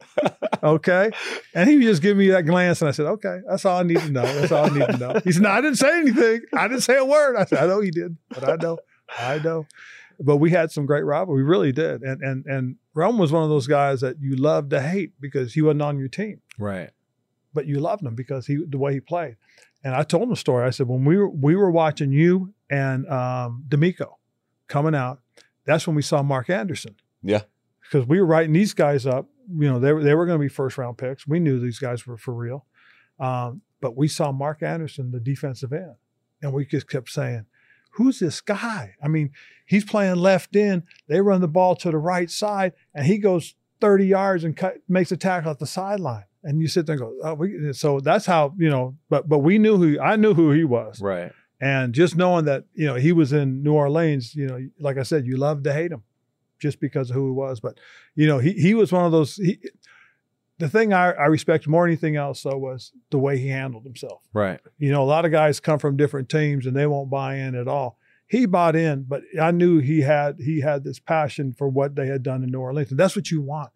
Okay. 0.61 1.09
And 1.55 1.69
he 1.69 1.77
would 1.77 1.85
just 1.85 2.01
give 2.01 2.17
me 2.17 2.27
that 2.29 2.45
glance, 2.45 2.81
and 2.81 2.89
I 2.89 2.91
said, 2.91 3.05
Okay, 3.05 3.39
that's 3.47 3.65
all 3.65 3.79
I 3.79 3.83
need 3.83 3.99
to 3.99 4.11
know. 4.11 4.21
That's 4.21 4.51
all 4.51 4.65
I 4.65 4.77
need 4.77 4.85
to 4.85 4.97
know. 4.97 5.21
He 5.23 5.31
said, 5.31 5.41
No, 5.41 5.49
I 5.49 5.61
didn't 5.61 5.77
say 5.77 5.99
anything. 5.99 6.41
I 6.53 6.67
didn't 6.67 6.83
say 6.83 6.97
a 6.97 7.05
word. 7.05 7.35
I 7.35 7.45
said, 7.45 7.63
I 7.63 7.67
know 7.67 7.81
he 7.81 7.91
did, 7.91 8.17
but 8.29 8.47
I 8.47 8.55
know. 8.57 8.77
I 9.17 9.39
know. 9.39 9.65
But 10.21 10.37
we 10.37 10.49
had 10.51 10.69
some 10.71 10.85
great 10.85 11.05
rivalry. 11.05 11.43
We 11.43 11.49
really 11.49 11.71
did. 11.71 12.01
And 12.01 12.21
and 12.21 12.45
and 12.45 12.75
Rome 12.93 13.17
was 13.17 13.31
one 13.31 13.43
of 13.43 13.49
those 13.49 13.67
guys 13.67 14.01
that 14.01 14.17
you 14.19 14.35
loved 14.35 14.69
to 14.71 14.81
hate 14.81 15.13
because 15.19 15.53
he 15.53 15.61
wasn't 15.61 15.81
on 15.83 15.97
your 15.97 16.09
team 16.09 16.41
Right. 16.57 16.89
but 17.53 17.65
you 17.65 17.79
loved 17.79 18.03
him 18.03 18.15
because 18.15 18.45
he 18.47 18.57
the 18.67 18.77
way 18.77 18.93
he 18.93 18.99
played. 18.99 19.37
And 19.83 19.95
I 19.95 20.03
told 20.03 20.23
him 20.23 20.31
a 20.31 20.35
story. 20.35 20.65
I 20.65 20.71
said 20.71 20.87
when 20.87 21.05
we 21.05 21.17
were 21.17 21.29
we 21.29 21.55
were 21.55 21.71
watching 21.71 22.11
you 22.11 22.53
and 22.69 23.07
um, 23.09 23.63
DeMeco 23.69 24.11
coming 24.67 24.93
out, 24.93 25.21
that's 25.65 25.87
when 25.87 25.95
we 25.95 26.01
saw 26.01 26.21
Mark 26.21 26.49
Anderson. 26.49 26.95
Yeah. 27.23 27.41
because 27.83 28.05
we 28.07 28.19
were 28.19 28.25
writing 28.25 28.53
these 28.53 28.73
guys 28.73 29.05
up. 29.05 29.27
You 29.51 29.69
know 29.69 29.79
they 29.79 29.93
were 29.93 30.03
they 30.03 30.15
were 30.15 30.25
going 30.25 30.37
to 30.37 30.43
be 30.43 30.49
first 30.49 30.77
round 30.77 30.97
picks. 30.97 31.25
We 31.25 31.39
knew 31.39 31.59
these 31.59 31.79
guys 31.79 32.05
were 32.05 32.17
for 32.17 32.33
real. 32.33 32.65
Um, 33.19 33.61
but 33.81 33.95
we 33.95 34.07
saw 34.09 34.31
Mark 34.33 34.61
Anderson, 34.63 35.11
the 35.11 35.19
defensive 35.21 35.71
end, 35.71 35.95
and 36.41 36.51
we 36.53 36.65
just 36.65 36.89
kept 36.89 37.09
saying, 37.09 37.45
"Who's 37.99 38.19
this 38.19 38.41
guy?" 38.41 38.95
I 39.03 39.07
mean, 39.07 39.31
he's 39.65 39.85
playing 39.85 40.15
left 40.15 40.55
end. 40.55 40.83
They 41.07 41.21
run 41.21 41.41
the 41.41 41.47
ball 41.47 41.75
to 41.75 41.91
the 41.91 41.97
right 41.97 42.31
side, 42.31 42.73
and 42.95 43.05
he 43.05 43.19
goes 43.19 43.53
30 43.81 44.05
yards 44.05 44.43
and 44.43 44.55
cut, 44.55 44.77
makes 44.87 45.11
a 45.11 45.17
tackle 45.17 45.51
at 45.51 45.59
the 45.59 45.67
sideline. 45.67 46.25
And 46.43 46.61
you 46.61 46.67
sit 46.67 46.85
there 46.85 46.93
and 46.93 47.01
go, 47.01 47.13
oh, 47.23 47.33
we, 47.33 47.73
so 47.73 47.99
that's 47.99 48.25
how, 48.25 48.53
you 48.57 48.69
know, 48.69 48.95
but, 49.09 49.27
but 49.27 49.39
we 49.39 49.57
knew 49.57 49.77
who, 49.77 49.99
I 49.99 50.15
knew 50.15 50.33
who 50.33 50.51
he 50.51 50.63
was. 50.63 51.01
Right. 51.01 51.31
And 51.59 51.93
just 51.93 52.15
knowing 52.15 52.45
that, 52.45 52.63
you 52.73 52.87
know, 52.87 52.95
he 52.95 53.11
was 53.11 53.33
in 53.33 53.61
New 53.61 53.73
Orleans, 53.73 54.33
you 54.33 54.47
know, 54.47 54.69
like 54.79 54.97
I 54.97 55.03
said, 55.03 55.25
you 55.25 55.35
love 55.35 55.63
to 55.63 55.73
hate 55.73 55.91
him 55.91 56.03
just 56.57 56.79
because 56.79 57.09
of 57.09 57.15
who 57.15 57.25
he 57.25 57.31
was. 57.31 57.59
But, 57.59 57.77
you 58.15 58.27
know, 58.27 58.39
he, 58.39 58.53
he 58.53 58.73
was 58.73 58.91
one 58.91 59.05
of 59.05 59.11
those, 59.11 59.35
he, 59.35 59.59
the 60.59 60.69
thing 60.69 60.93
I, 60.93 61.11
I 61.11 61.25
respect 61.25 61.67
more 61.67 61.83
than 61.85 61.91
anything 61.91 62.15
else 62.17 62.43
though 62.43 62.57
was 62.57 62.91
the 63.09 63.17
way 63.17 63.37
he 63.37 63.47
handled 63.47 63.85
himself. 63.85 64.21
Right. 64.33 64.59
You 64.77 64.91
know, 64.91 65.01
a 65.01 65.05
lot 65.05 65.25
of 65.25 65.31
guys 65.31 65.59
come 65.59 65.79
from 65.79 65.97
different 65.97 66.29
teams 66.29 66.65
and 66.65 66.75
they 66.75 66.85
won't 66.85 67.09
buy 67.09 67.35
in 67.35 67.55
at 67.55 67.67
all. 67.67 67.97
He 68.27 68.45
bought 68.45 68.75
in, 68.75 69.05
but 69.07 69.23
I 69.41 69.49
knew 69.49 69.79
he 69.79 70.01
had 70.01 70.35
he 70.39 70.61
had 70.61 70.83
this 70.83 70.99
passion 70.99 71.53
for 71.57 71.67
what 71.67 71.95
they 71.95 72.05
had 72.05 72.21
done 72.21 72.43
in 72.43 72.51
New 72.51 72.59
Orleans, 72.59 72.91
and 72.91 72.99
that's 72.99 73.15
what 73.15 73.31
you 73.31 73.41
want. 73.41 73.71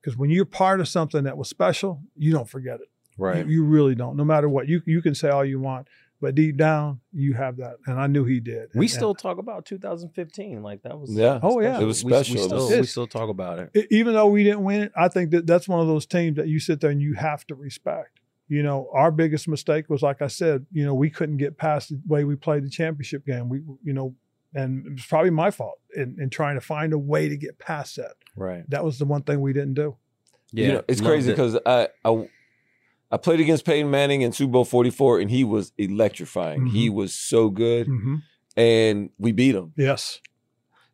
Because 0.00 0.16
when 0.16 0.30
you're 0.30 0.46
part 0.46 0.80
of 0.80 0.88
something 0.88 1.24
that 1.24 1.36
was 1.36 1.50
special, 1.50 2.00
you 2.16 2.32
don't 2.32 2.48
forget 2.48 2.80
it. 2.80 2.88
Right. 3.18 3.44
You, 3.44 3.52
you 3.52 3.64
really 3.64 3.94
don't. 3.94 4.16
No 4.16 4.24
matter 4.24 4.48
what, 4.48 4.66
you 4.66 4.80
you 4.86 5.02
can 5.02 5.14
say 5.14 5.28
all 5.28 5.44
you 5.44 5.60
want, 5.60 5.88
but 6.20 6.34
deep 6.34 6.56
down, 6.56 7.00
you 7.12 7.34
have 7.34 7.56
that, 7.58 7.76
and 7.86 7.98
I 8.00 8.06
knew 8.06 8.24
he 8.24 8.40
did. 8.40 8.70
we 8.74 8.86
And- 8.86 8.90
still 8.90 9.14
talk 9.14 9.38
about 9.38 9.64
2015. 9.66 10.62
Like 10.62 10.82
that 10.82 10.98
was 10.98 11.12
Yeah. 11.14 11.38
Oh, 11.42 11.60
yeah. 11.60 11.80
It 11.80 11.84
was 11.84 12.04
We- 12.04 12.12
we 12.12 12.16
special. 12.24 12.44
Still, 12.44 12.80
we 12.80 12.86
still 12.86 13.06
talk 13.06 13.28
about 13.30 13.58
it. 13.58 13.70
e- 13.74 13.86
even 13.90 14.14
though 14.14 14.26
we 14.28 14.44
didn't 14.44 14.64
win 14.64 14.82
it, 14.82 14.92
I 14.96 15.08
think 15.08 15.30
that 15.30 15.46
that's 15.46 15.68
one 15.68 15.80
of 15.80 15.86
those 15.86 16.06
teams 16.06 16.36
that 16.36 16.48
you 16.48 16.58
sit 16.60 16.80
there 16.80 16.90
and 16.90 17.00
you 17.00 17.14
have 17.14 17.46
to 17.48 17.54
respect. 17.54 18.20
You 18.48 18.62
know, 18.62 18.88
our 18.94 19.10
biggest 19.10 19.46
mistake 19.46 19.90
was, 19.90 20.02
like 20.02 20.22
I 20.22 20.26
said, 20.26 20.64
you 20.72 20.84
know, 20.84 20.94
we 20.94 21.10
couldn't 21.10 21.36
get 21.36 21.58
past 21.58 21.90
the 21.90 22.00
way 22.06 22.24
we 22.24 22.34
played 22.34 22.64
the 22.64 22.70
championship 22.70 23.26
game. 23.26 23.48
We, 23.50 23.58
you 23.82 23.92
know, 23.92 24.14
and 24.54 24.86
it 24.86 24.92
was 24.92 25.04
probably 25.04 25.30
my 25.30 25.50
fault 25.50 25.78
in, 25.94 26.16
in 26.18 26.30
trying 26.30 26.54
to 26.54 26.62
find 26.62 26.94
a 26.94 26.98
way 26.98 27.28
to 27.28 27.36
get 27.36 27.58
past 27.58 27.96
that. 27.96 28.12
Right. 28.34 28.64
That 28.70 28.82
was 28.84 28.98
the 28.98 29.04
one 29.04 29.22
thing 29.22 29.42
we 29.42 29.52
didn't 29.52 29.74
do. 29.74 29.96
Yeah. 30.52 30.66
You 30.66 30.72
know, 30.72 30.82
it's 30.88 31.00
loved 31.02 31.12
crazy 31.12 31.30
it. 31.30 31.34
because 31.34 31.58
I, 31.66 31.88
I 32.04 32.26
I 33.10 33.16
played 33.16 33.40
against 33.40 33.64
Peyton 33.64 33.90
Manning 33.90 34.20
in 34.22 34.32
Super 34.32 34.52
Bowl 34.52 34.64
44 34.64 35.20
and 35.20 35.30
he 35.30 35.44
was 35.44 35.72
electrifying. 35.78 36.62
Mhm. 36.62 36.70
He 36.72 36.90
was 36.90 37.14
so 37.14 37.48
good 37.50 37.86
Mm-hmm. 37.88 38.16
and 38.56 39.10
we 39.18 39.32
beat 39.32 39.54
him. 39.54 39.72
Yes. 39.76 40.20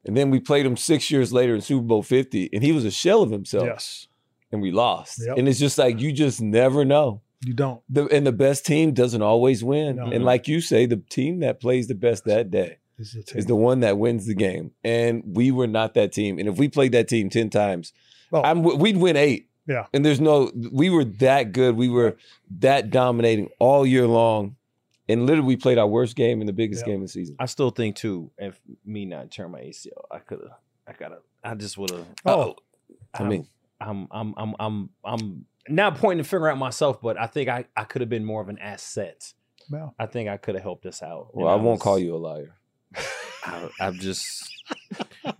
And 0.04 0.16
then 0.16 0.30
we 0.30 0.38
played 0.38 0.66
him 0.66 0.76
6 0.76 1.10
years 1.10 1.32
later 1.32 1.54
in 1.54 1.60
Super 1.60 1.82
Bowl 1.84 2.02
50 2.02 2.50
and 2.52 2.62
he 2.62 2.72
was 2.72 2.84
a 2.84 2.90
shell 2.90 3.22
of 3.22 3.30
himself 3.30 3.64
Yes. 3.66 4.06
and 4.52 4.60
we 4.62 4.70
lost. 4.70 5.22
Yep. 5.26 5.38
And 5.38 5.48
it's 5.48 5.58
just 5.58 5.78
like 5.78 6.00
you 6.00 6.12
just 6.12 6.40
never 6.40 6.84
know. 6.84 7.22
You 7.44 7.52
don't. 7.54 7.82
The, 7.90 8.06
and 8.06 8.26
the 8.26 8.32
best 8.32 8.64
team 8.64 8.92
doesn't 8.92 9.20
always 9.22 9.62
win. 9.64 9.96
No. 9.96 10.04
And 10.06 10.24
like 10.24 10.48
you 10.48 10.60
say, 10.60 10.86
the 10.86 10.96
team 11.10 11.40
that 11.40 11.60
plays 11.60 11.88
the 11.88 11.94
best 11.94 12.24
that 12.26 12.50
day 12.50 12.78
is 12.98 13.12
team. 13.12 13.24
is 13.38 13.46
the 13.46 13.56
one 13.56 13.80
that 13.80 13.98
wins 13.98 14.26
the 14.26 14.34
game. 14.34 14.70
And 14.82 15.22
we 15.26 15.50
were 15.50 15.66
not 15.66 15.94
that 15.94 16.12
team. 16.12 16.38
And 16.38 16.48
if 16.48 16.56
we 16.58 16.68
played 16.68 16.92
that 16.92 17.08
team 17.08 17.28
10 17.28 17.50
times, 17.50 17.92
Oh. 18.32 18.42
I'm, 18.42 18.62
we'd 18.62 18.96
win 18.96 19.16
eight. 19.16 19.48
Yeah. 19.66 19.86
And 19.94 20.04
there's 20.04 20.20
no, 20.20 20.50
we 20.72 20.90
were 20.90 21.04
that 21.04 21.52
good. 21.52 21.76
We 21.76 21.88
were 21.88 22.16
that 22.58 22.90
dominating 22.90 23.50
all 23.58 23.86
year 23.86 24.06
long. 24.06 24.56
And 25.08 25.26
literally, 25.26 25.46
we 25.48 25.56
played 25.56 25.76
our 25.78 25.86
worst 25.86 26.16
game 26.16 26.40
in 26.40 26.46
the 26.46 26.52
biggest 26.52 26.82
Yeah. 26.86 26.92
game 26.94 27.02
of 27.02 27.08
the 27.08 27.12
season. 27.12 27.36
I 27.38 27.46
still 27.46 27.70
think 27.70 27.96
too, 27.96 28.30
if 28.38 28.58
me 28.84 29.04
not 29.04 29.30
tearing 29.30 29.52
my 29.52 29.60
ACL, 29.60 30.04
I 30.10 30.18
could 30.18 30.40
have, 30.40 30.58
I 30.86 30.92
gotta, 30.98 31.18
I 31.42 31.54
just 31.54 31.76
would 31.78 31.90
have. 31.90 32.06
Oh. 32.24 32.56
I 33.12 33.22
mean, 33.24 33.46
I'm, 33.80 34.08
I'm, 34.10 34.34
I'm, 34.36 34.54
I'm, 34.58 34.90
I'm 35.04 35.46
not 35.68 35.96
pointing 35.98 36.22
the 36.22 36.28
finger 36.28 36.48
at 36.48 36.56
myself, 36.58 37.00
but 37.02 37.18
I 37.20 37.26
think 37.26 37.48
I, 37.48 37.66
I 37.76 37.84
could 37.84 38.00
have 38.00 38.08
been 38.08 38.24
more 38.24 38.40
of 38.40 38.48
an 38.48 38.58
asset. 38.58 39.32
Well, 39.70 39.94
I 39.98 40.06
think 40.06 40.28
I 40.28 40.36
could 40.36 40.54
have 40.56 40.62
helped 40.64 40.84
us 40.86 41.02
out. 41.02 41.28
well, 41.32 41.48
I 41.48 41.54
won't 41.54 41.80
call 41.80 41.98
you 41.98 42.14
a 42.14 42.18
liar. 42.18 42.54
I, 43.44 43.68
I'm 43.80 43.94
just, 43.94 44.50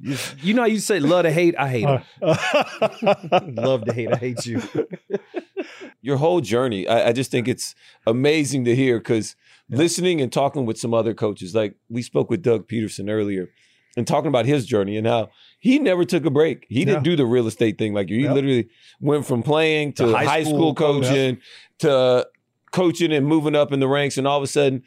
you, 0.01 0.16
you 0.43 0.55
know, 0.55 0.62
how 0.62 0.68
you 0.68 0.78
say 0.78 1.01
love 1.01 1.24
to 1.24 1.31
hate. 1.32 1.55
I 1.59 1.69
hate 1.69 1.86
uh, 2.23 3.40
love 3.56 3.85
to 3.86 3.93
hate. 3.93 4.12
I 4.12 4.16
hate 4.16 4.47
you. 4.47 4.62
Your 6.02 6.16
whole 6.19 6.40
journey, 6.40 6.86
I, 6.86 7.09
I 7.09 7.12
just 7.12 7.31
think 7.31 7.48
it's 7.48 7.74
amazing 8.06 8.65
to 8.66 8.74
hear 8.77 8.98
because 8.98 9.36
Yeah. 9.69 9.78
listening 9.78 10.20
and 10.20 10.31
talking 10.32 10.66
with 10.66 10.78
some 10.78 10.93
other 10.93 11.15
coaches, 11.15 11.55
like 11.55 11.74
we 11.89 12.02
spoke 12.02 12.28
with 12.31 12.43
Doug 12.43 12.69
Pederson 12.69 13.09
earlier 13.11 13.48
and 13.97 14.06
talking 14.06 14.28
about 14.28 14.44
his 14.44 14.66
journey 14.66 14.97
and 14.98 15.06
how 15.06 15.31
he 15.61 15.78
never 15.78 16.05
took 16.05 16.27
a 16.27 16.31
break. 16.31 16.66
He 16.69 16.85
didn't 16.85 17.05
do 17.05 17.16
the 17.16 17.24
real 17.24 17.47
estate 17.47 17.78
thing 17.78 17.94
like 17.94 18.11
you. 18.11 18.19
He 18.19 18.28
literally 18.28 18.69
went 19.01 19.24
from 19.27 19.43
playing 19.43 19.94
to, 19.94 20.06
To 20.06 20.12
high 20.16 20.24
high, 20.24 20.43
school 20.43 20.55
school, 20.59 20.74
coach. 20.74 21.05
coaching 21.05 21.39
to 21.78 22.27
coaching 22.73 23.12
and 23.12 23.24
moving 23.27 23.55
up 23.55 23.73
in 23.73 23.81
the 23.81 23.89
ranks 23.89 24.19
and 24.19 24.27
all 24.27 24.36
of 24.36 24.43
a 24.43 24.48
sudden 24.48 24.82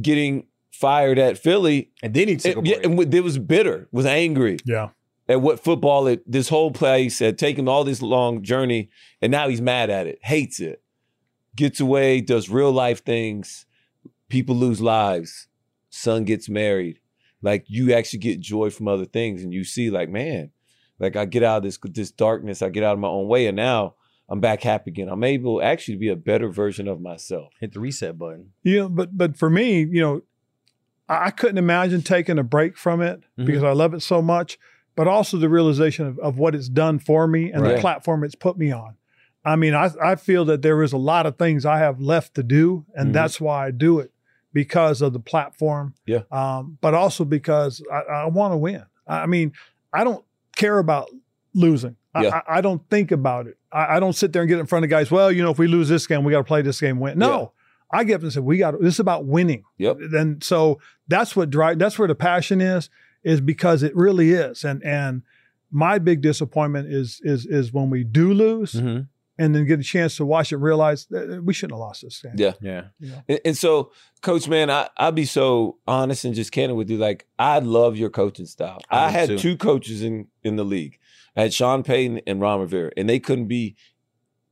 getting 0.00 0.46
fired 0.82 1.18
at 1.18 1.38
Philly. 1.38 1.90
And 2.02 2.12
then 2.12 2.28
he 2.28 2.36
took 2.36 2.56
a 2.56 2.58
And, 2.58 2.66
yeah, 2.66 2.74
break. 2.74 2.86
and 2.86 2.96
w- 2.98 3.18
it 3.18 3.24
was 3.24 3.38
bitter, 3.38 3.88
was 3.92 4.04
angry 4.04 4.58
yeah. 4.64 4.88
at 5.28 5.40
what 5.40 5.60
football 5.60 6.06
it, 6.08 6.20
this 6.30 6.48
whole 6.48 6.72
place 6.72 7.20
had 7.20 7.38
taken 7.38 7.68
all 7.68 7.84
this 7.84 8.02
long 8.02 8.42
journey 8.42 8.90
and 9.22 9.30
now 9.30 9.48
he's 9.48 9.60
mad 9.62 9.88
at 9.90 10.06
it 10.06 10.18
hates 10.22 10.58
it 10.60 10.82
gets 11.54 11.80
away 11.80 12.20
does 12.20 12.48
real 12.48 12.72
life 12.72 13.04
things 13.04 13.66
people 14.28 14.56
lose 14.56 14.80
lives 14.80 15.48
son 15.90 16.24
gets 16.24 16.48
married 16.48 16.98
like 17.42 17.64
you 17.68 17.92
actually 17.92 18.18
get 18.18 18.40
joy 18.40 18.68
from 18.70 18.88
other 18.88 19.04
things 19.04 19.42
and 19.44 19.52
you 19.52 19.62
see 19.64 19.90
like 19.90 20.08
man 20.08 20.50
like 20.98 21.14
i 21.16 21.24
get 21.26 21.42
out 21.42 21.58
of 21.58 21.62
this 21.64 21.78
this 21.92 22.10
darkness 22.10 22.62
i 22.62 22.68
get 22.70 22.82
out 22.82 22.94
of 22.94 22.98
my 22.98 23.08
own 23.08 23.28
way 23.28 23.46
and 23.46 23.56
now 23.56 23.94
i'm 24.30 24.40
back 24.40 24.62
happy 24.62 24.90
again 24.90 25.08
i'm 25.10 25.24
able 25.24 25.62
actually 25.62 25.94
to 25.94 26.00
be 26.00 26.08
a 26.08 26.16
better 26.16 26.48
version 26.48 26.88
of 26.88 27.00
myself 27.00 27.52
Hit 27.60 27.72
the 27.74 27.80
reset 27.80 28.16
button. 28.18 28.52
Yeah, 28.64 28.88
but 28.88 29.16
but 29.16 29.36
for 29.36 29.50
me, 29.50 29.80
you 29.80 30.00
know, 30.00 30.22
I 31.12 31.26
I 31.26 31.30
couldn't 31.30 31.58
imagine 31.58 32.02
taking 32.02 32.38
a 32.38 32.42
break 32.42 32.76
from 32.76 33.00
it 33.00 33.22
Mhm. 33.38 33.46
because 33.46 33.62
I 33.62 33.72
love 33.72 33.94
it 33.94 34.00
so 34.00 34.20
much, 34.22 34.58
but 34.96 35.06
also 35.08 35.36
the 35.36 35.48
realization 35.48 36.06
of, 36.06 36.18
of 36.18 36.38
what 36.38 36.54
it's 36.54 36.68
done 36.68 36.98
for 36.98 37.26
me 37.26 37.50
and 37.52 37.64
the 37.64 37.78
platform 37.80 38.24
it's 38.24 38.34
put 38.34 38.56
me 38.58 38.70
on. 38.72 38.94
I 39.44 39.56
mean, 39.56 39.74
I, 39.74 39.90
I 40.00 40.14
feel 40.14 40.44
that 40.46 40.62
there 40.62 40.82
is 40.82 40.92
a 40.92 40.96
lot 40.98 41.26
of 41.26 41.36
things 41.36 41.66
I 41.66 41.78
have 41.78 42.00
left 42.00 42.34
to 42.36 42.42
do, 42.42 42.84
and 42.94 43.10
Mhm. 43.10 43.12
that's 43.12 43.40
why 43.40 43.66
I 43.66 43.70
do 43.72 43.98
it 43.98 44.12
because 44.52 45.02
of 45.02 45.12
the 45.12 45.18
platform. 45.20 45.94
Yeah. 46.06 46.20
Um, 46.30 46.78
but 46.80 46.94
also 46.94 47.24
because 47.24 47.82
I, 47.92 48.00
I 48.12 48.26
want 48.26 48.52
to 48.52 48.56
win. 48.58 48.84
I 49.08 49.26
mean, 49.26 49.52
I 49.92 50.04
don't 50.04 50.24
care 50.56 50.78
about 50.78 51.08
losing. 51.54 51.96
I, 52.14 52.22
Yeah. 52.24 52.40
I, 52.46 52.58
I 52.58 52.60
don't 52.60 52.82
think 52.90 53.10
about 53.10 53.46
it. 53.46 53.56
I, 53.72 53.96
I 53.96 54.00
don't 54.00 54.12
sit 54.12 54.32
there 54.32 54.42
and 54.42 54.48
get 54.48 54.58
in 54.60 54.66
front 54.66 54.84
of 54.84 54.90
guys. 54.90 55.10
Well, 55.10 55.32
you 55.32 55.42
know, 55.42 55.50
if 55.50 55.58
we 55.58 55.66
lose 55.66 55.88
this 55.88 56.06
game, 56.06 56.22
we 56.24 56.30
got 56.32 56.38
to 56.38 56.44
play 56.44 56.62
this 56.62 56.80
game, 56.80 57.00
win. 57.00 57.18
No, 57.18 57.52
I 57.92 58.04
get 58.04 58.16
up 58.16 58.22
and 58.22 58.32
say 58.32 58.40
we 58.40 58.58
got. 58.58 58.80
This 58.80 58.94
is 58.94 59.00
about 59.00 59.26
winning. 59.26 59.64
Yep. 59.78 59.98
And 60.14 60.42
so 60.42 60.80
that's 61.08 61.36
what 61.36 61.50
drive. 61.50 61.78
That's 61.78 61.98
where 61.98 62.08
the 62.08 62.14
passion 62.14 62.60
is. 62.60 62.88
Is 63.24 63.40
because 63.40 63.82
it 63.82 63.94
really 63.94 64.30
is. 64.32 64.64
And 64.64 64.82
and 64.82 65.22
my 65.70 65.98
big 65.98 66.22
disappointment 66.22 66.92
is 66.92 67.20
is 67.22 67.46
is 67.46 67.72
when 67.72 67.88
we 67.90 68.02
do 68.04 68.32
lose 68.34 68.72
Mhm. 68.72 69.08
and 69.38 69.54
then 69.54 69.64
get 69.64 69.78
a 69.78 69.82
chance 69.84 70.16
to 70.16 70.26
watch 70.26 70.52
it, 70.52 70.56
realize 70.56 71.06
that 71.10 71.42
we 71.44 71.54
shouldn't 71.54 71.72
have 71.74 71.80
lost 71.80 72.02
this 72.02 72.20
game. 72.20 72.32
Yeah. 72.36 72.52
Yeah. 72.60 72.84
You 72.98 73.10
know? 73.10 73.22
And, 73.28 73.40
and 73.44 73.56
so, 73.56 73.92
Coach, 74.22 74.48
man, 74.48 74.70
I, 74.70 74.88
I'll 74.96 75.12
be 75.12 75.24
so 75.24 75.78
honest 75.86 76.24
and 76.24 76.34
just 76.34 76.50
candid 76.52 76.76
with 76.76 76.90
you. 76.90 76.98
Like, 76.98 77.26
I 77.38 77.60
love 77.60 77.96
your 77.96 78.10
coaching 78.10 78.46
style. 78.46 78.80
I 78.90 79.04
I, 79.04 79.10
had 79.10 79.28
too. 79.28 79.38
two 79.38 79.56
coaches 79.56 80.02
in, 80.02 80.26
in 80.42 80.56
the 80.56 80.64
league. 80.64 80.98
I 81.36 81.42
had 81.42 81.54
Sean 81.54 81.82
Payton 81.82 82.20
and 82.26 82.40
Ron 82.40 82.60
Rivera, 82.60 82.90
and 82.96 83.08
they 83.08 83.18
couldn't 83.20 83.46
be 83.46 83.76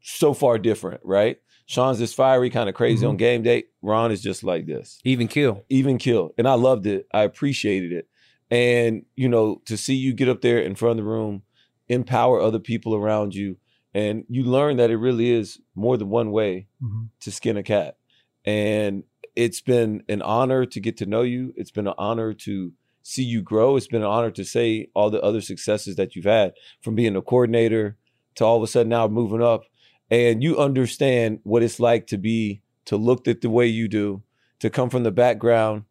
so 0.01 0.33
far 0.33 0.59
different, 0.59 1.01
right? 1.05 1.39
Sean's 1.71 2.01
this 2.01 2.13
fiery, 2.13 2.51
kind 2.51 2.69
of 2.69 2.75
crazy 2.75 3.07
Mhm. 3.07 3.11
on 3.11 3.17
game 3.17 3.43
day. 3.45 3.63
Ron 3.81 4.11
is 4.11 4.21
just 4.21 4.43
like 4.43 4.67
this. 4.67 4.99
Even 5.05 5.29
kill. 5.29 5.65
even 5.69 5.99
kill. 5.99 6.35
And 6.37 6.49
I 6.49 6.55
loved 6.55 6.85
it. 6.85 7.07
I 7.15 7.23
appreciated 7.23 7.93
it. 7.93 8.09
And, 8.51 9.05
you 9.15 9.29
know, 9.29 9.63
to 9.67 9.77
see 9.77 9.95
you 9.95 10.13
get 10.13 10.29
up 10.29 10.41
there 10.41 10.59
in 10.59 10.75
front 10.75 10.99
of 10.99 11.05
the 11.05 11.09
room, 11.09 11.43
empower 11.89 12.41
other 12.41 12.59
people 12.59 12.97
around 12.97 13.37
you, 13.37 13.57
and 13.95 14.25
you 14.29 14.43
learn 14.43 14.79
that 14.79 14.91
it 14.91 14.97
really 14.97 15.31
is 15.31 15.61
more 15.77 15.97
than 15.97 16.09
one 16.11 16.33
way 16.33 16.67
Mhm. 16.83 17.11
to 17.21 17.31
skin 17.31 17.57
a 17.57 17.63
cat. 17.63 17.97
And 18.45 19.05
it's 19.37 19.61
been 19.61 20.03
an 20.09 20.23
honor 20.23 20.67
to 20.67 20.81
get 20.81 20.97
to 20.97 21.07
know 21.07 21.23
you. 21.23 21.55
It's 21.57 21.71
been 21.71 21.87
an 21.87 21.95
honor 21.97 22.33
to 22.35 22.73
see 23.05 23.23
you 23.23 23.43
grow. 23.43 23.77
It's 23.77 23.87
been 23.87 24.03
an 24.03 24.09
honor 24.09 24.33
to 24.33 24.45
say 24.45 24.89
all 24.93 25.09
the 25.11 25.23
other 25.23 25.41
successes 25.41 25.95
that 25.95 26.17
you've 26.17 26.25
had 26.25 26.53
from 26.81 26.97
being 26.97 27.15
a 27.15 27.23
coordinator 27.23 27.97
to 28.35 28.45
all 28.45 28.57
of 28.57 28.63
a 28.65 28.67
sudden 28.67 28.89
now 28.91 29.07
moving 29.07 29.41
up. 29.43 29.63
And 30.11 30.43
you 30.43 30.59
understand 30.59 31.41
what 31.45 31.63
it's 31.63 31.79
like 31.79 32.07
to 32.09 32.19
be, 32.19 32.63
to 32.87 32.97
look 32.97 33.29
at 33.29 33.41
the 33.41 33.51
way 33.51 33.67
you 33.67 33.89
do, 33.89 34.23
to 34.59 34.71
come 34.71 34.91
from 34.91 35.05
the 35.05 35.13
background 35.13 35.85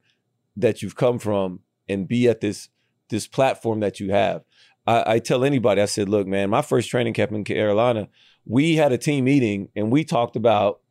that 0.58 0.82
you've 0.82 0.96
come 0.96 1.20
from 1.20 1.62
and 1.88 2.08
be 2.08 2.28
at 2.28 2.42
this 2.42 2.70
this 3.10 3.28
platform 3.28 3.80
that 3.80 4.00
you 4.00 4.12
have. 4.12 4.44
I, 4.86 5.14
I 5.14 5.20
tell 5.20 5.44
anybody, 5.44 5.82
I 5.82 5.86
said, 5.86 6.10
look, 6.10 6.28
man, 6.28 6.50
my 6.52 6.62
first 6.62 6.90
training 6.90 7.14
camp 7.14 7.32
in 7.32 7.44
Carolina, 7.44 8.08
we 8.46 8.76
had 8.76 8.92
a 8.92 9.00
team 9.00 9.26
meeting 9.26 9.70
and 9.76 9.92
we 9.92 10.04
talked 10.04 10.36
about 10.36 10.82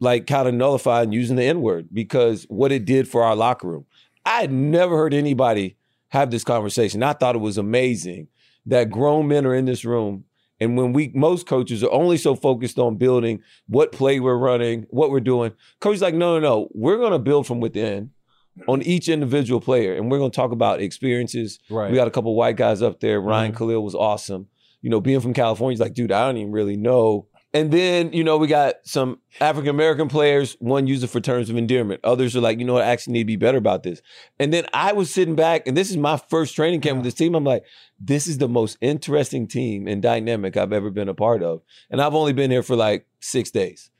like 0.00 0.26
kind 0.26 0.48
of 0.48 0.54
nullifying 0.54 1.12
using 1.12 1.36
the 1.36 1.44
N-word 1.44 1.88
because 1.92 2.44
what 2.48 2.72
it 2.72 2.84
did 2.84 3.08
for 3.08 3.22
our 3.22 3.36
locker 3.36 3.68
room. 3.68 3.86
I 4.24 4.40
had 4.40 4.52
never 4.52 4.96
heard 4.96 5.14
anybody 5.14 5.76
have 6.08 6.30
this 6.30 6.44
conversation. 6.44 7.02
I 7.02 7.12
thought 7.12 7.34
it 7.34 7.40
was 7.40 7.58
amazing 7.58 8.28
that 8.66 8.90
grown 8.90 9.28
men 9.28 9.46
are 9.46 9.54
in 9.54 9.64
this 9.64 9.84
room. 9.84 10.24
And 10.60 10.76
when 10.76 10.92
we 10.92 11.12
most 11.14 11.46
coaches 11.46 11.84
are 11.84 11.92
only 11.92 12.16
so 12.16 12.34
focused 12.34 12.78
on 12.78 12.96
building 12.96 13.42
what 13.68 13.92
play 13.92 14.18
we're 14.20 14.36
running, 14.36 14.86
what 14.90 15.10
we're 15.10 15.20
doing, 15.20 15.52
coach's 15.80 16.02
like, 16.02 16.14
no, 16.14 16.38
no, 16.38 16.40
no, 16.40 16.68
we're 16.74 16.98
gonna 16.98 17.18
build 17.18 17.46
from 17.46 17.60
within 17.60 18.10
on 18.66 18.82
each 18.82 19.08
individual 19.08 19.60
player. 19.60 19.94
And 19.94 20.10
we're 20.10 20.18
gonna 20.18 20.30
talk 20.30 20.50
about 20.50 20.80
experiences. 20.80 21.60
Right. 21.70 21.90
We 21.90 21.96
got 21.96 22.08
a 22.08 22.10
couple 22.10 22.34
white 22.34 22.56
guys 22.56 22.82
up 22.82 22.98
there. 23.00 23.20
Ryan 23.20 23.52
Mhm. 23.52 23.56
Kalil 23.56 23.84
was 23.84 23.94
awesome. 23.94 24.48
You 24.82 24.90
know, 24.90 25.00
being 25.00 25.20
from 25.20 25.32
California, 25.32 25.74
he's 25.74 25.80
like, 25.80 25.94
dude, 25.94 26.10
I 26.12 26.26
don't 26.26 26.36
even 26.38 26.52
really 26.52 26.76
know. 26.76 27.26
And 27.58 27.72
then, 27.72 28.12
you 28.12 28.22
know, 28.22 28.38
we 28.38 28.46
got 28.46 28.76
some 28.84 29.18
African 29.40 29.70
American 29.70 30.06
players. 30.06 30.56
One 30.60 30.86
use 30.86 31.02
it 31.02 31.10
for 31.10 31.18
terms 31.18 31.50
of 31.50 31.56
endearment. 31.56 32.00
Others 32.04 32.36
are 32.36 32.40
like, 32.40 32.60
you 32.60 32.64
know 32.64 32.74
what, 32.74 32.84
I 32.84 32.90
actually 32.90 33.14
need 33.14 33.24
to 33.24 33.26
be 33.26 33.34
better 33.34 33.58
about 33.58 33.82
this. 33.82 34.00
And 34.38 34.52
then 34.52 34.64
I 34.72 34.92
was 34.92 35.12
sitting 35.12 35.34
back, 35.34 35.66
and 35.66 35.76
this 35.76 35.90
is 35.90 35.96
my 35.96 36.18
first 36.18 36.54
training 36.54 36.82
camp 36.82 36.98
with 36.98 37.04
this 37.04 37.14
team. 37.14 37.34
I'm 37.34 37.42
like, 37.42 37.64
this 37.98 38.28
is 38.28 38.38
the 38.38 38.48
most 38.48 38.78
interesting 38.80 39.48
team 39.48 39.88
and 39.88 40.00
dynamic 40.00 40.56
I've 40.56 40.72
ever 40.72 40.88
been 40.88 41.08
a 41.08 41.14
part 41.14 41.42
of. 41.42 41.62
And 41.90 42.00
I've 42.00 42.14
only 42.14 42.32
been 42.32 42.52
here 42.52 42.62
for 42.62 42.76
like 42.76 43.08
six 43.18 43.50
days. 43.50 43.90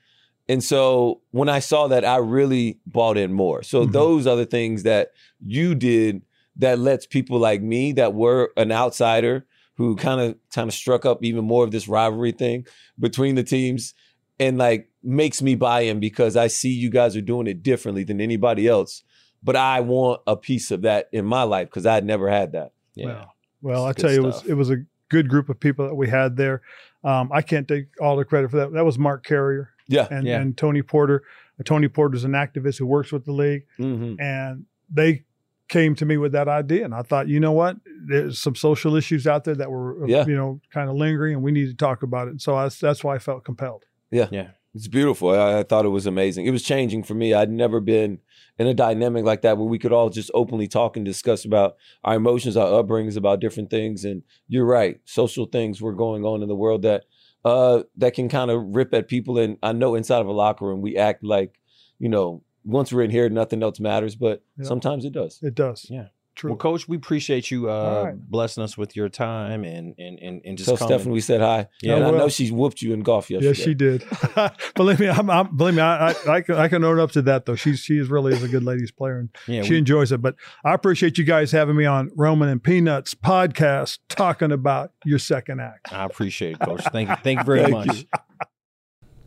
And 0.47 0.63
so 0.63 1.19
when 1.31 1.49
I 1.49 1.59
saw 1.59 1.87
that, 1.89 2.05
I 2.05 2.15
really 2.15 2.79
bought 2.85 3.17
in 3.17 3.33
more. 3.33 3.61
So 3.61 3.85
Mhm. 3.85 3.91
those 3.91 4.25
are 4.25 4.37
the 4.37 4.45
things 4.45 4.83
that 4.83 5.11
you 5.45 5.75
did 5.75 6.21
that 6.55 6.79
lets 6.79 7.05
people 7.05 7.39
like 7.39 7.61
me 7.61 7.91
that 7.91 8.13
were 8.13 8.53
an 8.55 8.71
outsider 8.71 9.45
who 9.79 9.95
kind 9.95 10.19
of 10.19 10.35
kind 10.53 10.67
of 10.67 10.73
struck 10.73 11.05
up 11.05 11.23
even 11.23 11.45
more 11.45 11.63
of 11.63 11.71
this 11.71 11.87
rivalry 11.87 12.33
thing 12.33 12.65
between 12.99 13.35
the 13.35 13.43
teams 13.43 13.93
and 14.37 14.57
like 14.57 14.89
makes 15.01 15.41
me 15.41 15.55
buy 15.55 15.81
in 15.81 16.01
because 16.01 16.35
I 16.35 16.47
see 16.47 16.69
you 16.69 16.89
guys 16.89 17.15
are 17.15 17.21
doing 17.21 17.47
it 17.47 17.63
differently 17.63 18.03
than 18.03 18.19
anybody 18.19 18.67
else. 18.67 19.03
But 19.41 19.55
I 19.55 19.79
want 19.79 20.19
a 20.27 20.35
piece 20.35 20.69
of 20.69 20.81
that 20.81 21.07
in 21.13 21.23
my 21.25 21.43
life 21.43 21.69
because 21.69 21.85
I 21.85 21.93
had 21.95 22.03
never 22.05 22.29
had 22.29 22.51
that. 22.51 22.73
Yeah. 22.93 23.05
Well, 23.05 23.33
well 23.61 23.85
I 23.85 23.91
It's 23.91 24.01
tell 24.01 24.09
good 24.09 24.15
you, 24.17 24.23
it 24.23 24.25
was 24.25 24.45
it 24.49 24.53
was 24.55 24.69
a 24.69 24.83
good 25.07 25.29
group 25.29 25.47
of 25.47 25.57
people 25.61 25.87
that 25.87 25.95
we 25.95 26.09
had 26.09 26.35
there. 26.35 26.61
Um, 27.05 27.29
I 27.31 27.41
can't 27.41 27.65
take 27.65 27.85
all 28.01 28.17
the 28.17 28.25
credit 28.25 28.51
for 28.51 28.57
that. 28.57 28.73
That 28.73 28.83
was 28.83 28.99
Mark 28.99 29.25
Carrier 29.25 29.69
Yeah. 29.87 30.09
and, 30.11 30.27
Yeah. 30.27 30.41
and 30.41 30.57
Tony 30.57 30.81
Porter. 30.81 31.23
Tony 31.63 31.87
Porter 31.87 32.15
is 32.17 32.25
an 32.25 32.33
activist 32.33 32.79
who 32.79 32.85
works 32.85 33.13
with 33.13 33.23
the 33.23 33.31
league. 33.31 33.63
hmm 33.77 34.15
and 34.19 34.65
they 34.93 35.23
came 35.69 35.95
to 35.95 36.05
me 36.05 36.17
with 36.17 36.31
that 36.33 36.47
idea 36.47 36.83
and 36.83 36.93
i 36.95 37.01
thought 37.01 37.27
you 37.27 37.39
know 37.39 37.51
what 37.51 37.77
there's 38.07 38.39
some 38.39 38.55
social 38.55 38.95
issues 38.95 39.25
out 39.27 39.43
there 39.43 39.55
that 39.55 39.69
were 39.71 40.03
uh, 40.03 40.07
Yeah. 40.07 40.25
you 40.25 40.35
know 40.35 40.59
kind 40.71 40.89
of 40.89 40.95
lingering 40.95 41.35
and 41.35 41.43
we 41.43 41.51
need 41.51 41.67
to 41.67 41.75
talk 41.75 42.03
about 42.03 42.27
it 42.27 42.31
and 42.31 42.41
so 42.41 42.55
I, 42.55 42.69
that's 42.69 43.03
why 43.03 43.15
i 43.15 43.19
felt 43.19 43.45
compelled 43.45 43.85
Yeah, 44.11 44.27
yeah, 44.31 44.49
It's 44.73 44.87
beautiful. 44.87 45.29
I, 45.29 45.59
I 45.59 45.63
thought 45.63 45.85
it 45.85 45.89
was 45.89 46.05
amazing. 46.07 46.45
It 46.47 46.51
was 46.51 46.63
changing 46.63 47.03
for 47.03 47.13
me. 47.15 47.33
I'd 47.33 47.51
never 47.51 47.79
been 47.79 48.19
in 48.57 48.67
a 48.67 48.73
dynamic 48.73 49.23
like 49.23 49.41
that 49.43 49.57
where 49.57 49.67
we 49.67 49.79
could 49.79 49.93
all 49.93 50.09
just 50.09 50.31
openly 50.33 50.67
talk 50.67 50.97
and 50.97 51.05
discuss 51.05 51.45
about 51.45 51.75
our 52.03 52.15
emotions, 52.15 52.57
our 52.57 52.71
upbringings, 52.83 53.15
about 53.17 53.39
different 53.39 53.69
things. 53.69 54.03
And 54.03 54.23
you're 54.47 54.65
right, 54.65 54.99
social 55.05 55.45
things 55.45 55.81
were 55.81 55.93
going 55.93 56.23
on 56.25 56.41
in 56.43 56.47
the 56.49 56.55
world 56.63 56.81
that 56.83 57.05
uh, 57.45 57.83
that 57.97 58.13
can 58.15 58.27
kind 58.29 58.51
of 58.51 58.59
rip 58.75 58.93
at 58.93 59.07
people. 59.07 59.37
And 59.39 59.57
I 59.63 59.71
know 59.73 59.95
inside 59.95 60.21
of 60.21 60.27
a 60.27 60.31
locker 60.43 60.65
room, 60.65 60.81
we 60.81 60.97
act 60.97 61.23
like, 61.23 61.51
you 61.99 62.09
know, 62.09 62.43
once 62.69 62.91
we're 62.93 63.03
in 63.03 63.11
here, 63.11 63.29
nothing 63.29 63.61
else 63.63 63.79
matters. 63.79 64.15
But 64.15 64.43
Yeah. 64.57 64.65
sometimes 64.65 65.05
it 65.05 65.13
does. 65.13 65.39
it 65.41 65.55
does 65.55 65.85
Yeah. 65.89 66.07
true 66.35 66.51
Well, 66.51 66.57
Coach, 66.57 66.87
we 66.87 66.95
appreciate 66.95 67.51
you 67.51 67.69
uh, 67.69 67.73
All 67.73 68.05
right. 68.05 68.15
blessing 68.29 68.63
us 68.63 68.77
with 68.77 68.95
your 68.95 69.09
time 69.09 69.63
and 69.65 69.93
and 69.97 70.17
and, 70.19 70.41
and 70.45 70.57
just 70.57 70.69
Tell 70.69 70.77
coming. 70.77 70.93
Stephanie 70.93 71.13
we 71.13 71.19
said 71.21 71.41
hi. 71.41 71.67
Yeah. 71.81 71.95
and 71.95 72.05
I 72.05 72.07
I 72.09 72.11
know 72.11 72.29
she's 72.29 72.51
whooped 72.51 72.81
you 72.81 72.93
in 72.93 73.01
golf 73.01 73.29
yesterday. 73.29 73.49
yes 73.49 73.57
she 73.57 73.73
did 73.73 74.03
believe 74.75 74.99
me 75.01 75.09
I'm, 75.09 75.29
I'm 75.29 75.53
believe 75.57 75.75
me 75.75 75.81
I, 75.81 76.11
I, 76.11 76.15
I 76.37 76.41
can 76.41 76.55
i 76.55 76.67
can 76.69 76.83
own 76.85 76.97
up 76.99 77.11
to 77.11 77.21
that 77.23 77.45
though 77.45 77.55
she's 77.55 77.79
she 77.79 77.97
is 77.97 78.07
really 78.09 78.33
is 78.33 78.41
a 78.43 78.47
good 78.47 78.63
ladies 78.63 78.91
player 78.91 79.19
and 79.19 79.29
yeah, 79.47 79.63
she 79.63 79.71
we, 79.71 79.77
enjoys 79.79 80.11
it 80.13 80.21
but 80.21 80.35
i 80.63 80.73
appreciate 80.73 81.17
you 81.17 81.25
guys 81.25 81.51
having 81.51 81.75
me 81.75 81.83
on 81.85 82.09
roman 82.15 82.47
and 82.47 82.63
peanuts 82.63 83.13
podcast 83.13 83.99
talking 84.07 84.51
about 84.53 84.93
your 85.03 85.19
second 85.19 85.59
act 85.59 85.91
I 85.91 86.05
appreciate 86.05 86.53
it, 86.53 86.59
Coach. 86.61 86.83
Thank 86.93 87.09
you. 87.09 87.15
Thank 87.21 87.39
you 87.39 87.45
very 87.45 87.61
Thank 87.63 87.73
much. 87.73 87.97
you. 87.97 88.05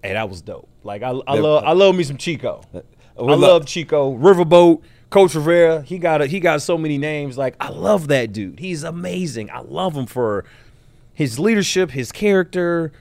Hey, 0.02 0.14
that 0.14 0.28
was 0.30 0.40
dope. 0.42 0.68
Like 0.82 1.02
I, 1.02 1.10
I 1.10 1.38
love, 1.38 1.64
I 1.64 1.72
love 1.72 1.94
me 1.94 2.02
some 2.04 2.16
Chico. 2.16 2.62
I 3.18 3.22
lo- 3.22 3.36
love 3.36 3.66
Chico. 3.66 4.16
Riverboat, 4.16 4.82
Coach 5.10 5.34
Rivera. 5.34 5.82
He 5.82 5.98
got 5.98 6.22
a, 6.22 6.26
he 6.26 6.40
got 6.40 6.62
so 6.62 6.78
many 6.78 6.98
names. 6.98 7.36
Like 7.36 7.54
I 7.60 7.68
love 7.68 8.08
that 8.08 8.32
dude. 8.32 8.58
He's 8.58 8.82
amazing. 8.82 9.50
I 9.50 9.60
love 9.60 9.94
him 9.94 10.06
for 10.06 10.44
his 11.14 11.38
leadership, 11.38 11.90
his 11.90 12.10
character, 12.10 12.92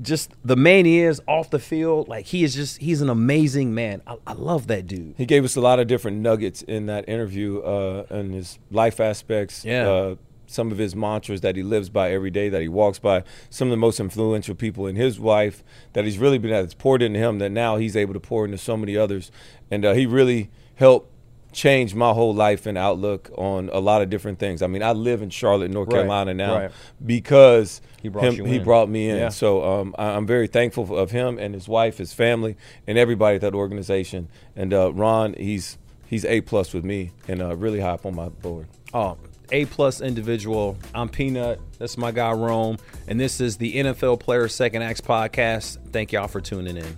just 0.00 0.32
the 0.44 0.56
man 0.56 0.84
he 0.84 1.00
is 1.00 1.20
off 1.26 1.50
the 1.50 1.58
field. 1.58 2.08
Like 2.08 2.26
he 2.26 2.44
is 2.44 2.54
just 2.54 2.78
he's 2.78 3.00
an 3.00 3.08
amazing 3.08 3.74
man. 3.74 4.02
I, 4.06 4.16
I 4.26 4.32
love 4.32 4.66
that 4.66 4.86
dude. 4.86 5.14
He 5.16 5.26
gave 5.26 5.44
us 5.44 5.56
a 5.56 5.60
lot 5.60 5.78
of 5.78 5.86
different 5.86 6.18
nuggets 6.18 6.62
in 6.62 6.86
that 6.86 7.08
interview 7.08 7.60
uh, 7.60 8.06
and 8.10 8.34
his 8.34 8.58
life 8.70 9.00
aspects. 9.00 9.64
Yeah. 9.64 9.88
Uh, 9.88 10.14
some 10.54 10.72
of 10.72 10.78
his 10.78 10.94
mantras 10.96 11.40
that 11.42 11.56
he 11.56 11.62
lives 11.62 11.88
by 11.90 12.10
every 12.12 12.30
day, 12.30 12.48
that 12.48 12.62
he 12.62 12.68
walks 12.68 12.98
by. 12.98 13.24
Some 13.50 13.68
of 13.68 13.70
the 13.70 13.76
most 13.76 14.00
influential 14.00 14.54
people 14.54 14.86
in 14.86 14.96
his 14.96 15.18
life 15.18 15.62
that 15.92 16.04
he's 16.04 16.16
really 16.18 16.38
been 16.38 16.52
at. 16.52 16.64
It's 16.64 16.74
poured 16.74 17.02
into 17.02 17.18
him 17.18 17.38
that 17.40 17.50
now 17.50 17.76
he's 17.76 17.96
able 17.96 18.14
to 18.14 18.20
pour 18.20 18.44
into 18.44 18.58
so 18.58 18.76
many 18.76 18.96
others. 18.96 19.30
And 19.70 19.84
uh, 19.84 19.92
he 19.92 20.06
really 20.06 20.50
helped 20.76 21.10
change 21.52 21.94
my 21.94 22.12
whole 22.12 22.34
life 22.34 22.66
and 22.66 22.76
outlook 22.76 23.30
on 23.38 23.70
a 23.72 23.78
lot 23.78 24.02
of 24.02 24.10
different 24.10 24.40
things. 24.40 24.60
I 24.60 24.66
mean, 24.66 24.82
I 24.82 24.90
live 24.90 25.22
in 25.22 25.30
Charlotte, 25.30 25.70
North 25.70 25.86
Right, 25.88 25.98
Carolina 25.98 26.34
now 26.34 26.58
right. 26.58 26.70
because 27.04 27.80
He 28.02 28.08
brought 28.08 28.24
him, 28.34 28.44
he 28.44 28.58
brought 28.58 28.88
me 28.88 29.08
in. 29.08 29.18
Yeah. 29.18 29.28
So 29.28 29.62
um, 29.64 29.94
I- 29.96 30.10
I'm 30.16 30.26
very 30.26 30.48
thankful 30.48 30.98
of 30.98 31.12
him 31.12 31.38
and 31.38 31.54
his 31.54 31.68
wife, 31.68 31.98
his 31.98 32.12
family, 32.12 32.56
and 32.88 32.98
everybody 32.98 33.36
at 33.36 33.40
that 33.42 33.54
organization. 33.54 34.28
And 34.56 34.74
uh, 34.74 34.92
Ron, 34.92 35.34
he's 35.34 35.78
he's 36.06 36.24
a 36.24 36.40
plus 36.40 36.72
with 36.74 36.84
me 36.84 37.12
and 37.28 37.40
uh, 37.40 37.54
really 37.56 37.80
high 37.80 37.90
up 37.90 38.04
on 38.04 38.16
my 38.16 38.28
board. 38.30 38.66
Oh, 38.92 39.16
A 39.52 39.66
plus 39.66 40.00
individual. 40.00 40.76
I'm 40.94 41.08
Peanut. 41.08 41.60
That's 41.78 41.98
my 41.98 42.10
guy 42.10 42.32
Rome. 42.32 42.78
And 43.08 43.20
this 43.20 43.40
is 43.40 43.56
the 43.56 43.74
NFL 43.74 44.20
Player 44.20 44.48
Second 44.48 44.82
Acts 44.82 45.00
podcast. 45.00 45.78
Thank 45.92 46.12
y'all 46.12 46.28
for 46.28 46.40
tuning 46.40 46.76
in. 46.76 46.96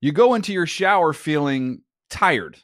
You 0.00 0.12
go 0.12 0.34
into 0.34 0.52
your 0.52 0.66
shower 0.66 1.12
feeling 1.12 1.82
tired, 2.08 2.58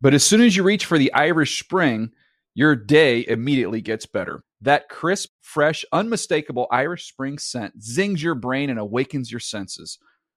but 0.00 0.12
as 0.12 0.24
soon 0.24 0.40
as 0.40 0.56
you 0.56 0.64
reach 0.64 0.84
for 0.84 0.98
the 0.98 1.12
Irish 1.12 1.62
Spring, 1.62 2.10
your 2.54 2.74
day 2.74 3.24
immediately 3.26 3.80
gets 3.80 4.06
better. 4.06 4.42
That 4.60 4.88
crisp, 4.88 5.30
fresh, 5.40 5.84
unmistakable 5.92 6.66
Irish 6.70 7.08
Spring 7.08 7.38
scent 7.38 7.82
zings 7.82 8.22
your 8.22 8.34
brain 8.34 8.70
and 8.70 8.78
awakens 8.78 9.30
your 9.30 9.40
senses. 9.40 9.98